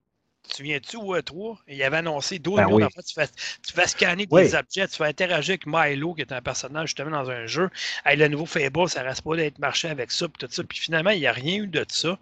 tu 0.55 0.62
viens-tu 0.62 0.97
au 0.97 1.17
E3? 1.17 1.59
Il 1.69 1.83
avait 1.83 1.99
annoncé 1.99 2.39
12 2.39 2.57
Ben 2.57 2.65
millions 2.67 2.77
oui. 2.77 2.83
d'enfants. 2.83 3.01
Tu 3.03 3.73
fais 3.73 3.87
scanner 3.87 4.27
des 4.27 4.35
Oui. 4.35 4.55
objets, 4.55 4.89
tu 4.89 4.97
fais 4.97 5.05
interagir 5.07 5.53
avec 5.53 5.67
Milo, 5.67 6.15
qui 6.15 6.23
est 6.23 6.33
un 6.33 6.41
personnage 6.43 6.89
justement 6.89 7.11
dans 7.11 7.31
un 7.31 7.47
jeu. 7.47 7.71
Hey, 8.05 8.17
le 8.17 8.29
nouveau 8.29 8.47
Fable, 8.47 8.89
ça 8.89 9.03
reste 9.03 9.23
pas 9.23 9.37
d'être 9.37 9.59
marché 9.59 9.89
avec 9.89 10.11
ça, 10.11 10.27
puis 10.29 10.47
tout 10.47 10.53
ça. 10.53 10.65
Puis 10.65 10.79
finalement, 10.79 11.11
il 11.11 11.21
n'y 11.21 11.27
a 11.27 11.33
rien 11.33 11.57
eu 11.57 11.67
de 11.67 11.85
ça. 11.89 12.19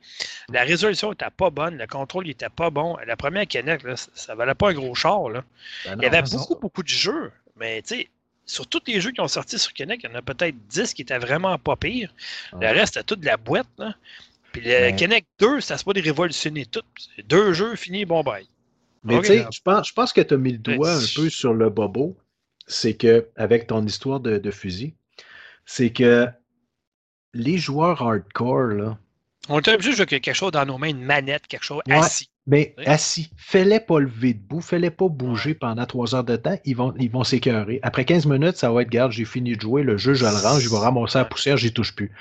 La 0.50 0.62
résolution 0.64 1.10
n'était 1.10 1.30
pas 1.34 1.50
bonne, 1.50 1.78
le 1.78 1.86
contrôle 1.86 2.26
n'était 2.26 2.50
pas 2.50 2.70
bon. 2.70 2.96
La 3.06 3.16
première 3.16 3.46
Kinect, 3.46 3.84
là, 3.84 3.96
ça, 3.96 4.08
ça 4.14 4.34
valait 4.34 4.54
pas 4.54 4.70
un 4.70 4.74
gros 4.74 4.94
char. 4.94 5.30
Là. 5.30 5.44
Ben 5.84 5.96
Il 5.98 6.02
y 6.02 6.06
avait 6.06 6.22
beaucoup, 6.22 6.56
beaucoup 6.56 6.82
de 6.82 6.88
jeux, 6.88 7.32
mais 7.56 7.80
tu 7.82 7.96
sais, 7.96 8.08
sur 8.44 8.66
tous 8.66 8.80
les 8.86 9.00
jeux 9.00 9.10
qui 9.12 9.20
ont 9.20 9.28
sorti 9.28 9.58
sur 9.58 9.72
Kinect, 9.74 10.02
il 10.04 10.10
y 10.10 10.12
en 10.12 10.16
a 10.16 10.22
peut-être 10.22 10.56
10 10.68 10.94
qui 10.94 11.02
étaient 11.02 11.18
vraiment 11.18 11.58
pas 11.58 11.76
pires. 11.76 12.12
Le 12.58 12.66
reste, 12.68 12.94
c'était 12.94 13.04
toute 13.04 13.20
de 13.20 13.26
la 13.26 13.36
boîte. 13.36 13.66
Là. 13.76 13.94
Puis 14.52 14.62
le 14.62 14.68
Mais- 14.70 14.96
Kinect 14.96 15.26
2, 15.40 15.60
ça 15.60 15.76
se 15.78 15.84
pas 15.84 15.92
de 15.92 16.00
révolutionner 16.02 16.66
tout. 16.66 16.82
C'est 17.16 17.26
deux 17.26 17.52
jeux 17.52 17.76
finis, 17.76 18.04
bon 18.04 18.22
bye. 18.22 18.46
Mais 19.04 19.20
tu 19.20 19.26
sais, 19.26 19.46
je 19.52 19.60
pense, 19.62 19.88
je 19.88 19.92
pense 19.92 20.12
que 20.12 20.20
tu 20.20 20.34
as 20.34 20.36
mis 20.38 20.52
le 20.52 20.58
doigt 20.58 20.92
un 20.92 21.00
peu 21.14 21.28
sur 21.30 21.54
le 21.54 21.70
bobo. 21.70 22.16
C'est 22.66 22.94
que, 22.94 23.28
avec 23.36 23.66
ton 23.68 23.84
histoire 23.86 24.20
de, 24.20 24.36
de 24.38 24.50
fusil, 24.50 24.94
c'est 25.64 25.90
que 25.90 26.26
les 27.34 27.56
joueurs 27.58 28.02
hardcore, 28.02 28.68
là, 28.74 28.98
On 29.48 29.60
était 29.60 29.72
obligé 29.72 29.92
de 29.92 29.96
jouer 29.96 30.06
quelque 30.06 30.32
chose 30.34 30.52
dans 30.52 30.66
nos 30.66 30.76
mains, 30.76 30.88
une 30.88 31.02
manette, 31.02 31.46
quelque 31.46 31.64
chose 31.64 31.80
Ouais. 31.86 31.94
assis. 31.94 32.28
mais 32.46 32.74
assis, 32.84 33.30
fais-les 33.36 33.80
pas 33.80 34.00
lever 34.00 34.34
debout, 34.34 34.60
fais-les 34.60 34.90
pas 34.90 35.08
bouger 35.08 35.54
pendant 35.54 35.86
trois 35.86 36.14
heures 36.14 36.24
de 36.24 36.36
temps, 36.36 36.58
ils 36.64 36.76
vont 36.76 36.92
ils 36.98 37.10
vont 37.10 37.24
s'écœurer. 37.24 37.78
Après 37.82 38.04
15 38.04 38.26
minutes, 38.26 38.56
ça 38.56 38.70
va 38.70 38.82
être, 38.82 38.90
garde, 38.90 39.12
j'ai 39.12 39.24
fini 39.24 39.56
de 39.56 39.60
jouer, 39.62 39.82
le 39.82 39.96
jeu, 39.96 40.12
je 40.14 40.24
le 40.26 40.30
range, 40.30 40.60
je 40.62 40.68
vais 40.68 40.76
ramasser 40.78 41.18
la 41.18 41.24
poussière, 41.24 41.56
j'y 41.56 41.72
touche 41.72 41.94
plus. 41.94 42.12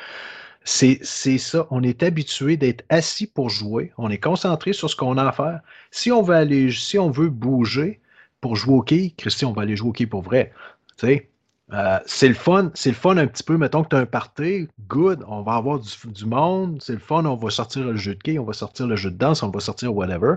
C'est 0.69 1.38
ça, 1.38 1.65
on 1.72 1.81
est 1.81 2.03
habitué 2.03 2.57
d'être 2.57 2.84
assis 2.89 3.26
pour 3.26 3.49
jouer, 3.49 3.94
on 3.98 4.10
est 4.10 4.18
concentré 4.19 4.73
sur 4.73 4.89
ce 4.89 4.98
qu'on 4.98 5.18
a 5.18 5.26
à 5.26 5.31
faire. 5.31 5.61
Si 5.91 6.11
on 6.11 6.22
veut 6.22 6.35
aller, 6.35 6.72
si 6.73 6.99
on 6.99 7.10
veut 7.10 7.30
bouger 7.30 8.02
pour 8.41 8.57
jouer 8.57 8.76
au 8.76 8.81
quai, 8.81 9.14
Christy, 9.18 9.45
on 9.45 9.53
va 9.53 9.61
aller 9.61 9.77
jouer 9.77 9.89
au 9.89 9.94
quai 9.94 10.06
pour 10.07 10.23
vrai. 10.23 10.52
Tu 10.98 11.07
sais, 11.07 11.30
euh, 11.72 11.99
c'est 12.06 12.27
le 12.27 12.34
fun, 12.34 12.72
c'est 12.73 12.89
le 12.89 12.95
fun 12.95 13.15
un 13.15 13.27
petit 13.27 13.44
peu. 13.44 13.57
Mettons 13.57 13.81
que 13.84 13.89
tu 13.89 13.95
as 13.95 13.99
un 13.99 14.06
party, 14.06 14.68
good, 14.89 15.23
on 15.27 15.41
va 15.41 15.53
avoir 15.56 15.80
du, 15.80 15.89
du 16.07 16.26
monde, 16.26 16.81
c'est 16.81 16.94
le 16.94 16.99
fun, 16.99 17.23
on 17.26 17.35
va 17.35 17.49
sortir 17.49 17.85
le 17.85 17.95
jeu 17.95 18.15
de 18.15 18.22
quai, 18.22 18.38
on 18.38 18.44
va 18.44 18.53
sortir 18.53 18.88
le 18.88 18.98
jeu 18.98 19.10
de 19.10 19.18
danse, 19.18 19.44
on 19.44 19.49
va 19.49 19.61
sortir 19.61 19.95
whatever. 19.95 20.35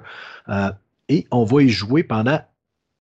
Euh, 0.49 0.71
et 1.09 1.27
on 1.33 1.45
va 1.45 1.63
y 1.63 1.69
jouer 1.71 2.05
pendant 2.05 2.41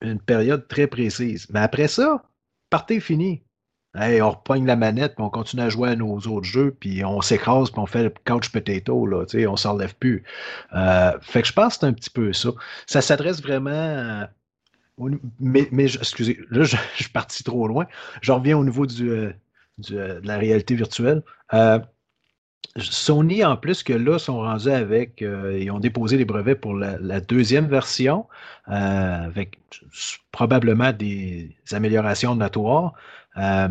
une 0.02 0.20
période 0.20 0.68
très 0.68 0.86
précise. 0.86 1.48
Mais 1.50 1.62
après 1.62 1.88
ça, 1.88 2.24
party 2.70 3.02
fini. 3.02 3.42
Hey, 3.96 4.22
on 4.22 4.32
repogne 4.32 4.66
la 4.66 4.76
manette, 4.76 5.16
puis 5.16 5.24
on 5.24 5.30
continue 5.30 5.64
à 5.64 5.70
jouer 5.70 5.90
à 5.90 5.96
nos 5.96 6.18
autres 6.20 6.44
jeux, 6.46 6.72
puis 6.80 7.04
on 7.04 7.22
s'écrase, 7.22 7.72
puis 7.72 7.80
on 7.80 7.86
fait 7.88 8.04
le 8.04 8.14
couch 8.26 8.52
potato, 8.52 9.08
là, 9.08 9.26
tu 9.26 9.40
sais, 9.40 9.48
on 9.48 9.56
s'en 9.56 9.74
relève 9.74 9.96
plus. 9.96 10.24
Euh, 10.76 11.18
fait 11.22 11.42
que 11.42 11.48
je 11.48 11.54
pense 11.54 11.76
que 11.76 11.80
c'est 11.82 11.86
un 11.88 11.94
petit 11.94 12.10
peu 12.12 12.32
ça. 12.34 12.50
Ça 12.86 13.02
s'adresse 13.02 13.42
vraiment. 13.42 13.70
euh, 13.72 14.26
mais, 15.40 15.68
mais 15.72 15.86
excusez, 15.86 16.40
là, 16.50 16.64
je, 16.64 16.76
je 16.98 17.04
suis 17.04 17.12
parti 17.12 17.44
trop 17.44 17.68
loin. 17.68 17.86
Je 18.22 18.32
reviens 18.32 18.58
au 18.58 18.64
niveau 18.64 18.86
du, 18.86 19.10
euh, 19.10 19.34
du, 19.78 19.98
euh, 19.98 20.20
de 20.22 20.28
la 20.28 20.38
réalité 20.38 20.76
virtuelle. 20.76 21.24
Euh, 21.54 21.80
Sony, 22.78 23.44
en 23.44 23.58
plus 23.58 23.82
que 23.84 23.94
là, 23.94 24.20
sont 24.20 24.38
rendus 24.38 24.70
avec, 24.70 25.22
euh, 25.22 25.58
ils 25.60 25.72
ont 25.72 25.80
déposé 25.80 26.18
les 26.18 26.26
brevets 26.26 26.60
pour 26.60 26.76
la, 26.76 27.20
deuxième 27.22 27.68
version, 27.68 28.28
euh, 28.68 28.72
avec 28.72 29.60
probablement 30.32 30.92
des 30.94 31.56
améliorations 31.72 32.36
notoires. 32.36 32.94
Euh, 33.38 33.70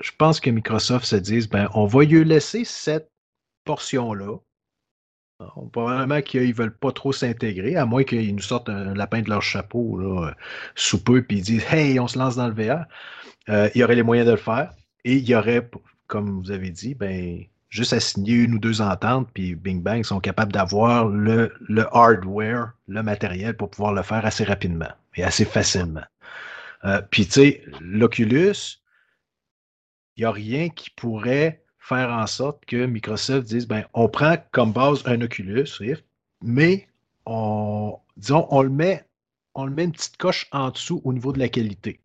je 0.00 0.10
pense 0.18 0.40
que 0.40 0.50
Microsoft 0.50 1.06
se 1.06 1.16
dise, 1.16 1.48
ben, 1.48 1.68
on 1.74 1.86
va 1.86 2.04
lui 2.04 2.24
laisser 2.24 2.64
cette 2.64 3.10
portion-là. 3.64 4.38
Alors, 5.40 5.68
Probablement 5.72 6.22
qu'ils 6.22 6.48
ne 6.48 6.54
veulent 6.54 6.76
pas 6.76 6.92
trop 6.92 7.12
s'intégrer, 7.12 7.76
à 7.76 7.86
moins 7.86 8.04
qu'ils 8.04 8.34
nous 8.34 8.42
sortent 8.42 8.68
un 8.68 8.94
lapin 8.94 9.22
de 9.22 9.30
leur 9.30 9.42
chapeau 9.42 10.00
euh, 10.00 10.32
sous 10.74 11.02
peu, 11.02 11.22
puis 11.22 11.38
ils 11.38 11.42
disent 11.42 11.64
Hey, 11.72 11.98
on 11.98 12.06
se 12.06 12.18
lance 12.18 12.36
dans 12.36 12.48
le 12.48 12.54
VR. 12.54 12.84
Euh, 13.48 13.68
il 13.74 13.80
y 13.80 13.84
aurait 13.84 13.96
les 13.96 14.02
moyens 14.02 14.26
de 14.26 14.32
le 14.32 14.38
faire. 14.38 14.72
Et 15.04 15.16
il 15.16 15.28
y 15.28 15.34
aurait, 15.34 15.68
comme 16.06 16.40
vous 16.40 16.50
avez 16.50 16.70
dit, 16.70 16.94
ben, 16.94 17.44
juste 17.74 17.92
à 17.92 17.98
signer 17.98 18.34
une 18.34 18.54
ou 18.54 18.58
deux 18.60 18.80
ententes, 18.80 19.28
puis 19.34 19.56
Bing 19.56 19.82
Bang 19.82 20.04
sont 20.04 20.20
capables 20.20 20.52
d'avoir 20.52 21.08
le, 21.08 21.52
hardware, 21.90 22.72
le 22.86 23.02
matériel 23.02 23.56
pour 23.56 23.68
pouvoir 23.68 23.92
le 23.92 24.02
faire 24.02 24.24
assez 24.24 24.44
rapidement 24.44 24.90
et 25.16 25.24
assez 25.24 25.44
facilement. 25.44 26.04
Euh, 26.84 27.02
puis, 27.10 27.24
tu 27.26 27.32
sais, 27.32 27.64
l'Oculus, 27.80 28.78
il 30.16 30.20
n'y 30.20 30.24
a 30.24 30.30
rien 30.30 30.68
qui 30.68 30.88
pourrait 30.90 31.64
faire 31.80 32.10
en 32.10 32.28
sorte 32.28 32.64
que 32.64 32.86
Microsoft 32.86 33.48
dise 33.48 33.66
ben, 33.66 33.84
on 33.92 34.08
prend 34.08 34.36
comme 34.52 34.72
base 34.72 35.02
un 35.06 35.20
Oculus 35.20 35.66
Rift, 35.80 36.04
mais 36.42 36.86
on, 37.26 37.98
disons, 38.16 38.46
on 38.50 38.62
le 38.62 38.70
met, 38.70 39.04
on 39.54 39.64
le 39.64 39.72
met 39.72 39.84
une 39.84 39.92
petite 39.92 40.16
coche 40.16 40.46
en 40.52 40.70
dessous 40.70 41.02
au 41.04 41.12
niveau 41.12 41.32
de 41.32 41.40
la 41.40 41.48
qualité. 41.48 42.00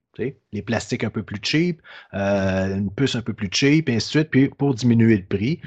Les 0.54 0.62
plastiques 0.62 1.04
un 1.04 1.10
peu 1.10 1.24
plus 1.24 1.40
cheap, 1.42 1.82
euh, 2.14 2.78
une 2.78 2.92
puce 2.92 3.16
un 3.16 3.22
peu 3.22 3.34
plus 3.34 3.50
cheap, 3.52 3.90
et 3.90 3.96
ainsi 3.96 4.08
de 4.08 4.12
suite, 4.12 4.30
puis 4.30 4.50
pour 4.50 4.74
diminuer 4.74 5.18
le 5.18 5.26
prix, 5.26 5.60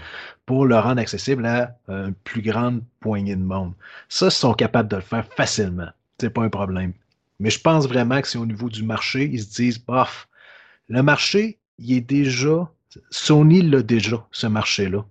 pour 0.46 0.66
le 0.66 0.78
rendre 0.78 1.00
accessible 1.00 1.46
à 1.46 1.76
euh, 1.88 2.08
une 2.08 2.14
plus 2.14 2.42
grande 2.42 2.82
poignée 3.00 3.36
de 3.36 3.42
monde. 3.42 3.72
Ça, 4.08 4.26
ils 4.26 4.30
sont 4.30 4.54
capables 4.54 4.88
de 4.88 4.96
le 4.96 5.02
faire 5.02 5.26
facilement. 5.34 5.88
C'est 6.20 6.30
pas 6.30 6.42
un 6.42 6.50
problème. 6.50 6.92
Mais 7.40 7.50
je 7.50 7.60
pense 7.60 7.88
vraiment 7.88 8.20
que 8.20 8.28
c'est 8.28 8.38
au 8.38 8.46
niveau 8.46 8.68
du 8.68 8.82
marché, 8.82 9.28
ils 9.32 9.42
se 9.42 9.54
disent, 9.54 9.84
bof, 9.84 10.28
le 10.88 11.02
marché, 11.02 11.58
il 11.78 11.92
est 11.96 12.00
déjà, 12.00 12.70
Sony 13.10 13.62
l'a 13.62 13.82
déjà, 13.82 14.24
ce 14.30 14.46
marché-là. 14.46 15.04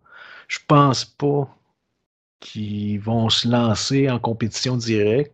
Je 0.47 0.59
pense 0.67 1.03
pas 1.05 1.49
qu'ils 2.39 2.99
vont 2.99 3.29
se 3.29 3.47
lancer 3.47 4.09
en 4.09 4.19
compétition 4.19 4.77
directe 4.77 5.33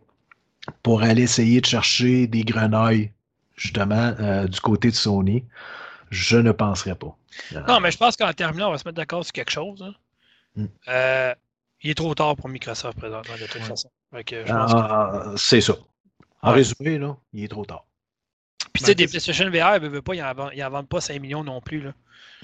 pour 0.82 1.02
aller 1.02 1.22
essayer 1.22 1.60
de 1.60 1.66
chercher 1.66 2.26
des 2.26 2.42
grenailles, 2.42 3.12
justement, 3.58 4.14
euh, 4.20 4.46
du 4.46 4.60
côté 4.60 4.88
de 4.90 4.94
Sony. 4.94 5.44
Je 6.10 6.38
ne 6.38 6.52
penserais 6.52 6.94
pas. 6.94 7.14
Non, 7.68 7.80
mais 7.80 7.90
je 7.90 7.98
pense 7.98 8.16
qu'en 8.16 8.32
terminant, 8.32 8.68
on 8.68 8.70
va 8.72 8.78
se 8.78 8.88
mettre 8.88 8.96
d'accord 8.96 9.24
sur 9.24 9.32
quelque 9.34 9.50
chose. 9.50 9.82
hein. 9.82 9.94
Mm. 10.56 10.66
Euh, 10.88 11.34
il 11.82 11.90
est 11.90 11.94
trop 11.94 12.14
tard 12.14 12.34
pour 12.36 12.48
Microsoft 12.48 12.98
présentement, 12.98 13.34
de 13.34 13.46
toute 13.46 13.60
façon. 13.62 13.90
Que- 14.24 14.44
Ah, 14.50 15.32
c'est 15.36 15.60
ça. 15.60 15.74
En 16.40 16.48
Ouais. 16.50 16.54
résumé, 16.56 16.98
là, 16.98 17.14
il 17.34 17.44
est 17.44 17.48
trop 17.48 17.64
tard. 17.66 17.84
Puis 18.72 18.82
tu 18.82 18.86
sais, 18.86 18.94
Ben, 18.94 19.04
des 19.04 19.08
PlayStation 19.08 19.50
VR, 19.50 19.76
ils 19.76 19.88
veulent 19.90 20.00
pas, 20.02 20.14
ils 20.14 20.22
en 20.22 20.70
vendent, 20.70 20.88
pas 20.88 21.00
5 21.00 21.20
millions 21.20 21.44
non 21.44 21.60
plus. 21.60 21.82
Là. 21.82 21.92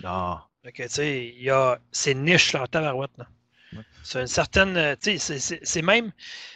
Non. 0.02 0.38
Fait 0.62 0.72
que, 0.72 0.82
tu 0.82 0.88
sais, 0.90 1.32
il 1.36 1.42
y 1.42 1.50
a. 1.50 1.78
C'est 1.90 2.14
niche, 2.14 2.54
en 2.54 2.66
tabarouette. 2.66 3.10
Là. 3.18 3.26
C'est 4.02 4.20
une 4.20 4.26
certaine. 4.26 4.76
euh, 4.76 4.94
c'est- 5.00 5.82
même. 5.82 6.10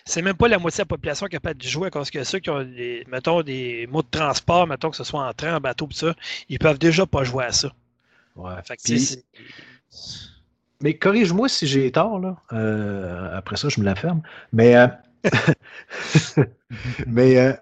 C'est 0.04 0.22
même 0.22 0.36
pas 0.36 0.48
la 0.48 0.58
moitié 0.58 0.78
de 0.78 0.86
la 0.88 0.96
population 0.96 1.26
qui 1.26 1.36
est 1.36 1.38
capable 1.38 1.60
de 1.60 1.66
jouer, 1.68 1.90
parce 1.90 2.10
que 2.10 2.22
ceux 2.24 2.38
qui 2.38 2.50
ont, 2.50 2.62
des, 2.62 3.04
mettons, 3.10 3.42
des 3.42 3.86
mots 3.90 4.02
de 4.02 4.08
transport, 4.10 4.66
mettons 4.66 4.90
que 4.90 4.96
ce 4.96 5.04
soit 5.04 5.26
en 5.26 5.32
train, 5.32 5.56
en 5.56 5.60
bateau, 5.60 5.86
pis 5.86 5.96
ça, 5.96 6.14
ils 6.48 6.58
peuvent 6.58 6.78
déjà 6.78 7.06
pas 7.06 7.24
jouer 7.24 7.44
à 7.46 7.52
ça. 7.52 7.72
Ouais. 8.36 8.52
Fait 8.64 8.76
que, 8.76 8.82
Puis- 8.82 9.24
Mais 10.80 10.94
corrige-moi 10.96 11.48
si 11.48 11.66
j'ai 11.66 11.90
tort, 11.90 12.20
là. 12.20 12.36
Euh, 12.52 13.36
après 13.36 13.56
ça, 13.56 13.68
je 13.68 13.80
me 13.80 13.84
la 13.84 13.94
ferme. 13.96 14.22
Mais, 14.52 14.76
euh, 14.76 14.86
mais 17.06 17.38
euh, 17.38 17.52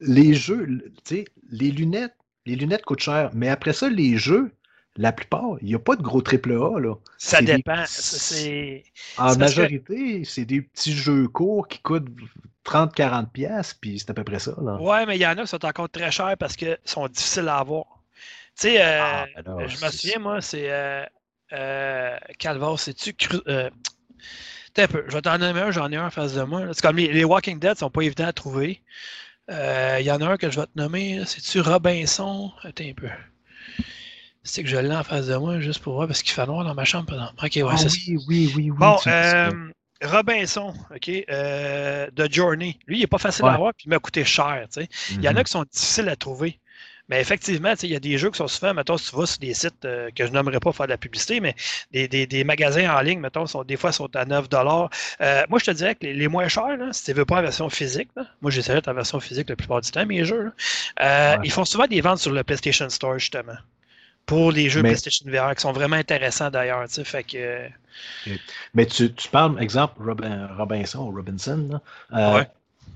les 0.00 0.34
jeux, 0.34 0.66
tu 1.04 1.16
sais, 1.16 1.24
les 1.50 1.70
lunettes, 1.70 2.14
les 2.46 2.56
lunettes 2.56 2.84
coûtent 2.84 3.00
cher. 3.00 3.30
Mais 3.34 3.48
après 3.48 3.72
ça, 3.72 3.88
les 3.88 4.16
jeux, 4.18 4.50
la 4.96 5.12
plupart, 5.12 5.56
il 5.62 5.68
n'y 5.68 5.74
a 5.74 5.78
pas 5.78 5.96
de 5.96 6.02
gros 6.02 6.20
triple 6.20 6.52
A, 6.52 6.78
là. 6.80 6.94
ça 7.16 7.40
des- 7.40 7.56
dépend. 7.56 7.84
En 9.18 9.32
que- 9.34 9.38
majorité, 9.38 10.24
c'est 10.24 10.44
des 10.44 10.62
petits 10.62 10.92
jeux 10.92 11.28
courts 11.28 11.68
qui 11.68 11.80
coûtent 11.80 12.08
30-40$, 12.64 13.26
piastres, 13.32 13.76
puis 13.80 13.98
c'est 13.98 14.10
à 14.10 14.14
peu 14.14 14.24
près 14.24 14.38
ça, 14.38 14.54
là. 14.62 14.76
Ouais, 14.80 15.06
mais 15.06 15.16
il 15.16 15.20
y 15.22 15.26
en 15.26 15.36
a 15.38 15.42
qui 15.42 15.46
sont 15.48 15.64
encore 15.64 15.88
très 15.88 16.10
chers 16.10 16.36
parce 16.38 16.56
qu'ils 16.56 16.78
sont 16.84 17.06
difficiles 17.08 17.48
à 17.48 17.58
avoir. 17.58 17.84
Tu 18.58 18.68
sais, 18.68 18.82
euh, 18.82 19.00
Ah, 19.02 19.26
ben 19.44 19.66
je 19.66 19.84
me 19.84 19.90
souviens, 19.90 20.18
moi, 20.18 20.40
c'est. 20.40 20.70
Euh, 20.70 21.04
euh, 21.52 22.16
Calvar, 22.38 22.78
c'est-tu. 22.78 23.12
cru- 23.12 23.42
Euh, 23.48 23.70
un 24.76 24.86
peu, 24.86 25.04
je 25.08 25.12
vais 25.14 25.22
t'en 25.22 25.36
nommer 25.38 25.60
un, 25.60 25.70
j'en 25.72 25.90
ai 25.92 25.96
un 25.96 26.06
en 26.06 26.10
face 26.10 26.34
de 26.34 26.42
moi. 26.42 26.62
C'est 26.72 26.80
comme 26.80 26.96
les, 26.96 27.12
les 27.12 27.24
Walking 27.24 27.58
Dead 27.58 27.76
sont 27.76 27.90
pas 27.90 28.02
évidents 28.02 28.26
à 28.28 28.32
trouver. 28.32 28.82
Il 29.48 30.02
y 30.04 30.10
en 30.10 30.20
a 30.20 30.26
un 30.26 30.36
que 30.36 30.50
je 30.50 30.60
vais 30.60 30.66
te 30.66 30.72
nommer, 30.78 31.22
c'est-tu 31.26 31.60
Robinson? 31.60 32.52
Attends 32.62 32.84
un 32.84 32.92
peu. 32.94 33.08
C'est 34.42 34.62
que 34.62 34.68
je 34.68 34.76
l'ai 34.76 34.94
en 34.94 35.04
face 35.04 35.26
de 35.26 35.36
moi 35.36 35.60
juste 35.60 35.80
pour 35.80 35.94
voir 35.94 36.06
parce 36.06 36.22
qu'il 36.22 36.32
fait 36.32 36.46
noir 36.46 36.64
dans 36.64 36.74
ma 36.74 36.84
chambre, 36.84 37.06
par 37.06 37.16
exemple. 37.16 37.44
Ok, 37.44 37.68
ouais, 37.70 37.74
Ah 37.74 37.76
c'est 37.76 37.88
ça. 37.90 37.96
oui, 38.06 38.16
oui, 38.26 38.52
oui, 38.56 38.70
oui. 38.70 38.70
Bon, 38.78 38.98
euh, 39.06 39.52
Robinson, 40.02 40.74
OK, 40.94 41.10
euh, 41.30 42.10
de 42.10 42.28
Journey. 42.32 42.78
Lui, 42.86 42.98
il 42.98 43.00
n'est 43.00 43.06
pas 43.06 43.18
facile 43.18 43.44
Ouais. 43.44 43.50
à 43.50 43.54
avoir, 43.54 43.74
puis 43.74 43.84
il 43.86 43.90
m'a 43.90 43.98
coûté 43.98 44.24
cher. 44.24 44.66
tu 44.72 44.80
sais. 44.82 44.88
Il 45.10 45.24
y 45.24 45.28
en 45.28 45.36
a 45.36 45.40
Mhm. 45.40 45.44
qui 45.44 45.50
sont 45.52 45.64
difficiles 45.70 46.08
à 46.08 46.16
trouver. 46.16 46.58
Mais 47.08 47.20
effectivement, 47.20 47.70
tu 47.72 47.80
sais, 47.80 47.86
il 47.88 47.92
y 47.92 47.96
a 47.96 48.00
des 48.00 48.16
jeux 48.18 48.30
qui 48.30 48.38
sont 48.38 48.46
souvent, 48.48 48.72
mettons, 48.72 48.96
si 48.96 49.10
tu 49.10 49.16
vas 49.16 49.26
sur 49.26 49.38
des 49.40 49.52
sites 49.52 49.84
euh, 49.84 50.10
que 50.14 50.24
je 50.26 50.30
n'aimerais 50.32 50.60
pas 50.60 50.72
faire 50.72 50.86
de 50.86 50.92
la 50.92 50.96
publicité, 50.98 51.40
mais 51.40 51.54
des, 51.90 52.06
des- 52.08 52.26
des 52.26 52.44
magasins 52.44 52.88
en 52.96 53.00
ligne, 53.00 53.18
mettons, 53.20 53.46
sont, 53.46 53.64
des 53.64 53.76
fois 53.76 53.90
sont 53.92 54.14
à 54.16 54.24
9 54.24 54.46
euh, 55.20 55.44
Moi, 55.50 55.58
je 55.58 55.64
te 55.64 55.70
dirais 55.72 55.94
que 55.96 56.06
les, 56.06 56.14
les 56.14 56.28
moins 56.28 56.46
chers, 56.48 56.76
là, 56.76 56.92
si 56.92 57.04
tu 57.04 57.10
ne 57.10 57.16
veux 57.16 57.24
pas 57.24 57.38
en 57.38 57.42
version 57.42 57.68
physique, 57.68 58.10
là, 58.16 58.26
moi 58.40 58.50
j'essaierai 58.52 58.78
d'être 58.78 58.88
en 58.88 58.94
version 58.94 59.18
physique 59.20 59.48
la 59.50 59.56
plupart 59.56 59.80
du 59.80 59.90
temps, 59.90 60.06
mes 60.06 60.24
jeux, 60.24 60.44
là, 60.44 60.52
euh, 61.34 61.38
Ouais. 61.38 61.40
ils 61.44 61.50
font 61.52 61.64
souvent 61.64 61.86
des 61.88 62.00
ventes 62.00 62.18
sur 62.20 62.32
le 62.32 62.44
PlayStation 62.44 62.88
Store, 62.88 63.18
justement. 63.18 63.56
Pour 64.30 64.50
les 64.52 64.68
jeux 64.70 64.82
Mais- 64.82 64.90
PlayStation 64.90 65.26
VR, 65.30 65.54
qui 65.54 65.60
sont 65.62 65.72
vraiment 65.72 65.96
intéressants 65.96 66.50
d'ailleurs. 66.50 66.86
tu 66.88 66.94
sais, 66.94 67.04
Fait 67.04 67.24
que. 67.24 67.68
Mais 68.74 68.86
tu, 68.86 69.12
tu 69.12 69.28
parles, 69.28 69.60
exemple, 69.62 70.02
Robin- 70.02 70.48
Robinson 70.56 71.00
ou 71.00 71.10
Robinson, 71.14 71.68
là. 71.70 71.80
Euh, 72.18 72.36
Ouais. 72.38 72.46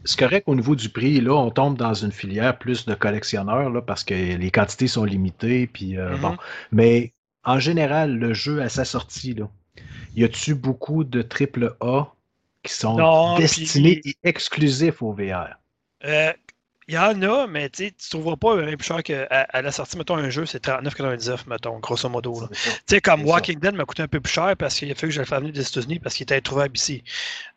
C'est 0.06 0.18
correct 0.18 0.44
au 0.48 0.54
niveau 0.54 0.74
du 0.76 0.90
prix, 0.90 1.18
là, 1.20 1.32
on 1.32 1.50
tombe 1.50 1.78
dans 1.78 1.94
une 1.94 2.12
filière 2.12 2.58
plus 2.58 2.84
de 2.84 2.94
collectionneurs, 2.94 3.70
là, 3.70 3.80
parce 3.80 4.04
que 4.04 4.12
les 4.14 4.50
quantités 4.50 4.86
sont 4.86 5.04
limitées, 5.04 5.66
puis 5.66 5.96
euh, 5.96 6.10
Mhm. 6.16 6.20
bon. 6.20 6.36
Mais 6.72 7.12
en 7.42 7.58
général, 7.58 8.16
le 8.18 8.34
jeu 8.34 8.60
à 8.62 8.68
sa 8.68 8.84
sortie, 8.84 9.32
là, 9.34 9.48
y 10.14 10.22
a-tu 10.24 10.54
beaucoup 10.54 11.04
de 11.04 11.22
triple 11.22 11.74
A 11.80 12.04
qui 12.62 12.72
sont 12.74 12.96
Non, 12.98 13.36
destinés 13.38 14.00
et 14.04 14.14
exclusifs 14.24 15.00
au 15.02 15.12
VR? 15.14 15.56
Euh, 16.04 16.32
Il 16.88 16.94
y 16.94 16.98
en 16.98 17.20
a, 17.22 17.46
mais 17.46 17.70
tu 17.70 17.84
ne 17.84 17.90
trouveras 18.10 18.36
pas 18.36 18.54
un 18.62 18.76
plus 18.76 18.84
cher 18.86 19.02
qu'à 19.02 19.24
à 19.24 19.62
la 19.62 19.72
sortie, 19.72 19.96
mettons, 19.96 20.16
un 20.16 20.28
jeu, 20.30 20.44
c'est 20.46 20.62
39,99, 20.66 21.46
mettons, 21.48 21.78
grosso 21.78 22.08
modo. 22.08 22.46
Tu 22.52 22.58
sais, 22.86 23.00
comme. 23.00 23.24
Walking 23.24 23.58
Dead 23.58 23.74
m'a 23.74 23.84
coûté 23.84 24.02
un 24.02 24.08
peu 24.08 24.20
plus 24.20 24.32
cher 24.32 24.54
parce 24.56 24.74
qu'il 24.78 24.90
a 24.90 24.94
fallu 24.94 25.08
que 25.10 25.14
je 25.14 25.20
le 25.20 25.26
fasse 25.26 25.40
venir 25.40 25.52
des 25.54 25.66
États-Unis 25.66 25.98
parce 25.98 26.14
qu'il 26.14 26.24
était 26.24 26.36
introuvable 26.36 26.76
ici. 26.76 27.02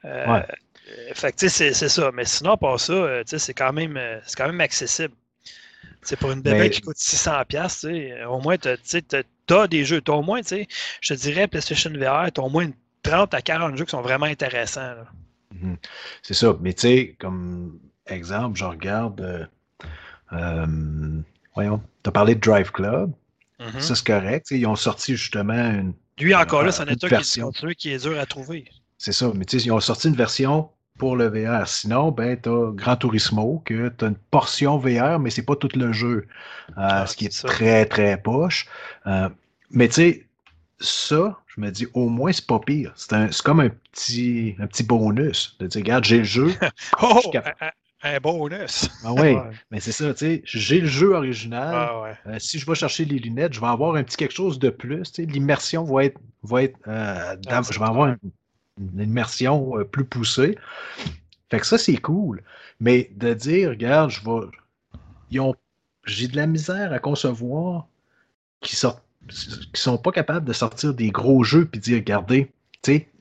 Euh, 0.05 0.25
Ouais. 0.33 0.45
Euh, 0.89 1.13
fait 1.13 1.33
que, 1.33 1.37
tu 1.37 1.49
sais, 1.49 1.73
c'est 1.73 1.89
ça. 1.89 2.11
Mais 2.13 2.23
sinon, 2.23 2.55
pas 2.55 2.77
ça, 2.77 2.93
euh, 2.93 3.21
tu 3.23 3.31
sais, 3.31 3.39
c'est 3.39 3.53
quand, 3.53 3.73
même, 3.73 3.97
euh, 3.97 4.19
quand 4.37 4.45
même 4.47 4.61
accessible. 4.61 5.13
C'est 6.01 6.15
pour 6.15 6.31
une 6.31 6.41
bébé 6.41 6.59
Mais- 6.59 6.69
qui 6.69 6.79
coûte 6.79 6.95
600$, 6.97 7.43
piastres, 7.45 7.89
tu 7.89 7.93
sais, 7.93 8.23
au 8.23 8.39
moins, 8.39 8.55
tu 8.57 8.69
as, 8.69 9.67
des 9.67 9.83
jeux. 9.83 9.99
T'as 9.99 10.13
au 10.13 10.21
moins, 10.21 10.39
tu 10.41 10.47
sais, 10.47 10.67
je 11.01 11.13
te 11.13 11.19
dirais, 11.19 11.47
PlayStation 11.47 11.89
VR, 11.91 12.31
tu 12.31 12.39
as 12.39 12.43
au 12.45 12.49
moins 12.49 12.63
une 12.63 12.73
30 13.03 13.33
à 13.33 13.41
40 13.41 13.75
jeux 13.77 13.83
qui 13.83 13.91
sont 13.91 14.01
vraiment 14.01 14.25
intéressants. 14.27 14.95
Mhm. 15.53 15.75
C'est 16.21 16.33
ça. 16.33 16.55
Mais 16.61 16.73
tu 16.73 16.81
sais, 16.87 17.15
comme 17.19 17.77
exemple, 18.07 18.57
je 18.57 18.65
regarde. 18.65 19.21
euh, 19.21 19.45
euh, 20.33 21.21
voyons, 21.55 21.81
tu 22.03 22.09
as 22.09 22.11
parlé 22.11 22.35
de 22.35 22.39
Drive 22.41 22.71
Club. 22.71 23.11
Mhm. 23.59 23.79
Ça, 23.79 23.95
c'est 23.95 24.05
correct. 24.05 24.47
Ils 24.51 24.65
ont 24.67 24.75
sorti 24.75 25.15
justement 25.15 25.53
une. 25.71 25.93
Lui, 26.19 26.33
encore 26.35 26.63
là, 26.63 26.71
c'est 26.71 26.83
un 26.83 26.87
état 26.87 27.07
qui 27.21 27.23
qui 27.77 27.91
est 27.91 27.99
dur 28.03 28.19
à 28.19 28.25
trouver. 28.25 28.65
C'est 28.97 29.11
ça. 29.11 29.31
Mais 29.35 29.45
tu 29.45 29.59
sais, 29.59 29.65
ils 29.65 29.71
ont 29.71 29.79
sorti 29.79 30.07
une 30.07 30.15
version 30.15 30.69
pour 30.97 31.15
le 31.15 31.27
VR. 31.27 31.67
Sinon, 31.67 32.11
ben, 32.11 32.39
tu 32.41 32.49
as 32.49 32.71
Gran 32.73 32.95
Turismo, 32.97 33.61
que 33.65 33.89
tu 33.89 34.05
as 34.05 34.07
une 34.09 34.15
portion 34.15 34.77
VR, 34.79 35.19
mais 35.19 35.29
c'est 35.29 35.43
pas 35.45 35.55
tout 35.55 35.69
le 35.75 35.91
jeu. 35.91 36.27
Euh, 36.69 36.73
Ah, 36.75 37.05
ce 37.07 37.15
qui 37.15 37.25
est 37.25 37.29
très, 37.47 37.85
très 37.85 38.19
poche. 38.21 38.67
Euh, 39.05 39.29
mais 39.71 39.87
tu 39.87 39.93
sais, 39.95 40.27
ça, 40.79 41.39
je 41.47 41.61
me 41.61 41.69
dis, 41.71 41.87
au 41.93 42.09
moins, 42.09 42.31
c'est 42.31 42.45
pas 42.47 42.59
pire. 42.59 42.93
C'est 42.95 43.13
un- 43.13 43.31
c'est 43.31 43.43
comme 43.43 43.59
un 43.59 43.69
petit, 43.69 44.55
un 44.59 44.67
petit 44.67 44.83
bonus. 44.83 45.55
De 45.59 45.67
dire, 45.67 45.81
regarde, 45.81 46.03
j'ai 46.03 46.19
le 46.19 46.23
jeu. 46.23 46.47
Oh, 47.01 47.19
Je. 47.23 47.71
Un, 48.15 48.19
bonus. 48.19 48.89
Ah 49.03 49.13
ouais, 49.13 49.35
Ouais. 49.35 49.41
mais 49.71 49.79
c'est 49.79 49.91
ça, 49.91 50.13
tu 50.13 50.19
sais, 50.25 50.41
j'ai 50.45 50.81
le 50.81 50.87
jeu 50.87 51.13
original. 51.13 51.73
Ah 51.75 52.01
ouais. 52.01 52.13
Euh, 52.27 52.39
si 52.39 52.59
je 52.59 52.65
vais 52.65 52.75
chercher 52.75 53.05
les 53.05 53.19
lunettes, 53.19 53.53
je 53.53 53.59
vais 53.61 53.67
avoir 53.67 53.95
un 53.95 54.03
petit 54.03 54.17
quelque 54.17 54.33
chose 54.33 54.59
de 54.59 54.69
plus. 54.69 55.03
tu 55.11 55.23
sais, 55.23 55.25
L'immersion 55.29 55.83
va 55.83 56.05
être, 56.05 56.19
va 56.43 56.63
être 56.63 56.77
euh, 56.87 57.35
Ah, 57.49 57.61
je 57.69 57.79
vais 57.79 57.85
avoir 57.85 58.07
une, 58.07 58.17
une 58.95 59.01
immersion 59.01 59.77
euh, 59.79 59.83
plus 59.83 60.05
poussée. 60.05 60.57
Fait 61.49 61.59
que 61.59 61.65
ça, 61.65 61.77
c'est 61.77 61.97
cool. 61.97 62.43
Mais 62.79 63.09
de 63.15 63.33
dire, 63.33 63.69
regarde, 63.69 64.09
je 64.11 64.21
vais. 64.23 64.47
Ils 65.31 65.39
ont. 65.39 65.55
J'ai 66.05 66.27
de 66.27 66.35
la 66.37 66.47
misère 66.47 66.93
à 66.93 66.99
concevoir 66.99 67.87
qui 68.61 68.75
sortent 68.75 69.03
qui 69.73 69.81
sont 69.81 69.97
pas 69.97 70.11
capables 70.11 70.45
de 70.45 70.53
sortir 70.53 70.93
des 70.93 71.09
gros 71.09 71.43
jeux 71.43 71.65
puis 71.65 71.81
dire, 71.81 71.97
regardez, 71.97 72.49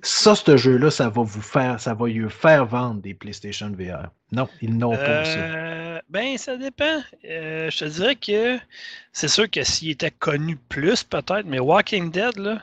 ça, 0.02 0.34
ce 0.34 0.56
jeu-là, 0.56 0.90
ça 0.90 1.08
va 1.08 1.22
vous 1.22 1.42
faire, 1.42 1.80
ça 1.80 1.94
va 1.94 2.06
lui 2.08 2.28
faire 2.30 2.66
vendre 2.66 3.00
des 3.00 3.14
PlayStation 3.14 3.70
VR. 3.70 4.08
Non, 4.32 4.48
ils 4.60 4.76
n'ont 4.76 4.96
pas 4.96 5.24
ça. 5.24 5.38
Euh, 5.38 6.00
ben, 6.08 6.36
ça 6.38 6.56
dépend. 6.56 7.02
Euh, 7.24 7.70
je 7.70 7.78
te 7.78 7.84
dirais 7.86 8.16
que 8.16 8.58
c'est 9.12 9.28
sûr 9.28 9.50
que 9.50 9.62
s'il 9.62 9.90
était 9.90 10.10
connu 10.10 10.56
plus, 10.56 11.02
peut-être, 11.04 11.44
mais 11.46 11.58
Walking 11.58 12.10
Dead, 12.10 12.36
là, 12.38 12.60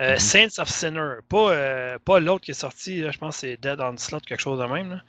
euh, 0.00 0.12
Mhm. 0.12 0.18
Saints 0.18 0.58
of 0.62 0.68
Sinner, 0.68 1.14
pas, 1.28 1.98
pas 2.04 2.20
l'autre 2.20 2.44
qui 2.44 2.52
est 2.52 2.54
sorti, 2.54 3.00
là, 3.00 3.10
je 3.10 3.18
pense 3.18 3.36
que 3.36 3.40
c'est 3.40 3.56
Dead 3.60 3.80
on 3.80 3.96
Slot, 3.96 4.20
quelque 4.20 4.40
chose 4.40 4.60
de 4.60 4.64
même. 4.66 4.90
là. 4.90 5.02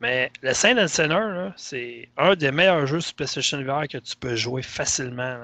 Mais 0.00 0.30
le 0.42 0.52
Saints 0.52 0.76
of 0.76 0.90
Sinner, 0.90 1.08
là, 1.14 1.54
c'est 1.56 2.08
un 2.18 2.34
des 2.34 2.50
meilleurs 2.50 2.86
jeux 2.86 3.00
sur 3.00 3.14
PlayStation 3.14 3.62
VR 3.62 3.88
que 3.88 3.98
tu 3.98 4.14
peux 4.16 4.34
jouer 4.36 4.62
facilement. 4.62 5.38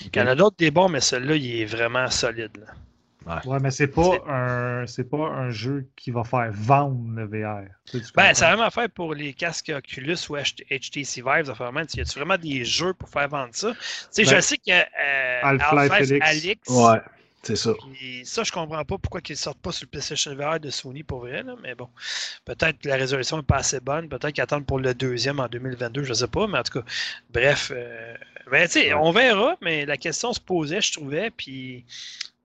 Il 0.00 0.16
y 0.16 0.22
en 0.22 0.26
a 0.26 0.34
d'autres 0.34 0.56
des 0.58 0.70
bons, 0.70 0.88
mais 0.88 1.00
celui-là, 1.00 1.34
il 1.36 1.60
est 1.62 1.64
vraiment 1.66 2.08
solide. 2.08 2.56
là. 2.58 2.72
Ouais, 3.26 3.60
mais 3.60 3.70
c'est 3.70 3.88
pas 3.88 4.22
un 4.26 4.86
c'est 4.86 5.08
pas 5.08 5.28
un 5.28 5.50
jeu 5.50 5.88
qui 5.96 6.10
va 6.10 6.24
faire 6.24 6.50
vendre 6.52 7.00
le 7.14 7.26
VR. 7.26 7.66
Tu 7.90 7.98
sais, 7.98 8.04
tu 8.06 8.12
Ben, 8.14 8.34
c'est 8.34 8.46
vraiment 8.46 8.70
fait 8.70 8.88
pour 8.88 9.14
les 9.14 9.32
casques 9.34 9.70
Oculus 9.74 10.16
ou 10.28 10.36
HT- 10.36 10.64
HTC 10.70 11.22
Vive. 11.22 11.50
Enfin, 11.50 11.70
man, 11.70 11.86
y 11.94 12.00
a-tu 12.00 12.18
vraiment 12.18 12.38
des 12.38 12.64
jeux 12.64 12.94
pour 12.94 13.08
faire 13.08 13.28
vendre 13.28 13.50
ça? 13.52 13.72
Tu 13.74 13.78
sais, 14.10 14.24
je 14.24 14.30
Ben, 14.30 14.40
sais 14.40 14.56
que 14.56 14.70
euh, 14.70 15.40
Half-Life 15.42 16.58
Ouais, 16.68 16.98
c'est 17.42 17.56
ça. 17.56 17.72
puis 17.92 18.22
ça, 18.24 18.42
je 18.42 18.52
comprends 18.52 18.84
pas 18.84 18.98
pourquoi 18.98 19.20
ils 19.28 19.36
sortent 19.36 19.60
pas 19.60 19.72
sur 19.72 19.84
le 19.86 19.90
PlayStation 19.90 20.34
VR 20.34 20.60
de 20.60 20.70
Sony 20.70 21.02
pour 21.02 21.20
vrai, 21.20 21.42
là, 21.42 21.56
mais 21.62 21.74
bon. 21.74 21.88
Peut-être 22.44 22.78
que 22.78 22.88
la 22.88 22.96
résolution 22.96 23.36
n'est 23.38 23.42
pas 23.42 23.56
assez 23.56 23.80
bonne. 23.80 24.08
Peut-être 24.08 24.32
qu'ils 24.32 24.42
attendent 24.42 24.66
pour 24.66 24.78
le 24.78 24.94
deuxième 24.94 25.40
en 25.40 25.48
2022, 25.48 26.04
je 26.04 26.12
sais 26.14 26.28
pas, 26.28 26.46
mais 26.46 26.58
en 26.58 26.62
tout 26.62 26.80
cas, 26.80 26.84
bref. 27.30 27.72
euh, 27.74 28.14
ben, 28.50 28.66
tu 28.66 28.72
sais, 28.80 28.94
Ouais. 28.94 29.00
on 29.00 29.12
verra, 29.12 29.56
mais 29.62 29.86
la 29.86 29.96
question 29.96 30.32
se 30.32 30.40
posait, 30.40 30.80
je 30.80 30.92
trouvais, 30.92 31.30
puis. 31.30 31.84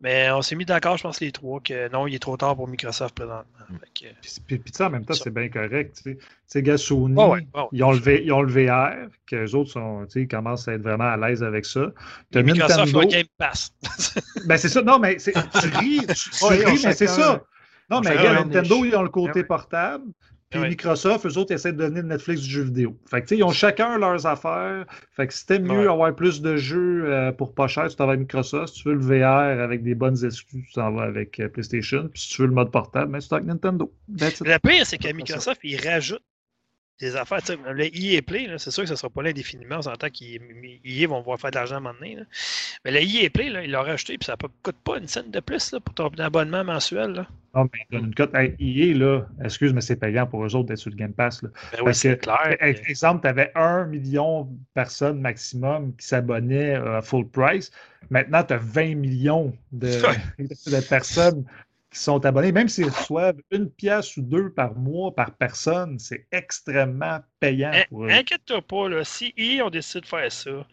Mais 0.02 0.30
on 0.32 0.42
s'est 0.42 0.56
mis 0.56 0.66
d'accord, 0.66 0.98
je 0.98 1.04
pense, 1.04 1.22
les 1.22 1.32
trois, 1.32 1.60
que 1.62 1.90
non, 1.92 2.06
il 2.06 2.14
est 2.16 2.20
trop 2.20 2.36
tard 2.38 2.56
pour 2.56 2.68
Microsoft 2.68 3.16
présentement. 3.16 3.46
Mm. 3.70 3.76
Que- 3.78 4.06
Puis, 4.22 4.32
puis, 4.46 4.58
puis 4.60 4.72
tu 4.72 4.78
sais, 4.78 4.84
en 4.84 4.90
même 4.90 5.06
temps, 5.06 5.14
Ça. 5.14 5.24
c'est 5.24 5.34
bien 5.34 5.48
correct. 5.50 6.00
Tu 6.04 6.18
sais, 6.46 6.62
gars, 6.62 6.78
Sony, 6.78 7.16
Ouais, 7.16 7.24
ouais, 7.26 7.48
ouais. 7.56 7.64
ils, 7.72 7.84
ont 7.84 7.92
le 7.94 8.22
ils 8.24 8.32
ont 8.34 8.42
le 8.42 8.52
VR, 8.52 9.08
qu'eux 9.26 9.52
autres 9.56 9.72
sont, 9.72 10.06
tu 10.06 10.12
sais, 10.12 10.22
ils 10.24 10.28
commencent 10.28 10.68
à 10.68 10.74
être 10.74 10.82
vraiment 10.82 11.06
à 11.06 11.18
l'aise 11.18 11.42
avec 11.44 11.66
ça. 11.66 11.92
T'as 12.32 12.44
Microsoft 12.44 12.94
Nintendo- 12.94 13.00
a 13.00 13.06
Game 13.06 13.26
Pass. 13.38 13.72
Ben, 14.46 14.58
c'est 14.58 14.70
ça. 14.70 14.82
Non, 14.82 15.00
mais 15.00 15.18
c'est- 15.18 15.32
tu 15.34 15.68
ris, 15.78 16.02
tu, 16.06 16.46
ris, 16.46 16.82
mais 16.86 16.94
c'est 16.94 17.08
ça. 17.08 17.42
Non, 17.90 18.02
mais 18.02 18.16
leur 18.16 18.34
Nintendo, 18.46 18.76
niche. 18.78 18.86
ils 18.92 18.96
ont 18.98 19.04
le 19.04 19.10
côté 19.10 19.40
ouais. 19.40 19.44
portable. 19.46 20.04
Puis 20.56 20.61
ouais. 20.64 20.69
Microsoft, 20.69 21.26
eux 21.26 21.38
autres, 21.38 21.52
ils 21.52 21.56
essaient 21.56 21.73
de 21.73 21.77
donner 21.77 22.02
le 22.02 22.07
Netflix 22.07 22.41
du 22.41 22.49
jeu 22.49 22.61
vidéo. 22.64 22.98
Fait 23.10 23.22
que, 23.22 23.27
tu 23.27 23.36
sais, 23.36 23.38
ils 23.40 23.44
ont 23.44 23.52
chacun 23.52 23.98
leurs 23.98 24.26
affaires. 24.26 24.86
Fait 25.11 25.27
que 25.27 25.34
t'aimes 25.45 25.64
mieux 25.64 25.80
Ouais. 25.86 25.88
avoir 25.88 26.15
plus 26.15 26.41
de 26.41 26.56
jeux 26.56 27.06
euh, 27.11 27.32
pour 27.32 27.53
pas 27.53 27.68
cher, 27.68 27.88
tu 27.90 27.95
t'en 27.95 28.06
vas 28.06 28.14
avec 28.14 28.22
Microsoft. 28.22 28.73
Si 28.73 28.82
tu 28.84 28.90
veux 28.90 28.95
le 28.95 29.02
VR 29.02 29.61
avec 29.61 29.84
des 29.84 29.95
bonnes 29.95 30.23
exclus, 30.26 30.64
tu 30.68 30.73
t'en 30.73 30.91
vas 30.91 31.03
avec 31.03 31.40
euh, 31.40 31.49
PlayStation. 31.49 32.07
Puis 32.07 32.22
si 32.22 32.30
tu 32.30 32.41
veux 32.41 32.48
le 32.48 32.53
mode 32.53 32.72
portable, 32.72 33.11
ben, 33.11 33.19
tu 33.19 33.27
t'en 33.27 33.36
vas 33.36 33.40
avec 33.41 33.48
Nintendo. 33.49 33.91
Le 34.07 34.57
pire, 34.60 34.86
c'est 34.86 34.98
que 34.98 35.11
Microsoft, 35.11 35.60
il 35.64 35.77
rajoute 35.86 36.23
des 37.00 37.16
affaires. 37.16 37.40
Le 37.74 37.86
EA 37.86 38.22
Play, 38.22 38.48
là, 38.48 38.58
c'est 38.58 38.72
sûr 38.72 38.84
que 38.84 38.88
ce 38.88 38.94
ne 38.94 38.98
sera 38.98 39.10
pas 39.10 39.22
là 39.24 39.30
indéfiniment. 39.30 39.78
On 39.78 39.82
s'entend 39.82 40.08
qu'EA 40.10 41.08
vont 41.08 41.20
pouvoir 41.20 41.40
faire 41.40 41.52
de 41.52 41.56
l'argent 41.56 41.76
à 41.76 41.78
un 41.78 41.82
moment 41.82 41.96
donné. 42.00 42.16
là. 42.16 42.24
Mais 42.84 42.92
le 42.92 43.02
EA 43.02 43.30
Play, 43.30 43.50
là, 43.50 43.64
il 43.64 43.72
l'a 43.72 43.82
rajouté, 43.82 44.18
puis 44.18 44.26
ça 44.26 44.36
ne 44.42 44.48
coûte 44.64 44.78
pas 44.84 44.98
une 44.98 45.08
scène 45.08 45.32
de 45.32 45.40
plus 45.40 45.72
là, 45.72 45.80
pour 45.80 45.94
ton 45.94 46.08
abonnement 46.20 46.64
mensuel. 46.64 47.12
Là. 47.12 47.28
Non, 47.54 47.70
mais 47.72 47.98
donne 47.98 48.08
une 48.08 48.16
cote. 48.16 48.34
Hey, 48.36 48.56
EA, 48.60 48.94
là, 48.94 49.22
excuse, 49.44 49.74
mais 49.74 49.82
c'est 49.82 49.96
payant 49.96 50.26
pour 50.26 50.46
eux 50.46 50.56
autres 50.56 50.68
d'être 50.68 50.78
sur 50.78 50.90
le 50.90 50.96
Game 50.96 51.14
Pass. 51.14 51.42
Là. 51.42 51.50
Ben 51.74 51.80
oui, 51.86 51.96
c'est 51.96 52.18
clair. 52.18 52.56
Par 52.60 52.68
exemple, 52.68 53.22
tu 53.22 53.28
avais 53.28 53.52
un 53.56 53.86
million 53.86 54.44
de 54.44 54.58
personnes 54.74 55.20
maximum 55.20 55.94
qui 55.96 56.08
s'abonnaient 56.08 56.76
à 56.76 57.02
full 57.02 57.28
price. 57.28 57.72
Maintenant, 58.10 58.44
tu 58.44 58.54
as 58.54 58.58
20 58.58 58.96
millions 58.96 59.54
de, 59.72 59.88
de 60.40 60.88
personnes 60.88 61.46
qui 61.96 62.02
sont 62.02 62.26
abonnées. 62.26 62.52
Même 62.52 62.68
s'ils 62.68 62.90
reçoivent 62.90 63.40
une 63.52 63.70
pièce 63.70 64.18
ou 64.18 64.22
deux 64.22 64.50
par 64.50 64.76
mois 64.76 65.16
par 65.16 65.32
personne, 65.32 65.98
c'est 65.98 66.28
extrêmement 66.32 67.22
payant 67.40 67.72
In- 67.74 67.84
pour 67.90 68.04
eux. 68.06 68.10
Inquiète-toi 68.10 68.62
pas, 68.62 68.90
là, 68.90 69.06
si 69.06 69.34
EA 69.38 69.64
ont 69.66 69.70
décidé 69.70 70.02
de 70.02 70.06
faire 70.06 70.30
ça, 70.30 70.68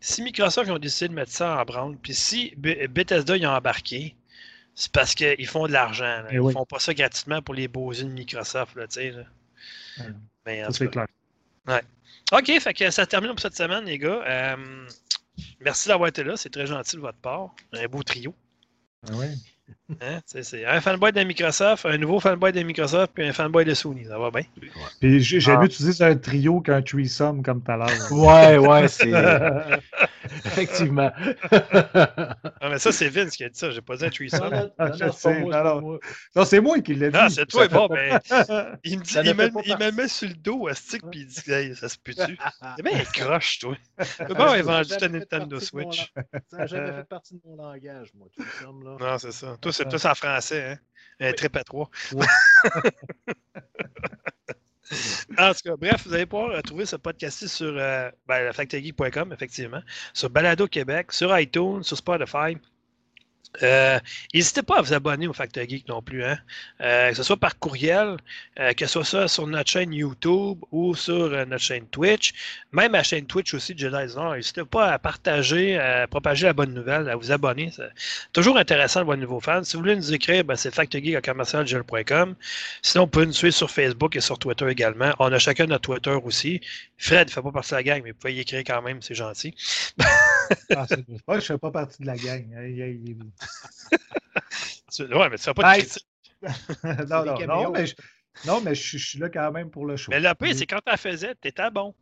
si 0.00 0.22
Microsoft 0.22 0.70
ont 0.70 0.78
décidé 0.78 1.08
de 1.08 1.14
mettre 1.14 1.30
ça 1.30 1.60
en 1.60 1.64
branle, 1.64 1.96
puis 1.98 2.14
si 2.14 2.54
Bethesda 2.56 3.36
y 3.36 3.44
a 3.44 3.54
embarqué, 3.54 4.16
c'est 4.74 4.90
parce 4.90 5.14
qu'ils 5.14 5.46
font 5.46 5.66
de 5.66 5.72
l'argent. 5.72 6.22
Eh 6.30 6.34
Ils 6.36 6.40
oui. 6.40 6.54
font 6.54 6.64
pas 6.64 6.78
ça 6.78 6.94
gratuitement 6.94 7.42
pour 7.42 7.54
les 7.54 7.68
beaux 7.68 7.92
yeux 7.92 8.04
de 8.04 8.08
Microsoft. 8.08 8.74
Là, 8.74 8.86
là. 8.96 9.22
Ouais. 9.98 10.06
Mais 10.46 10.64
Ça, 10.64 10.72
c'est 10.72 10.88
clair. 10.90 11.06
OK, 12.32 12.50
fait 12.60 12.72
que 12.72 12.90
ça 12.90 13.04
termine 13.04 13.32
pour 13.32 13.40
cette 13.40 13.56
semaine, 13.56 13.84
les 13.84 13.98
gars. 13.98 14.24
Euh, 14.26 14.86
merci 15.60 15.88
d'avoir 15.88 16.08
été 16.08 16.24
là. 16.24 16.34
C'est 16.38 16.48
très 16.48 16.66
gentil 16.66 16.96
de 16.96 17.02
votre 17.02 17.18
part. 17.18 17.54
Un 17.74 17.86
beau 17.88 18.02
trio. 18.02 18.34
Ah 19.06 19.16
ouais. 19.16 19.34
Hein? 20.00 20.20
C'est- 20.26 20.64
un 20.64 20.80
fanboy 20.80 21.12
de 21.12 21.22
Microsoft, 21.24 21.86
un 21.86 21.98
nouveau 21.98 22.18
fanboy 22.20 22.52
de 22.52 22.62
Microsoft, 22.62 23.12
puis 23.14 23.26
un 23.26 23.32
fanboy 23.32 23.64
de 23.64 23.74
Sony. 23.74 24.04
Ça 24.06 24.18
va 24.18 24.30
bien? 24.30 24.42
Puis 25.00 25.20
j'ai- 25.20 25.40
Ah. 25.50 25.58
mieux 25.58 25.66
utiliser 25.66 26.04
un 26.04 26.16
trio 26.16 26.60
qu'un 26.60 26.82
threesome 26.82 27.42
comme 27.42 27.62
tout 27.62 27.72
à 27.72 27.76
l'heure. 27.76 27.88
Ouais, 28.12 28.58
ouais, 28.58 28.88
c'est. 28.88 29.10
Effectivement. 30.44 31.10
Ah, 31.50 32.68
mais 32.70 32.78
ça, 32.78 32.92
c'est 32.92 33.08
Vince 33.08 33.36
qui 33.36 33.44
a 33.44 33.48
dit 33.48 33.58
ça. 33.58 33.70
J'ai 33.70 33.80
pas 33.80 33.96
dit 33.96 34.04
un 34.04 34.10
threesome. 34.10 34.70
Ah, 34.78 34.88
non, 34.88 35.80
non. 35.80 35.98
Non, 36.36 36.44
c'est 36.44 36.60
moi 36.60 36.80
qui 36.80 36.94
l'ai 36.94 37.10
dit. 37.10 37.16
Ah, 37.20 37.28
c'est 37.28 37.46
toi, 37.46 37.68
bon, 37.68 37.88
pas- 37.88 37.94
ben. 37.96 38.20
Il 38.84 38.98
me, 38.98 39.02
dit, 39.04 39.14
il 39.24 39.34
me, 39.34 39.48
pas 39.52 39.60
il 39.88 39.94
met 39.94 40.08
sur 40.08 40.28
le 40.28 40.34
dos 40.34 40.68
à 40.68 40.74
stick, 40.74 41.02
puis 41.10 41.20
il 41.20 41.26
dit 41.26 41.50
hey, 41.52 41.74
ça 41.76 41.88
se 41.88 41.96
peut-tu? 41.98 42.38
C'est 42.76 42.82
bien 42.84 43.02
croche, 43.12 43.58
toi. 43.58 43.76
Comment 44.26 44.44
on 44.44 44.52
a 44.52 44.62
vendu 44.62 44.96
ta 44.96 45.08
Nintendo 45.08 45.58
Switch? 45.60 46.12
Ça 46.50 46.56
n'a 46.58 46.66
jamais 46.66 46.92
fait 46.92 47.04
partie 47.08 47.34
de 47.34 47.40
mon 47.44 47.56
langage, 47.56 48.08
moi. 48.14 48.28
Là. 48.38 48.96
Non, 49.00 49.18
c'est 49.18 49.32
ça. 49.32 49.56
Toi, 49.62 49.72
c'est 49.72 49.88
tous 49.88 50.04
en 50.04 50.14
français, 50.14 50.72
hein? 50.72 50.78
Un 51.20 51.32
trip 51.32 51.56
à 51.56 51.62
trois. 51.62 51.88
Oui. 52.12 52.26
en 55.38 55.54
tout 55.54 55.60
cas, 55.64 55.76
bref, 55.76 56.06
vous 56.06 56.14
allez 56.14 56.26
pouvoir 56.26 56.56
retrouver 56.56 56.84
ce 56.84 56.96
podcast 56.96 57.46
sur 57.46 57.72
euh, 57.78 58.10
ben, 58.26 58.50
effectivement, 59.32 59.82
sur 60.12 60.30
Balado 60.30 60.66
Québec, 60.66 61.12
sur 61.12 61.38
iTunes, 61.38 61.84
sur 61.84 61.96
Spotify. 61.96 62.56
Euh, 63.62 63.98
N'hésitez 64.32 64.62
pas 64.62 64.78
à 64.78 64.82
vous 64.82 64.92
abonner 64.94 65.26
au 65.26 65.32
Factor 65.32 65.64
Geek 65.68 65.86
non 65.88 66.00
plus, 66.00 66.24
hein? 66.24 66.38
Euh, 66.80 67.10
que 67.10 67.16
ce 67.16 67.22
soit 67.22 67.36
par 67.36 67.58
courriel, 67.58 68.16
euh, 68.58 68.72
que 68.72 68.86
ce 68.86 69.02
soit 69.02 69.28
sur 69.28 69.46
notre 69.46 69.70
chaîne 69.70 69.92
YouTube 69.92 70.58
ou 70.70 70.94
sur 70.94 71.28
notre 71.46 71.58
chaîne 71.58 71.86
Twitch, 71.88 72.32
même 72.72 72.92
la 72.92 73.02
chaîne 73.02 73.26
Twitch 73.26 73.52
aussi 73.54 73.74
de 73.74 73.78
Jedi. 73.78 74.14
N'hésitez 74.16 74.64
pas 74.64 74.92
à 74.92 74.98
partager, 74.98 75.78
à 75.78 76.06
propager 76.06 76.46
la 76.46 76.54
bonne 76.54 76.72
nouvelle, 76.72 77.08
à 77.10 77.16
vous 77.16 77.30
abonner. 77.30 77.70
C'est 77.74 77.90
toujours 78.32 78.56
intéressant 78.56 79.00
de 79.00 79.04
voir 79.04 79.16
de 79.18 79.22
nouveaux 79.22 79.40
fans. 79.40 79.62
Si 79.64 79.76
vous 79.76 79.82
voulez 79.82 79.96
nous 79.96 80.14
écrire, 80.14 80.44
ben, 80.44 80.56
c'est 80.56 80.74
factorgeek.com. 80.74 82.34
Sinon, 82.82 83.04
vous 83.04 83.10
pouvez 83.10 83.26
nous 83.26 83.32
suivre 83.32 83.54
sur 83.54 83.70
Facebook 83.70 84.16
et 84.16 84.20
sur 84.20 84.38
Twitter 84.38 84.68
également. 84.70 85.12
On 85.18 85.30
a 85.32 85.38
chacun 85.38 85.66
notre 85.66 85.82
Twitter 85.82 86.16
aussi. 86.24 86.60
Fred 86.96 87.28
ne 87.28 87.32
fait 87.32 87.42
pas 87.42 87.52
partie 87.52 87.70
de 87.70 87.76
la 87.76 87.82
gang, 87.82 88.02
mais 88.02 88.12
vous 88.12 88.16
pouvez 88.18 88.34
y 88.34 88.40
écrire 88.40 88.62
quand 88.64 88.80
même, 88.80 89.02
c'est 89.02 89.14
gentil. 89.14 89.54
Ah, 90.74 90.86
je 90.88 91.34
ne 91.34 91.40
fais 91.40 91.58
pas 91.58 91.70
partie 91.70 92.02
de 92.02 92.06
la 92.06 92.16
gang. 92.16 92.44
Tu- 94.92 95.04
Ouais, 95.04 95.28
mais 95.28 95.38
tu 95.38 95.44
fais 95.44 95.54
pas 95.54 95.62
de 95.62 95.80
Hey, 95.80 95.86
critique. 95.86 96.06
non, 97.48 97.70
mais 97.70 97.86
je, 97.86 97.94
Non, 98.46 98.60
mais 98.60 98.74
je, 98.74 98.98
suis 98.98 99.18
là 99.18 99.28
quand 99.28 99.52
même 99.52 99.70
pour 99.70 99.86
le 99.86 99.96
show. 99.96 100.10
Mais 100.10 100.20
le 100.20 100.34
pire, 100.34 100.54
c'est 100.54 100.66
quand 100.66 100.80
t'en 100.80 100.96
faisais, 100.96 101.34
t'étais 101.36 101.70
bon. 101.70 101.94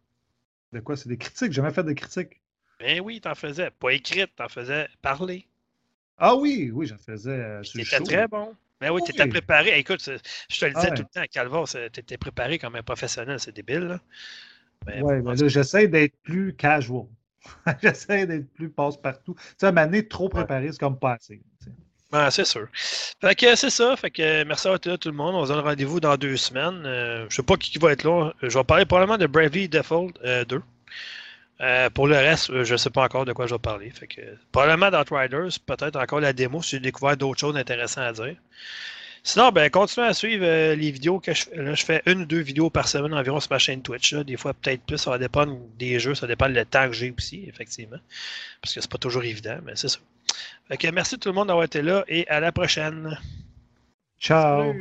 De 0.73 0.81
quoi? 0.81 0.97
C'est 0.97 1.09
des 1.09 1.19
critiques? 1.19 1.53
J'ai 1.53 1.57
jamais 1.57 1.73
fait 1.73 1.85
de 1.85 1.93
critiques. 1.93 2.41
Ben 2.79 3.01
oui, 3.01 3.21
t'en 3.21 3.35
faisais. 3.35 3.71
Pas 3.71 3.93
écrite, 3.93 4.35
t'en 4.37 4.49
faisais 4.49 4.89
parler. 5.03 5.47
Ah 6.17 6.37
oui, 6.37 6.71
oui, 6.73 6.87
j'en 6.87 6.99
faisais 6.99 7.31
euh, 7.31 7.63
T'étais 7.63 8.01
très 8.01 8.29
bon. 8.29 8.55
Ben 8.81 8.91
oui, 8.91 9.03
t'étais 9.03 9.27
préparé. 9.27 9.79
Écoute, 9.79 10.03
je 10.49 10.59
te 10.59 10.65
le 10.65 10.73
disais 10.73 10.91
tout 10.91 11.03
le 11.03 11.09
temps 11.09 11.21
à 11.21 11.29
Calvo, 11.29 11.67
t'étais 11.67 12.17
préparé 12.17 12.59
comme 12.59 12.77
un 12.77 12.83
professionnel, 12.83 13.39
c'est 13.39 13.53
débile. 13.53 13.81
Là. 13.81 14.01
Ben, 14.87 15.03
oui, 15.03 15.15
mais 15.23 15.35
là, 15.35 15.49
j'essaie 15.49 15.89
d'être 15.89 16.17
plus 16.23 16.55
casual. 16.55 17.07
j'essaie 17.83 18.27
d'être 18.27 18.53
plus 18.53 18.71
passe-partout. 18.71 19.35
Tu 19.35 19.45
sais, 19.59 19.67
à 19.67 20.03
trop 20.03 20.29
préparé, 20.29 20.73
c'est 20.73 20.79
comme 20.79 20.99
pas 20.99 21.15
assez. 21.15 21.41
Ah, 22.13 22.31
c'est 22.31 22.45
sûr. 22.45 22.67
Fait 23.21 23.35
que 23.37 23.55
c'est 23.55 23.71
ça. 23.71 23.97
Fait 23.97 24.11
que 24.11 24.43
merci 24.45 24.67
à 24.67 24.79
tout 24.79 24.99
le 25.05 25.13
monde. 25.13 25.37
On 25.37 25.47
se 25.47 25.53
donne 25.53 25.65
rendez-vous 25.65 26.01
dans 26.01 26.17
deux 26.17 26.37
semaines. 26.37 26.83
Euh, 26.85 27.27
je 27.29 27.37
sais 27.37 27.43
pas 27.43 27.57
qui 27.57 27.79
va 27.79 27.93
être 27.93 28.03
là. 28.03 28.33
Je 28.43 28.59
vais 28.59 28.65
parler 28.65 28.85
probablement 28.85 29.17
de 29.17 29.27
Bravely 29.27 29.69
Default 29.69 30.13
2. 30.49 30.63
Euh, 31.61 31.91
pour 31.91 32.07
le 32.07 32.17
reste, 32.17 32.51
euh, 32.51 32.65
je 32.65 32.73
ne 32.73 32.79
sais 32.79 32.89
pas 32.89 33.05
encore 33.05 33.27
de 33.27 33.33
quoi 33.33 33.47
je 33.47 33.55
vais 33.55 33.59
parler. 33.59 33.91
Fait 33.91 34.07
que, 34.07 34.23
probablement 34.51 34.91
d'Outriders, 34.91 35.59
peut-être 35.67 35.97
encore 35.97 36.21
la 36.21 36.33
démo 36.33 36.63
si 36.63 36.71
j'ai 36.71 36.81
découvert 36.81 37.17
d'autres 37.17 37.39
choses 37.39 37.57
intéressantes 37.57 38.05
à 38.05 38.13
dire. 38.13 38.37
Sinon, 39.23 39.51
ben, 39.51 39.69
continuez 39.71 40.07
à 40.07 40.15
suivre 40.15 40.45
les 40.75 40.91
vidéos 40.91 41.21
que 41.21 41.35
je 41.35 41.45
fais. 41.45 41.57
Là, 41.57 41.75
je 41.75 41.85
fais 41.85 42.03
une 42.07 42.23
ou 42.23 42.25
deux 42.25 42.41
vidéos 42.41 42.71
par 42.71 42.89
semaine 42.89 43.15
environ 43.15 43.41
sur 43.41 43.53
ma 43.53 43.59
chaîne 43.59 43.83
Twitch. 43.83 44.15
Des 44.15 44.37
fois, 44.37 44.55
peut-être 44.55 44.83
plus. 44.83 44.99
Ça 44.99 45.11
va 45.11 45.19
dépendre 45.19 45.59
des 45.79 45.99
jeux. 45.99 46.15
Ça 46.15 46.27
dépend 46.27 46.49
du 46.49 46.65
temps 46.67 46.87
que 46.87 46.95
j'ai 46.95 47.13
aussi, 47.17 47.45
effectivement. 47.47 47.99
Parce 48.63 48.75
que 48.75 48.81
c'est 48.81 48.91
pas 48.91 48.99
toujours 48.99 49.25
évident, 49.25 49.59
mais 49.65 49.73
c'est 49.77 49.89
ça. 49.89 49.99
Fait 50.69 50.77
que 50.77 50.89
merci 50.89 51.19
tout 51.19 51.29
le 51.29 51.35
monde 51.35 51.49
d'avoir 51.49 51.65
été 51.65 51.83
là 51.83 52.05
et 52.09 52.27
à 52.29 52.41
la 52.41 52.53
prochaine. 52.53 53.19
Ciao. 54.21 54.75